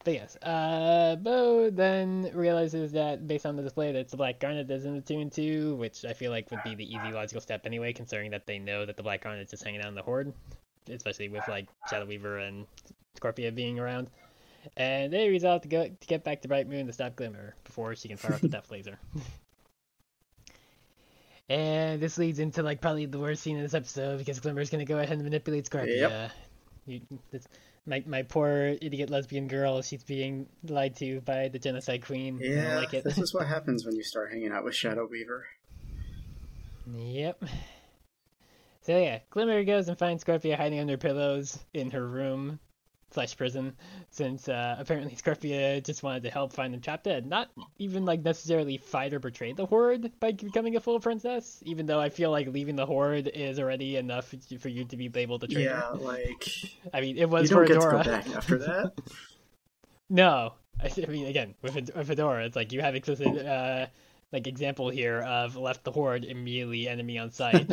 but 0.05 0.15
yes, 0.15 0.37
uh, 0.43 1.17
Bow 1.17 1.71
then 1.71 2.31
realizes 2.35 2.93
that 2.93 3.27
based 3.27 3.47
on 3.47 3.57
the 3.57 3.63
display 3.63 3.93
that 3.93 4.09
the 4.11 4.17
Black 4.17 4.41
Garnet 4.41 4.69
the 4.69 5.03
tune 5.07 5.31
too, 5.31 5.77
which 5.77 6.05
I 6.05 6.13
feel 6.13 6.31
like 6.31 6.51
would 6.51 6.63
be 6.65 6.75
the 6.75 6.85
easy 6.85 7.13
logical 7.13 7.41
step 7.41 7.67
anyway, 7.67 7.93
considering 7.93 8.31
that 8.33 8.47
they 8.47 8.59
know 8.59 8.87
that 8.87 8.97
the 8.97 9.03
Black 9.03 9.23
Garnet's 9.23 9.51
just 9.51 9.65
hanging 9.65 9.81
out 9.81 9.89
in 9.89 9.95
the 9.95 10.03
Horde, 10.03 10.33
especially 10.89 11.29
with 11.29 11.47
like 11.49 11.69
Shadow 11.89 12.07
Weaver 12.07 12.39
and 12.39 12.67
Scorpia 13.19 13.55
being 13.55 13.79
around. 13.79 14.09
And 14.77 15.13
they 15.13 15.29
resolve 15.29 15.63
to 15.63 15.69
go 15.69 15.85
to 15.85 16.07
get 16.07 16.25
back 16.25 16.43
to 16.43 16.49
Bright 16.49 16.69
Moon 16.69 16.87
to 16.87 16.93
stop 16.93 17.17
Glimmer 17.17 17.55
before 17.65 17.95
she 17.95 18.09
can 18.09 18.17
fire 18.17 18.35
off 18.35 18.41
the 18.41 18.49
Death 18.49 18.71
Laser. 18.71 18.99
And 21.51 22.01
this 22.01 22.17
leads 22.17 22.39
into 22.39 22.63
like 22.63 22.81
probably 22.81 23.07
the 23.07 23.19
worst 23.19 23.43
scene 23.43 23.57
in 23.57 23.63
this 23.65 23.75
episode 23.75 24.19
because 24.19 24.39
Glimmer's 24.39 24.71
gonna 24.71 24.85
go 24.85 24.99
ahead 24.99 25.15
and 25.15 25.25
manipulate 25.25 25.69
Scorpia. 25.69 25.99
Yep. 25.99 26.31
You, 26.87 27.01
this, 27.33 27.49
my 27.87 28.05
my 28.07 28.23
poor 28.23 28.77
idiot 28.81 29.11
lesbian 29.11 29.49
girl, 29.49 29.83
she's 29.83 30.05
being 30.05 30.47
lied 30.63 30.95
to 30.99 31.21
by 31.23 31.49
the 31.49 31.59
genocide 31.59 32.07
queen. 32.07 32.39
Yeah, 32.41 32.79
like 32.79 32.95
it. 32.95 33.03
this 33.03 33.19
is 33.19 33.35
what 33.35 33.47
happens 33.49 33.85
when 33.85 33.97
you 33.97 34.05
start 34.05 34.31
hanging 34.31 34.53
out 34.53 34.63
with 34.63 34.77
Shadow 34.77 35.09
Weaver. 35.11 35.45
Yep. 36.95 37.45
So 38.83 38.97
yeah, 38.97 39.19
Glimmer 39.31 39.65
goes 39.65 39.89
and 39.89 39.99
finds 39.99 40.23
Scorpia 40.23 40.57
hiding 40.57 40.79
under 40.79 40.97
pillows 40.97 41.59
in 41.75 41.91
her 41.91 42.07
room 42.07 42.61
slash 43.13 43.37
prison, 43.37 43.77
since 44.11 44.49
uh, 44.49 44.77
apparently 44.79 45.15
Scorpia 45.17 45.85
just 45.85 46.03
wanted 46.03 46.23
to 46.25 46.31
help 46.31 46.53
find 46.53 46.73
the 46.73 46.79
trapped 46.79 47.05
dead, 47.05 47.27
not 47.27 47.51
even 47.79 48.05
like 48.05 48.23
necessarily 48.23 48.79
fight 48.79 49.13
or 49.13 49.19
betray 49.19 49.53
the 49.53 49.67
Horde 49.67 50.13
by 50.21 50.33
becoming 50.33 50.77
a 50.77 50.81
full 50.81 51.01
princess. 51.01 51.63
Even 51.65 51.87
though 51.87 52.01
I 52.01 52.09
feel 52.09 52.31
like 52.31 52.49
leaving 52.49 52.77
the 52.77 52.87
Horde 52.87 53.29
is 53.29 53.59
already 53.59 53.97
enough 53.97 54.35
for 54.59 54.69
you 54.69 54.85
to 54.85 54.97
be 54.97 55.09
labeled 55.09 55.45
a 55.45 55.49
traitor. 55.49 55.71
Yeah, 55.71 55.89
like 55.89 56.49
I 56.95 57.01
mean, 57.01 57.17
it 57.17 57.29
was 57.29 57.51
you 57.51 57.57
don't 57.57 57.67
for 57.67 57.75
get 57.75 57.81
to 57.81 57.91
go 57.91 58.03
back 58.03 58.37
after 58.37 58.59
that. 58.59 58.93
No, 60.09 60.55
I 60.83 60.91
I 60.97 61.07
mean 61.07 61.27
again 61.27 61.55
with 61.63 61.75
with 61.75 62.07
Fedora, 62.07 62.45
it's 62.45 62.57
like 62.57 62.73
you 62.73 62.81
have 62.81 62.95
explicit 62.95 63.47
uh, 63.47 63.87
like 64.33 64.47
example 64.47 64.91
here 64.91 65.21
of 65.21 65.57
left 65.57 65.85
the 65.85 65.93
horde 65.93 66.25
immediately 66.25 66.89
enemy 66.89 67.19
on 67.19 67.31
sight. 67.31 67.71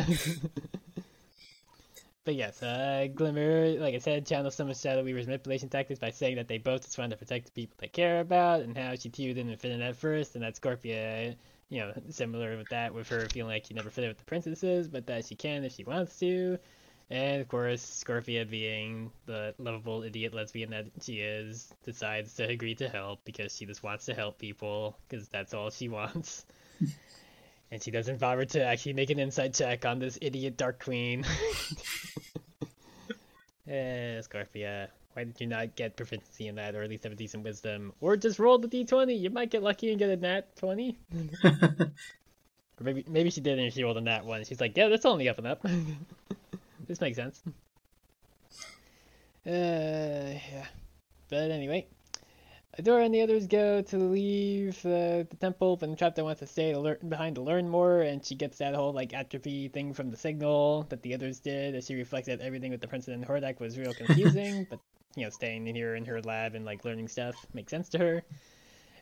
But 2.28 2.34
yes, 2.34 2.62
uh, 2.62 3.08
Glimmer, 3.14 3.70
like 3.80 3.94
I 3.94 3.98
said, 4.00 4.26
channels 4.26 4.54
some 4.54 4.68
of 4.68 4.76
Shadow 4.76 5.02
Weaver's 5.02 5.24
manipulation 5.24 5.70
tactics 5.70 5.98
by 5.98 6.10
saying 6.10 6.36
that 6.36 6.46
they 6.46 6.58
both 6.58 6.82
just 6.82 6.98
want 6.98 7.10
to 7.10 7.16
protect 7.16 7.46
the 7.46 7.52
people 7.52 7.74
they 7.80 7.88
care 7.88 8.20
about, 8.20 8.60
and 8.60 8.76
how 8.76 8.94
she 8.96 9.08
in 9.30 9.48
and 9.48 9.58
fit 9.58 9.70
in 9.70 9.80
at 9.80 9.96
first, 9.96 10.34
and 10.34 10.44
that 10.44 10.54
Scorpia, 10.54 11.36
you 11.70 11.80
know, 11.80 11.94
similar 12.10 12.58
with 12.58 12.68
that, 12.68 12.92
with 12.92 13.08
her 13.08 13.30
feeling 13.30 13.54
like 13.54 13.64
she 13.64 13.72
never 13.72 13.88
fit 13.88 14.04
in 14.04 14.10
with 14.10 14.18
the 14.18 14.24
princesses, 14.24 14.88
but 14.88 15.06
that 15.06 15.24
she 15.24 15.36
can 15.36 15.64
if 15.64 15.72
she 15.72 15.84
wants 15.84 16.18
to. 16.18 16.58
And 17.08 17.40
of 17.40 17.48
course, 17.48 18.04
Scorpia, 18.04 18.44
being 18.44 19.10
the 19.24 19.54
lovable 19.56 20.02
idiot 20.02 20.34
lesbian 20.34 20.68
that 20.72 20.84
she 21.00 21.20
is, 21.20 21.72
decides 21.82 22.34
to 22.34 22.46
agree 22.46 22.74
to 22.74 22.90
help 22.90 23.20
because 23.24 23.56
she 23.56 23.64
just 23.64 23.82
wants 23.82 24.04
to 24.04 24.12
help 24.12 24.38
people 24.38 24.98
because 25.08 25.28
that's 25.28 25.54
all 25.54 25.70
she 25.70 25.88
wants. 25.98 26.44
And 27.70 27.82
she 27.82 27.90
doesn't 27.90 28.18
bother 28.18 28.44
to 28.44 28.62
actually 28.62 28.94
make 28.94 29.10
an 29.10 29.18
insight 29.18 29.54
check 29.54 29.84
on 29.84 29.98
this 29.98 30.18
idiot 30.20 30.56
Dark 30.56 30.82
Queen. 30.82 31.24
eh, 33.68 34.20
Scorpia, 34.20 34.88
why 35.12 35.24
did 35.24 35.40
you 35.40 35.46
not 35.46 35.76
get 35.76 35.96
proficiency 35.96 36.48
in 36.48 36.54
that, 36.56 36.74
or 36.74 36.82
at 36.82 36.90
least 36.90 37.04
have 37.04 37.12
a 37.12 37.16
decent 37.16 37.44
wisdom, 37.44 37.92
or 38.00 38.16
just 38.16 38.38
roll 38.38 38.58
the 38.58 38.68
d20? 38.68 39.18
You 39.18 39.30
might 39.30 39.50
get 39.50 39.62
lucky 39.62 39.90
and 39.90 39.98
get 39.98 40.10
a 40.10 40.16
nat 40.16 40.56
20. 40.56 40.98
Or 42.80 42.84
maybe 42.84 43.04
maybe 43.08 43.30
she 43.30 43.40
did 43.40 43.58
and 43.58 43.72
she 43.72 43.82
rolled 43.82 43.96
a 43.96 44.00
nat 44.00 44.24
one. 44.24 44.44
She's 44.44 44.60
like, 44.60 44.76
yeah, 44.76 44.88
that's 44.88 45.04
only 45.04 45.28
up 45.28 45.38
and 45.38 45.46
up. 45.46 45.62
this 46.86 47.00
makes 47.00 47.16
sense. 47.16 47.42
Uh, 49.46 49.50
yeah. 50.52 50.66
But 51.28 51.50
anyway, 51.50 51.86
Adora 52.78 53.04
and 53.04 53.12
the 53.12 53.22
others 53.22 53.48
go 53.48 53.82
to 53.82 53.98
leave 53.98 54.78
uh, 54.86 55.24
the 55.28 55.36
temple, 55.40 55.76
but 55.76 55.90
Entrapta 55.90 56.22
wants 56.22 56.38
to 56.38 56.46
stay 56.46 56.72
to 56.72 56.78
learn, 56.78 56.98
behind 57.08 57.34
to 57.34 57.42
learn 57.42 57.68
more, 57.68 58.02
and 58.02 58.24
she 58.24 58.36
gets 58.36 58.58
that 58.58 58.72
whole 58.72 58.92
like 58.92 59.12
atrophy 59.12 59.66
thing 59.66 59.92
from 59.92 60.10
the 60.10 60.16
signal 60.16 60.86
that 60.88 61.02
the 61.02 61.12
others 61.12 61.40
did, 61.40 61.74
as 61.74 61.86
she 61.86 61.96
reflects 61.96 62.28
that 62.28 62.40
everything 62.40 62.70
with 62.70 62.80
the 62.80 62.86
Princess 62.86 63.14
and 63.14 63.26
Hordak 63.26 63.58
was 63.58 63.76
real 63.76 63.92
confusing, 63.94 64.64
but 64.70 64.78
you 65.16 65.24
know, 65.24 65.30
staying 65.30 65.66
in 65.66 65.74
here 65.74 65.96
in 65.96 66.04
her 66.04 66.20
lab 66.22 66.54
and 66.54 66.64
like 66.64 66.84
learning 66.84 67.08
stuff 67.08 67.34
makes 67.52 67.70
sense 67.70 67.88
to 67.88 67.98
her. 67.98 68.22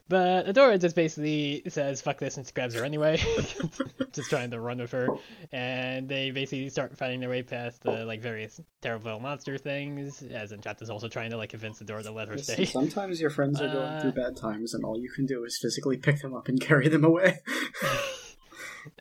But 0.09 0.47
Adora 0.47 0.81
just 0.81 0.95
basically 0.95 1.63
says 1.69 2.01
fuck 2.01 2.19
this 2.19 2.37
and 2.37 2.49
grabs 2.55 2.75
her 2.77 2.85
anyway, 2.85 3.17
just 4.13 4.31
trying 4.31 4.53
to 4.53 4.61
run 4.61 4.79
with 4.79 4.93
her. 4.93 5.09
And 5.53 6.09
they 6.09 6.31
basically 6.31 6.69
start 6.69 6.97
fighting 6.97 7.19
their 7.19 7.29
way 7.29 7.43
past 7.43 7.83
the 7.83 8.05
like 8.05 8.21
various 8.21 8.61
terrible 8.83 9.19
monster 9.19 9.59
things, 9.59 10.23
as 10.23 10.53
Entrapta's 10.53 10.91
also 10.91 11.09
trying 11.09 11.31
to 11.31 11.37
like 11.37 11.51
convince 11.51 11.81
Adora 11.83 12.05
to 12.05 12.13
let 12.13 12.29
her 12.29 12.39
stay. 12.39 12.67
Sometimes 12.67 13.21
your 13.21 13.31
friends 13.31 13.61
are 13.61 13.67
going 13.67 13.79
Uh, 13.89 14.01
through 14.01 14.13
bad 14.13 14.37
times, 14.37 14.75
and 14.75 14.85
all 14.85 14.97
you 14.99 15.11
can 15.11 15.27
do 15.27 15.43
is 15.45 15.59
physically 15.61 15.97
pick 15.97 16.21
them 16.23 16.35
up 16.35 16.47
and 16.49 16.61
carry 16.69 16.89
them 16.89 17.05
away. 17.05 17.41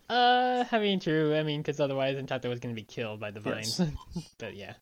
Uh, 0.09 0.65
I 0.71 0.79
mean, 0.79 0.99
true. 0.99 1.35
I 1.35 1.43
mean, 1.43 1.61
because 1.61 1.79
otherwise 1.79 2.15
Entrapta 2.17 2.47
was 2.49 2.59
going 2.59 2.75
to 2.75 2.79
be 2.79 2.85
killed 2.85 3.19
by 3.19 3.31
the 3.31 3.41
Yes. 3.45 3.77
vines. 3.77 3.91
but 4.37 4.55
yeah. 4.55 4.73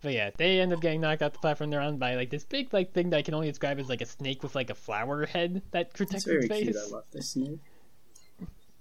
But 0.00 0.12
yeah, 0.12 0.30
they 0.36 0.60
end 0.60 0.72
up 0.72 0.80
getting 0.80 1.00
knocked 1.00 1.22
off 1.22 1.32
the 1.32 1.38
platform 1.40 1.70
they're 1.70 1.80
on 1.80 1.96
by 1.98 2.14
like 2.14 2.30
this 2.30 2.44
big 2.44 2.72
like 2.72 2.92
thing 2.92 3.10
that 3.10 3.16
I 3.16 3.22
can 3.22 3.34
only 3.34 3.48
describe 3.48 3.78
as 3.80 3.88
like 3.88 4.00
a 4.00 4.06
snake 4.06 4.42
with 4.44 4.54
like 4.54 4.70
a 4.70 4.74
flower 4.74 5.26
head 5.26 5.62
that 5.72 5.92
protects 5.92 6.26
its 6.26 6.46
face. 6.46 6.62
cute. 6.64 6.76
I 6.76 6.86
love 6.92 7.04
this 7.10 7.30
snake. 7.30 7.58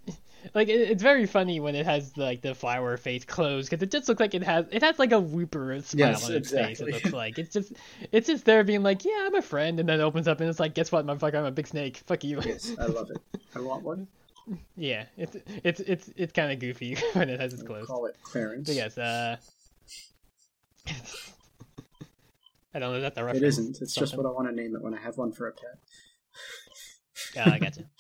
like 0.53 0.67
it, 0.69 0.91
it's 0.91 1.01
very 1.01 1.25
funny 1.25 1.59
when 1.59 1.73
it 1.75 1.85
has 1.87 2.15
like 2.17 2.41
the 2.41 2.53
flower 2.53 2.97
face 2.97 3.25
closed 3.25 3.69
because 3.69 3.81
it 3.81 3.89
just 3.91 4.07
looks 4.07 4.19
like 4.19 4.35
it 4.35 4.43
has 4.43 4.65
it 4.71 4.83
has 4.83 4.99
like 4.99 5.11
a 5.11 5.19
whooper 5.19 5.81
smile 5.81 6.09
Yes, 6.11 6.25
on 6.29 6.35
its 6.35 6.51
face. 6.51 6.79
It 6.79 6.87
looks 6.87 7.11
like 7.11 7.39
it's 7.39 7.51
just 7.51 7.73
it's 8.11 8.27
just 8.27 8.45
there 8.45 8.63
being 8.63 8.83
like, 8.83 9.03
yeah, 9.03 9.23
I'm 9.25 9.33
a 9.35 9.41
friend, 9.41 9.79
and 9.79 9.89
then 9.89 9.99
it 9.99 10.03
opens 10.03 10.27
up 10.27 10.39
and 10.39 10.47
it's 10.49 10.59
like, 10.59 10.75
guess 10.75 10.91
what, 10.91 11.05
motherfucker, 11.05 11.35
I'm 11.39 11.45
a 11.45 11.51
big 11.51 11.67
snake. 11.67 11.97
Fuck 12.05 12.23
you. 12.23 12.39
Yes, 12.45 12.71
I 12.79 12.85
love 12.85 13.09
it. 13.09 13.17
I 13.55 13.59
want 13.59 13.83
one. 13.83 14.07
yeah, 14.75 15.05
it's 15.17 15.35
it's 15.63 15.79
it's 15.79 16.09
it's 16.15 16.31
kind 16.31 16.51
of 16.51 16.59
goofy 16.59 16.95
when 17.13 17.29
it 17.29 17.39
has 17.39 17.53
its 17.53 17.63
We'll 17.63 17.71
closed. 17.77 17.87
call 17.87 18.05
it 18.05 18.15
Clarence. 18.21 18.67
But 18.69 18.75
yes, 18.75 18.97
uh. 18.99 19.37
I 22.73 22.79
don't 22.79 22.93
know 22.93 23.01
that 23.01 23.15
the 23.15 23.23
reference. 23.23 23.43
It 23.43 23.47
isn't. 23.47 23.81
It's 23.81 23.95
just 23.95 24.15
what 24.15 24.25
I 24.25 24.29
want 24.29 24.47
to 24.49 24.55
name 24.55 24.75
it 24.75 24.81
when 24.81 24.93
I 24.93 24.99
have 25.01 25.17
one 25.17 25.31
for 25.31 25.47
a 25.47 25.51
pet. 25.51 25.79
Yeah, 27.35 27.49
I 27.53 27.59
gotcha. 27.59 27.83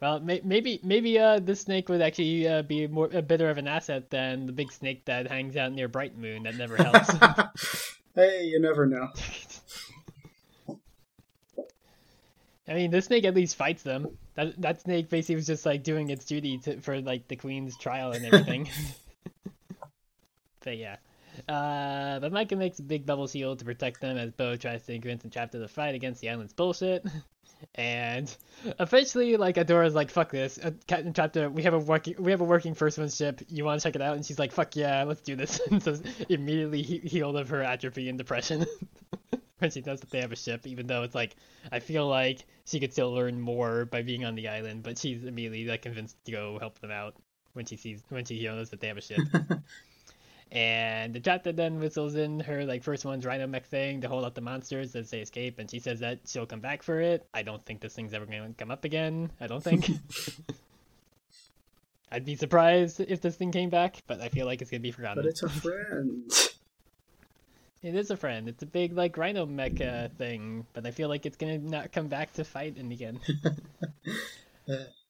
Well, 0.00 0.20
may- 0.20 0.42
maybe 0.44 0.80
maybe 0.82 1.18
uh 1.18 1.38
this 1.38 1.62
snake 1.62 1.88
would 1.88 2.02
actually 2.02 2.46
uh, 2.46 2.60
be 2.60 2.86
more 2.86 3.08
a 3.10 3.22
better 3.22 3.48
of 3.48 3.56
an 3.56 3.66
asset 3.66 4.10
than 4.10 4.44
the 4.44 4.52
big 4.52 4.70
snake 4.70 5.06
that 5.06 5.28
hangs 5.28 5.56
out 5.56 5.72
near 5.72 5.88
Bright 5.88 6.14
Moon 6.18 6.42
that 6.42 6.56
never 6.56 6.76
helps. 6.76 7.10
hey, 8.14 8.44
you 8.44 8.60
never 8.60 8.84
know. 8.84 9.08
I 12.68 12.74
mean, 12.74 12.90
this 12.90 13.06
snake 13.06 13.24
at 13.24 13.34
least 13.34 13.56
fights 13.56 13.82
them. 13.82 14.18
That 14.34 14.60
that 14.60 14.82
snake 14.82 15.08
basically 15.08 15.36
was 15.36 15.46
just 15.46 15.64
like 15.64 15.82
doing 15.82 16.10
its 16.10 16.26
duty 16.26 16.58
to, 16.58 16.80
for 16.80 17.00
like 17.00 17.28
the 17.28 17.36
queen's 17.36 17.78
trial 17.78 18.12
and 18.12 18.26
everything. 18.26 18.68
but 20.62 20.76
yeah. 20.76 20.96
Uh, 21.48 22.20
but 22.20 22.32
Micah 22.32 22.56
makes 22.56 22.78
a 22.78 22.82
big 22.82 23.06
bubble 23.06 23.26
shield 23.26 23.58
to 23.58 23.64
protect 23.64 24.00
them 24.00 24.16
as 24.16 24.32
Bow 24.32 24.56
tries 24.56 24.84
to 24.86 24.92
convince 24.92 25.22
the 25.22 25.28
chapter 25.28 25.60
to 25.60 25.68
fight 25.68 25.94
against 25.94 26.20
the 26.20 26.30
island's 26.30 26.52
bullshit. 26.52 27.04
And 27.74 28.34
officially, 28.78 29.36
like 29.36 29.56
Adora's 29.56 29.94
like, 29.94 30.10
"Fuck 30.10 30.30
this, 30.30 30.58
uh, 30.58 30.72
Captain 30.86 31.12
Chapter. 31.12 31.48
We 31.48 31.62
have 31.62 31.74
a 31.74 31.78
working, 31.78 32.14
we 32.18 32.30
have 32.30 32.40
a 32.40 32.44
working 32.44 32.74
first 32.74 32.98
one 32.98 33.08
ship. 33.08 33.40
You 33.48 33.64
want 33.64 33.80
to 33.80 33.86
check 33.86 33.94
it 33.94 34.02
out?" 34.02 34.16
And 34.16 34.26
she's 34.26 34.38
like, 34.38 34.52
"Fuck 34.52 34.76
yeah, 34.76 35.04
let's 35.04 35.20
do 35.20 35.36
this." 35.36 35.60
and 35.70 35.82
so 35.82 35.96
immediately 36.28 36.82
he- 36.82 36.98
healed 36.98 37.36
of 37.36 37.48
her 37.50 37.62
atrophy 37.62 38.08
and 38.08 38.18
depression 38.18 38.66
when 39.58 39.70
she 39.70 39.80
knows 39.80 40.00
that 40.00 40.10
they 40.10 40.20
have 40.20 40.32
a 40.32 40.36
ship. 40.36 40.66
Even 40.66 40.86
though 40.86 41.02
it's 41.02 41.14
like, 41.14 41.36
I 41.72 41.80
feel 41.80 42.06
like 42.06 42.44
she 42.66 42.80
could 42.80 42.92
still 42.92 43.12
learn 43.12 43.40
more 43.40 43.84
by 43.86 44.02
being 44.02 44.24
on 44.24 44.34
the 44.34 44.48
island, 44.48 44.82
but 44.82 44.98
she's 44.98 45.24
immediately 45.24 45.64
like 45.64 45.82
convinced 45.82 46.16
to 46.26 46.32
go 46.32 46.58
help 46.58 46.78
them 46.80 46.90
out 46.90 47.14
when 47.54 47.64
she 47.66 47.76
sees 47.76 48.02
when 48.08 48.24
she 48.24 48.42
knows 48.44 48.70
that 48.70 48.80
they 48.80 48.88
have 48.88 48.98
a 48.98 49.02
ship. 49.02 49.20
And 50.54 51.12
the 51.12 51.20
chapter 51.20 51.52
then 51.52 51.80
whistles 51.80 52.14
in 52.14 52.38
her 52.40 52.64
like 52.64 52.82
first 52.84 53.04
one's 53.04 53.26
rhino 53.26 53.46
mech 53.46 53.66
thing 53.66 54.00
to 54.00 54.08
hold 54.08 54.24
up 54.24 54.34
the 54.34 54.40
monsters 54.40 54.94
as 54.94 55.10
they 55.10 55.18
escape, 55.18 55.58
and 55.58 55.68
she 55.68 55.80
says 55.80 56.00
that 56.00 56.20
she'll 56.26 56.46
come 56.46 56.60
back 56.60 56.82
for 56.82 57.00
it. 57.00 57.26
I 57.34 57.42
don't 57.42 57.62
think 57.62 57.80
this 57.80 57.94
thing's 57.94 58.14
ever 58.14 58.24
gonna 58.24 58.54
come 58.56 58.70
up 58.70 58.84
again. 58.84 59.32
I 59.40 59.48
don't 59.48 59.62
think. 59.62 59.90
I'd 62.12 62.24
be 62.24 62.36
surprised 62.36 63.00
if 63.00 63.20
this 63.20 63.34
thing 63.34 63.50
came 63.50 63.70
back, 63.70 63.96
but 64.06 64.20
I 64.20 64.28
feel 64.28 64.46
like 64.46 64.62
it's 64.62 64.70
gonna 64.70 64.80
be 64.80 64.92
forgotten. 64.92 65.24
But 65.24 65.28
it's 65.28 65.42
a 65.42 65.48
friend. 65.48 66.30
It 67.84 67.94
is 67.94 68.10
a 68.10 68.16
friend. 68.16 68.48
It's 68.48 68.62
a 68.62 68.66
big 68.66 68.94
like 68.94 69.18
rhino 69.18 69.44
mech 69.44 69.78
uh, 69.78 70.08
thing, 70.16 70.66
but 70.72 70.86
I 70.86 70.90
feel 70.90 71.10
like 71.10 71.26
it's 71.26 71.36
gonna 71.36 71.58
not 71.58 71.92
come 71.92 72.08
back 72.08 72.32
to 72.32 72.42
fight 72.42 72.78
in 72.78 72.88
the 72.88 73.04
end. 73.04 73.20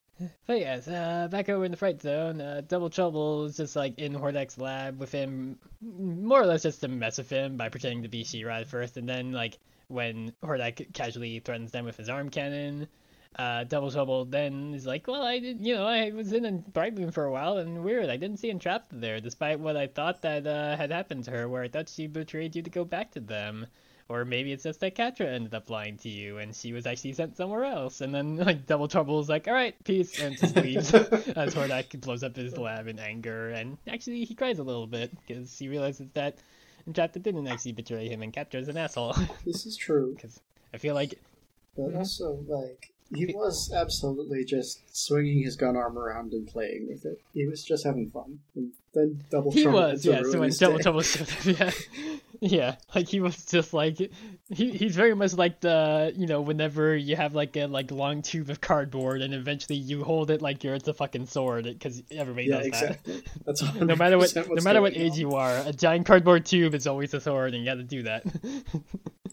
but 0.47 0.59
yes, 0.59 0.89
uh, 0.89 1.29
back 1.31 1.49
over 1.49 1.65
in 1.65 1.71
the 1.71 1.77
fright 1.77 2.01
zone, 2.01 2.41
uh, 2.41 2.63
Double 2.67 2.91
Trouble 2.91 3.45
is 3.45 3.57
just 3.57 3.77
like 3.77 3.99
in 3.99 4.13
Hordak's 4.15 4.59
lab 4.59 4.99
with 4.99 5.13
him, 5.13 5.59
more 5.81 6.41
or 6.41 6.47
less 6.47 6.63
just 6.63 6.81
to 6.83 6.89
mess 6.89 7.19
with 7.19 7.31
him 7.31 7.57
by 7.57 7.69
pretending 7.69 8.03
to 8.03 8.09
be 8.09 8.25
She-Ra 8.25 8.65
first, 8.65 8.97
and 8.97 9.09
then 9.09 9.33
like 9.33 9.59
when 9.89 10.33
Hordak 10.43 10.93
casually 10.93 11.41
threatens 11.41 11.73
them 11.73 11.85
with 11.85 11.97
his 11.97 12.09
arm 12.09 12.31
cannon. 12.31 12.89
Uh, 13.37 13.65
Double 13.65 13.91
Trouble 13.91 14.25
then 14.25 14.75
is 14.75 14.87
like, 14.87 15.09
well, 15.09 15.23
I 15.23 15.41
did, 15.41 15.61
you 15.61 15.75
know, 15.75 15.85
I 15.85 16.11
was 16.13 16.33
in 16.33 16.45
a 16.45 16.53
Bright 16.53 16.97
Moon 16.97 17.11
for 17.11 17.25
a 17.25 17.33
while, 17.33 17.59
and 17.59 17.83
weird, 17.83 18.09
I 18.09 18.17
didn't 18.17 18.39
see 18.39 18.53
Entrapta 18.53 18.93
there, 18.93 19.21
despite 19.21 19.59
what 19.59 19.77
I 19.77 19.89
thought 19.89 20.23
that 20.23 20.47
uh, 20.47 20.77
had 20.77 20.93
happened 20.93 21.25
to 21.25 21.33
her, 21.33 21.49
where 21.49 21.65
I 21.65 21.69
thought 21.69 21.89
she 21.89 22.07
betrayed 22.07 22.55
you 22.55 22.63
to 22.63 22.71
go 22.71 22.85
back 22.85 23.11
to 23.13 23.21
them. 23.21 23.67
Or 24.09 24.25
maybe 24.25 24.53
it's 24.53 24.65
just 24.65 24.81
that 24.81 24.95
Catra 24.95 25.27
ended 25.27 25.55
up 25.55 25.71
lying 25.71 25.97
to 25.99 26.11
you, 26.11 26.39
and 26.39 26.55
she 26.55 26.73
was 26.73 26.87
actually 26.87 27.15
sent 27.15 27.37
somewhere 27.37 27.65
else. 27.65 28.03
And 28.03 28.15
then, 28.15 28.37
like, 28.37 28.67
Double 28.67 28.87
Trouble 28.87 29.19
is 29.21 29.31
like, 29.31 29.49
all 29.49 29.55
right, 29.55 29.75
peace, 29.85 30.21
and 30.21 30.37
just 30.37 30.57
leaves 30.65 30.93
as 30.93 31.55
Hordak 31.55 31.99
blows 32.03 32.23
up 32.23 32.37
his 32.37 32.59
lab 32.59 32.87
in 32.87 32.99
anger. 32.99 33.49
And 33.51 33.79
actually, 33.89 34.25
he 34.25 34.35
cries 34.35 34.59
a 34.59 34.63
little 34.63 34.87
bit 34.87 35.11
because 35.27 35.59
he 35.59 35.69
realizes 35.69 36.09
that 36.13 36.37
Entrapta 36.89 37.23
didn't 37.23 37.47
actually 37.49 37.73
betray 37.73 38.09
him, 38.09 38.23
and 38.23 38.33
Catra's 38.33 38.69
an 38.69 38.77
asshole. 38.77 39.15
this 39.45 39.65
is 39.65 39.77
true, 39.77 40.13
Because 40.17 40.39
I 40.75 40.77
feel 40.79 40.95
like 40.95 41.19
but 41.77 41.95
also 41.95 42.39
like 42.47 42.93
he 43.15 43.27
was 43.35 43.73
absolutely 43.73 44.45
just 44.45 44.81
swinging 44.97 45.43
his 45.43 45.57
gun 45.57 45.77
arm 45.77 45.99
around 45.99 46.33
and 46.33 46.47
playing 46.47 46.87
with 46.89 47.05
it. 47.05 47.21
He 47.33 47.47
was 47.47 47.63
just 47.65 47.85
having 47.85 48.11
fun. 48.11 48.39
And 48.55 48.73
then 48.95 49.23
double 49.31 49.51
he 49.53 49.63
trouble 49.63 49.81
was, 49.81 50.05
yeah. 50.05 50.23
So 50.23 50.41
when 50.41 50.51
Double. 50.51 50.79
Trouble 50.79 51.03
yeah, 51.45 51.71
yeah, 52.41 52.77
like 52.95 53.09
he 53.09 53.21
was 53.21 53.45
just 53.47 53.73
like 53.75 53.99
he 54.49 54.71
he's 54.73 54.95
very 54.97 55.15
much 55.15 55.35
like 55.35 55.61
the 55.61 56.13
you 56.17 56.27
know 56.27 56.41
whenever 56.41 56.97
you 56.97 57.17
have 57.17 57.35
like 57.35 57.57
a 57.57 57.67
like 57.67 57.91
long 57.91 58.23
tube 58.23 58.51
of 58.51 58.61
cardboard 58.61 59.23
and 59.23 59.35
eventually 59.35 59.79
you 59.79 60.03
hold 60.05 60.31
it 60.31 60.43
like 60.43 60.65
you're 60.65 60.75
it's 60.75 60.89
a 60.89 60.95
fucking 60.95 61.27
sword 61.27 61.65
because 61.65 62.03
everybody 62.11 62.49
Yeah, 62.49 62.59
does 62.59 62.67
exactly. 62.67 63.23
That's 63.45 63.61
that. 63.61 63.83
No 63.83 63.97
matter 63.97 64.19
what, 64.19 64.35
no 64.35 64.63
matter 64.63 64.81
what 64.81 64.97
age 64.97 65.13
on. 65.13 65.19
you 65.19 65.31
are, 65.33 65.57
a 65.67 65.73
giant 65.73 66.07
cardboard 66.07 66.47
tube 66.47 66.75
is 66.75 66.87
always 66.87 67.13
a 67.15 67.21
sword, 67.21 67.55
and 67.55 67.65
you 67.65 67.71
got 67.71 67.77
to 67.77 67.83
do 67.85 68.03
that. 68.05 68.25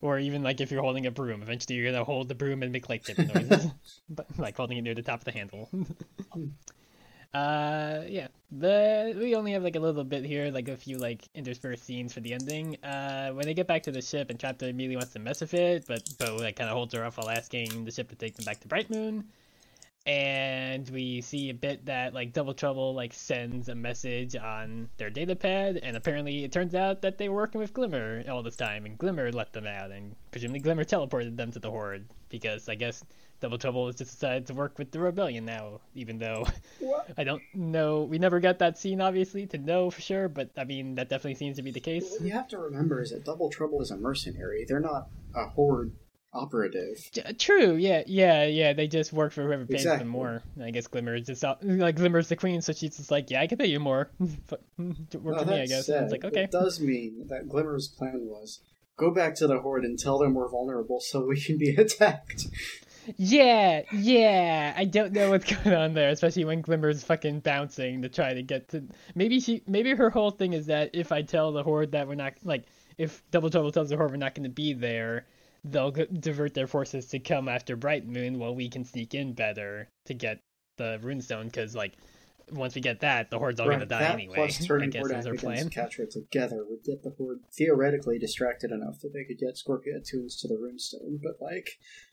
or 0.00 0.18
even 0.18 0.42
like 0.42 0.60
if 0.60 0.70
you're 0.70 0.82
holding 0.82 1.06
a 1.06 1.10
broom, 1.10 1.42
eventually 1.42 1.76
you're 1.76 1.90
gonna 1.90 2.04
hold 2.04 2.28
the 2.28 2.34
broom 2.34 2.62
and 2.62 2.72
make 2.72 2.88
like 2.88 3.04
tipping 3.04 3.26
noises, 3.34 3.66
but 4.08 4.26
like 4.38 4.56
holding 4.56 4.78
it 4.78 4.82
near 4.82 4.94
the 4.94 5.02
top 5.02 5.20
of 5.20 5.24
the 5.24 5.32
handle. 5.32 5.68
uh, 7.34 8.02
yeah. 8.06 8.28
The 8.52 9.14
we 9.18 9.34
only 9.34 9.52
have 9.52 9.62
like 9.62 9.76
a 9.76 9.80
little 9.80 10.04
bit 10.04 10.24
here, 10.24 10.50
like 10.50 10.68
a 10.68 10.76
few 10.76 10.98
like 10.98 11.28
interspersed 11.34 11.84
scenes 11.84 12.12
for 12.12 12.20
the 12.20 12.32
ending. 12.32 12.76
Uh, 12.84 13.30
when 13.30 13.46
they 13.46 13.54
get 13.54 13.66
back 13.66 13.82
to 13.84 13.90
the 13.90 14.02
ship, 14.02 14.30
and 14.30 14.38
Chapter 14.38 14.68
immediately 14.68 14.96
wants 14.96 15.12
to 15.14 15.18
mess 15.18 15.40
with 15.40 15.54
it, 15.54 15.84
but 15.88 16.08
Bow 16.18 16.36
like 16.36 16.56
kind 16.56 16.70
of 16.70 16.76
holds 16.76 16.94
her 16.94 17.04
off 17.04 17.18
while 17.18 17.30
asking 17.30 17.84
the 17.84 17.90
ship 17.90 18.08
to 18.10 18.14
take 18.14 18.36
them 18.36 18.44
back 18.44 18.60
to 18.60 18.68
Bright 18.68 18.90
Moon 18.90 19.24
and 20.06 20.88
we 20.90 21.20
see 21.20 21.50
a 21.50 21.54
bit 21.54 21.84
that 21.86 22.14
like 22.14 22.32
Double 22.32 22.54
Trouble 22.54 22.94
like 22.94 23.12
sends 23.12 23.68
a 23.68 23.74
message 23.74 24.36
on 24.36 24.88
their 24.98 25.10
data 25.10 25.34
pad, 25.34 25.80
and 25.82 25.96
apparently 25.96 26.44
it 26.44 26.52
turns 26.52 26.74
out 26.74 27.02
that 27.02 27.18
they 27.18 27.28
were 27.28 27.36
working 27.36 27.60
with 27.60 27.74
Glimmer 27.74 28.22
all 28.30 28.42
this 28.42 28.56
time, 28.56 28.86
and 28.86 28.96
Glimmer 28.96 29.32
let 29.32 29.52
them 29.52 29.66
out, 29.66 29.90
and 29.90 30.14
presumably 30.30 30.60
Glimmer 30.60 30.84
teleported 30.84 31.36
them 31.36 31.50
to 31.52 31.58
the 31.58 31.70
Horde 31.70 32.06
because 32.28 32.68
I 32.68 32.76
guess 32.76 33.04
Double 33.40 33.58
Trouble 33.58 33.86
has 33.86 33.96
just 33.96 34.12
decided 34.12 34.46
to 34.46 34.54
work 34.54 34.78
with 34.78 34.92
the 34.92 35.00
Rebellion 35.00 35.44
now, 35.44 35.80
even 35.94 36.18
though 36.18 36.46
What? 36.78 37.10
I 37.18 37.24
don't 37.24 37.42
know. 37.52 38.02
We 38.02 38.18
never 38.18 38.38
got 38.38 38.60
that 38.60 38.78
scene 38.78 39.00
obviously 39.00 39.46
to 39.46 39.58
know 39.58 39.90
for 39.90 40.00
sure, 40.00 40.28
but 40.28 40.50
I 40.56 40.64
mean 40.64 40.94
that 40.94 41.08
definitely 41.08 41.34
seems 41.34 41.56
to 41.56 41.62
be 41.62 41.72
the 41.72 41.80
case. 41.80 42.08
What 42.10 42.20
you 42.20 42.32
have 42.32 42.48
to 42.48 42.58
remember 42.58 43.02
is 43.02 43.10
that 43.10 43.24
Double 43.24 43.50
Trouble 43.50 43.82
is 43.82 43.90
a 43.90 43.96
mercenary. 43.96 44.64
They're 44.66 44.78
not 44.78 45.08
a 45.34 45.48
horde 45.48 45.92
operative. 46.36 46.98
True, 47.38 47.74
yeah, 47.74 48.02
yeah, 48.06 48.44
yeah. 48.44 48.72
They 48.72 48.86
just 48.86 49.12
work 49.12 49.32
for 49.32 49.42
whoever 49.42 49.64
pays 49.64 49.80
Exactly. 49.82 50.00
them 50.04 50.08
more. 50.08 50.42
I 50.62 50.70
guess 50.70 50.86
Glimmer 50.86 51.14
is 51.16 51.26
just 51.26 51.42
like 51.62 51.96
Glimmer's 51.96 52.28
the 52.28 52.36
queen, 52.36 52.60
so 52.62 52.72
she's 52.72 52.96
just 52.96 53.10
like, 53.10 53.30
yeah, 53.30 53.40
I 53.40 53.46
can 53.46 53.58
pay 53.58 53.66
you 53.66 53.80
more. 53.80 54.10
Work 54.20 54.58
Now, 54.78 55.38
for 55.44 55.44
me, 55.50 55.62
I 55.62 55.66
guess. 55.66 55.86
said, 55.86 56.04
it's 56.04 56.12
like, 56.12 56.24
okay, 56.24 56.44
It 56.44 56.50
does 56.50 56.80
mean 56.80 57.26
that 57.28 57.48
Glimmer's 57.48 57.88
plan 57.88 58.20
was 58.26 58.60
go 58.96 59.10
back 59.10 59.34
to 59.36 59.46
the 59.46 59.58
Horde 59.60 59.84
and 59.84 59.98
tell 59.98 60.18
them 60.18 60.34
we're 60.34 60.48
vulnerable 60.48 61.00
so 61.00 61.24
we 61.26 61.40
can 61.40 61.58
be 61.58 61.70
attacked. 61.78 62.46
yeah, 63.16 63.82
yeah. 63.92 64.74
I 64.76 64.84
don't 64.84 65.12
know 65.12 65.30
what's 65.30 65.44
going 65.64 65.76
on 65.76 65.94
there, 65.94 66.10
especially 66.10 66.44
when 66.44 66.60
Glimmer's 66.62 67.04
fucking 67.04 67.40
bouncing 67.40 68.02
to 68.02 68.08
try 68.08 68.34
to 68.34 68.42
get 68.42 68.68
to. 68.70 68.84
Maybe 69.14 69.40
she, 69.40 69.62
maybe 69.66 69.94
her 69.94 70.10
whole 70.10 70.30
thing 70.30 70.52
is 70.52 70.66
that 70.66 70.90
if 70.94 71.12
I 71.12 71.22
tell 71.22 71.52
the 71.52 71.62
Horde 71.62 71.92
that 71.92 72.08
we're 72.08 72.14
not 72.14 72.34
like, 72.44 72.64
if 72.98 73.22
Double 73.30 73.50
Trouble 73.50 73.70
tells 73.72 73.90
the 73.90 73.96
Horde 73.96 74.10
we're 74.12 74.16
not 74.16 74.34
going 74.34 74.44
to 74.44 74.48
be 74.54 74.72
there, 74.72 75.26
they'll 75.64 75.90
divert 75.90 76.54
their 76.54 76.66
forces 76.66 77.06
to 77.08 77.18
come 77.18 77.48
after 77.48 77.76
Bright 77.76 78.06
Moon 78.06 78.38
while 78.38 78.54
we 78.54 78.68
can 78.68 78.84
sneak 78.84 79.14
in 79.14 79.32
better 79.32 79.88
to 80.06 80.14
get 80.14 80.40
the 80.76 81.00
runestone 81.02 81.44
because 81.44 81.74
like 81.74 81.94
once 82.52 82.76
we 82.76 82.80
get 82.80 83.00
that 83.00 83.28
the 83.28 83.38
horde's 83.40 83.58
all 83.58 83.66
gonna 83.66 83.78
Right, 83.78 83.88
die 83.88 83.98
that 84.00 84.12
anyway 84.12 84.34
plus 84.36 84.60
i 84.62 84.66
turning 84.66 84.90
guess 84.90 85.00
Horde 85.10 85.26
is 85.34 85.40
plan 85.40 85.68
Catra 85.68 86.08
together 86.08 86.64
would 86.68 86.84
get 86.84 87.02
the 87.02 87.10
Horde 87.18 87.40
theoretically 87.52 88.18
distracted 88.20 88.70
enough 88.70 89.00
that 89.00 89.12
they 89.12 89.24
could 89.24 89.38
get 89.38 89.56
Scorpia 89.56 90.06
tunes 90.06 90.36
to 90.42 90.46
the 90.48 90.54
runestone. 90.54 91.18
But 91.20 91.38
like, 91.44 91.70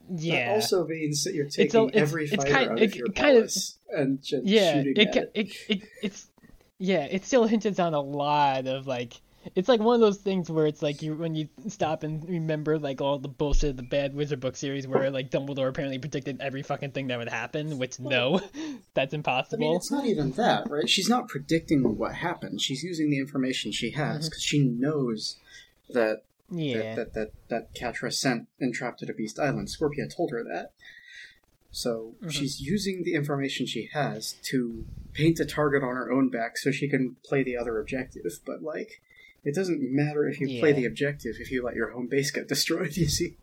yeah 0.09 0.47
that 0.47 0.53
also 0.55 0.87
means 0.87 1.23
that 1.25 1.35
you're 1.35 1.45
taking 1.47 1.89
it's- 1.89 2.01
every 2.01 2.23
it's 2.25 2.35
fighter 2.35 2.51
kind- 2.51 2.71
out 2.71 2.81
it- 2.81 2.85
of 2.85 2.95
your 2.95 3.07
kind 3.09 3.37
of- 3.37 3.53
and 3.95 4.23
just 4.23 4.45
yeah 4.45 4.73
shooting 4.81 4.93
it, 4.97 5.15
it. 5.15 5.31
it 5.35 5.55
it 5.69 5.81
it's 6.01 6.27
yeah 6.79 7.03
it 7.03 7.25
still 7.25 7.45
hinges 7.45 7.79
on 7.79 7.93
a 7.93 8.01
lot 8.01 8.65
of 8.65 8.87
like 8.87 9.21
it's 9.55 9.69
like 9.69 9.79
one 9.79 9.95
of 9.95 10.01
those 10.01 10.17
things 10.17 10.49
where 10.49 10.65
it's 10.65 10.81
like 10.81 11.01
you 11.01 11.15
when 11.15 11.35
you 11.35 11.47
stop 11.67 12.03
and 12.03 12.27
remember 12.27 12.79
like 12.79 13.01
all 13.01 13.19
the 13.19 13.27
bullshit 13.27 13.71
of 13.71 13.77
the 13.77 13.83
bad 13.83 14.13
wizard 14.13 14.39
book 14.39 14.55
series 14.55 14.87
where 14.87 15.09
like 15.11 15.29
dumbledore 15.29 15.67
apparently 15.67 15.99
predicted 15.99 16.39
every 16.41 16.63
fucking 16.63 16.91
thing 16.91 17.07
that 17.07 17.17
would 17.17 17.29
happen 17.29 17.77
which 17.77 17.99
no 17.99 18.39
that's 18.93 19.13
I 19.13 19.17
impossible 19.17 19.67
mean, 19.67 19.75
it's 19.75 19.91
not 19.91 20.05
even 20.05 20.31
that, 20.33 20.69
right? 20.69 20.89
She's 20.89 21.09
not 21.09 21.27
predicting 21.27 21.97
what 21.97 22.15
happened. 22.15 22.61
She's 22.61 22.83
using 22.83 23.09
the 23.09 23.19
information 23.19 23.71
she 23.71 23.91
has 23.91 24.29
because 24.29 24.43
she 24.43 24.59
knows 24.63 25.37
that 25.89 26.23
yeah 26.49 26.95
that, 26.95 27.13
that 27.13 27.31
that 27.49 27.73
that 27.73 27.75
Catra 27.75 28.13
sent 28.13 28.47
Entrapta 28.61 28.97
to 28.97 29.05
the 29.05 29.13
Beast 29.13 29.39
Island. 29.39 29.67
Scorpia 29.69 30.13
told 30.15 30.31
her 30.31 30.43
that. 30.43 30.71
So 31.71 32.15
Mhm. 32.21 32.31
she's 32.31 32.61
using 32.61 33.03
the 33.03 33.15
information 33.15 33.65
she 33.65 33.89
has 33.93 34.33
to 34.43 34.85
paint 35.13 35.39
a 35.39 35.45
target 35.45 35.81
on 35.81 35.95
her 35.95 36.11
own 36.11 36.29
back 36.29 36.55
so 36.57 36.69
she 36.69 36.87
can 36.87 37.15
play 37.25 37.43
the 37.43 37.57
other 37.57 37.79
objective. 37.79 38.21
But, 38.45 38.61
like, 38.61 39.01
it 39.43 39.55
doesn't 39.55 39.81
matter 39.81 40.27
if 40.27 40.39
you 40.39 40.59
play 40.59 40.71
the 40.73 40.85
objective 40.85 41.35
if 41.39 41.51
you 41.51 41.63
let 41.63 41.75
your 41.75 41.91
home 41.91 42.07
base 42.07 42.31
get 42.31 42.47
destroyed, 42.47 42.95
you 42.97 43.07
see? 43.07 43.37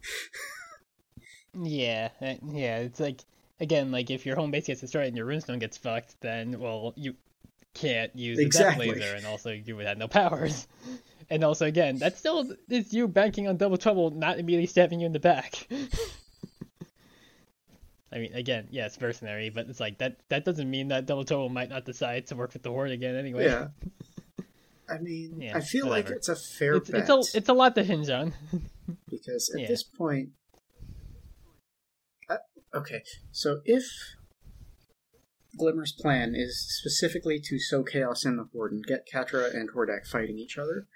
Yeah, 1.55 2.10
uh, 2.20 2.35
yeah. 2.47 2.78
It's 2.78 3.01
like 3.01 3.20
again, 3.60 3.90
like 3.90 4.10
if 4.10 4.24
your 4.27 4.36
home 4.36 4.51
base 4.51 4.66
gets 4.66 4.81
destroyed 4.81 5.09
and 5.09 5.16
your 5.16 5.27
runestone 5.27 5.60
gets 5.60 5.77
fucked, 5.77 6.20
then 6.20 6.59
well, 6.60 6.94
you 6.97 7.14
can't 7.74 8.14
use 8.16 8.39
the 8.39 8.44
Exactly. 8.44 8.86
death 8.86 8.97
laser, 8.97 9.14
and 9.14 9.27
also 9.27 9.51
you 9.51 9.77
would 9.77 9.86
have 9.86 9.98
no 9.98 10.09
powers. 10.09 10.66
And 11.32 11.44
also, 11.44 11.64
again, 11.64 11.97
that's 11.97 12.18
still 12.18 12.52
is 12.68 12.93
you 12.93 13.06
banking 13.06 13.47
on 13.47 13.56
double 13.56 13.77
trouble, 13.77 14.10
not 14.10 14.40
immediately 14.40 14.66
stabbing 14.66 14.98
you 14.98 15.06
in 15.06 15.12
the 15.12 15.20
back. 15.20 15.64
I 18.12 18.18
mean, 18.18 18.35
again, 18.35 18.66
yes, 18.72 19.01
mercenary, 19.01 19.48
but 19.51 19.68
it's 19.68 19.78
like 19.78 19.98
that. 19.98 20.16
That 20.28 20.44
doesn't 20.44 20.68
mean 20.68 20.89
that 20.89 21.06
double 21.06 21.24
trouble 21.24 21.48
might 21.48 21.70
not 21.70 21.85
decide 21.85 22.27
to 22.27 22.35
work 22.35 22.52
with 22.52 22.64
the 22.64 22.70
horde 22.70 22.90
again 22.90 23.14
anyway. 23.14 23.44
Yeah. 23.44 23.68
I 24.91 24.99
mean, 24.99 25.41
Yeah, 25.41 25.57
I 25.57 25.61
feel 25.61 25.87
like 25.87 26.11
it's 26.11 26.29
a 26.29 26.37
fair 26.37 26.77
it's, 26.77 26.91
bet 26.91 27.09
it's 27.09 27.35
a 27.35 27.39
it's 27.39 27.49
a 27.49 27.53
lot 27.53 27.75
to 27.77 27.83
hinge 27.83 28.11
on. 28.11 28.33
because 29.11 29.51
at 29.55 29.62
Yeah. 29.62 29.69
this 29.69 29.83
point, 29.83 30.31
uh, 32.29 32.39
okay. 32.75 33.03
So 33.31 33.61
if 33.65 33.85
Glimmer's 35.59 35.93
plan 35.93 36.35
is 36.35 36.59
specifically 36.69 37.41
to 37.41 37.59
sow 37.59 37.83
chaos 37.83 38.25
in 38.25 38.37
the 38.37 38.49
horde 38.53 38.73
and 38.73 38.85
get 38.85 39.07
Catra 39.12 39.55
and 39.55 39.71
Hordak 39.71 40.07
fighting 40.07 40.39
each 40.39 40.59
other, 40.59 40.87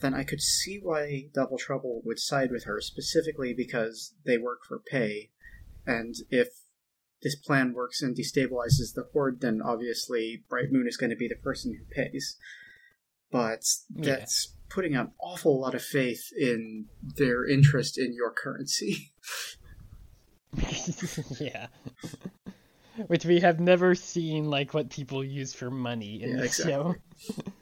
then 0.00 0.14
I 0.14 0.24
could 0.24 0.40
see 0.40 0.78
why 0.82 1.28
Double 1.32 1.58
Trouble 1.58 2.02
would 2.04 2.18
side 2.18 2.50
with 2.50 2.64
her 2.64 2.80
specifically 2.80 3.54
because 3.54 4.14
they 4.24 4.38
work 4.38 4.60
for 4.66 4.78
pay, 4.78 5.30
and 5.86 6.14
if 6.30 6.48
this 7.22 7.36
plan 7.36 7.74
works 7.74 8.00
and 8.00 8.16
destabilizes 8.16 8.94
the 8.94 9.06
horde, 9.12 9.40
then 9.40 9.60
obviously 9.62 10.42
Bright 10.48 10.72
Moon 10.72 10.86
is 10.88 10.96
going 10.96 11.10
to 11.10 11.16
be 11.16 11.28
the 11.28 11.34
person 11.34 11.74
who 11.74 11.84
pays. 11.94 12.36
But 13.30 13.62
Yeah. 13.94 14.16
that's 14.16 14.54
putting 14.68 14.94
an 14.96 15.12
awful 15.20 15.60
lot 15.60 15.74
of 15.74 15.82
faith 15.82 16.22
in 16.38 16.86
their 17.16 17.46
interest 17.46 17.98
in 17.98 18.12
your 18.14 18.30
currency. 18.32 19.12
yeah. 21.40 21.66
Which 23.06 23.24
we 23.24 23.40
have 23.40 23.60
never 23.60 23.94
seen 23.94 24.50
like 24.50 24.74
what 24.74 24.90
people 24.90 25.24
use 25.24 25.54
for 25.54 25.70
money 25.70 26.22
in 26.22 26.30
Yeah, 26.30 26.36
this 26.36 26.58
exactly. 26.60 26.72
show. 26.72 27.42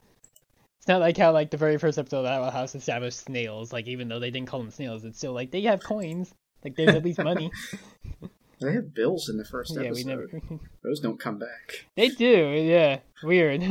It's 0.80 0.88
not 0.88 1.02
like 1.02 1.18
how 1.18 1.32
like 1.32 1.50
the 1.50 1.58
very 1.58 1.76
first 1.76 1.98
episode 1.98 2.20
of 2.20 2.26
Owl 2.26 2.50
House 2.50 2.74
established 2.74 3.18
snails. 3.20 3.74
Like 3.74 3.86
even 3.88 4.08
though 4.08 4.20
they 4.20 4.30
didn't 4.30 4.48
call 4.48 4.60
them 4.60 4.70
snails, 4.70 5.04
it's 5.04 5.18
still 5.18 5.34
like 5.34 5.50
they 5.50 5.60
have 5.62 5.82
coins. 5.82 6.32
Like 6.64 6.76
there's 6.76 6.94
at 6.94 7.04
least 7.04 7.18
money. 7.18 7.50
They 8.58 8.72
have 8.72 8.94
bills 8.94 9.28
in 9.28 9.36
the 9.36 9.44
first 9.44 9.74
yeah, 9.74 9.82
episode. 9.82 9.94
we 9.96 10.04
never. 10.04 10.26
Those 10.82 11.00
don't 11.00 11.20
come 11.20 11.38
back. 11.38 11.84
they 11.94 12.08
do. 12.08 12.48
Yeah, 12.52 13.00
weird. 13.22 13.62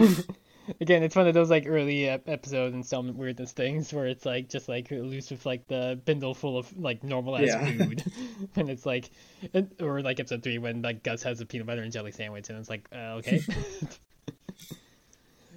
Again, 0.81 1.03
it's 1.03 1.15
one 1.15 1.27
of 1.27 1.33
those 1.33 1.49
like 1.49 1.65
early 1.67 2.09
ep- 2.09 2.27
and 2.27 2.85
some 2.85 3.17
weirdness 3.17 3.51
things 3.53 3.93
where 3.93 4.07
it's 4.07 4.25
like 4.25 4.49
just 4.49 4.67
like 4.67 4.91
loose 4.91 5.31
with 5.31 5.45
like 5.45 5.67
the 5.67 5.99
bindle 6.05 6.33
full 6.33 6.57
of 6.57 6.77
like 6.77 7.03
normal 7.03 7.37
ass 7.37 7.43
Yeah. 7.45 7.65
food, 7.85 8.03
and 8.55 8.69
it's 8.69 8.85
like, 8.85 9.09
or 9.81 10.01
like 10.01 10.19
episode 10.19 10.43
three 10.43 10.57
when 10.57 10.81
like 10.81 11.03
Gus 11.03 11.23
has 11.23 11.39
a 11.41 11.45
peanut 11.45 11.67
butter 11.67 11.81
and 11.81 11.91
jelly 11.91 12.11
sandwich, 12.11 12.49
and 12.49 12.59
it's 12.59 12.69
like 12.69 12.87
uh, 12.93 13.19
okay. 13.19 13.41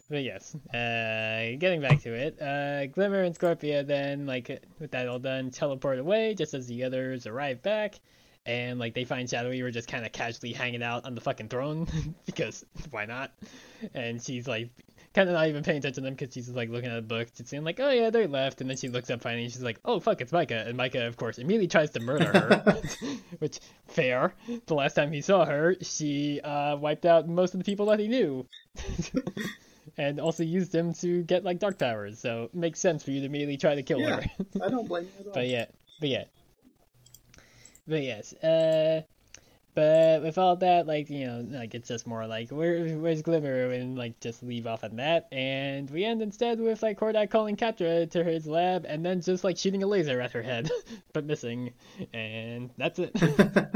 but 0.08 0.22
yes, 0.22 0.54
uh, 0.74 1.56
getting 1.58 1.80
back 1.80 2.00
to 2.02 2.12
it, 2.14 2.40
uh, 2.40 2.86
Glimmer 2.86 3.22
and 3.22 3.36
Scorpia 3.38 3.86
then 3.86 4.26
like 4.26 4.62
with 4.78 4.90
that 4.92 5.08
all 5.08 5.18
done 5.18 5.50
teleport 5.50 5.98
away 5.98 6.34
just 6.34 6.54
as 6.54 6.66
the 6.66 6.84
others 6.84 7.26
arrive 7.26 7.62
back. 7.62 8.00
And 8.46 8.78
like 8.78 8.94
they 8.94 9.04
find 9.04 9.28
Shadowy 9.28 9.56
Weaver 9.56 9.70
just 9.70 9.86
kind 9.86 10.06
of 10.06 10.12
casually 10.12 10.54
hanging 10.54 10.82
out 10.82 11.04
on 11.04 11.14
the 11.14 11.20
fucking 11.20 11.48
throne 11.48 11.86
because 12.26 12.64
why 12.90 13.04
not? 13.04 13.32
And 13.92 14.20
she's 14.20 14.48
like 14.48 14.70
kind 15.14 15.28
of 15.28 15.34
not 15.34 15.48
even 15.48 15.62
paying 15.64 15.78
attention 15.78 16.02
to 16.04 16.08
them 16.08 16.14
because 16.14 16.32
she's 16.32 16.46
just 16.46 16.56
like 16.56 16.68
looking 16.70 16.90
at 16.90 16.94
the 16.94 17.02
book, 17.02 17.28
just 17.34 17.48
saying 17.50 17.64
like, 17.64 17.80
"Oh 17.80 17.90
yeah, 17.90 18.10
they 18.10 18.26
left." 18.26 18.60
And 18.60 18.70
then 18.70 18.76
she 18.76 18.88
looks 18.88 19.10
up 19.10 19.20
finally, 19.22 19.42
and 19.44 19.52
she's 19.52 19.62
like, 19.62 19.80
"Oh 19.84 19.98
fuck, 20.00 20.20
it's 20.20 20.32
Micah." 20.32 20.64
And 20.66 20.76
Micah, 20.76 21.06
of 21.06 21.16
course, 21.16 21.38
immediately 21.38 21.68
tries 21.68 21.90
to 21.90 22.00
murder 22.00 22.26
her, 22.26 22.80
which 23.38 23.58
fair. 23.88 24.34
The 24.66 24.74
last 24.74 24.94
time 24.94 25.10
he 25.12 25.20
saw 25.20 25.44
her, 25.44 25.74
she 25.82 26.40
uh, 26.42 26.76
wiped 26.76 27.06
out 27.06 27.28
most 27.28 27.54
of 27.54 27.58
the 27.58 27.64
people 27.64 27.86
that 27.86 27.98
he 27.98 28.08
knew, 28.08 28.46
and 29.98 30.20
also 30.20 30.42
used 30.44 30.70
them 30.72 30.92
to 30.94 31.22
get 31.24 31.44
like 31.44 31.58
dark 31.58 31.78
powers. 31.78 32.18
So 32.20 32.44
it 32.44 32.54
makes 32.54 32.78
sense 32.78 33.02
for 33.02 33.10
you 33.10 33.20
to 33.20 33.26
immediately 33.26 33.56
try 33.56 33.74
to 33.74 33.82
kill 33.82 34.00
Yeah. 34.00 34.20
her. 34.20 34.22
I 34.64 34.68
don't 34.68 34.86
blame 34.88 35.04
you 35.04 35.10
at 35.20 35.26
all. 35.26 35.32
But 35.34 35.48
yeah, 35.48 35.66
but 35.98 36.08
yeah, 36.08 36.24
but 37.86 38.02
yes. 38.02 38.32
Uh, 38.34 39.02
but 39.74 40.22
with 40.22 40.38
all 40.38 40.56
that, 40.56 40.86
like 40.86 41.10
you 41.10 41.26
know, 41.26 41.46
like 41.50 41.74
it's 41.74 41.88
just 41.88 42.06
more 42.06 42.26
like 42.26 42.50
where 42.50 42.88
where's 42.96 43.22
Glimmer 43.22 43.70
and 43.70 43.96
like 43.96 44.18
just 44.20 44.42
leave 44.42 44.66
off 44.66 44.84
on 44.84 44.96
that, 44.96 45.28
and 45.32 45.90
we 45.90 46.04
end 46.04 46.22
instead 46.22 46.60
with 46.60 46.82
like 46.82 46.98
Hordak 46.98 47.30
calling 47.30 47.56
Catra 47.56 48.10
to 48.10 48.24
his 48.24 48.46
lab 48.46 48.84
and 48.88 49.04
then 49.04 49.20
just 49.20 49.44
like 49.44 49.56
shooting 49.56 49.82
a 49.82 49.86
laser 49.86 50.20
at 50.20 50.32
her 50.32 50.42
head, 50.42 50.70
but 51.12 51.24
missing, 51.24 51.72
and 52.12 52.70
that's 52.76 52.98
it. 52.98 53.12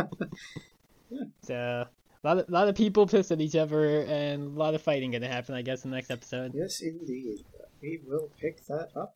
So 1.43 1.55
a 1.55 2.27
lot 2.27 2.39
of 2.39 2.49
lot 2.49 2.69
of 2.69 2.75
people 2.75 3.07
pissed 3.07 3.31
at 3.31 3.41
each 3.41 3.55
other 3.55 4.01
and 4.03 4.57
a 4.57 4.59
lot 4.59 4.75
of 4.75 4.83
fighting 4.83 5.13
gonna 5.13 5.29
happen, 5.29 5.55
I 5.55 5.63
guess, 5.63 5.85
in 5.85 5.91
the 5.91 5.97
next 5.97 6.11
episode. 6.11 6.53
yes, 6.55 6.81
indeed. 6.81 7.45
We 7.83 8.01
will 8.07 8.31
pick 8.41 8.65
that 8.67 8.89
up 8.97 9.15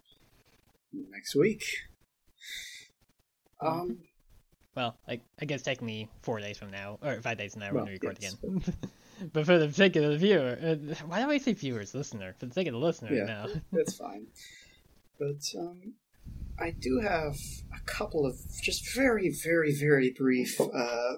next 0.93 1.35
week. 1.35 1.65
Um, 3.61 3.99
Well, 4.79 4.97
like 5.09 5.23
I 5.43 5.45
guess 5.45 5.63
technically 5.63 6.09
four 6.23 6.39
days 6.39 6.57
from 6.57 6.71
now, 6.71 7.01
or 7.03 7.21
five 7.21 7.37
days 7.37 7.55
from 7.55 7.63
now, 7.63 7.73
Well, 7.73 7.83
when 7.83 7.87
we 7.87 7.93
record 7.95 8.19
yes, 8.21 8.37
again. 8.41 8.63
but 9.33 9.45
for 9.45 9.59
the 9.59 9.73
sake 9.73 9.97
of 9.97 10.05
the 10.05 10.17
viewer, 10.17 10.57
uh, 10.63 10.77
why 11.07 11.21
do 11.21 11.29
I 11.29 11.39
say 11.39 11.53
viewers, 11.55 11.97
listener? 11.97 12.33
For 12.39 12.47
the 12.47 12.55
sake 12.55 12.69
of 12.69 12.75
the 12.75 12.79
listener, 12.79 13.13
Yeah. 13.13 13.25
now. 13.25 13.47
that's 13.73 13.97
fine. 13.97 14.29
But 15.19 15.43
um, 15.59 15.95
I 16.61 16.71
do 16.71 17.01
have 17.01 17.35
a 17.75 17.81
couple 17.87 18.25
of 18.25 18.37
just 18.63 18.95
very, 18.95 19.35
very, 19.43 19.75
very 19.75 20.15
brief 20.17 20.61
uh, 20.61 21.15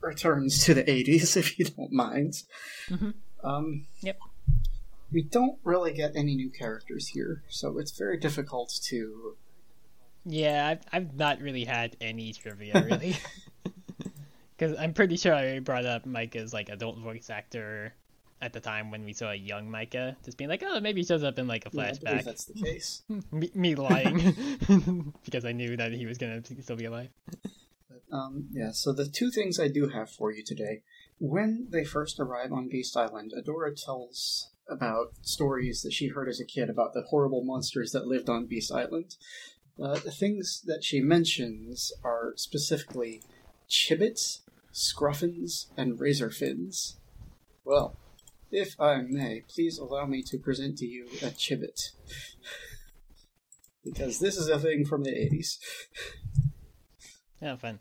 returns 0.00 0.64
to 0.66 0.74
the 0.74 0.84
80s, 0.84 1.36
if 1.42 1.58
you 1.58 1.64
don't 1.64 1.90
mind. 1.92 2.34
Mhm. 2.88 3.14
Um, 3.42 3.86
Yep. 4.02 4.18
We 5.10 5.24
don't 5.24 5.58
really 5.64 5.92
get 5.92 6.12
any 6.14 6.36
new 6.36 6.50
characters 6.50 7.08
here, 7.08 7.42
so 7.48 7.76
it's 7.78 7.90
very 7.90 8.18
difficult 8.20 8.72
to. 8.90 9.36
Yeah, 10.24 10.68
I've, 10.68 10.80
I've 10.92 11.14
not 11.14 11.40
really 11.40 11.64
had 11.64 11.96
any 12.00 12.32
trivia 12.32 12.82
really, 12.84 13.16
because 14.56 14.76
I'm 14.78 14.92
pretty 14.92 15.16
sure 15.16 15.32
I 15.32 15.42
already 15.42 15.60
brought 15.60 15.86
up 15.86 16.04
Micah's 16.06 16.52
like 16.52 16.68
adult 16.68 16.98
voice 16.98 17.30
actor 17.30 17.94
at 18.42 18.52
the 18.52 18.60
time 18.60 18.90
when 18.90 19.04
we 19.04 19.12
saw 19.12 19.30
a 19.30 19.34
young 19.34 19.70
Micah, 19.70 20.16
just 20.24 20.38
being 20.38 20.48
like, 20.48 20.62
oh, 20.66 20.80
maybe 20.80 21.00
he 21.00 21.06
shows 21.06 21.22
up 21.22 21.38
in 21.38 21.46
like 21.46 21.66
a 21.66 21.70
Yeah, 21.72 21.82
I 21.82 21.90
flashback. 21.90 22.24
that's 22.24 22.44
the 22.46 22.54
case. 22.54 23.02
me, 23.32 23.50
me 23.54 23.74
lying 23.74 25.14
because 25.24 25.44
I 25.44 25.52
knew 25.52 25.76
that 25.76 25.92
he 25.92 26.06
was 26.06 26.18
gonna 26.18 26.42
still 26.62 26.76
be 26.76 26.86
alive. 26.86 27.10
Um, 28.12 28.48
yeah, 28.52 28.70
so 28.72 28.92
the 28.92 29.06
two 29.06 29.30
things 29.30 29.60
I 29.60 29.68
do 29.68 29.88
have 29.88 30.10
for 30.10 30.32
you 30.32 30.42
today. 30.44 30.82
When 31.18 31.68
they 31.70 31.84
first 31.84 32.18
arrive 32.18 32.50
on 32.50 32.68
Beast 32.68 32.96
Island, 32.96 33.32
Adora 33.36 33.76
tells 33.76 34.50
about 34.68 35.12
stories 35.20 35.82
that 35.82 35.92
she 35.92 36.08
heard 36.08 36.28
as 36.28 36.40
a 36.40 36.44
kid 36.46 36.70
about 36.70 36.94
the 36.94 37.02
horrible 37.10 37.44
monsters 37.44 37.92
that 37.92 38.06
lived 38.06 38.30
on 38.30 38.46
Beast 38.46 38.72
Island. 38.72 39.16
Uh, 39.82 39.98
the 39.98 40.10
things 40.10 40.62
that 40.66 40.84
she 40.84 41.00
mentions 41.00 41.92
are 42.02 42.32
specifically 42.36 43.22
chibbits, 43.68 44.40
scruffins, 44.72 45.66
and 45.76 45.98
razorfins. 45.98 46.96
Well, 47.64 47.96
if 48.50 48.78
I 48.80 49.02
may, 49.02 49.42
please 49.48 49.78
allow 49.78 50.06
me 50.06 50.22
to 50.24 50.38
present 50.38 50.78
to 50.78 50.86
you 50.86 51.06
a 51.22 51.30
chibbit. 51.30 51.90
because 53.84 54.18
this 54.18 54.36
is 54.36 54.48
a 54.48 54.58
thing 54.58 54.84
from 54.84 55.04
the 55.04 55.10
80s. 55.10 55.58
Oh, 57.42 57.56
fun. 57.56 57.78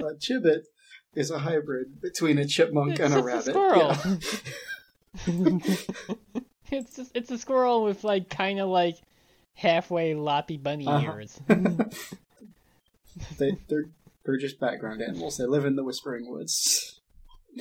A 0.00 0.14
chibbit 0.18 0.66
is 1.14 1.30
a 1.30 1.38
hybrid 1.38 2.00
between 2.00 2.38
a 2.38 2.44
chipmunk 2.44 2.98
and 2.98 3.14
a 3.14 3.22
rabbit. 3.22 3.54
squirrel. 3.54 3.96
Yeah. 5.26 5.58
it's 6.72 6.96
just 6.96 7.10
it's 7.14 7.30
a 7.30 7.38
squirrel 7.38 7.84
with 7.84 8.04
like 8.04 8.28
kind 8.28 8.58
of 8.60 8.68
like 8.68 8.96
halfway 9.54 10.14
loppy 10.14 10.56
bunny 10.56 10.86
Uh-huh. 10.86 11.12
ears. 11.12 11.38
they, 13.38 13.52
they're 13.68 13.86
they're 14.24 14.38
just 14.38 14.58
background 14.60 15.02
animals. 15.02 15.36
They 15.36 15.44
live 15.46 15.64
in 15.64 15.76
the 15.76 15.84
Whispering 15.84 16.30
Woods. 16.30 17.00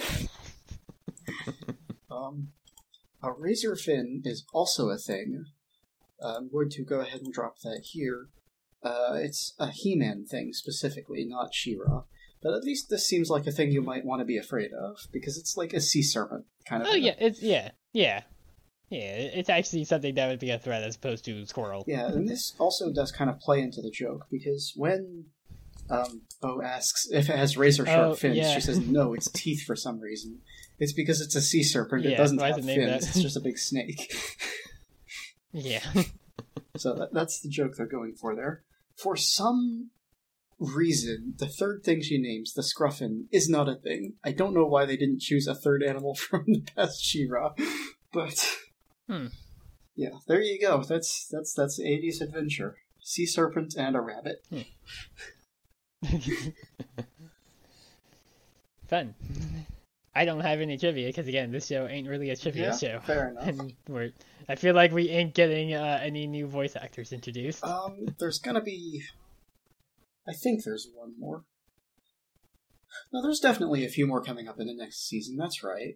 um, 2.12 2.50
a 3.24 3.32
razor 3.32 3.76
fin 3.76 4.22
is 4.26 4.46
also 4.54 4.90
a 4.90 4.98
thing. 4.98 5.46
Uh, 6.24 6.36
I'm 6.38 6.50
going 6.52 6.70
to 6.70 6.84
go 6.84 7.00
ahead 7.00 7.22
and 7.22 7.34
drop 7.34 7.56
that 7.64 7.82
here. 7.92 8.28
Uh, 8.84 9.14
it's 9.16 9.54
a 9.60 9.72
He-Man 9.72 10.26
thing 10.26 10.54
specifically, 10.54 11.26
not 11.28 11.54
She-Ra. 11.54 12.04
But 12.44 12.54
at 12.54 12.64
least 12.64 12.90
this 12.90 13.08
seems 13.08 13.30
like 13.30 13.46
a 13.46 13.52
thing 13.52 13.72
you 13.72 13.82
might 13.84 14.06
want 14.06 14.20
to 14.22 14.26
be 14.26 14.38
afraid 14.38 14.72
of 14.74 14.98
because 15.12 15.38
it's 15.38 15.56
like 15.56 15.74
a 15.74 15.80
sea 15.82 16.02
serpent 16.02 16.46
kind 16.68 16.82
of. 16.82 16.88
oh 16.90 16.94
thing. 16.94 17.04
yeah, 17.04 17.14
it's 17.20 17.42
yeah, 17.42 17.70
yeah, 17.94 18.22
yeah. 18.92 19.16
It's 19.40 19.50
actually 19.50 19.86
something 19.86 20.14
that 20.16 20.28
would 20.30 20.40
be 20.40 20.52
a 20.52 20.60
threat 20.60 20.84
as 20.84 20.96
opposed 20.98 21.26
to 21.26 21.46
squirrel. 21.48 21.84
Yeah, 21.88 22.08
and 22.08 22.28
this 22.30 22.54
also 22.60 22.92
does 22.94 23.12
kind 23.12 23.30
of 23.30 23.40
play 23.40 23.62
into 23.62 23.82
the 23.82 23.90
joke 23.92 24.28
because 24.30 24.74
when 24.76 25.26
Um, 25.90 26.22
Bow 26.42 26.62
asks 26.62 27.08
if 27.12 27.30
it 27.30 27.36
has 27.36 27.58
razor 27.58 27.86
sharp 27.86 28.12
Oh, 28.12 28.16
fins. 28.16 28.38
yeah. 28.38 28.54
She 28.54 28.62
says 28.62 28.80
no, 28.80 29.14
it's 29.14 29.30
teeth 29.32 29.64
for 29.66 29.76
some 29.76 30.00
reason. 30.00 30.40
It's 30.80 30.94
because 30.94 31.20
it's 31.22 31.36
a 31.36 31.42
sea 31.42 31.64
serpent. 31.64 32.06
it 32.06 32.16
doesn't 32.18 32.40
have 32.40 32.56
fins. 32.64 32.66
that? 32.68 32.98
It's 33.10 33.22
just 33.22 33.36
a 33.38 33.42
big 33.42 33.58
snake. 33.58 34.14
Yeah. 35.54 35.84
so 36.78 36.94
that, 36.96 37.10
that's 37.14 37.42
the 37.42 37.50
joke 37.50 37.74
they're 37.76 37.86
going 37.86 38.14
for 38.16 38.36
there. 38.36 38.64
For 38.96 39.18
some 39.18 39.90
reason, 40.60 41.34
the 41.38 41.48
third 41.48 41.84
thing 41.84 42.02
she 42.02 42.18
names, 42.22 42.54
the 42.54 42.62
scruffin, 42.62 43.26
is 43.32 43.50
not 43.50 43.68
a 43.68 43.76
thing. 43.76 44.14
I 44.24 44.32
don't 44.32 44.54
know 44.54 44.66
why 44.66 44.86
they 44.86 44.96
didn't 44.96 45.20
choose 45.22 45.48
a 45.48 45.56
third 45.56 45.84
animal 45.84 46.16
from 46.30 46.44
the 46.48 46.62
past 46.76 47.04
She-Ra, 47.04 47.54
but 48.14 48.56
Hmm. 49.12 49.28
yeah, 49.96 50.10
there 50.28 50.42
you 50.42 50.58
go. 50.60 50.82
That's 50.84 51.28
that's 51.30 51.54
that's 51.54 51.80
80s 51.82 52.22
adventure. 52.22 52.78
Sea 53.04 53.26
serpent 53.26 53.76
and 53.78 53.96
a 53.98 54.00
rabbit. 54.02 54.38
Fun. 58.88 59.16
I 60.14 60.26
don't 60.26 60.42
have 60.42 60.60
any 60.60 60.78
trivia 60.78 61.08
because 61.08 61.28
again, 61.28 61.52
this 61.52 61.68
show 61.68 61.88
ain't 61.88 62.08
really 62.08 62.30
a 62.30 62.36
trivia 62.36 62.68
Yeah, 62.70 62.78
show. 62.78 63.00
fair 63.02 63.30
enough. 63.30 63.48
And 63.48 63.74
we're, 63.88 64.12
I 64.50 64.56
feel 64.56 64.76
like 64.76 64.92
we 64.92 65.10
ain't 65.10 65.34
getting 65.34 65.74
uh, 65.74 66.00
any 66.02 66.28
new 66.28 66.48
voice 66.48 66.76
actors 66.76 67.12
introduced. 67.14 67.64
Um, 67.64 68.08
there's 68.20 68.40
gonna 68.40 68.62
be. 68.62 69.02
I 70.28 70.34
think 70.34 70.64
there's 70.64 70.88
one 70.94 71.14
more. 71.18 71.44
No, 73.14 73.22
there's 73.22 73.40
definitely 73.40 73.86
a 73.86 73.90
few 73.90 74.06
more 74.06 74.22
coming 74.22 74.48
up 74.50 74.60
in 74.60 74.68
the 74.68 74.74
next 74.76 75.08
season. 75.08 75.38
That's 75.38 75.64
right. 75.64 75.96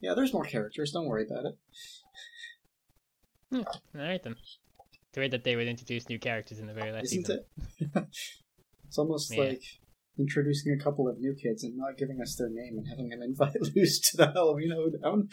Yeah, 0.00 0.14
there's 0.14 0.32
more 0.32 0.44
characters. 0.44 0.92
Don't 0.92 1.06
worry 1.06 1.26
about 1.28 1.44
it. 1.46 1.58
All 3.52 3.64
right 3.94 4.22
then. 4.22 4.36
It's 5.08 5.16
weird 5.16 5.30
that 5.32 5.44
they 5.44 5.56
would 5.56 5.68
introduce 5.68 6.08
new 6.08 6.18
characters 6.18 6.58
in 6.58 6.66
the 6.66 6.74
very 6.74 6.92
last 6.92 7.04
Isn't 7.06 7.26
season. 7.26 7.44
it? 7.80 7.88
it's 8.86 8.98
almost 8.98 9.32
Yeah. 9.34 9.44
like 9.44 9.62
introducing 10.18 10.72
a 10.72 10.78
couple 10.82 11.08
of 11.08 11.18
new 11.18 11.34
kids 11.34 11.64
and 11.64 11.76
not 11.76 11.96
giving 11.96 12.20
us 12.20 12.36
their 12.36 12.50
name 12.50 12.76
and 12.78 12.86
having 12.88 13.08
them 13.08 13.22
invite 13.22 13.56
Luz 13.76 14.00
to 14.00 14.16
the 14.18 14.26
Halloween 14.32 14.70
Hoedown. 14.72 15.28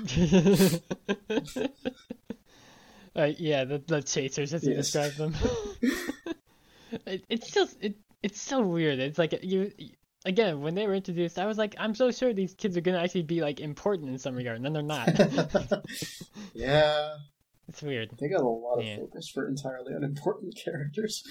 uh, 3.16 3.30
yeah, 3.38 3.64
the 3.64 3.78
the 3.86 4.02
chasers 4.02 4.54
as 4.54 4.64
you 4.64 4.74
Yes. 4.74 4.90
describe 4.92 5.12
them. 5.14 5.34
it, 7.06 7.24
it's 7.28 7.50
just 7.50 7.76
it 7.80 7.96
it's 8.22 8.40
so 8.40 8.60
weird. 8.60 8.98
It's 8.98 9.18
like 9.18 9.38
you 9.42 9.72
again 10.24 10.60
when 10.60 10.74
they 10.74 10.86
were 10.86 10.94
introduced, 10.94 11.38
I 11.38 11.46
was 11.46 11.58
like, 11.58 11.74
I'm 11.78 11.94
so 11.94 12.10
sure 12.10 12.32
these 12.32 12.54
kids 12.54 12.76
are 12.76 12.80
gonna 12.80 12.98
actually 13.02 13.22
be 13.22 13.40
like 13.40 13.60
important 13.60 14.08
in 14.10 14.18
some 14.18 14.34
regard, 14.34 14.56
and 14.56 14.64
then 14.64 14.72
they're 14.72 14.82
not. 14.82 15.08
yeah, 16.54 17.14
it's 17.68 17.82
weird. 17.82 18.10
they 18.18 18.28
got 18.28 18.40
a 18.40 18.48
lot 18.48 18.78
of 18.78 18.84
Yeah. 18.84 18.96
focus 18.96 19.28
for 19.28 19.48
entirely 19.48 19.94
unimportant 19.94 20.58
characters. 20.62 21.24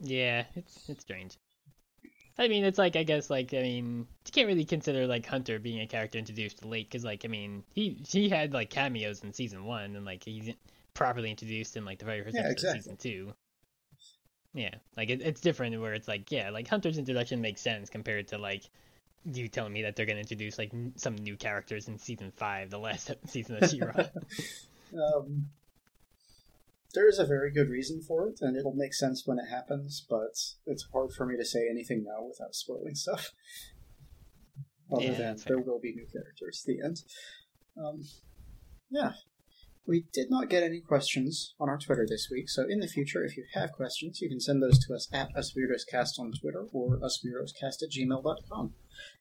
Yeah, 0.00 0.44
it's 0.54 0.88
it's 0.88 1.02
strange. 1.02 1.36
I 2.38 2.48
mean, 2.48 2.64
it's 2.64 2.78
like 2.78 2.96
I 2.96 3.02
guess 3.02 3.28
like 3.28 3.52
I 3.52 3.60
mean, 3.60 3.98
you 4.24 4.32
can't 4.32 4.46
really 4.46 4.64
consider 4.64 5.06
like 5.06 5.26
Hunter 5.26 5.58
being 5.58 5.80
a 5.80 5.86
character 5.86 6.18
introduced 6.18 6.64
late 6.64 6.88
because 6.88 7.04
like 7.04 7.24
I 7.24 7.28
mean 7.28 7.64
he 7.74 8.02
he 8.08 8.28
had 8.30 8.54
like 8.54 8.70
cameos 8.70 9.22
in 9.22 9.32
season 9.34 9.64
one 9.64 9.94
and 9.96 10.06
like 10.06 10.24
he's 10.24 10.54
properly 10.94 11.30
introduced 11.30 11.76
in 11.76 11.84
like 11.84 11.98
the 11.98 12.06
very 12.06 12.22
first 12.22 12.36
Yeah, 12.36 12.42
episode 12.48 12.52
exactly. 12.52 12.78
of 12.78 12.84
season 12.84 12.96
two. 12.96 13.34
Yeah, 14.52 14.74
like 14.96 15.10
it, 15.10 15.22
it's 15.22 15.40
different 15.40 15.80
where 15.80 15.94
it's 15.94 16.08
like 16.08 16.30
yeah, 16.32 16.50
like 16.50 16.66
Hunter's 16.66 16.98
introduction 16.98 17.40
makes 17.40 17.60
sense 17.60 17.88
compared 17.88 18.28
to 18.28 18.38
like 18.38 18.68
you 19.24 19.48
telling 19.48 19.72
me 19.72 19.82
that 19.82 19.96
they're 19.96 20.06
gonna 20.06 20.20
introduce 20.20 20.58
like 20.58 20.74
n- 20.74 20.92
some 20.96 21.14
new 21.16 21.36
characters 21.36 21.88
in 21.88 21.98
season 21.98 22.32
five, 22.36 22.70
the 22.70 22.78
last 22.78 23.12
season 23.26 23.62
of 23.62 23.70
She-Ra. 23.70 23.92
Um, 24.92 25.50
there 26.94 27.08
is 27.08 27.20
a 27.20 27.24
very 27.24 27.52
good 27.52 27.68
reason 27.68 28.02
for 28.02 28.26
it, 28.26 28.38
and 28.40 28.56
it'll 28.56 28.74
make 28.74 28.92
sense 28.92 29.22
when 29.24 29.38
it 29.38 29.48
happens, 29.48 30.04
but 30.10 30.36
it's 30.66 30.88
hard 30.92 31.12
for 31.12 31.24
me 31.26 31.36
to 31.36 31.44
say 31.44 31.68
anything 31.70 32.02
now 32.04 32.26
without 32.26 32.56
spoiling 32.56 32.96
stuff. 32.96 33.30
Other 34.92 35.12
Yeah, 35.12 35.18
than 35.18 35.36
there 35.46 35.60
will 35.60 35.78
be 35.78 35.94
new 35.94 36.06
characters. 36.12 36.64
At 36.64 36.74
the 36.74 36.84
end. 36.84 36.96
Um, 37.76 38.02
yeah. 38.90 39.12
We 39.86 40.04
did 40.12 40.30
not 40.30 40.48
get 40.48 40.62
any 40.62 40.80
questions 40.80 41.54
on 41.58 41.68
our 41.68 41.78
Twitter 41.78 42.06
this 42.08 42.28
week, 42.30 42.48
so 42.48 42.64
in 42.68 42.80
the 42.80 42.86
future, 42.86 43.24
if 43.24 43.36
you 43.36 43.44
have 43.54 43.72
questions, 43.72 44.20
you 44.20 44.28
can 44.28 44.40
send 44.40 44.62
those 44.62 44.78
to 44.86 44.94
us 44.94 45.08
at 45.12 45.34
UsWeirdoScast 45.34 46.18
on 46.18 46.32
Twitter 46.32 46.66
or 46.72 46.98
UsWeirdoScast 46.98 47.82
at 47.82 47.90
gmail.com. 47.90 48.74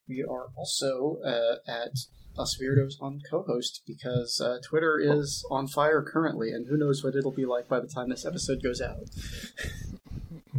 We 0.07 0.23
are 0.23 0.47
also 0.55 1.19
uh, 1.25 1.55
at 1.67 1.93
Us 2.37 2.57
Weirdos 2.61 3.01
on 3.01 3.21
Cohost 3.29 3.81
because 3.85 4.39
uh, 4.41 4.57
Twitter 4.63 4.99
is 4.99 5.45
on 5.49 5.67
fire 5.67 6.01
currently, 6.01 6.51
and 6.51 6.67
who 6.67 6.77
knows 6.77 7.03
what 7.03 7.15
it'll 7.15 7.31
be 7.31 7.45
like 7.45 7.67
by 7.67 7.79
the 7.79 7.87
time 7.87 8.09
this 8.09 8.25
episode 8.25 8.61
goes 8.63 8.81
out. 8.81 9.09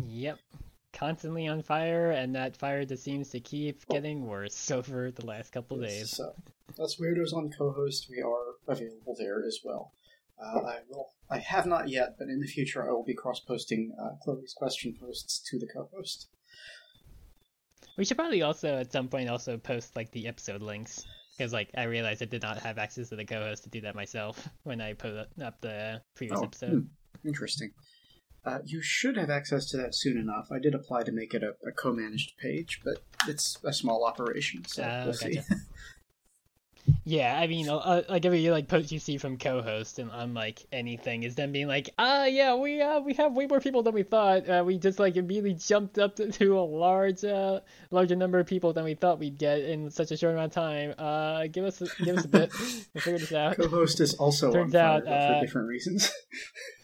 Yep. 0.09 0.39
Constantly 1.01 1.48
on 1.48 1.62
fire, 1.62 2.10
and 2.10 2.35
that 2.36 2.55
fire 2.59 2.85
just 2.85 3.02
seems 3.02 3.31
to 3.31 3.40
keep 3.40 3.86
getting 3.89 4.27
worse 4.27 4.70
over 4.70 5.10
the 5.10 5.24
last 5.24 5.51
couple 5.51 5.78
days. 5.78 6.10
So, 6.10 6.35
Us 6.78 6.97
Weirdos 7.01 7.32
on 7.32 7.51
Cohost, 7.51 8.09
we 8.10 8.20
are 8.20 8.56
available 8.68 9.16
there 9.18 9.43
as 9.44 9.60
well. 9.64 9.93
Uh, 10.39 10.59
I 10.60 10.78
will. 10.90 11.09
I 11.31 11.39
have 11.39 11.64
not 11.64 11.89
yet, 11.89 12.16
but 12.18 12.28
in 12.28 12.39
the 12.40 12.47
future, 12.47 12.86
I 12.86 12.93
will 12.93 13.02
be 13.05 13.14
cross-posting 13.14 13.93
uh, 13.98 14.16
Chloe's 14.22 14.52
question 14.55 14.94
posts 15.01 15.39
to 15.51 15.59
the 15.59 15.66
Cohost. 15.66 16.28
We 17.97 18.05
should 18.05 18.18
probably 18.18 18.43
also 18.43 18.77
at 18.77 18.93
some 18.93 19.09
point 19.09 19.31
also 19.31 19.56
post 19.56 19.97
like 19.97 20.10
the 20.12 20.27
episode 20.28 20.60
links 20.62 21.05
because 21.36 21.52
like 21.52 21.70
I 21.77 21.85
realized 21.85 22.22
I 22.22 22.27
did 22.27 22.43
not 22.43 22.59
have 22.59 22.77
access 22.78 23.09
to 23.10 23.16
the 23.16 23.24
Cohost 23.24 23.64
to 23.64 23.70
do 23.70 23.81
that 23.82 23.94
myself 23.94 24.48
when 24.64 24.81
I 24.82 24.93
put 24.94 25.14
up 25.43 25.60
the 25.62 26.01
previous 26.14 26.40
Oh, 26.40 26.44
episode. 26.44 26.70
hmm, 27.22 27.28
interesting. 27.28 27.70
Uh, 28.45 28.59
you 28.65 28.81
should 28.81 29.17
have 29.17 29.29
access 29.31 29.67
to 29.67 29.77
that 29.77 29.95
soon 29.95 30.17
enough. 30.17 30.49
I 30.51 30.59
did 30.59 30.75
apply 30.75 31.03
to 31.03 31.12
make 31.12 31.35
it 31.35 31.43
a, 31.43 31.55
a 31.67 31.73
co-managed 31.73 32.39
page, 32.39 32.81
but 32.83 33.03
it's 33.29 33.59
a 33.65 33.73
small 33.73 34.05
operation, 34.05 34.65
so 34.65 34.83
Oh, 34.83 35.05
we'll 35.07 35.15
see. 35.15 35.41
Yeah, 37.05 37.39
I 37.39 37.47
mean, 37.47 37.69
uh, 37.69 38.03
like 38.09 38.25
every 38.25 38.49
like 38.51 38.69
post 38.69 38.91
you 38.91 38.99
see 38.99 39.19
from 39.19 39.37
Cohost 39.37 39.99
and 39.99 40.11
on 40.11 40.35
like 40.35 40.65
anything 40.73 41.23
is 41.23 41.35
them 41.35 41.53
being 41.53 41.67
like, 41.69 41.91
ah, 41.99 42.25
yeah, 42.25 42.55
we 42.55 42.81
uh 42.81 43.01
we 43.01 43.15
have 43.15 43.33
way 43.33 43.47
more 43.47 43.61
people 43.61 43.83
than 43.83 43.95
we 43.95 44.03
thought. 44.03 44.49
Uh, 44.49 44.62
we 44.65 44.79
just 44.79 44.99
like 44.99 45.17
immediately 45.17 45.55
jumped 45.55 45.99
up 45.99 46.17
to, 46.17 46.31
to 46.31 46.59
a 46.59 46.62
large 46.62 47.25
uh 47.25 47.61
larger 47.91 48.17
number 48.17 48.39
of 48.39 48.47
people 48.47 48.73
than 48.73 48.85
we 48.85 48.95
thought 48.95 49.19
we'd 49.19 49.39
get 49.39 49.61
in 49.61 49.91
such 49.91 50.11
a 50.11 50.17
short 50.17 50.35
amount 50.35 50.53
of 50.57 50.62
time. 50.62 50.95
Uh, 50.99 51.47
give 51.49 51.65
us 51.65 51.81
a, 51.81 51.89
give 52.05 52.17
us 52.19 52.25
a 52.25 52.29
bit. 52.29 52.51
We'll 52.95 53.03
figure 53.03 53.19
this 53.19 53.33
out. 53.33 53.57
Cohost 53.57 54.01
is 54.01 54.15
also 54.15 54.49
on 54.49 54.53
Turns 54.53 54.75
out, 54.75 55.07
uh, 55.07 55.35
for 55.35 55.47
different 55.47 55.69
reasons. 55.69 56.11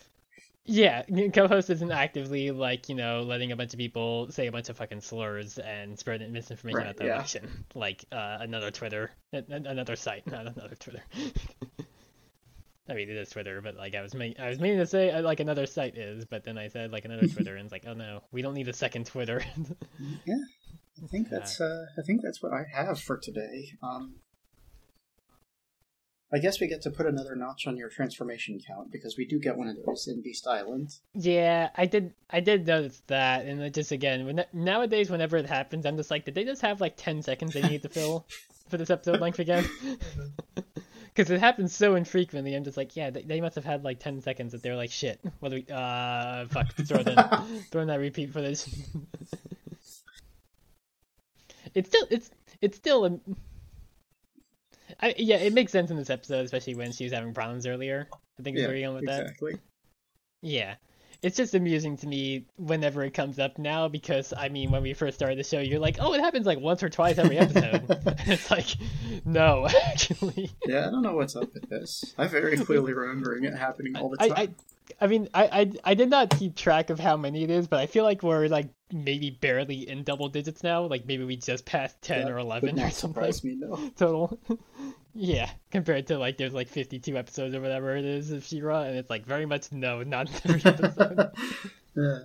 Yeah, 0.66 1.02
Cohost 1.32 1.70
isn't 1.70 1.92
actively 1.92 2.50
like 2.50 2.88
you 2.88 2.94
know 2.94 3.20
letting 3.22 3.52
a 3.52 3.56
bunch 3.56 3.72
of 3.72 3.78
people 3.78 4.30
say 4.30 4.46
a 4.46 4.52
bunch 4.52 4.68
of 4.68 4.76
fucking 4.76 5.00
slurs 5.00 5.58
and 5.58 5.98
spread 5.98 6.20
misinformation 6.30 6.78
Right, 6.78 6.86
about 6.86 6.96
the 6.96 7.06
yeah. 7.06 7.14
election, 7.14 7.64
like 7.74 8.04
uh, 8.12 8.38
another 8.40 8.70
Twitter, 8.70 9.10
another 9.32 9.96
site, 9.96 10.26
not 10.26 10.46
another 10.46 10.74
Twitter. 10.74 11.02
I 12.88 12.94
mean, 12.94 13.08
it 13.10 13.16
is 13.16 13.30
Twitter, 13.30 13.60
but 13.60 13.76
like 13.76 13.94
I 13.94 14.02
was 14.02 14.14
ma- 14.14 14.36
I 14.38 14.48
was 14.48 14.60
meaning 14.60 14.78
to 14.78 14.86
say 14.86 15.10
uh, 15.10 15.22
like 15.22 15.40
another 15.40 15.66
site 15.66 15.96
is, 15.96 16.24
but 16.24 16.44
then 16.44 16.56
I 16.56 16.68
said 16.68 16.92
like 16.92 17.04
another 17.04 17.26
Twitter, 17.26 17.56
and 17.56 17.64
it's 17.64 17.72
like, 17.72 17.84
oh 17.86 17.94
no, 17.94 18.22
we 18.30 18.42
don't 18.42 18.54
need 18.54 18.68
a 18.68 18.72
second 18.72 19.06
Twitter. 19.06 19.42
yeah, 20.24 20.36
I 21.02 21.06
think 21.08 21.28
that's 21.28 21.60
uh, 21.60 21.86
I 21.98 22.02
think 22.02 22.22
that's 22.22 22.40
what 22.42 22.52
I 22.52 22.64
have 22.72 23.00
for 23.00 23.16
today. 23.18 23.72
Um, 23.82 24.16
I 26.32 26.38
guess 26.38 26.60
we 26.60 26.66
get 26.66 26.82
to 26.82 26.90
put 26.90 27.06
another 27.06 27.36
notch 27.36 27.66
on 27.66 27.76
your 27.76 27.88
transformation 27.88 28.60
count 28.66 28.90
because 28.90 29.16
we 29.16 29.26
do 29.26 29.38
get 29.38 29.56
one 29.56 29.68
of 29.68 29.76
those 29.84 30.08
in 30.08 30.22
Beast 30.22 30.46
Island. 30.46 30.90
yeah, 31.14 31.70
I 31.76 31.86
did 31.86 32.14
I 32.28 32.40
did 32.40 32.66
notice 32.66 33.00
that, 33.06 33.46
and 33.46 33.62
it 33.62 33.74
just 33.74 33.92
again, 33.92 34.26
when 34.26 34.44
nowadays 34.52 35.08
whenever 35.08 35.36
it 35.36 35.46
happens, 35.46 35.86
I'm 35.86 35.96
just 35.96 36.10
like, 36.10 36.24
did 36.24 36.34
they 36.34 36.44
just 36.44 36.62
have 36.62 36.80
like 36.80 36.94
ten 36.96 37.22
seconds 37.22 37.54
they 37.54 37.62
need 37.62 37.82
to 37.82 37.88
fill 37.88 38.26
for 38.68 38.76
this 38.76 38.90
episode 38.90 39.20
length 39.20 39.38
again? 39.38 39.68
Because 41.16 41.30
it 41.30 41.40
happens 41.40 41.74
so 41.74 41.94
infrequently, 41.94 42.54
I'm 42.54 42.62
just 42.62 42.76
like, 42.76 42.94
yeah, 42.94 43.08
they, 43.08 43.22
they 43.22 43.40
must 43.40 43.54
have 43.54 43.64
had 43.64 43.84
like 43.84 43.98
10 44.00 44.20
seconds 44.20 44.52
that 44.52 44.62
they're 44.62 44.76
like, 44.76 44.90
shit, 44.90 45.18
what 45.40 45.48
do 45.48 45.54
we, 45.66 45.74
uh, 45.74 46.44
fuck, 46.48 46.74
throw 46.74 46.98
it 46.98 47.08
in, 47.08 47.16
throw 47.70 47.80
in 47.80 47.88
that 47.88 48.00
repeat 48.00 48.34
footage. 48.34 48.66
it's 51.74 51.88
still, 51.88 52.06
it's, 52.10 52.30
it's 52.60 52.76
still, 52.76 53.06
a, 53.06 53.18
I, 55.00 55.14
yeah, 55.18 55.36
it 55.36 55.52
makes 55.52 55.72
sense 55.72 55.90
in 55.90 55.96
this 55.96 56.10
episode, 56.10 56.44
especially 56.44 56.74
when 56.74 56.92
she 56.92 57.04
was 57.04 57.12
having 57.12 57.34
problems 57.34 57.66
earlier. 57.66 58.08
I 58.38 58.42
think 58.42 58.56
is 58.56 58.62
Yeah, 58.62 58.68
where 58.68 58.76
you're 58.76 58.88
going 58.88 58.96
with 58.96 59.06
that. 59.06 59.22
exactly. 59.22 59.58
Yeah. 60.42 60.76
It's 61.26 61.36
just 61.36 61.56
amusing 61.56 61.96
to 61.96 62.06
me 62.06 62.46
whenever 62.56 63.02
it 63.02 63.12
comes 63.12 63.40
up 63.40 63.58
now 63.58 63.88
because 63.88 64.32
I 64.36 64.48
mean 64.48 64.70
when 64.70 64.82
we 64.84 64.94
first 64.94 65.16
started 65.16 65.36
the 65.36 65.42
show 65.42 65.58
you're 65.58 65.80
like, 65.80 65.96
Oh, 65.98 66.14
it 66.14 66.20
happens 66.20 66.46
like 66.46 66.60
once 66.60 66.84
or 66.84 66.88
twice 66.88 67.18
every 67.18 67.36
episode. 67.36 67.82
it's 68.28 68.48
like 68.48 68.68
no, 69.24 69.66
actually. 69.86 70.52
Yeah, 70.66 70.86
I 70.86 70.90
don't 70.92 71.02
know 71.02 71.16
what's 71.16 71.34
up 71.34 71.52
with 71.52 71.68
this. 71.68 72.14
I 72.16 72.28
very 72.28 72.56
clearly 72.56 72.92
remembering 72.92 73.42
it 73.42 73.54
happening 73.54 73.96
all 73.96 74.08
the 74.10 74.18
time. 74.18 74.32
I 74.36 74.48
I 75.00 75.08
mean 75.08 75.28
I, 75.34 75.44
I 75.46 75.72
I 75.82 75.94
did 75.94 76.10
not 76.10 76.30
keep 76.30 76.54
track 76.54 76.90
of 76.90 77.00
how 77.00 77.16
many 77.16 77.42
it 77.42 77.50
is, 77.50 77.66
but 77.66 77.80
I 77.80 77.86
feel 77.86 78.04
like 78.04 78.22
we're 78.22 78.46
like 78.46 78.68
maybe 78.92 79.30
barely 79.30 79.88
in 79.88 80.04
double 80.04 80.28
digits 80.28 80.62
now. 80.62 80.86
Like 80.86 81.06
maybe 81.06 81.24
we 81.24 81.38
just 81.38 81.66
passed 81.66 82.00
ten 82.02 82.26
That 82.26 82.30
or 82.30 82.38
eleven 82.38 82.78
or 82.78 82.84
not 82.84 82.92
something 82.92 83.14
surprise 83.32 83.42
me, 83.42 83.56
no. 83.56 83.90
total. 83.96 84.38
Yeah, 85.16 85.50
compared 85.70 86.06
to 86.08 86.18
like 86.18 86.36
there's 86.36 86.52
like 86.52 86.68
52 86.68 87.16
episodes 87.16 87.54
or 87.54 87.60
whatever 87.60 87.96
it 87.96 88.04
is 88.04 88.30
of 88.32 88.44
She-Ra, 88.44 88.82
and 88.82 88.96
it's 88.96 89.10
like 89.10 89.24
very 89.24 89.46
much 89.46 89.72
no, 89.72 90.02
not 90.02 90.30
every 90.44 90.60
episode. 90.64 91.30
Yeah. 91.96 92.18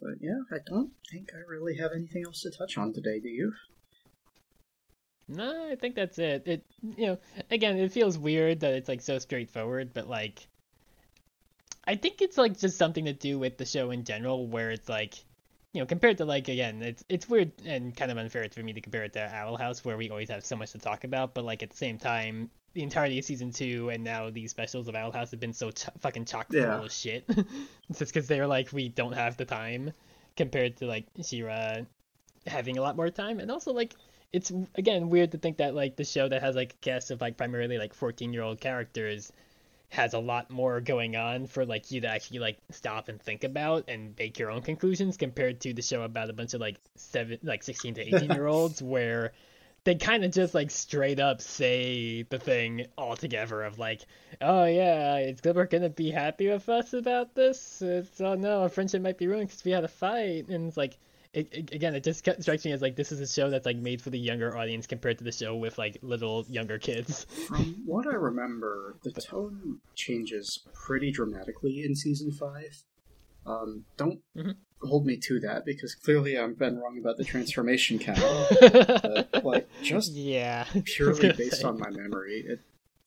But 0.00 0.14
yeah, 0.20 0.38
I 0.52 0.58
don't 0.66 0.92
think 1.10 1.30
I 1.34 1.38
really 1.48 1.76
have 1.78 1.90
anything 1.94 2.22
else 2.26 2.42
to 2.42 2.50
touch 2.50 2.78
on 2.78 2.92
today, 2.92 3.18
do 3.18 3.28
you? 3.28 3.52
No, 5.26 5.70
I 5.70 5.76
think 5.76 5.94
that's 5.94 6.18
it. 6.18 6.42
It 6.46 6.64
you 6.96 7.06
know, 7.06 7.18
again, 7.50 7.78
it 7.78 7.92
feels 7.92 8.18
weird 8.18 8.60
that 8.60 8.74
it's 8.74 8.88
like 8.88 9.00
so 9.00 9.18
straightforward, 9.18 9.92
but 9.92 10.08
like 10.08 10.46
I 11.84 11.96
think 11.96 12.20
it's 12.20 12.36
like 12.36 12.58
just 12.58 12.76
something 12.76 13.06
to 13.06 13.14
do 13.14 13.38
with 13.38 13.56
the 13.56 13.64
show 13.64 13.90
in 13.90 14.04
general 14.04 14.46
where 14.46 14.70
it's 14.70 14.88
like 14.88 15.14
you 15.72 15.80
know, 15.82 15.86
compared 15.86 16.18
to 16.18 16.24
like 16.24 16.48
again, 16.48 16.82
it's 16.82 17.04
it's 17.08 17.28
weird 17.28 17.52
and 17.66 17.94
kind 17.96 18.10
of 18.10 18.18
unfair 18.18 18.46
for 18.50 18.62
me 18.62 18.72
to 18.72 18.80
compare 18.80 19.04
it 19.04 19.12
to 19.14 19.34
Owl 19.34 19.56
House 19.56 19.84
where 19.84 19.96
we 19.96 20.10
always 20.10 20.30
have 20.30 20.44
so 20.44 20.56
much 20.56 20.72
to 20.72 20.78
talk 20.78 21.04
about, 21.04 21.34
but 21.34 21.44
like 21.44 21.62
at 21.62 21.70
the 21.70 21.76
same 21.76 21.98
time, 21.98 22.50
the 22.72 22.82
entirety 22.82 23.18
of 23.18 23.24
season 23.24 23.50
two 23.52 23.90
and 23.90 24.02
now 24.02 24.30
these 24.30 24.50
specials 24.50 24.88
of 24.88 24.94
Owl 24.94 25.12
House 25.12 25.30
have 25.30 25.40
been 25.40 25.52
so 25.52 25.70
ch- 25.70 25.86
fucking 26.00 26.24
chock 26.24 26.48
full 26.48 26.60
Yeah. 26.60 26.80
of 26.82 26.92
shit. 26.92 27.24
it's 27.28 27.98
just 27.98 28.12
because 28.14 28.26
they're 28.28 28.46
like 28.46 28.72
we 28.72 28.88
don't 28.88 29.12
have 29.12 29.36
the 29.36 29.44
time 29.44 29.92
compared 30.36 30.76
to 30.78 30.86
like 30.86 31.06
She-Ra 31.22 31.78
having 32.46 32.78
a 32.78 32.82
lot 32.82 32.96
more 32.96 33.10
time, 33.10 33.38
and 33.40 33.50
also 33.50 33.72
like 33.72 33.94
it's 34.32 34.50
again 34.74 35.10
weird 35.10 35.32
to 35.32 35.38
think 35.38 35.58
that 35.58 35.74
like 35.74 35.96
the 35.96 36.04
show 36.04 36.28
that 36.28 36.40
has 36.42 36.56
like 36.56 36.72
a 36.72 36.76
cast 36.78 37.10
of 37.10 37.20
like 37.20 37.36
primarily 37.36 37.76
like 37.78 37.92
14 37.94 38.32
year 38.32 38.42
old 38.42 38.60
characters 38.60 39.32
has 39.90 40.12
a 40.12 40.18
lot 40.18 40.50
more 40.50 40.80
going 40.80 41.16
on 41.16 41.46
for 41.46 41.64
like 41.64 41.90
you 41.90 42.00
to 42.02 42.08
actually 42.08 42.38
like 42.38 42.58
stop 42.70 43.08
and 43.08 43.20
think 43.20 43.42
about 43.42 43.84
and 43.88 44.14
make 44.18 44.38
your 44.38 44.50
own 44.50 44.60
conclusions 44.60 45.16
compared 45.16 45.60
to 45.60 45.72
the 45.72 45.82
show 45.82 46.02
about 46.02 46.28
a 46.28 46.32
bunch 46.32 46.52
of 46.54 46.60
like 46.60 46.76
seven 46.94 47.38
like 47.42 47.62
16 47.62 47.94
to 47.94 48.16
18 48.16 48.30
year 48.30 48.46
olds 48.48 48.82
where 48.82 49.32
they 49.84 49.94
kind 49.94 50.24
of 50.24 50.30
just 50.30 50.54
like 50.54 50.70
straight 50.70 51.18
up 51.18 51.40
say 51.40 52.22
the 52.24 52.38
thing 52.38 52.86
altogether 52.98 53.62
of 53.62 53.78
like 53.78 54.02
oh 54.42 54.66
yeah 54.66 55.18
is 55.18 55.40
Glimmer 55.40 55.66
gonna 55.66 55.88
be 55.88 56.10
happy 56.10 56.48
with 56.48 56.68
us 56.68 56.92
about 56.92 57.34
this. 57.34 57.80
It's 57.80 58.20
oh 58.20 58.34
no 58.34 58.62
our 58.62 58.68
friendship 58.68 59.00
might 59.00 59.16
be 59.16 59.26
ruined 59.26 59.48
because 59.48 59.64
we 59.64 59.70
had 59.70 59.84
a 59.84 59.88
fight. 59.88 60.48
And 60.48 60.68
it's 60.68 60.76
like 60.76 60.98
it, 61.32 61.48
it- 61.52 61.72
again, 61.74 61.94
it 61.94 62.04
just 62.04 62.18
strikes 62.40 62.64
me 62.64 62.72
as 62.72 62.82
like 62.82 62.96
this 62.96 63.12
is 63.12 63.20
a 63.20 63.26
show 63.26 63.50
that's 63.50 63.66
like 63.66 63.76
made 63.76 64.00
for 64.02 64.10
the 64.10 64.18
younger 64.18 64.56
audience 64.56 64.86
compared 64.86 65.18
to 65.18 65.24
the 65.24 65.32
show 65.32 65.56
with 65.56 65.78
like 65.78 65.98
little 66.02 66.44
younger 66.48 66.78
kids. 66.78 67.26
From 67.46 67.82
what 67.84 68.06
I 68.06 68.14
remember, 68.14 68.96
the 69.04 69.12
tone 69.12 69.78
changes 69.94 70.66
pretty 70.74 71.10
dramatically 71.12 71.82
in 71.84 71.94
season 71.94 72.32
five. 72.32 72.82
Um, 73.46 73.84
don't 73.96 74.20
Mhm. 74.36 74.56
hold 74.82 75.06
me 75.06 75.16
to 75.24 75.40
that 75.40 75.64
because 75.64 75.94
clearly 75.94 76.36
I've 76.36 76.58
been 76.58 76.76
wrong 76.78 76.98
about 76.98 77.16
the 77.16 77.24
transformation 77.24 77.98
count. 78.08 78.18
But, 78.60 79.44
like, 79.44 79.68
just 79.82 80.12
yeah, 80.12 80.66
purely 80.84 81.32
based 81.36 81.64
on 81.64 81.78
my 81.78 81.90
memory, 81.90 82.44
it 82.46 82.60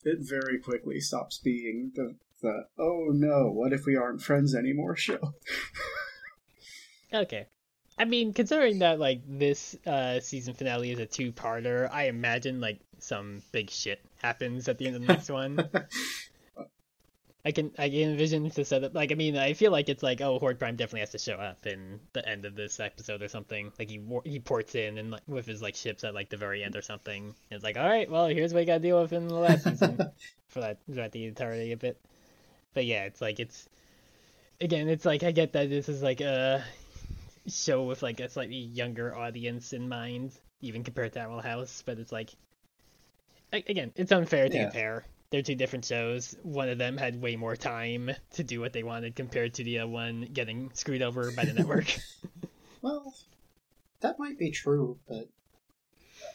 it 0.04 0.18
very 0.22 0.58
quickly 0.60 1.00
stops 1.00 1.38
being 1.38 1.92
the 1.96 2.16
the 2.42 2.66
oh 2.80 3.10
no, 3.14 3.52
what 3.52 3.72
if 3.74 3.86
we 3.86 3.96
aren't 3.96 4.22
friends 4.24 4.56
anymore 4.56 4.96
show. 5.08 5.34
Okay. 7.14 7.46
I 7.98 8.06
mean, 8.06 8.34
considering 8.34 8.80
that 8.80 9.00
like 9.00 9.22
this 9.28 9.76
uh 9.86 10.20
season 10.20 10.54
finale 10.54 10.92
is 10.92 11.00
a 11.00 11.06
two-parter, 11.06 11.90
I 11.92 12.08
imagine 12.08 12.62
like 12.62 12.80
some 13.00 13.42
big 13.52 13.70
shit 13.70 14.02
happens 14.22 14.68
at 14.68 14.78
the 14.78 14.88
end 14.88 14.96
of 14.96 15.02
the 15.02 15.08
next 15.08 15.30
one. 15.30 15.70
I 17.44 17.52
can 17.52 17.72
I 17.78 17.90
can 17.90 18.12
envision 18.12 18.50
the 18.50 18.64
setup. 18.64 18.94
Like 18.94 19.12
I 19.12 19.16
mean, 19.16 19.36
I 19.36 19.54
feel 19.54 19.72
like 19.72 19.90
it's 19.90 20.04
like 20.04 20.22
oh, 20.22 20.38
Horde 20.38 20.60
Prime 20.60 20.76
definitely 20.76 21.00
has 21.02 21.10
to 21.12 21.18
show 21.18 21.36
up 21.36 21.66
in 21.66 22.00
the 22.14 22.28
end 22.28 22.46
of 22.46 22.56
this 22.56 22.80
episode 22.80 23.24
or 23.24 23.28
something. 23.28 23.72
Like 23.80 23.90
he 23.90 24.00
he 24.26 24.40
ports 24.40 24.76
in 24.76 24.98
and 25.00 25.12
like 25.12 25.24
with 25.28 25.48
his 25.48 25.62
like 25.62 25.76
ships 25.76 26.04
at 26.04 26.14
like 26.14 26.30
the 26.30 26.38
very 26.38 26.64
end 26.64 26.76
or 26.76 26.84
something. 26.84 27.24
And 27.24 27.36
it's 27.50 27.64
like 27.64 27.78
all 27.78 27.88
right, 27.88 28.10
well 28.10 28.28
here's 28.28 28.54
what 28.54 28.60
you 28.60 28.66
got 28.68 28.76
to 28.76 28.80
deal 28.80 29.02
with 29.02 29.14
in 29.14 29.28
the 29.28 29.34
last 29.34 29.64
season 29.64 29.98
for 30.50 30.60
that 30.60 30.78
throughout 30.92 31.12
the 31.12 31.26
entirety 31.26 31.72
of 31.72 31.84
it. 31.84 32.00
But 32.74 32.86
yeah, 32.86 33.06
it's 33.06 33.22
like 33.22 33.40
it's 33.40 33.68
again, 34.60 34.88
it's 34.88 35.06
like 35.06 35.24
I 35.24 35.32
get 35.32 35.54
that 35.54 35.70
this 35.70 35.90
is 35.90 36.04
like 36.04 36.22
a 36.22 36.64
show 37.48 37.84
with 37.84 38.04
like 38.04 38.20
a 38.20 38.30
slightly 38.30 38.58
younger 38.58 39.16
audience 39.16 39.74
in 39.74 39.90
mind, 39.90 40.34
even 40.62 40.84
compared 40.84 41.14
to 41.14 41.22
Owl 41.22 41.42
House. 41.42 41.84
But 41.86 42.00
it's 42.00 42.12
like 42.12 42.32
again, 43.54 43.92
it's 43.96 44.12
unfair 44.12 44.48
to 44.50 44.56
Yeah. 44.56 44.64
compare. 44.66 45.06
They're 45.30 45.42
two 45.42 45.56
different 45.56 45.86
shows. 45.86 46.36
One 46.44 46.68
of 46.68 46.78
them 46.78 46.98
had 46.98 47.22
way 47.22 47.38
more 47.38 47.56
time 47.56 48.12
to 48.34 48.44
do 48.44 48.60
what 48.60 48.74
they 48.74 48.84
wanted 48.84 49.16
compared 49.16 49.54
to 49.56 49.64
the 49.64 49.80
other 49.80 49.90
one 49.90 50.28
getting 50.34 50.72
screwed 50.74 51.02
over 51.02 51.32
by 51.32 51.46
the 51.46 51.54
network. 51.54 51.88
Well, 52.82 53.14
that 54.00 54.18
might 54.18 54.40
be 54.40 54.50
true, 54.50 54.98
but 55.08 55.30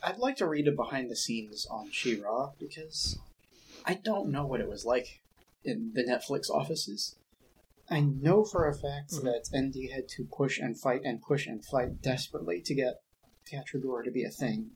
I'd 0.00 0.18
like 0.18 0.36
to 0.36 0.46
read 0.46 0.68
a 0.68 0.72
behind 0.72 1.10
the 1.10 1.16
scenes 1.16 1.66
on 1.68 1.90
She-Ra 1.90 2.52
because 2.58 3.18
I 3.84 3.94
don't 3.94 4.30
know 4.30 4.46
what 4.46 4.60
it 4.60 4.68
was 4.68 4.84
like 4.84 5.22
in 5.64 5.90
the 5.94 6.04
Netflix 6.04 6.48
offices. 6.48 7.16
I 7.88 8.00
know 8.00 8.44
for 8.44 8.68
a 8.68 8.74
fact 8.74 9.12
Mhm. 9.12 9.22
that 9.22 9.48
ND 9.56 9.90
had 9.92 10.08
to 10.16 10.24
push 10.24 10.58
and 10.58 10.78
fight 10.78 11.02
and 11.04 11.22
push 11.22 11.46
and 11.46 11.64
fight 11.64 12.00
desperately 12.02 12.60
to 12.62 12.74
get 12.74 12.94
Catradora 13.50 14.04
to 14.04 14.10
be 14.10 14.24
a 14.24 14.30
thing. 14.30 14.72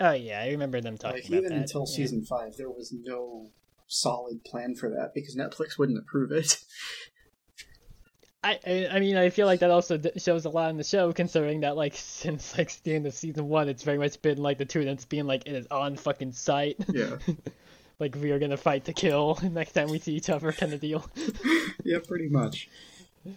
oh 0.00 0.12
yeah, 0.12 0.40
I 0.40 0.48
remember 0.50 0.80
them 0.80 0.98
talking 0.98 1.18
Like 1.22 1.28
about 1.28 1.36
even 1.38 1.50
that. 1.50 1.60
until 1.60 1.86
yeah. 1.88 1.94
season 1.96 2.24
five, 2.24 2.56
there 2.56 2.70
was 2.70 2.92
no 2.92 3.50
solid 3.86 4.42
plan 4.44 4.74
for 4.74 4.88
that 4.90 5.12
because 5.14 5.36
Netflix 5.36 5.78
wouldn't 5.78 5.98
approve 5.98 6.32
it. 6.32 6.58
I, 8.42 8.58
I 8.66 8.88
I 8.92 9.00
mean 9.00 9.16
I 9.16 9.30
feel 9.30 9.46
like 9.46 9.60
that 9.60 9.70
also 9.70 9.98
shows 10.18 10.44
a 10.44 10.50
lot 10.50 10.68
in 10.70 10.76
the 10.76 10.84
show 10.84 11.12
considering 11.14 11.60
that 11.60 11.76
like 11.76 11.94
since 11.96 12.58
like 12.58 12.70
the 12.82 12.94
end 12.94 13.06
of 13.06 13.14
season 13.14 13.48
one 13.48 13.68
it's 13.70 13.82
very 13.84 13.96
much 13.96 14.20
been 14.20 14.38
like 14.38 14.58
the 14.58 14.66
two 14.66 14.80
of 14.80 14.84
them 14.86 14.98
being 15.08 15.26
like 15.26 15.46
it 15.46 15.54
is 15.54 15.66
on 15.70 15.96
fucking 15.96 16.32
sight 16.32 16.76
yeah, 16.92 17.16
like 17.98 18.16
we 18.16 18.30
are 18.30 18.38
gonna 18.38 18.56
fight 18.56 18.84
to 18.84 18.92
kill 18.92 19.38
next 19.50 19.72
time 19.72 19.88
we 19.88 19.98
see 19.98 20.14
each 20.14 20.30
other 20.30 20.52
kind 20.52 20.72
of 20.72 20.80
deal 20.80 21.04
yeah, 21.84 21.98
pretty 22.06 22.28
much. 22.28 22.68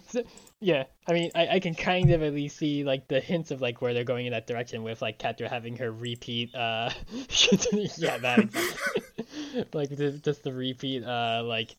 So, 0.08 0.22
yeah 0.60 0.84
I 1.06 1.12
mean 1.12 1.30
I, 1.34 1.48
I 1.48 1.60
can 1.60 1.74
kind 1.74 2.10
of 2.10 2.22
at 2.22 2.34
least 2.34 2.58
see 2.58 2.84
like 2.84 3.08
the 3.08 3.20
hints 3.20 3.50
of 3.50 3.62
like 3.62 3.80
where 3.80 3.94
they're 3.94 4.04
going 4.04 4.26
in 4.26 4.32
that 4.32 4.46
direction 4.46 4.82
with 4.82 5.00
like 5.00 5.18
Catra 5.18 5.48
having 5.48 5.76
her 5.76 5.90
repeat 5.90 6.54
uh 6.54 6.90
yeah 7.96 8.18
that 8.18 8.38
exactly 8.38 9.64
like 9.72 9.88
the, 9.88 10.12
just 10.22 10.42
the 10.42 10.52
repeat 10.52 11.04
uh 11.04 11.42
like 11.44 11.74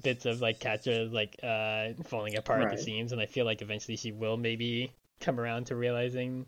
bits 0.00 0.24
of 0.24 0.40
like 0.40 0.60
Catra 0.60 1.12
like 1.12 1.36
uh 1.42 2.02
falling 2.04 2.36
apart 2.36 2.62
at 2.62 2.70
the 2.70 2.82
seams 2.82 3.12
and 3.12 3.20
I 3.20 3.26
feel 3.26 3.44
like 3.44 3.60
eventually 3.60 3.96
she 3.96 4.12
will 4.12 4.38
maybe 4.38 4.90
come 5.20 5.38
around 5.38 5.66
to 5.66 5.76
realizing 5.76 6.46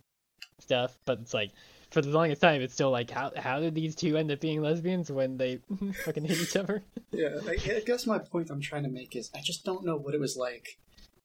stuff 0.61 0.97
but 1.05 1.19
it's 1.21 1.35
like 1.35 1.51
for 1.95 2.03
the 2.03 2.11
longest 2.11 2.43
time 2.43 2.61
it's 2.61 2.75
still 2.75 2.91
like 2.91 3.11
how 3.11 3.33
how 3.37 3.61
did 3.61 3.75
these 3.75 3.95
two 3.95 4.17
end 4.17 4.31
up 4.31 4.41
being 4.41 4.61
lesbians 4.61 5.11
when 5.11 5.39
they 5.39 5.61
fucking 6.05 6.25
hate 6.25 6.39
each 6.39 6.57
other 6.57 6.83
Yeah, 7.13 7.29
I, 7.47 7.53
I 7.77 7.81
guess 7.87 8.09
my 8.09 8.19
point 8.19 8.51
I'm 8.51 8.61
trying 8.61 8.83
to 8.83 8.89
make 8.91 9.15
is 9.15 9.31
I 9.33 9.39
just 9.41 9.65
don't 9.65 9.87
know 9.87 9.97
what 9.97 10.15
it 10.15 10.21
was 10.21 10.37
like 10.37 10.67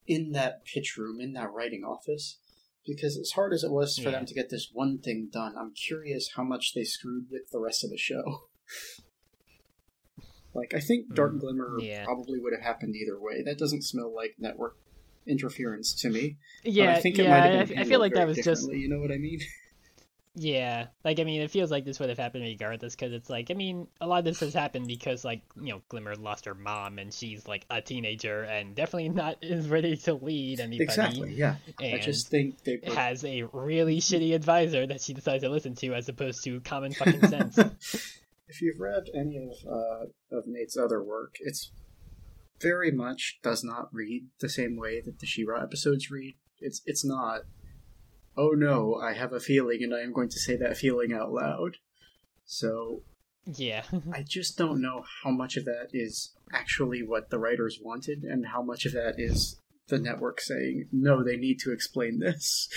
in 0.06 0.34
that 0.34 0.64
pitch 0.64 0.98
room, 1.00 1.20
in 1.20 1.34
that 1.34 1.52
writing 1.52 1.84
office. 1.84 2.38
Because 2.86 3.18
as 3.18 3.32
hard 3.32 3.54
as 3.54 3.64
it 3.64 3.72
was 3.72 3.98
for 3.98 4.12
Yeah. 4.12 4.20
them 4.20 4.28
to 4.28 4.36
get 4.36 4.52
this 4.52 4.70
one 4.72 5.00
thing 5.00 5.30
done, 5.34 5.56
I'm 5.60 5.74
curious 5.74 6.30
how 6.36 6.44
much 6.44 6.74
they 6.76 6.84
screwed 6.84 7.26
with 7.32 7.50
the 7.52 7.60
rest 7.60 7.84
of 7.84 7.90
the 7.90 7.98
show. 7.98 8.22
like, 10.54 10.74
I 10.76 10.80
think 10.80 11.16
Dark 11.16 11.34
Mm, 11.34 11.40
Glimmer 11.40 11.78
yeah. 11.82 12.06
probably 12.06 12.40
would 12.40 12.54
have 12.54 12.62
happened 12.64 12.96
either 12.96 13.20
way. 13.20 13.42
That 13.44 13.58
doesn't 13.58 13.84
smell 13.84 14.14
like 14.14 14.36
network 14.38 14.76
interference 15.28 15.94
to 16.02 16.10
me. 16.10 16.38
but 16.64 16.72
yeah 16.72 16.92
I 16.92 17.02
think 17.02 17.20
it 17.20 17.24
yeah 17.24 17.30
might 17.30 17.44
have 17.44 17.68
been 17.68 17.80
I 17.80 17.84
feel 17.84 17.88
handled 18.00 18.02
like 18.02 18.14
that 18.14 18.28
was 18.28 18.38
just 18.38 18.48
differently, 18.48 18.80
You 18.80 18.90
know 18.90 19.00
what 19.00 19.12
I 19.12 19.18
mean? 19.18 19.40
Yeah, 20.36 20.88
like 21.04 21.20
I 21.20 21.24
mean, 21.24 21.42
it 21.42 21.50
feels 21.50 21.72
like 21.72 21.86
this 21.86 22.00
would 22.00 22.10
have 22.10 22.20
happened 22.20 22.44
regardless, 22.44 22.96
because 22.96 23.14
it's 23.14 23.30
like 23.30 23.50
I 23.50 23.56
mean, 23.56 23.88
a 24.00 24.08
lot 24.08 24.20
of 24.20 24.26
this 24.26 24.40
has 24.42 24.54
happened 24.54 24.88
because 24.88 25.26
like 25.26 25.42
you 25.56 25.74
know, 25.74 25.82
Glimmer 25.90 26.16
lost 26.16 26.46
her 26.46 26.54
mom, 26.54 27.00
and 27.00 27.12
she's 27.12 27.48
like 27.48 27.66
a 27.70 27.82
teenager, 27.82 28.44
and 28.44 28.76
definitely 28.76 29.10
not 29.10 29.38
is 29.42 29.68
ready 29.68 29.98
to 29.98 30.14
lead 30.14 30.60
anybody. 30.60 30.84
Exactly, 30.84 31.34
yeah. 31.34 31.56
I 31.80 31.98
just 31.98 32.30
think 32.30 32.64
they 32.64 32.80
were 32.82 32.94
has 32.94 33.26
a 33.26 33.44
really 33.52 33.98
shitty 34.00 34.36
advisor 34.36 34.86
that 34.86 35.02
she 35.02 35.14
decides 35.14 35.44
to 35.44 35.50
listen 35.50 35.74
to, 35.76 35.94
as 35.94 36.08
opposed 36.08 36.44
to 36.44 36.60
common 36.62 36.94
fucking 36.94 37.28
sense. 37.28 37.58
if 38.48 38.62
you've 38.62 38.80
read 38.80 39.10
any 39.16 39.38
of 39.38 39.54
uh, 39.68 40.38
of 40.38 40.46
Nate's 40.46 40.78
other 40.78 41.04
work, 41.04 41.36
it's 41.40 41.72
very 42.62 42.92
much 42.92 43.40
does 43.42 43.64
not 43.64 43.90
read 43.92 44.28
the 44.40 44.50
same 44.50 44.78
way 44.78 45.02
that 45.02 45.20
the 45.20 45.26
She-Ra 45.26 45.64
episodes 45.64 46.12
read. 46.12 46.36
It's 46.60 46.82
it's 46.86 47.04
not. 47.04 47.42
Oh 48.38 48.52
no, 48.52 48.96
I 48.96 49.14
have 49.14 49.34
a 49.34 49.40
feeling, 49.40 49.84
and 49.84 49.94
I 49.94 50.02
am 50.02 50.14
going 50.14 50.30
to 50.30 50.40
say 50.40 50.56
that 50.58 50.78
feeling 50.78 51.14
out 51.14 51.32
loud. 51.32 51.78
So 52.46 53.04
yeah, 53.46 53.84
I 54.14 54.24
just 54.24 54.58
don't 54.58 54.82
know 54.82 55.04
how 55.24 55.32
much 55.32 55.58
of 55.58 55.66
that 55.66 55.90
is 55.94 56.34
actually 56.54 57.04
what 57.04 57.30
the 57.30 57.40
writers 57.40 57.80
wanted, 57.82 58.24
and 58.24 58.48
how 58.48 58.62
much 58.62 58.86
of 58.86 58.94
that 58.94 59.16
is 59.18 59.60
the 59.90 60.00
network 60.00 60.40
saying 60.40 60.88
no, 60.92 61.24
they 61.24 61.36
need 61.36 61.60
to 61.60 61.72
explain 61.72 62.20
this. 62.20 62.70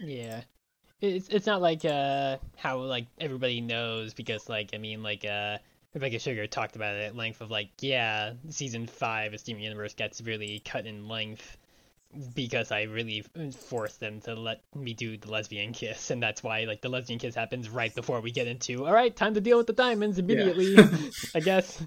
yeah. 0.00 0.42
It's 1.00 1.28
it's 1.28 1.46
not 1.46 1.60
like 1.60 1.84
uh 1.84 2.38
how 2.56 2.78
like 2.78 3.06
everybody 3.20 3.60
knows 3.60 4.14
because 4.14 4.48
like 4.48 4.70
I 4.72 4.78
mean 4.78 5.02
like 5.02 5.24
uh 5.24 5.58
Rebecca 5.94 6.20
Sugar 6.20 6.46
talked 6.46 6.76
about 6.76 6.94
it 6.94 7.02
at 7.02 7.16
length 7.16 7.40
of 7.40 7.50
like 7.50 7.70
yeah 7.80 8.34
season 8.50 8.86
five 8.86 9.34
of 9.34 9.40
Steven 9.40 9.60
Universe 9.60 9.94
got 9.94 10.14
severely 10.14 10.62
cut 10.64 10.86
in 10.86 11.08
length 11.08 11.56
because 12.34 12.70
I 12.70 12.82
really 12.82 13.24
forced 13.68 14.00
them 14.00 14.20
to 14.22 14.34
let 14.34 14.60
me 14.74 14.92
do 14.92 15.16
the 15.16 15.30
lesbian 15.30 15.72
kiss, 15.72 16.10
and 16.10 16.22
that's 16.22 16.42
why 16.42 16.64
like 16.64 16.82
the 16.82 16.88
lesbian 16.88 17.18
kiss 17.18 17.34
happens 17.34 17.70
right 17.70 17.94
before 17.94 18.20
we 18.20 18.30
get 18.30 18.46
into 18.46 18.84
all 18.84 18.92
right, 18.92 19.14
time 19.14 19.34
to 19.34 19.40
deal 19.40 19.56
with 19.56 19.66
the 19.66 19.72
diamonds 19.72 20.18
immediately. 20.18 20.76
I 21.34 21.40
guess. 21.40 21.82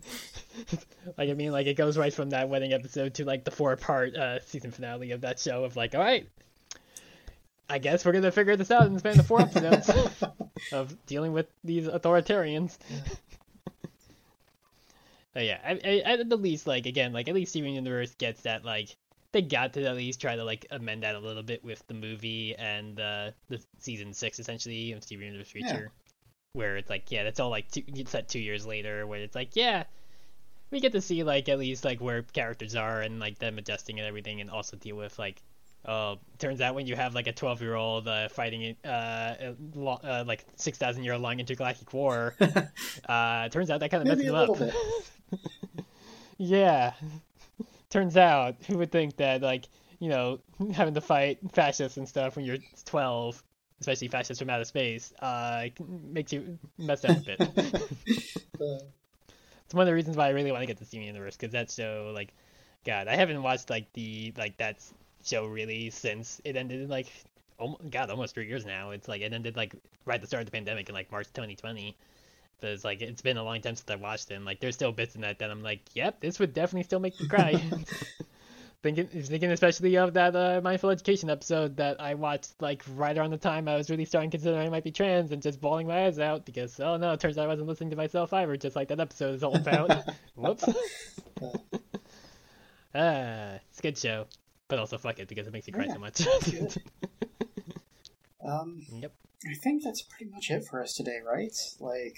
like 1.18 1.30
I 1.30 1.34
mean, 1.34 1.52
like 1.52 1.68
it 1.68 1.76
goes 1.76 1.98
right 1.98 2.14
from 2.14 2.32
that 2.32 2.50
wedding 2.50 2.74
episode 2.74 3.14
to 3.16 3.26
like 3.26 3.44
the 3.44 3.52
four 3.52 3.76
part 3.76 4.16
uh, 4.16 4.40
season 4.42 4.72
finale 4.72 5.12
of 5.12 5.22
that 5.22 5.40
show 5.40 5.64
of 5.64 5.76
like, 5.76 5.94
all 5.94 6.02
right, 6.02 6.28
I 7.70 7.78
guess 7.78 8.04
we're 8.04 8.12
gonna 8.12 8.32
figure 8.32 8.56
this 8.56 8.72
out 8.72 8.88
in 8.88 8.94
the 8.94 9.00
span 9.00 9.20
of 9.20 9.28
four 9.28 9.42
episodes 9.42 9.92
of 10.72 11.06
dealing 11.06 11.34
with 11.34 11.48
these 11.64 11.88
authoritarians. 11.88 12.78
but 15.34 15.44
yeah, 15.44 15.60
I, 15.64 15.80
I, 15.84 16.14
at 16.14 16.30
the 16.30 16.38
least, 16.38 16.66
like 16.66 16.88
again, 16.88 17.14
like 17.14 17.28
at 17.28 17.36
least 17.36 17.52
Steven 17.52 17.74
Universe 17.74 18.16
gets 18.16 18.42
that 18.42 18.66
like 18.66 18.96
they 19.36 19.42
got 19.42 19.74
to 19.74 19.84
at 19.84 19.98
least 19.98 20.22
try 20.22 20.38
to 20.38 20.46
like 20.46 20.66
amend 20.72 21.04
that 21.04 21.14
a 21.14 21.20
little 21.20 21.44
bit 21.44 21.62
with 21.62 21.86
the 21.88 21.94
movie 21.94 22.56
and 22.56 22.98
uh, 23.02 23.32
the 23.50 23.62
season 23.80 24.14
six 24.14 24.40
essentially 24.40 24.94
of 24.94 25.04
Steven 25.04 25.26
Universe 25.26 25.50
Future, 25.50 25.92
where 26.54 26.78
it's 26.78 26.90
like 26.90 27.12
yeah, 27.12 27.24
that's 27.24 27.42
all 27.42 27.50
like 27.50 27.70
two, 27.70 27.84
set 28.06 28.30
two 28.30 28.40
years 28.40 28.66
later, 28.66 29.06
where 29.06 29.20
it's 29.20 29.36
like 29.36 29.58
yeah, 29.58 29.84
we 30.72 30.80
get 30.80 30.94
to 30.94 31.02
see 31.02 31.22
like 31.24 31.50
at 31.50 31.60
least 31.60 31.84
like 31.84 32.00
where 32.00 32.22
characters 32.22 32.78
are 32.78 33.02
and 33.02 33.20
like 33.20 33.38
them 33.38 33.58
adjusting 33.58 34.00
and 34.00 34.08
everything, 34.08 34.40
and 34.40 34.50
also 34.50 34.78
deal 34.78 34.96
with 34.96 35.20
like. 35.20 35.42
Uh, 35.84 36.16
turns 36.40 36.62
out 36.62 36.74
when 36.74 36.88
you 36.88 36.96
have 36.96 37.14
like 37.14 37.28
a 37.28 37.32
12 37.32 37.62
year 37.62 37.76
old 37.76 38.08
uh, 38.08 38.28
fighting 38.28 38.76
uh, 38.84 39.36
a 39.40 39.56
lo- 39.76 40.00
uh, 40.04 40.24
like 40.26 40.44
6,000 40.56 41.04
year 41.04 41.16
long 41.16 41.40
intergalactic 41.40 41.94
war, 41.94 42.34
uh, 43.08 43.50
turns 43.50 43.70
out 43.70 43.82
that 43.82 43.92
kind 43.92 44.02
of 44.02 44.08
messes 44.08 44.26
them 44.26 44.34
up. 44.36 44.74
yeah. 46.40 46.94
Turns 47.96 48.18
out, 48.18 48.58
who 48.68 48.78
would 48.80 48.92
think 48.92 49.16
that, 49.16 49.42
like, 49.42 49.70
you 50.00 50.10
know, 50.10 50.42
having 50.74 50.94
to 50.96 51.00
fight 51.00 51.40
fascists 51.54 51.96
and 51.96 52.06
stuff 52.06 52.36
when 52.36 52.44
you're 52.44 52.58
12, 52.84 53.42
especially 53.80 54.10
fascists 54.10 54.42
from 54.42 54.50
outer 54.50 54.66
space, 54.66 55.14
uh, 55.22 55.68
makes 56.12 56.34
you 56.34 56.60
mess 56.78 57.06
up 57.06 57.16
a 57.16 57.22
bit. 57.22 57.42
It's 59.66 59.74
one 59.74 59.82
of 59.82 59.88
the 59.88 59.94
reasons 59.96 60.16
why 60.16 60.28
I 60.28 60.30
really 60.30 60.52
want 60.52 60.62
to 60.62 60.68
get 60.68 60.78
to 60.78 60.86
Steven 60.86 61.08
Universe, 61.08 61.38
because 61.38 61.54
that 61.54 61.72
show, 61.72 62.12
like, 62.14 62.34
God, 62.86 63.08
I 63.08 63.16
haven't 63.16 63.42
watched, 63.42 63.70
like, 63.70 63.92
the, 63.94 64.32
like, 64.38 64.58
that 64.58 64.78
show 65.24 65.48
really 65.48 65.90
since 65.90 66.40
it 66.44 66.56
ended 66.56 66.82
in, 66.82 66.90
like, 66.90 67.08
almost, 67.58 67.90
God, 67.90 68.12
almost 68.12 68.36
three 68.36 68.48
years 68.48 68.64
now. 68.66 68.92
It's 68.92 69.08
like, 69.08 69.22
it 69.22 69.34
ended, 69.34 69.56
like, 69.56 69.74
right 70.06 70.16
at 70.16 70.22
the 70.22 70.28
start 70.28 70.42
of 70.42 70.46
the 70.46 70.52
pandemic 70.52 70.90
in, 70.90 70.94
like, 70.94 71.12
March 71.12 71.28
2020. 71.34 71.98
It's 72.62 72.84
like 72.84 73.02
it's 73.02 73.22
been 73.22 73.38
a 73.38 73.44
long 73.44 73.62
time 73.62 73.76
since 73.76 73.90
I 73.90 73.96
watched 73.96 74.32
it. 74.32 74.36
And 74.36 74.46
like 74.46 74.60
there's 74.60 74.76
still 74.76 74.92
bits 74.92 75.16
in 75.16 75.22
that 75.22 75.40
that 75.40 75.52
I'm 75.52 75.62
like, 75.64 75.82
yep, 75.94 76.20
this 76.20 76.40
would 76.40 76.54
definitely 76.54 76.84
still 76.84 77.00
make 77.00 77.20
me 77.20 77.28
cry. 77.28 77.54
thinking, 78.82 79.08
thinking 79.08 79.52
especially 79.52 79.96
of 79.98 80.14
that 80.14 80.36
uh, 80.36 80.62
mindful 80.64 80.90
education 80.92 81.30
episode 81.30 81.78
that 81.78 82.00
I 82.00 82.14
watched 82.14 82.62
like 82.62 82.84
right 82.96 83.18
around 83.18 83.32
the 83.32 83.38
time 83.38 83.68
I 83.68 83.76
was 83.76 83.90
really 83.90 84.06
starting 84.06 84.30
to 84.32 84.38
consider 84.38 84.58
I 84.58 84.70
might 84.70 84.84
be 84.84 84.92
trans 84.92 85.32
and 85.32 85.42
just 85.42 85.60
bawling 85.60 85.88
my 85.88 86.06
eyes 86.06 86.20
out 86.20 86.46
because 86.46 86.80
oh 86.80 86.98
no, 86.98 87.14
it 87.14 87.20
turns 87.20 87.38
out 87.38 87.46
I 87.46 87.48
wasn't 87.48 87.68
listening 87.68 87.90
to 87.92 87.96
myself 87.96 88.32
either, 88.34 88.56
just 88.58 88.76
like 88.76 88.88
that 88.90 89.00
episode 89.00 89.36
is 89.36 89.44
all 89.44 89.56
about. 89.56 89.92
Whoops. 90.36 90.66
ah, 92.96 93.60
it's 93.70 93.80
a 93.80 93.82
good 93.82 93.98
show, 93.98 94.26
but 94.68 94.80
also 94.80 94.98
fuck 94.98 95.20
it 95.20 95.28
because 95.28 95.48
it 95.48 95.54
makes 95.54 95.68
you 95.68 95.74
cry 95.74 95.86
Yeah, 95.86 95.94
so 95.94 96.00
much. 96.00 96.22
um, 98.46 98.82
Yep. 99.02 99.12
I 99.48 99.54
think 99.64 99.84
that's 99.84 100.02
pretty 100.02 100.32
much 100.32 100.50
it 100.50 100.64
for 100.70 100.82
us 100.82 100.94
today, 100.94 101.20
right? 101.26 101.56
Like, 101.80 102.18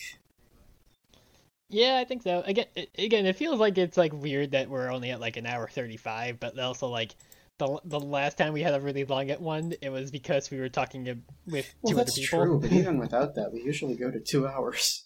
Yeah, 1.70 1.98
I 1.98 2.06
think 2.06 2.24
so. 2.24 2.42
Again, 2.46 2.66
it- 2.76 2.90
again, 2.98 3.26
it 3.26 3.36
feels 3.36 3.60
like 3.60 3.78
it's 3.78 3.98
like 3.98 4.14
weird 4.14 4.52
that 4.52 4.70
we're 4.70 4.90
only 4.92 5.12
at 5.12 5.20
like 5.20 5.38
an 5.38 5.46
hour 5.46 5.68
thirty-five, 5.68 6.40
but 6.40 6.58
also 6.60 6.88
like 6.88 7.16
the 7.58 7.80
the 7.84 8.00
last 8.00 8.38
time 8.38 8.54
we 8.54 8.62
had 8.62 8.74
a 8.74 8.80
really 8.80 9.04
long 9.04 9.30
at 9.32 9.42
one, 9.42 9.74
it 9.82 9.90
was 9.90 10.10
because 10.12 10.50
we 10.50 10.60
were 10.60 10.70
talking 10.70 11.04
with 11.46 11.74
well, 11.82 11.92
two 11.92 11.98
other 11.98 12.06
that's 12.06 12.20
people. 12.20 12.40
true, 12.46 12.60
but 12.62 12.72
even 12.72 12.98
without 13.06 13.36
that, 13.36 13.52
we 13.52 13.62
usually 13.64 13.96
go 13.96 14.10
to 14.10 14.20
two 14.20 14.48
hours. 14.48 15.04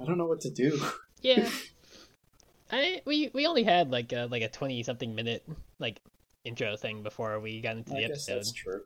I 0.00 0.04
don't 0.04 0.18
know 0.18 0.26
what 0.26 0.40
to 0.42 0.50
do. 0.50 0.80
Yeah, 1.22 1.48
I 2.70 3.02
we 3.04 3.30
we 3.34 3.46
only 3.46 3.62
had 3.64 3.90
like 3.90 4.12
a 4.12 4.26
like 4.30 4.42
a 4.42 4.48
twenty 4.48 4.82
something 4.82 5.14
minute 5.14 5.42
like 5.78 6.00
intro 6.44 6.76
thing 6.76 7.02
before 7.02 7.40
we 7.40 7.60
got 7.60 7.76
into 7.76 7.92
I 7.94 8.00
the 8.00 8.04
episode. 8.04 8.36
that's 8.36 8.52
true. 8.52 8.82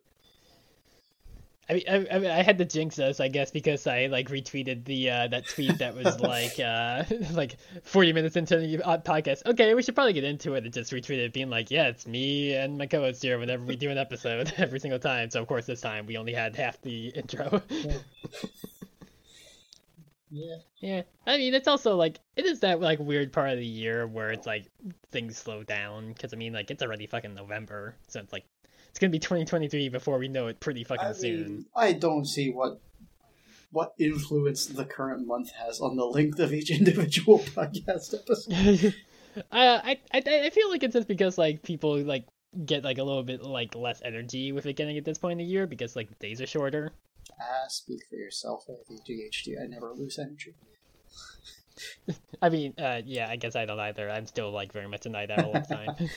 I 1.70 1.74
mean, 1.74 1.82
I, 1.86 2.06
I, 2.10 2.18
mean, 2.18 2.30
I 2.30 2.42
had 2.42 2.56
to 2.58 2.64
jinx 2.64 2.98
us, 2.98 3.20
I 3.20 3.28
guess, 3.28 3.50
because 3.50 3.86
I 3.86 4.06
like 4.06 4.30
retweeted 4.30 4.86
the 4.86 5.10
uh, 5.10 5.28
that 5.28 5.46
tweet 5.48 5.78
that 5.78 5.94
was 5.94 6.18
like 6.20 6.58
uh, 6.58 7.04
like 7.32 7.58
40 7.82 8.12
minutes 8.14 8.36
into 8.36 8.56
the 8.56 8.78
podcast. 8.78 9.44
Okay, 9.44 9.74
we 9.74 9.82
should 9.82 9.94
probably 9.94 10.14
get 10.14 10.24
into 10.24 10.54
it. 10.54 10.64
And 10.64 10.72
just 10.72 10.92
retweeted 10.92 11.26
it, 11.26 11.32
being 11.34 11.50
like, 11.50 11.70
"Yeah, 11.70 11.88
it's 11.88 12.06
me 12.06 12.54
and 12.54 12.78
my 12.78 12.86
co-host 12.86 13.22
here 13.22 13.38
whenever 13.38 13.64
we 13.64 13.76
do 13.76 13.90
an 13.90 13.98
episode 13.98 14.52
every 14.56 14.80
single 14.80 14.98
time." 14.98 15.30
So 15.30 15.42
of 15.42 15.46
course 15.46 15.66
this 15.66 15.82
time 15.82 16.06
we 16.06 16.16
only 16.16 16.32
had 16.32 16.56
half 16.56 16.80
the 16.80 17.08
intro. 17.08 17.60
Yeah. 20.30 20.56
yeah, 20.80 21.02
I 21.26 21.38
mean 21.38 21.54
it's 21.54 21.68
also 21.68 21.96
like 21.96 22.20
it 22.36 22.44
is 22.44 22.60
that 22.60 22.80
like 22.80 22.98
weird 22.98 23.32
part 23.32 23.48
of 23.50 23.58
the 23.58 23.64
year 23.64 24.06
where 24.06 24.30
it's 24.30 24.46
like 24.46 24.66
things 25.10 25.38
slow 25.38 25.62
down 25.62 26.12
because 26.12 26.34
I 26.34 26.36
mean 26.36 26.52
like 26.52 26.70
it's 26.70 26.82
already 26.82 27.06
fucking 27.06 27.34
November, 27.34 27.96
so 28.08 28.20
it's 28.20 28.32
like 28.32 28.44
it's 28.90 28.98
gonna 28.98 29.10
be 29.10 29.18
2023 29.18 29.88
before 29.88 30.18
we 30.18 30.28
know 30.28 30.46
it 30.48 30.60
pretty 30.60 30.84
fucking 30.84 31.06
I 31.06 31.12
soon. 31.12 31.42
mean, 31.44 31.66
I 31.76 31.92
don't 31.92 32.24
see 32.24 32.50
what 32.50 32.80
what 33.70 33.94
influence 33.98 34.66
the 34.66 34.84
current 34.84 35.26
month 35.26 35.50
has 35.52 35.80
on 35.80 35.96
the 35.96 36.04
length 36.04 36.38
of 36.38 36.52
each 36.52 36.70
individual 36.78 37.38
podcast 37.40 38.14
episode. 38.14 38.94
I, 39.52 39.98
I 40.12 40.18
I 40.18 40.22
I 40.46 40.50
feel 40.50 40.70
like 40.70 40.82
it's 40.82 40.94
just 40.94 41.08
because 41.08 41.38
like 41.38 41.62
people 41.62 41.98
like 41.98 42.26
get 42.64 42.82
like 42.82 42.98
a 42.98 43.04
little 43.04 43.22
bit 43.22 43.42
like 43.42 43.74
less 43.74 44.00
energy 44.04 44.52
with 44.52 44.66
it 44.66 44.74
getting 44.74 44.96
at 44.96 45.04
this 45.04 45.18
point 45.18 45.32
in 45.32 45.38
the 45.38 45.44
year 45.44 45.66
because 45.66 45.94
like 45.94 46.18
days 46.18 46.40
are 46.40 46.46
shorter. 46.46 46.92
Ah, 47.40 47.66
speak 47.68 48.00
for 48.08 48.16
yourself. 48.16 48.64
I 48.68 48.72
have 48.72 48.98
ADHD. 49.00 49.62
I 49.62 49.66
never 49.66 49.92
lose 49.92 50.18
energy. 50.18 50.54
I 52.42 52.48
mean, 52.48 52.74
uh, 52.78 53.02
yeah, 53.04 53.28
I 53.28 53.36
guess 53.36 53.54
I 53.54 53.64
don't 53.66 53.78
either. 53.78 54.10
I'm 54.10 54.26
still 54.26 54.50
like 54.50 54.72
very 54.72 54.88
much 54.88 55.06
a 55.06 55.10
night 55.10 55.30
owl 55.30 55.46
all 55.46 55.52
the 55.52 55.60
time. 55.60 56.08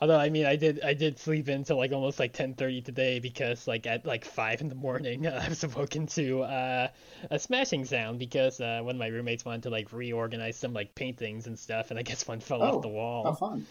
Although 0.00 0.18
I 0.18 0.30
mean, 0.30 0.46
I 0.46 0.56
did 0.56 0.82
I 0.82 0.94
did 0.94 1.18
sleep 1.18 1.48
until 1.48 1.76
like 1.76 1.92
almost 1.92 2.18
like 2.18 2.32
10:30 2.32 2.84
today 2.84 3.18
because 3.18 3.66
like 3.68 3.86
at 3.86 4.06
like 4.06 4.24
five 4.24 4.60
in 4.60 4.68
the 4.68 4.74
morning 4.74 5.26
I 5.28 5.48
was 5.48 5.62
awoken 5.64 6.06
to 6.08 6.42
uh, 6.42 6.88
a 7.30 7.38
smashing 7.38 7.84
sound 7.84 8.18
because 8.18 8.60
uh, 8.60 8.80
one 8.82 8.96
of 8.96 8.98
my 8.98 9.08
roommates 9.08 9.44
wanted 9.44 9.64
to 9.64 9.70
like 9.70 9.92
reorganize 9.92 10.56
some 10.56 10.72
like 10.72 10.94
paintings 10.94 11.46
and 11.46 11.58
stuff, 11.58 11.90
and 11.90 11.98
I 11.98 12.02
guess 12.02 12.26
one 12.26 12.40
fell 12.40 12.62
Oh, 12.62 12.76
off 12.76 12.82
the 12.82 12.88
wall. 12.88 13.24
How 13.24 13.32
fun. 13.34 13.66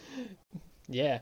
Yeah. 0.88 1.20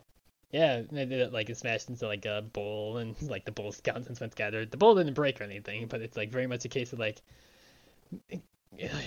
Yeah, 0.51 0.81
I 0.91 1.05
did 1.05 1.13
it 1.13 1.31
like 1.31 1.49
it 1.49 1.57
smashed 1.57 1.88
into 1.89 2.07
like 2.07 2.26
a 2.26 2.41
bowl 2.41 2.97
and 2.97 3.15
like 3.30 3.45
the 3.45 3.53
bowl's 3.53 3.80
contents 3.80 4.19
went 4.19 4.34
scattered. 4.34 4.72
The 4.72 4.77
bowl 4.77 4.95
didn't 4.95 5.13
break 5.13 5.39
or 5.39 5.45
anything, 5.45 5.88
but 5.88 6.01
it's 6.01 6.18
like 6.18 6.30
very 6.30 6.47
much 6.47 6.65
a 6.65 6.69
case 6.69 6.91
of 6.91 6.99
like 6.99 7.22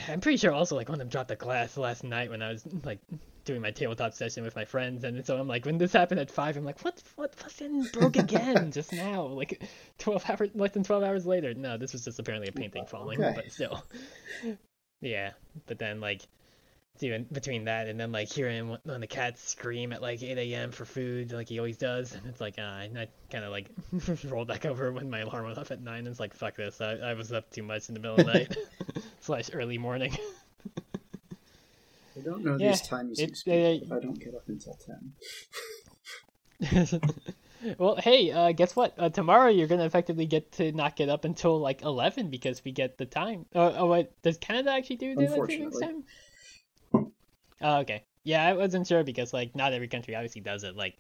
I'm 0.08 0.20
pretty 0.20 0.38
sure 0.38 0.52
also 0.52 0.76
like 0.76 0.88
one 0.88 0.94
of 0.94 0.98
them 1.00 1.08
dropped 1.08 1.30
a 1.30 1.36
glass 1.36 1.76
last 1.76 2.04
night 2.04 2.30
when 2.30 2.40
I 2.42 2.50
was 2.52 2.64
like 2.84 3.00
doing 3.44 3.60
my 3.60 3.70
tabletop 3.70 4.14
session 4.14 4.42
with 4.42 4.56
my 4.56 4.64
friends 4.64 5.04
and 5.04 5.24
so 5.26 5.36
I'm 5.36 5.46
like 5.48 5.66
when 5.66 5.78
this 5.78 5.92
happened 5.92 6.20
at 6.20 6.30
five 6.30 6.56
I'm 6.56 6.64
like 6.64 6.80
what 6.84 7.02
what 7.16 7.34
fucking 7.34 7.88
broke 7.92 8.16
again 8.16 8.70
just 8.72 8.92
now 8.92 9.22
like 9.26 9.62
twelve 9.98 10.24
hours 10.28 10.50
less 10.54 10.72
than 10.72 10.82
twelve 10.84 11.02
hours 11.02 11.26
later 11.26 11.52
no 11.54 11.76
this 11.76 11.92
was 11.92 12.04
just 12.04 12.18
apparently 12.18 12.48
a 12.48 12.52
painting 12.52 12.86
falling 12.86 13.22
Okay. 13.22 13.32
but 13.36 13.52
still 13.52 13.84
yeah 15.00 15.32
but 15.66 15.78
then 15.78 16.00
like 16.00 16.22
even 17.00 17.24
between 17.32 17.64
that 17.64 17.88
and 17.88 17.98
then 17.98 18.12
like 18.12 18.32
hearing 18.32 18.70
of 18.86 19.00
the 19.00 19.06
cats 19.06 19.42
scream 19.42 19.92
at 19.92 20.00
like 20.00 20.22
8 20.22 20.38
a.m. 20.38 20.70
for 20.70 20.84
food 20.84 21.32
like 21.32 21.48
he 21.48 21.58
always 21.58 21.76
does 21.76 22.14
and 22.14 22.24
it's 22.26 22.40
like 22.40 22.54
uh, 22.58 22.62
and 22.62 22.96
I 22.98 23.08
kind 23.32 23.44
of 23.44 23.50
like 23.50 23.68
rolled 24.30 24.46
back 24.46 24.64
over 24.64 24.92
when 24.92 25.10
my 25.10 25.20
alarm 25.20 25.44
went 25.44 25.58
off 25.58 25.72
at 25.72 25.82
9 25.82 25.98
and 25.98 26.06
it's 26.06 26.20
like 26.20 26.32
fuck 26.34 26.54
this 26.56 26.80
I, 26.80 26.92
I 26.92 27.14
was 27.14 27.32
up 27.32 27.50
too 27.50 27.64
much 27.64 27.88
in 27.88 27.94
the 27.94 28.00
middle 28.00 28.16
of 28.16 28.24
the 28.26 28.32
night 28.32 28.56
slash 29.20 29.50
early 29.52 29.76
morning 29.76 30.16
I 32.16 32.20
don't 32.20 32.44
know 32.44 32.56
Yeah, 32.56 32.70
these 32.70 32.82
times 32.82 33.18
it- 33.18 33.36
speak 33.36 33.54
uh, 33.54 33.84
if 33.86 33.92
I 33.92 33.98
don't 34.00 34.18
get 34.18 34.34
up 34.34 34.48
until 34.48 34.74
10. 34.74 35.12
well 37.78 37.96
hey 37.96 38.30
uh, 38.30 38.52
guess 38.52 38.76
what 38.76 38.94
uh, 38.98 39.08
tomorrow 39.08 39.48
you're 39.48 39.66
gonna 39.66 39.84
effectively 39.84 40.24
get 40.26 40.52
to 40.52 40.70
not 40.72 40.94
get 40.96 41.08
up 41.08 41.24
until 41.24 41.58
like 41.58 41.82
11 41.82 42.30
because 42.30 42.62
we 42.64 42.70
get 42.72 42.96
the 42.96 43.04
time 43.06 43.44
oh, 43.54 43.74
oh 43.78 43.86
wait 43.86 44.10
does 44.22 44.38
Canada 44.38 44.70
actually 44.70 44.96
do 44.96 45.14
daylight 45.16 45.46
savings 45.46 45.80
time 45.80 46.04
Oh, 47.60 47.78
okay. 47.78 48.04
Yeah, 48.24 48.44
I 48.46 48.52
wasn't 48.52 48.86
sure 48.86 49.04
because 49.04 49.32
like 49.32 49.54
not 49.54 49.72
every 49.72 49.88
country 49.88 50.14
obviously 50.14 50.42
does 50.42 50.64
it. 50.64 50.76
Like 50.76 50.96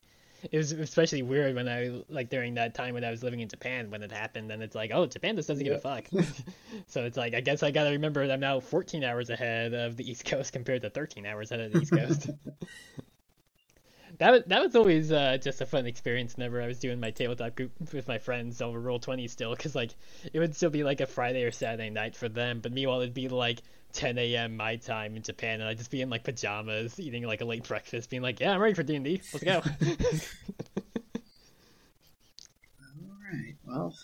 it 0.50 0.56
was 0.56 0.72
especially 0.72 1.22
weird 1.22 1.54
when 1.54 1.68
I 1.68 2.02
like 2.08 2.30
during 2.30 2.54
that 2.54 2.74
time 2.74 2.94
when 2.94 3.04
I 3.04 3.10
was 3.10 3.22
living 3.22 3.40
in 3.40 3.48
Japan 3.48 3.90
when 3.90 4.02
it 4.02 4.12
happened. 4.12 4.50
And 4.50 4.62
it's 4.62 4.74
like, 4.74 4.90
oh, 4.92 5.06
Japan 5.06 5.36
just 5.36 5.48
doesn't 5.48 5.64
give 5.64 5.74
a 5.74 5.78
fuck. 5.78 6.06
so 6.86 7.04
it's 7.04 7.16
like 7.16 7.34
I 7.34 7.40
guess 7.40 7.62
I 7.62 7.70
gotta 7.70 7.90
remember 7.90 8.26
that 8.26 8.32
I'm 8.32 8.40
now 8.40 8.60
14 8.60 9.04
hours 9.04 9.30
ahead 9.30 9.74
of 9.74 9.96
the 9.96 10.08
East 10.08 10.24
Coast 10.24 10.52
compared 10.52 10.82
to 10.82 10.90
13 10.90 11.26
hours 11.26 11.50
ahead 11.50 11.66
of 11.66 11.72
the 11.72 11.80
East 11.80 11.92
Coast. 11.92 12.30
That 14.18 14.30
was, 14.30 14.42
that 14.46 14.62
was 14.62 14.76
always 14.76 15.10
uh, 15.10 15.38
just 15.38 15.60
a 15.60 15.66
fun 15.66 15.86
experience 15.86 16.36
whenever 16.36 16.62
I 16.62 16.68
was 16.68 16.78
doing 16.78 17.00
my 17.00 17.10
tabletop 17.10 17.56
group 17.56 17.72
with 17.92 18.06
my 18.06 18.18
friends 18.18 18.62
over 18.62 18.80
Roll 18.80 19.00
Twenty 19.00 19.26
still, 19.26 19.54
because 19.56 19.74
like 19.74 19.90
it 20.32 20.38
would 20.38 20.54
still 20.54 20.70
be 20.70 20.84
like 20.84 21.00
a 21.00 21.06
Friday 21.06 21.42
or 21.42 21.50
Saturday 21.50 21.90
night 21.90 22.14
for 22.14 22.28
them, 22.28 22.60
but 22.60 22.72
meanwhile 22.72 23.00
it'd 23.00 23.12
be 23.12 23.28
like 23.28 23.62
10 23.94 24.18
a.m. 24.18 24.56
my 24.56 24.76
time 24.76 25.16
in 25.16 25.22
Japan, 25.22 25.60
and 25.60 25.68
I'd 25.68 25.78
just 25.78 25.90
be 25.90 26.02
in 26.02 26.10
like 26.10 26.24
pajamas, 26.24 27.00
eating 27.00 27.24
like 27.24 27.40
a 27.40 27.44
late 27.44 27.66
breakfast, 27.66 28.10
being 28.10 28.22
like, 28.22 28.40
"Yeah, 28.40 28.52
I'm 28.52 28.60
ready 28.60 28.74
for 28.74 28.82
D 28.82 28.96
and 28.96 29.04
D. 29.04 29.22
Let's 29.32 29.44
go." 29.44 29.62
All 32.80 33.16
right. 33.32 33.54
Well, 33.66 33.94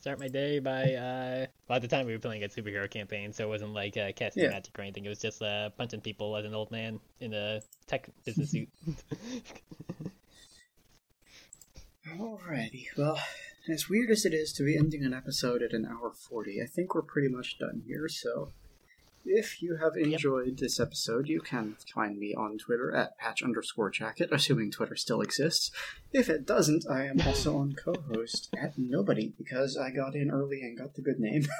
Start 0.00 0.20
my 0.20 0.28
day 0.28 0.60
by 0.60 0.94
uh 0.94 1.46
well 1.68 1.76
at 1.76 1.82
the 1.82 1.88
time 1.88 2.06
we 2.06 2.12
were 2.12 2.18
playing 2.20 2.44
a 2.44 2.48
superhero 2.48 2.88
campaign, 2.88 3.32
so 3.32 3.44
it 3.44 3.48
wasn't 3.48 3.72
like 3.74 3.96
uh, 3.96 4.12
casting 4.14 4.44
Yeah. 4.44 4.50
magic 4.50 4.78
or 4.78 4.82
anything. 4.82 5.04
It 5.04 5.08
was 5.08 5.20
just 5.20 5.42
uh 5.42 5.70
punching 5.70 6.00
people 6.00 6.36
as 6.36 6.44
an 6.44 6.54
old 6.54 6.70
man 6.70 7.00
in 7.20 7.34
a 7.34 7.60
tech 7.88 8.08
business 8.24 8.52
suit. 8.52 8.68
alrighty. 12.08 12.84
Well, 12.96 13.18
as 13.68 13.88
weird 13.88 14.10
as 14.10 14.24
it 14.24 14.32
is 14.32 14.52
to 14.54 14.62
be 14.64 14.76
ending 14.78 15.04
an 15.04 15.12
episode 15.12 15.60
at 15.62 15.72
an 15.72 15.84
hour 15.84 16.12
40, 16.12 16.62
I 16.62 16.66
think 16.66 16.94
we're 16.94 17.02
pretty 17.02 17.28
much 17.28 17.58
done 17.58 17.82
here, 17.86 18.06
so. 18.08 18.52
If 19.28 19.60
you 19.60 19.76
have 19.76 19.96
enjoyed 19.96 20.58
this 20.58 20.78
episode, 20.78 21.28
you 21.28 21.40
can 21.40 21.76
find 21.92 22.16
me 22.16 22.32
on 22.34 22.58
Twitter 22.58 22.94
at 22.94 23.18
patch 23.18 23.42
underscore 23.42 23.90
jacket, 23.90 24.28
assuming 24.30 24.70
Twitter 24.70 24.94
still 24.94 25.20
exists. 25.20 25.72
If 26.12 26.28
it 26.28 26.46
doesn't, 26.46 26.86
I 26.88 27.06
am 27.06 27.20
also 27.26 27.56
on 27.56 27.74
co 27.74 27.94
host 28.14 28.48
at 28.56 28.78
nobody 28.78 29.32
because 29.36 29.76
I 29.76 29.90
got 29.90 30.14
in 30.14 30.30
early 30.30 30.60
and 30.62 30.78
got 30.78 30.94
the 30.94 31.02
good 31.02 31.18
name. 31.18 31.46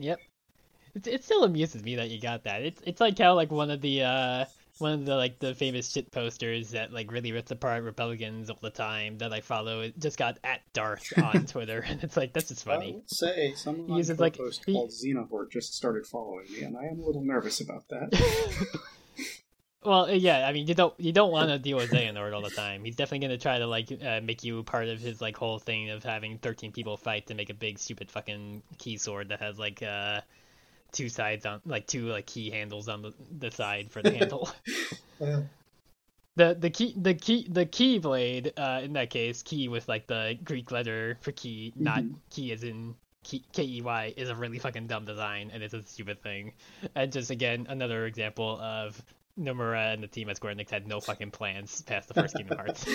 Yep. 0.00 0.18
It, 0.94 1.06
it 1.06 1.24
still 1.24 1.44
amuses 1.44 1.82
me 1.82 1.96
that 1.96 2.10
you 2.10 2.20
got 2.20 2.44
that. 2.44 2.62
It's 2.62 2.80
it's 2.86 3.00
like 3.00 3.18
how 3.18 3.34
like 3.34 3.50
one 3.50 3.70
of 3.70 3.80
the 3.80 4.02
uh 4.02 4.44
one 4.80 4.92
of 4.92 5.04
the 5.04 5.14
like 5.16 5.38
the 5.38 5.54
famous 5.54 5.90
shit 5.90 6.10
posters 6.10 6.70
that 6.70 6.92
like 6.92 7.12
really 7.12 7.32
rips 7.32 7.50
apart 7.50 7.82
Republicans 7.84 8.50
all 8.50 8.58
the 8.60 8.70
time 8.70 9.18
that 9.18 9.32
I 9.32 9.40
follow 9.40 9.80
it 9.82 9.98
just 9.98 10.16
got 10.18 10.38
at 10.44 10.60
Darth 10.72 11.12
on 11.22 11.46
Twitter 11.46 11.84
and 11.86 12.02
it's 12.02 12.16
like 12.16 12.32
that's 12.32 12.48
just 12.48 12.64
funny. 12.64 12.94
I'll 12.96 13.02
say 13.08 13.52
someone 13.56 13.86
He 13.86 13.92
on 13.92 13.98
uses, 13.98 14.18
like- 14.20 14.36
Cohost 14.36 14.62
he- 14.66 14.72
called 14.72 14.90
Xehanort 14.90 15.50
just 15.50 15.74
started 15.74 16.06
following 16.06 16.46
me, 16.52 16.62
and 16.62 16.76
I 16.76 16.84
am 16.86 17.00
a 17.00 17.04
little 17.06 17.22
nervous 17.24 17.60
about 17.60 17.88
that. 17.90 18.78
Well, 19.82 20.04
uh, 20.04 20.08
yeah, 20.12 20.46
I 20.46 20.52
mean, 20.52 20.66
you 20.66 20.74
don't 20.74 20.92
you 21.00 21.10
don't 21.10 21.32
want 21.32 21.48
to 21.48 21.58
deal 21.58 21.78
with 21.78 21.90
Xehanort 21.90 22.34
all 22.34 22.42
the 22.42 22.50
time. 22.50 22.84
He's 22.84 22.96
definitely 22.96 23.26
gonna 23.26 23.38
try 23.38 23.58
to 23.58 23.66
like 23.66 23.90
uh, 24.04 24.20
make 24.22 24.44
you 24.44 24.62
part 24.62 24.88
of 24.88 25.00
his 25.00 25.22
like 25.22 25.38
whole 25.38 25.58
thing 25.58 25.88
of 25.88 26.04
having 26.04 26.36
thirteen 26.36 26.70
people 26.70 26.98
fight 26.98 27.28
to 27.28 27.34
make 27.34 27.48
a 27.48 27.54
big 27.54 27.78
stupid 27.78 28.10
fucking 28.10 28.62
key 28.76 28.98
sword 28.98 29.30
that 29.30 29.40
has 29.40 29.58
like 29.58 29.82
uh 29.82 30.20
two 30.92 31.08
sides 31.08 31.46
on 31.46 31.60
like 31.64 31.86
two 31.86 32.06
like 32.06 32.26
key 32.26 32.50
handles 32.50 32.88
on 32.88 33.02
the, 33.02 33.12
the 33.38 33.50
side 33.50 33.90
for 33.90 34.02
the 34.02 34.10
handle. 34.12 34.50
the 36.36 36.56
the 36.58 36.70
key 36.70 36.94
the 36.96 37.14
key 37.14 37.46
the 37.50 37.66
key 37.66 37.98
blade 37.98 38.52
uh 38.56 38.80
in 38.82 38.92
that 38.94 39.10
case 39.10 39.42
key 39.42 39.68
with 39.68 39.88
like 39.88 40.06
the 40.06 40.38
Greek 40.44 40.70
letter 40.70 41.18
for 41.20 41.32
key, 41.32 41.72
not 41.76 42.02
Mhm. 42.02 42.14
key 42.30 42.52
as 42.52 42.62
in 42.62 42.94
K 43.22 43.42
E 43.62 43.82
Y 43.82 44.14
is 44.16 44.30
a 44.30 44.34
really 44.34 44.58
fucking 44.58 44.86
dumb 44.86 45.04
design 45.04 45.50
and 45.52 45.62
it's 45.62 45.74
a 45.74 45.82
stupid 45.82 46.22
thing. 46.22 46.52
And 46.94 47.12
just 47.12 47.30
again 47.30 47.66
another 47.68 48.06
example 48.06 48.58
of 48.60 49.02
Nomura 49.38 49.92
and 49.92 50.02
the 50.02 50.08
team 50.08 50.28
at 50.30 50.36
Square 50.36 50.54
Enix 50.54 50.70
had 50.70 50.86
no 50.86 51.00
fucking 51.00 51.30
plans 51.30 51.82
past 51.82 52.08
the 52.08 52.14
first 52.14 52.36
Kingdom 52.36 52.56
Hearts. 52.64 52.86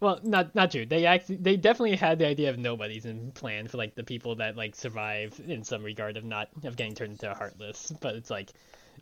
Well, 0.00 0.18
not 0.22 0.54
not 0.54 0.70
true. 0.70 0.86
They 0.86 1.06
actually 1.06 1.36
they 1.36 1.56
definitely 1.56 1.96
had 1.96 2.18
the 2.18 2.26
idea 2.26 2.50
of 2.50 2.58
nobodies 2.58 3.04
in 3.06 3.32
plan 3.32 3.68
for 3.68 3.76
like 3.76 3.94
the 3.94 4.04
people 4.04 4.36
that 4.36 4.56
like 4.56 4.74
survive 4.74 5.40
in 5.46 5.62
some 5.64 5.82
regard 5.82 6.16
of 6.16 6.24
not 6.24 6.48
of 6.64 6.76
getting 6.76 6.94
turned 6.94 7.12
into 7.12 7.30
a 7.30 7.34
heartless. 7.34 7.92
But 8.00 8.14
it's 8.16 8.30
like 8.30 8.50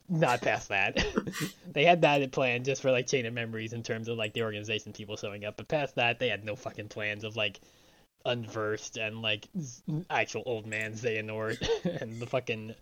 not 0.08 0.40
past 0.42 0.68
that. 0.70 1.04
they 1.72 1.84
had 1.84 2.02
that 2.02 2.22
in 2.22 2.30
plan 2.30 2.64
just 2.64 2.82
for 2.82 2.90
like 2.90 3.06
chain 3.06 3.26
of 3.26 3.34
memories 3.34 3.72
in 3.72 3.82
terms 3.82 4.08
of 4.08 4.16
like 4.18 4.32
the 4.32 4.42
organization 4.42 4.92
people 4.92 5.16
showing 5.16 5.44
up. 5.44 5.56
But 5.56 5.68
past 5.68 5.94
that, 5.96 6.18
they 6.18 6.28
had 6.28 6.44
no 6.44 6.56
fucking 6.56 6.88
plans 6.88 7.24
of 7.24 7.36
like 7.36 7.60
unversed 8.24 8.96
and 8.96 9.22
like 9.22 9.48
actual 10.10 10.42
old 10.46 10.66
man 10.66 10.92
Xehanort 10.92 11.66
and 12.02 12.20
the 12.20 12.26
fucking 12.26 12.74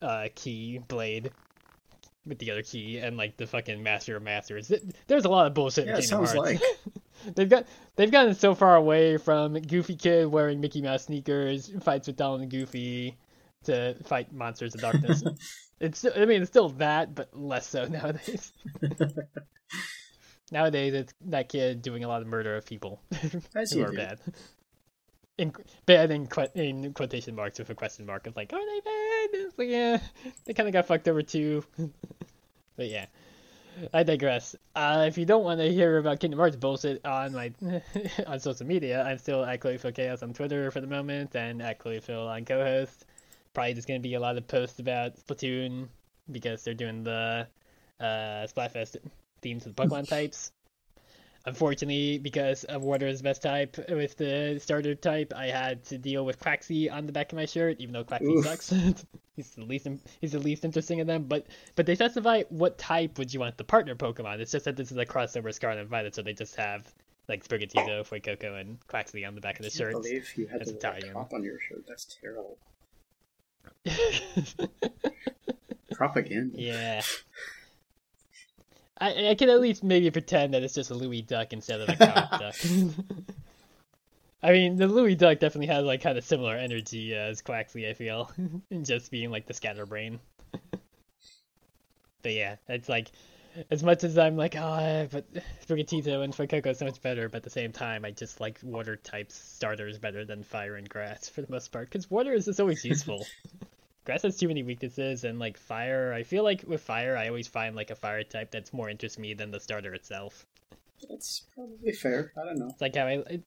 uh 0.00 0.28
key 0.34 0.78
blade 0.78 1.30
with 2.26 2.38
the 2.38 2.50
other 2.50 2.62
key 2.62 2.98
and 2.98 3.16
like 3.16 3.36
the 3.36 3.46
fucking 3.46 3.82
master 3.82 4.16
of 4.16 4.22
masters. 4.22 4.68
Th- 4.68 4.82
There's 5.08 5.24
a 5.24 5.28
lot 5.28 5.46
of 5.46 5.54
bullshit 5.54 5.86
Yeah, 5.86 5.92
in 5.92 5.98
it 5.98 6.00
Kingdom 6.08 6.26
sounds 6.26 6.32
Hearts. 6.32 6.60
like. 6.62 6.94
they've 7.34 7.48
got 7.48 7.66
they've 7.96 8.10
gotten 8.10 8.34
so 8.34 8.54
far 8.54 8.76
away 8.76 9.16
from 9.16 9.54
Goofy 9.54 9.96
Kid 9.96 10.26
wearing 10.26 10.60
Mickey 10.60 10.82
Mouse 10.82 11.04
sneakers, 11.04 11.70
fights 11.82 12.06
with 12.06 12.16
Donald 12.16 12.40
and 12.42 12.50
Goofy 12.50 13.16
to 13.64 13.94
fight 14.04 14.32
monsters 14.32 14.74
of 14.74 14.80
darkness. 14.80 15.22
it's 15.80 16.04
I 16.04 16.24
mean 16.24 16.42
it's 16.42 16.50
still 16.50 16.70
that, 16.70 17.14
but 17.14 17.36
less 17.38 17.66
so 17.66 17.84
nowadays. 17.88 18.52
nowadays 20.50 20.94
it's 20.94 21.14
that 21.26 21.48
kid 21.48 21.82
doing 21.82 22.04
a 22.04 22.08
lot 22.08 22.22
of 22.22 22.28
murder 22.28 22.56
of 22.56 22.66
people 22.66 23.00
As 23.54 23.72
who 23.72 23.82
are 23.82 23.90
do. 23.90 23.96
bad. 23.96 24.18
In, 25.38 25.52
bad 25.86 26.10
in, 26.10 26.28
in 26.54 26.92
quotation 26.92 27.34
marks 27.34 27.58
with 27.58 27.70
a 27.70 27.74
question 27.74 28.04
mark 28.04 28.26
of 28.26 28.36
like, 28.36 28.52
are 28.52 28.58
they 28.60 28.80
bad? 28.80 29.40
It's 29.40 29.58
like, 29.58 29.68
yeah, 29.68 29.98
they 30.44 30.52
kind 30.52 30.68
of 30.68 30.74
got 30.74 30.86
fucked 30.86 31.08
over 31.08 31.22
too. 31.22 31.64
but 32.76 32.88
yeah, 32.88 33.06
I 33.92 34.02
digress. 34.02 34.56
Uh, 34.74 35.04
if 35.08 35.18
you 35.18 35.24
don't 35.24 35.44
want 35.44 35.60
to 35.60 35.72
hear 35.72 35.98
about 35.98 36.20
Kingdom 36.20 36.38
Hearts 36.38 36.56
bullshit 36.56 37.04
on 37.04 37.32
my 37.32 37.52
on 38.26 38.40
social 38.40 38.66
media, 38.66 39.02
I'm 39.02 39.18
still 39.18 39.44
at 39.44 39.60
Chloephil 39.60 39.94
Chaos 39.94 40.22
on 40.22 40.32
Twitter 40.32 40.70
for 40.70 40.80
the 40.80 40.86
moment 40.86 41.34
and 41.34 41.62
at 41.62 41.78
Chloephil 41.78 42.28
on 42.28 42.44
Cohost. 42.44 43.06
Probably 43.54 43.74
just 43.74 43.88
gonna 43.88 44.00
be 44.00 44.14
a 44.14 44.20
lot 44.20 44.36
of 44.36 44.46
posts 44.46 44.78
about 44.78 45.16
Splatoon 45.16 45.88
because 46.30 46.62
they're 46.64 46.74
doing 46.74 47.04
the 47.04 47.46
uh, 48.00 48.46
Splatfest 48.46 48.96
themes 49.40 49.66
of 49.66 49.74
the 49.74 49.82
Pokemon 49.82 50.08
types. 50.16 50.52
Unfortunately, 51.44 52.18
because 52.18 52.64
of 52.64 52.82
water 52.82 53.06
is 53.06 53.18
the 53.18 53.24
best 53.24 53.42
type 53.42 53.76
with 53.88 54.16
the 54.16 54.58
starter 54.62 54.94
type, 54.94 55.32
I 55.36 55.46
had 55.46 55.84
to 55.86 55.98
deal 55.98 56.24
with 56.24 56.38
Quaxly 56.38 56.92
on 56.92 57.06
the 57.06 57.12
back 57.12 57.32
of 57.32 57.36
my 57.36 57.46
shirt, 57.46 57.78
even 57.80 57.92
though 57.92 58.04
Quaxly 58.04 58.36
Oof. 58.36 58.44
sucks. 58.44 58.70
he's 59.36 59.50
the 59.50 59.64
least 59.64 59.88
he's 60.20 60.32
the 60.32 60.38
least 60.38 60.64
interesting 60.64 61.00
of 61.00 61.06
them. 61.06 61.24
But 61.24 61.46
but 61.74 61.86
they 61.86 61.96
specify 61.96 62.42
what 62.48 62.78
type 62.78 63.18
would 63.18 63.34
you 63.34 63.40
want 63.40 63.56
the 63.58 63.64
partner 63.64 63.94
Pokemon. 63.96 64.38
It's 64.38 64.52
just 64.52 64.66
that 64.66 64.76
this 64.76 64.92
is 64.92 64.98
a 64.98 65.06
crossover 65.06 65.52
Scarlet 65.52 65.80
and 65.80 65.88
Violet, 65.88 66.14
so 66.14 66.22
they 66.22 66.32
just 66.32 66.54
have 66.56 66.92
like 67.28 67.44
Sprigatito, 67.46 68.00
oh. 68.00 68.04
Fuecoco, 68.04 68.60
and 68.60 68.78
Quaxly 68.86 69.26
on 69.26 69.34
the 69.34 69.40
back 69.40 69.58
of 69.58 69.64
the 69.64 69.72
I 69.74 69.90
can't 69.90 70.02
believe 70.02 70.32
you 70.36 70.46
had 70.46 70.60
That's 70.60 70.72
to 70.72 70.78
wear 70.80 70.92
a 70.92 70.96
Italian. 70.96 71.14
top 71.14 71.32
on 71.32 71.42
your 71.42 71.58
shirt. 71.58 71.84
That's 71.88 72.04
terrible. 72.20 72.58
Propaganda. 75.92 76.60
yeah. 76.60 77.02
I 79.02 79.30
I 79.30 79.34
can 79.34 79.50
at 79.50 79.60
least 79.60 79.82
maybe 79.82 80.10
pretend 80.10 80.54
that 80.54 80.62
it's 80.62 80.74
just 80.74 80.90
a 80.90 80.94
Louis 80.94 81.22
Duck 81.22 81.52
instead 81.52 81.80
of 81.80 81.88
a 81.88 81.96
comic 81.96 82.30
duck. 82.30 82.54
I 84.44 84.52
mean, 84.52 84.76
the 84.76 84.86
Louis 84.86 85.16
Duck 85.16 85.40
definitely 85.40 85.74
has 85.74 85.84
like 85.84 86.02
kind 86.02 86.16
of 86.16 86.24
similar 86.24 86.56
energy 86.56 87.14
as 87.14 87.42
Quaxly. 87.42 87.88
I 87.88 87.94
feel, 87.94 88.30
in 88.70 88.84
just 88.84 89.10
being 89.10 89.30
like 89.30 89.46
the 89.46 89.54
scatterbrain. 89.54 90.20
but 92.22 92.32
yeah, 92.32 92.56
it's 92.68 92.88
like 92.88 93.10
as 93.70 93.82
much 93.82 94.04
as 94.04 94.16
I'm 94.16 94.36
like, 94.36 94.54
oh, 94.56 95.08
but 95.10 95.26
Sprigatito 95.66 96.22
and 96.22 96.32
Fuecoco 96.32 96.68
is 96.68 96.78
so 96.78 96.84
much 96.84 97.02
better. 97.02 97.28
But 97.28 97.38
at 97.38 97.42
the 97.42 97.50
same 97.50 97.72
time, 97.72 98.04
I 98.04 98.12
just 98.12 98.40
like 98.40 98.60
water 98.62 98.96
type 98.96 99.32
starters 99.32 99.98
better 99.98 100.24
than 100.24 100.44
fire 100.44 100.76
and 100.76 100.88
grass 100.88 101.28
for 101.28 101.42
the 101.42 101.50
most 101.50 101.72
part 101.72 101.90
because 101.90 102.08
water 102.08 102.32
is 102.32 102.44
just 102.44 102.60
always 102.60 102.84
useful. 102.84 103.26
Grass 104.04 104.22
has 104.22 104.36
too 104.36 104.48
many 104.48 104.62
weaknesses, 104.62 105.24
and 105.24 105.38
like 105.38 105.56
fire, 105.56 106.12
I 106.12 106.22
feel 106.22 106.44
like 106.44 106.64
with 106.66 106.80
fire, 106.80 107.16
I 107.16 107.28
always 107.28 107.48
find 107.48 107.76
like 107.76 107.90
a 107.90 107.94
fire 107.94 108.24
type 108.24 108.50
that's 108.50 108.72
more 108.72 108.90
interests 108.90 109.18
me 109.18 109.34
than 109.34 109.50
the 109.50 109.60
starter 109.60 109.94
itself. 109.94 110.46
That's 111.08 111.42
probably 111.54 111.92
fair. 111.92 112.32
I 112.40 112.44
don't 112.44 112.58
know. 112.58 112.68
It's 112.68 112.80
like 112.80 112.96
how 112.96 113.06
I, 113.06 113.12
it, 113.28 113.42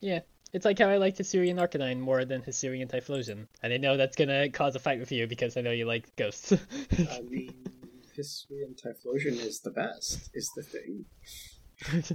yeah, 0.00 0.20
it's 0.52 0.64
like 0.64 0.78
how 0.78 0.88
I 0.88 0.96
like 0.96 1.16
Hisuian 1.16 1.56
Arcanine 1.56 2.00
more 2.00 2.24
than 2.24 2.42
Hisuian 2.42 2.90
Typhlosion, 2.90 3.46
and 3.62 3.72
I 3.72 3.76
know 3.76 3.96
that's 3.96 4.16
gonna 4.16 4.48
cause 4.50 4.74
a 4.74 4.80
fight 4.80 4.98
with 4.98 5.12
you 5.12 5.26
because 5.26 5.56
I 5.56 5.60
know 5.60 5.70
you 5.70 5.86
like 5.86 6.14
ghosts. 6.16 6.52
I 6.92 7.20
mean, 7.20 7.54
Hisuian 8.16 8.80
Typhlosion 8.80 9.38
is 9.38 9.60
the 9.60 9.70
best, 9.70 10.30
is 10.34 10.50
the 10.56 10.62
thing. 10.62 11.04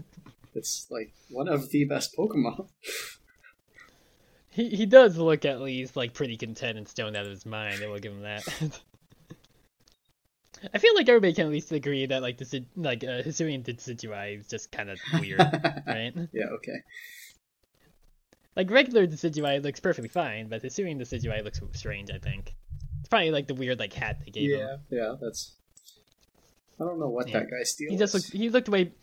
It's 0.55 0.87
like 0.89 1.13
one 1.29 1.49
of 1.49 1.69
the 1.69 1.85
best 1.85 2.15
Pokemon. 2.17 2.69
he 4.55 4.69
he 4.69 4.85
does 4.85 5.17
look 5.17 5.43
at 5.45 5.59
least 5.61 5.95
like 5.95 6.13
pretty 6.13 6.37
content 6.37 6.77
and 6.77 6.87
stoned 6.87 7.15
out 7.17 7.25
of 7.25 7.31
his 7.31 7.45
mind. 7.45 7.81
I 7.83 7.87
will 7.87 7.99
give 7.99 8.13
him 8.13 8.21
that. 8.21 8.43
I 10.73 10.77
feel 10.77 10.95
like 10.95 11.07
everybody 11.09 11.33
can 11.33 11.45
at 11.47 11.51
least 11.51 11.71
agree 11.71 12.05
that 12.05 12.21
like 12.21 12.37
the 12.37 12.45
Sid- 12.45 12.69
like 12.75 13.03
uh, 13.03 13.21
Hisuian 13.21 13.63
Decidueye 13.63 14.39
is 14.39 14.47
just 14.47 14.71
kind 14.71 14.89
of 14.89 14.97
weird, 15.19 15.39
right? 15.87 16.13
Yeah, 16.31 16.45
okay. 16.53 16.77
Like 18.55 18.71
regular 18.71 19.05
Decidueye 19.05 19.61
looks 19.61 19.81
perfectly 19.81 20.07
fine, 20.07 20.47
but 20.47 20.63
Hisuian 20.63 20.99
Decidueye 20.99 21.43
looks 21.43 21.59
strange. 21.73 22.09
I 22.09 22.19
think 22.19 22.55
it's 23.01 23.09
probably 23.09 23.31
like 23.31 23.47
the 23.47 23.53
weird 23.53 23.79
like 23.79 23.93
hat 23.93 24.19
they 24.23 24.31
gave 24.31 24.51
him. 24.51 24.59
Yeah, 24.59 24.77
yeah, 24.89 25.15
that's. 25.21 25.53
I 26.79 26.85
don't 26.85 26.99
know 26.99 27.09
what 27.09 27.27
Yeah. 27.27 27.39
that 27.39 27.51
guy 27.51 27.63
steals. 27.63 27.91
He 27.91 27.97
just 27.97 28.13
looked 28.13 28.31
he 28.31 28.49
looked 28.49 28.69
way 28.69 28.93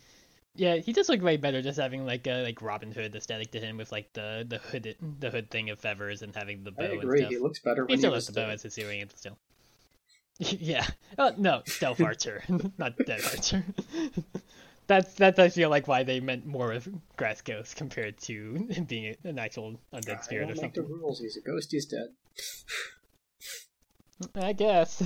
yeah, 0.55 0.75
he 0.75 0.93
just 0.93 1.09
looked 1.09 1.23
way 1.23 1.37
better 1.37 1.61
just 1.61 1.79
having 1.79 2.05
like 2.05 2.27
a 2.27 2.43
like 2.43 2.61
Robin 2.61 2.91
Hood 2.91 3.15
aesthetic 3.15 3.51
to 3.51 3.59
him 3.59 3.77
with 3.77 3.91
like 3.91 4.13
the 4.13 4.45
the 4.47 4.59
hood 4.59 4.95
the 5.19 5.31
hood 5.31 5.49
thing 5.49 5.69
of 5.71 5.79
feathers 5.79 6.21
and 6.21 6.35
having 6.35 6.63
the 6.63 6.71
bow 6.71 6.83
I 6.83 6.87
agree. 6.87 7.25
He 7.25 7.37
looks 7.37 7.59
better 7.59 7.85
He 7.87 7.93
when 7.93 7.97
he 7.97 7.97
still 7.97 8.11
was 8.11 8.27
has 8.27 8.35
the 8.35 8.41
bow 8.41 8.49
as 8.49 8.63
Hisuian 8.63 9.07
but 9.07 9.17
still. 9.17 9.37
yeah. 10.37 10.85
Uh, 11.17 11.31
no, 11.37 11.63
stealth 11.65 12.01
archer, 12.01 12.43
not 12.77 12.97
dead 12.97 13.21
archer. 13.23 13.65
That's 14.85 15.13
that's 15.15 15.39
I 15.39 15.49
feel 15.49 15.69
like 15.69 15.87
why 15.87 16.03
they 16.03 16.19
meant 16.19 16.45
more 16.45 16.71
of 16.71 16.87
Grass 17.17 17.41
Ghost 17.41 17.75
compared 17.75 18.19
to 18.21 18.67
him 18.69 18.83
being 18.83 19.15
an 19.23 19.39
actual 19.39 19.79
undead 19.91 20.19
I 20.19 20.21
spirit 20.21 20.51
or 20.51 20.61
make 20.61 20.73
the 20.75 20.83
rules. 20.83 21.19
He's 21.19 21.37
a 21.37 21.41
ghost. 21.41 21.71
He's 21.71 21.85
dead. 21.85 22.09
I 24.35 24.53
guess. 24.53 25.01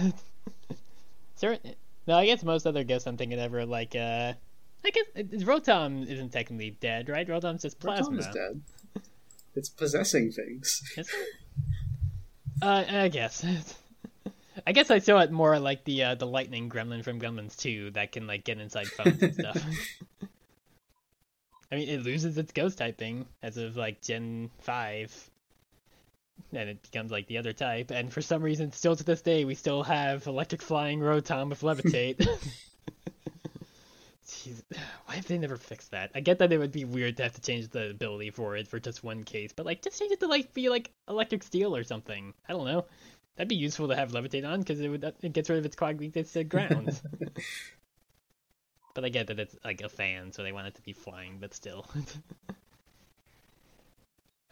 Certain. 1.36 1.76
No, 2.06 2.18
I 2.18 2.26
guess 2.26 2.44
most 2.44 2.66
other 2.66 2.84
ghosts 2.84 3.08
I'm 3.08 3.18
thinking 3.18 3.40
of 3.40 3.54
are 3.54 3.66
like 3.66 3.96
uh 3.96 4.34
I 4.88 4.92
guess 4.92 5.44
Rotom 5.44 6.08
isn't 6.08 6.32
technically 6.32 6.78
dead, 6.80 7.10
right? 7.10 7.28
Rotom's 7.28 7.64
just 7.64 7.78
plasma. 7.78 8.16
Rotom 8.16 8.20
is 8.20 8.28
dead. 8.28 8.62
It's 9.54 9.68
possessing 9.68 10.32
things. 10.32 10.82
Uh, 12.62 12.86
I 12.90 13.10
guess. 13.10 13.46
I 14.68 14.72
guess 14.72 14.90
I 14.90 15.00
saw 15.00 15.20
it 15.20 15.32
more 15.32 15.60
like 15.60 15.84
the 15.84 16.04
uh, 16.04 16.16
the 16.16 16.26
lightning 16.26 16.70
gremlin 16.70 17.04
from 17.04 17.20
Gremlins 17.20 17.58
2 17.58 17.92
that 17.92 18.14
can 18.14 18.28
like 18.28 18.46
get 18.46 18.60
inside 18.60 18.88
phones 18.88 19.22
and 19.22 19.34
stuff. 19.34 19.62
I 21.72 21.76
mean, 21.76 21.90
it 21.90 22.04
loses 22.04 22.38
its 22.38 22.54
ghost 22.54 22.78
typing 22.78 23.26
as 23.44 23.58
of 23.58 23.76
like 23.76 24.02
Gen 24.02 24.50
5. 24.60 25.30
And 26.54 26.70
it 26.70 26.82
becomes 26.82 27.12
like 27.12 27.28
the 27.28 27.40
other 27.40 27.52
type, 27.52 27.92
and 27.92 28.14
for 28.14 28.22
some 28.22 28.42
reason, 28.42 28.72
still 28.72 28.96
to 28.96 29.04
this 29.04 29.22
day, 29.22 29.44
we 29.44 29.54
still 29.54 29.84
have 29.84 30.28
electric 30.28 30.62
flying 30.62 31.00
Rotom 31.00 31.50
with 31.50 31.62
levitate. 31.62 32.26
Why 35.06 35.16
have 35.16 35.28
they 35.28 35.38
never 35.38 35.58
fixed 35.58 35.92
that? 35.92 36.12
I 36.16 36.20
get 36.20 36.40
that 36.40 36.52
it 36.52 36.58
would 36.58 36.72
be 36.72 36.86
weird 36.86 37.18
to 37.18 37.24
have 37.24 37.34
to 37.34 37.42
change 37.42 37.70
the 37.70 37.90
ability 37.90 38.32
for 38.32 38.56
it 38.56 38.68
for 38.68 38.80
just 38.80 39.04
one 39.04 39.24
case, 39.24 39.52
but 39.54 39.66
like 39.66 39.82
just 39.82 40.00
change 40.00 40.12
it 40.12 40.20
to 40.22 40.28
like 40.28 40.54
be 40.54 40.70
like 40.70 40.92
electric 41.08 41.44
steel 41.44 41.76
or 41.76 41.84
something. 41.84 42.34
I 42.48 42.54
don't 42.54 42.66
know. 42.66 42.86
That'd 43.36 43.50
be 43.50 43.56
useful 43.56 43.88
to 43.90 43.96
have 43.96 44.12
levitate 44.12 44.48
on 44.48 44.60
because 44.60 44.80
it 44.80 44.90
would 44.90 45.04
it 45.04 45.34
gets 45.34 45.50
rid 45.50 45.60
of 45.60 45.66
its 45.66 45.76
quad 45.76 46.00
weakness 46.00 46.34
to 46.34 46.44
ground. 46.44 47.00
but 48.96 49.06
I 49.06 49.10
get 49.10 49.28
that 49.28 49.40
it's 49.40 49.56
like 49.64 49.82
a 49.82 49.90
fan, 49.90 50.32
so 50.32 50.42
they 50.42 50.52
want 50.52 50.68
it 50.68 50.76
to 50.76 50.82
be 50.82 50.94
flying, 50.94 51.38
but 51.40 51.54
still. 51.54 51.86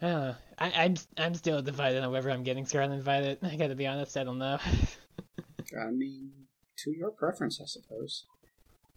uh, 0.02 0.34
I, 0.60 0.72
I'm 0.72 0.96
I'm 1.18 1.34
still 1.34 1.64
divided 1.64 2.04
on 2.04 2.12
whether 2.12 2.30
I'm 2.30 2.44
getting 2.44 2.68
Scarlet 2.68 3.02
Violet. 3.02 3.40
I 3.42 3.56
gotta 3.56 3.76
be 3.76 3.88
honest, 3.88 4.18
I 4.18 4.24
don't 4.24 4.38
know. 4.38 4.60
I 5.82 5.90
mean, 5.90 6.32
to 6.78 6.92
your 6.92 7.10
preference, 7.10 7.60
I 7.60 7.66
suppose. 7.66 8.26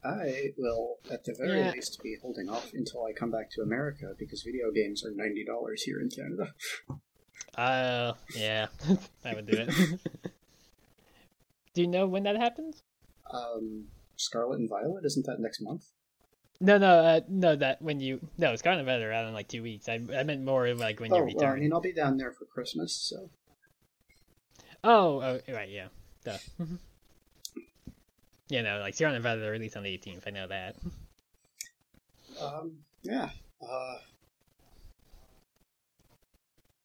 I 0.05 0.53
will, 0.57 0.99
at 1.11 1.25
the 1.25 1.35
very 1.35 1.59
Yeah. 1.61 1.73
least, 1.73 2.01
be 2.03 2.17
holding 2.23 2.49
off 2.49 2.73
until 2.73 3.05
I 3.05 3.13
come 3.13 3.31
back 3.31 3.51
to 3.53 3.63
America 3.63 4.15
because 4.19 4.43
video 4.43 4.71
games 4.71 5.05
are 5.05 5.11
ninety 5.11 5.45
dollars 5.45 5.83
here 5.83 6.01
in 6.01 6.09
Canada. 6.09 6.55
Uh, 7.57 8.15
yeah, 8.35 8.67
I 9.25 9.35
would 9.35 9.47
do 9.47 9.55
it. 9.59 9.71
do 11.75 11.83
you 11.83 11.89
know 11.89 12.07
when 12.07 12.23
that 12.25 12.37
happens? 12.37 12.83
Um, 13.33 13.87
Scarlet 14.17 14.59
and 14.61 14.69
Violet 14.69 15.05
isn't 15.05 15.27
that 15.27 15.41
next 15.41 15.61
month? 15.61 15.85
No, 16.61 16.79
no, 16.79 16.99
uh, 16.99 17.21
no. 17.29 17.55
That 17.57 17.83
when 17.83 18.01
you 18.01 18.21
no, 18.37 18.53
it's 18.53 18.63
kind 18.63 18.81
of 18.81 18.87
better 18.87 19.13
out 19.13 19.27
in 19.27 19.35
like 19.35 19.49
two 19.49 19.63
weeks. 19.63 19.89
I 19.89 20.01
I 20.15 20.23
meant 20.23 20.45
more 20.45 20.73
like 20.75 21.01
when 21.01 21.13
oh, 21.13 21.17
you 21.17 21.23
well, 21.23 21.31
I 21.31 21.35
return. 21.35 21.61
mean, 21.61 21.73
I'll 21.73 21.81
be 21.81 21.93
down 21.93 22.17
there 22.17 22.33
for 22.33 22.45
Christmas, 22.47 22.95
so 22.95 23.31
Oh, 24.85 25.21
oh, 25.21 25.41
right, 25.53 25.69
yeah. 25.69 25.89
Duh. 26.25 26.39
Yeah, 28.49 28.63
no, 28.63 28.79
like 28.81 28.95
Scarlet 28.95 29.21
Violet 29.21 29.49
released 29.51 29.77
on 29.77 29.83
the 29.83 29.91
18th. 29.91 30.23
I 30.27 30.31
know 30.31 30.47
that. 30.49 30.77
um, 32.41 32.79
yeah. 33.03 33.31
Uh, 33.63 33.97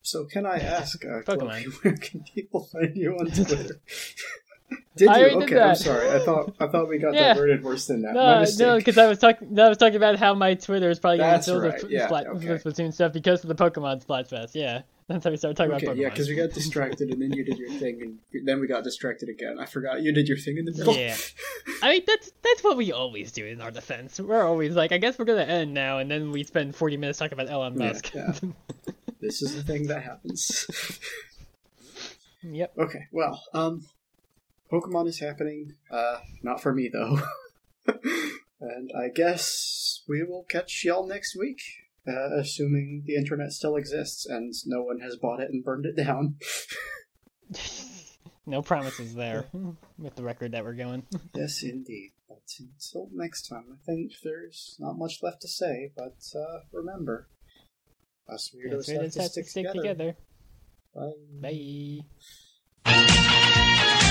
so 0.01 0.25
can 0.25 0.45
I 0.45 0.57
ask, 0.57 1.03
uh, 1.05 1.21
Pokemon. 1.21 1.63
Chloe, 1.63 1.63
where 1.81 1.97
can 1.97 2.23
people 2.23 2.65
find 2.65 2.95
you 2.95 3.17
on 3.17 3.27
Twitter? 3.27 3.79
did 4.97 5.05
you? 5.05 5.09
already 5.09 5.35
did 5.35 5.43
okay, 5.43 5.61
I'm 5.61 5.75
sorry. 5.75 6.11
I 6.11 6.19
thought 6.19 6.53
I 6.59 6.67
thought 6.67 6.89
we 6.89 6.97
got 6.97 7.13
Yeah. 7.13 7.33
diverted 7.33 7.63
worse 7.63 7.87
than 7.87 8.01
that. 8.01 8.13
No, 8.13 8.43
no, 8.59 8.77
because 8.77 8.97
I 8.97 9.07
was 9.07 9.19
talking. 9.19 9.57
I 9.57 9.69
was 9.69 9.77
talking 9.77 9.95
about 9.95 10.17
how 10.17 10.33
my 10.33 10.55
Twitter 10.55 10.89
is 10.89 10.99
probably 10.99 11.19
going 11.19 11.39
to 11.39 11.45
fill 11.45 11.61
right, 11.61 11.81
with, 11.81 11.91
yeah, 11.91 12.09
with 12.09 12.63
Splatoon 12.63 12.93
stuff 12.93 13.13
because 13.13 13.43
of 13.43 13.47
the 13.47 13.55
Pokemon 13.55 14.05
Splatfest. 14.05 14.51
Yeah, 14.55 14.81
that's 15.13 15.23
how 15.25 15.31
we 15.31 15.37
started 15.37 15.55
talking 15.57 15.73
Okay, 15.73 15.85
about 15.85 15.95
Pokemon. 15.95 16.01
yeah, 16.01 16.09
because 16.09 16.27
we 16.29 16.35
got 16.35 16.51
distracted 16.51 17.09
and 17.09 17.21
then 17.21 17.31
you 17.33 17.43
did 17.45 17.57
your 17.57 17.69
thing 17.71 18.01
and 18.01 18.19
then 18.47 18.59
we 18.59 18.67
got 18.67 18.83
distracted 18.83 19.29
again. 19.29 19.57
I 19.59 19.65
forgot 19.65 20.01
you 20.01 20.11
did 20.13 20.27
your 20.27 20.37
thing 20.37 20.57
in 20.57 20.65
the 20.65 20.71
middle. 20.71 20.95
Yeah. 20.95 21.15
I 21.83 21.89
mean, 21.89 22.01
that's 22.05 22.31
that's 22.43 22.63
what 22.63 22.75
we 22.77 22.91
always 22.91 23.31
do 23.31 23.45
in 23.45 23.61
our 23.61 23.71
defense. 23.71 24.19
We're 24.19 24.43
always 24.45 24.75
like, 24.75 24.91
I 24.91 24.97
guess 24.97 25.17
we're 25.17 25.25
gonna 25.25 25.41
end 25.43 25.73
now, 25.73 25.99
and 25.99 26.09
then 26.11 26.31
we 26.31 26.43
spend 26.43 26.75
40 26.75 26.97
minutes 26.97 27.19
talking 27.19 27.33
about 27.33 27.49
Elon 27.51 27.79
Yeah, 27.79 27.87
Musk. 27.87 28.13
yeah. 28.13 28.33
this 29.21 29.41
is 29.41 29.55
the 29.55 29.63
thing 29.63 29.87
that 29.87 30.03
happens. 30.03 30.65
yep. 32.41 32.73
Okay, 32.77 33.05
well, 33.11 33.41
um, 33.53 33.85
Pokemon 34.71 35.07
is 35.07 35.19
happening. 35.19 35.73
Uh, 35.91 36.17
not 36.41 36.61
for 36.61 36.73
me 36.73 36.89
though. 36.91 37.19
and 38.61 38.91
I 38.97 39.09
guess 39.13 40.01
we 40.07 40.23
will 40.23 40.43
catch 40.49 40.83
y'all 40.85 41.05
next 41.07 41.35
week, 41.37 41.61
uh, 42.07 42.35
assuming 42.37 43.03
the 43.05 43.15
internet 43.15 43.51
still 43.51 43.75
exists 43.75 44.25
and 44.25 44.53
no 44.65 44.83
one 44.83 44.99
has 44.99 45.15
bought 45.15 45.39
it 45.39 45.49
and 45.51 45.63
burned 45.63 45.85
it 45.85 45.95
down. 45.95 46.35
no 48.45 48.61
promises 48.61 49.15
there 49.15 49.45
with 49.97 50.15
the 50.15 50.23
record 50.23 50.51
that 50.51 50.63
we're 50.63 50.73
going. 50.73 51.03
yes, 51.35 51.63
indeed. 51.63 52.11
But 52.27 52.41
until 52.59 53.09
next 53.13 53.47
time, 53.47 53.65
I 53.71 53.77
think 53.85 54.11
there's 54.23 54.75
not 54.79 54.97
much 54.97 55.19
left 55.21 55.41
to 55.41 55.47
say. 55.47 55.91
But 55.95 56.17
uh, 56.35 56.59
remember, 56.71 57.29
us 58.27 58.53
weirdos 58.55 58.87
Yes, 58.87 58.87
we 58.87 58.93
have 58.95 59.03
just 59.03 59.15
to 59.15 59.21
have 59.21 59.31
to 59.31 59.43
stick 59.43 59.47
stick 59.47 59.71
together. 59.71 60.15
together. 60.15 60.17
Bye. 61.41 62.01
Bye. 62.85 64.09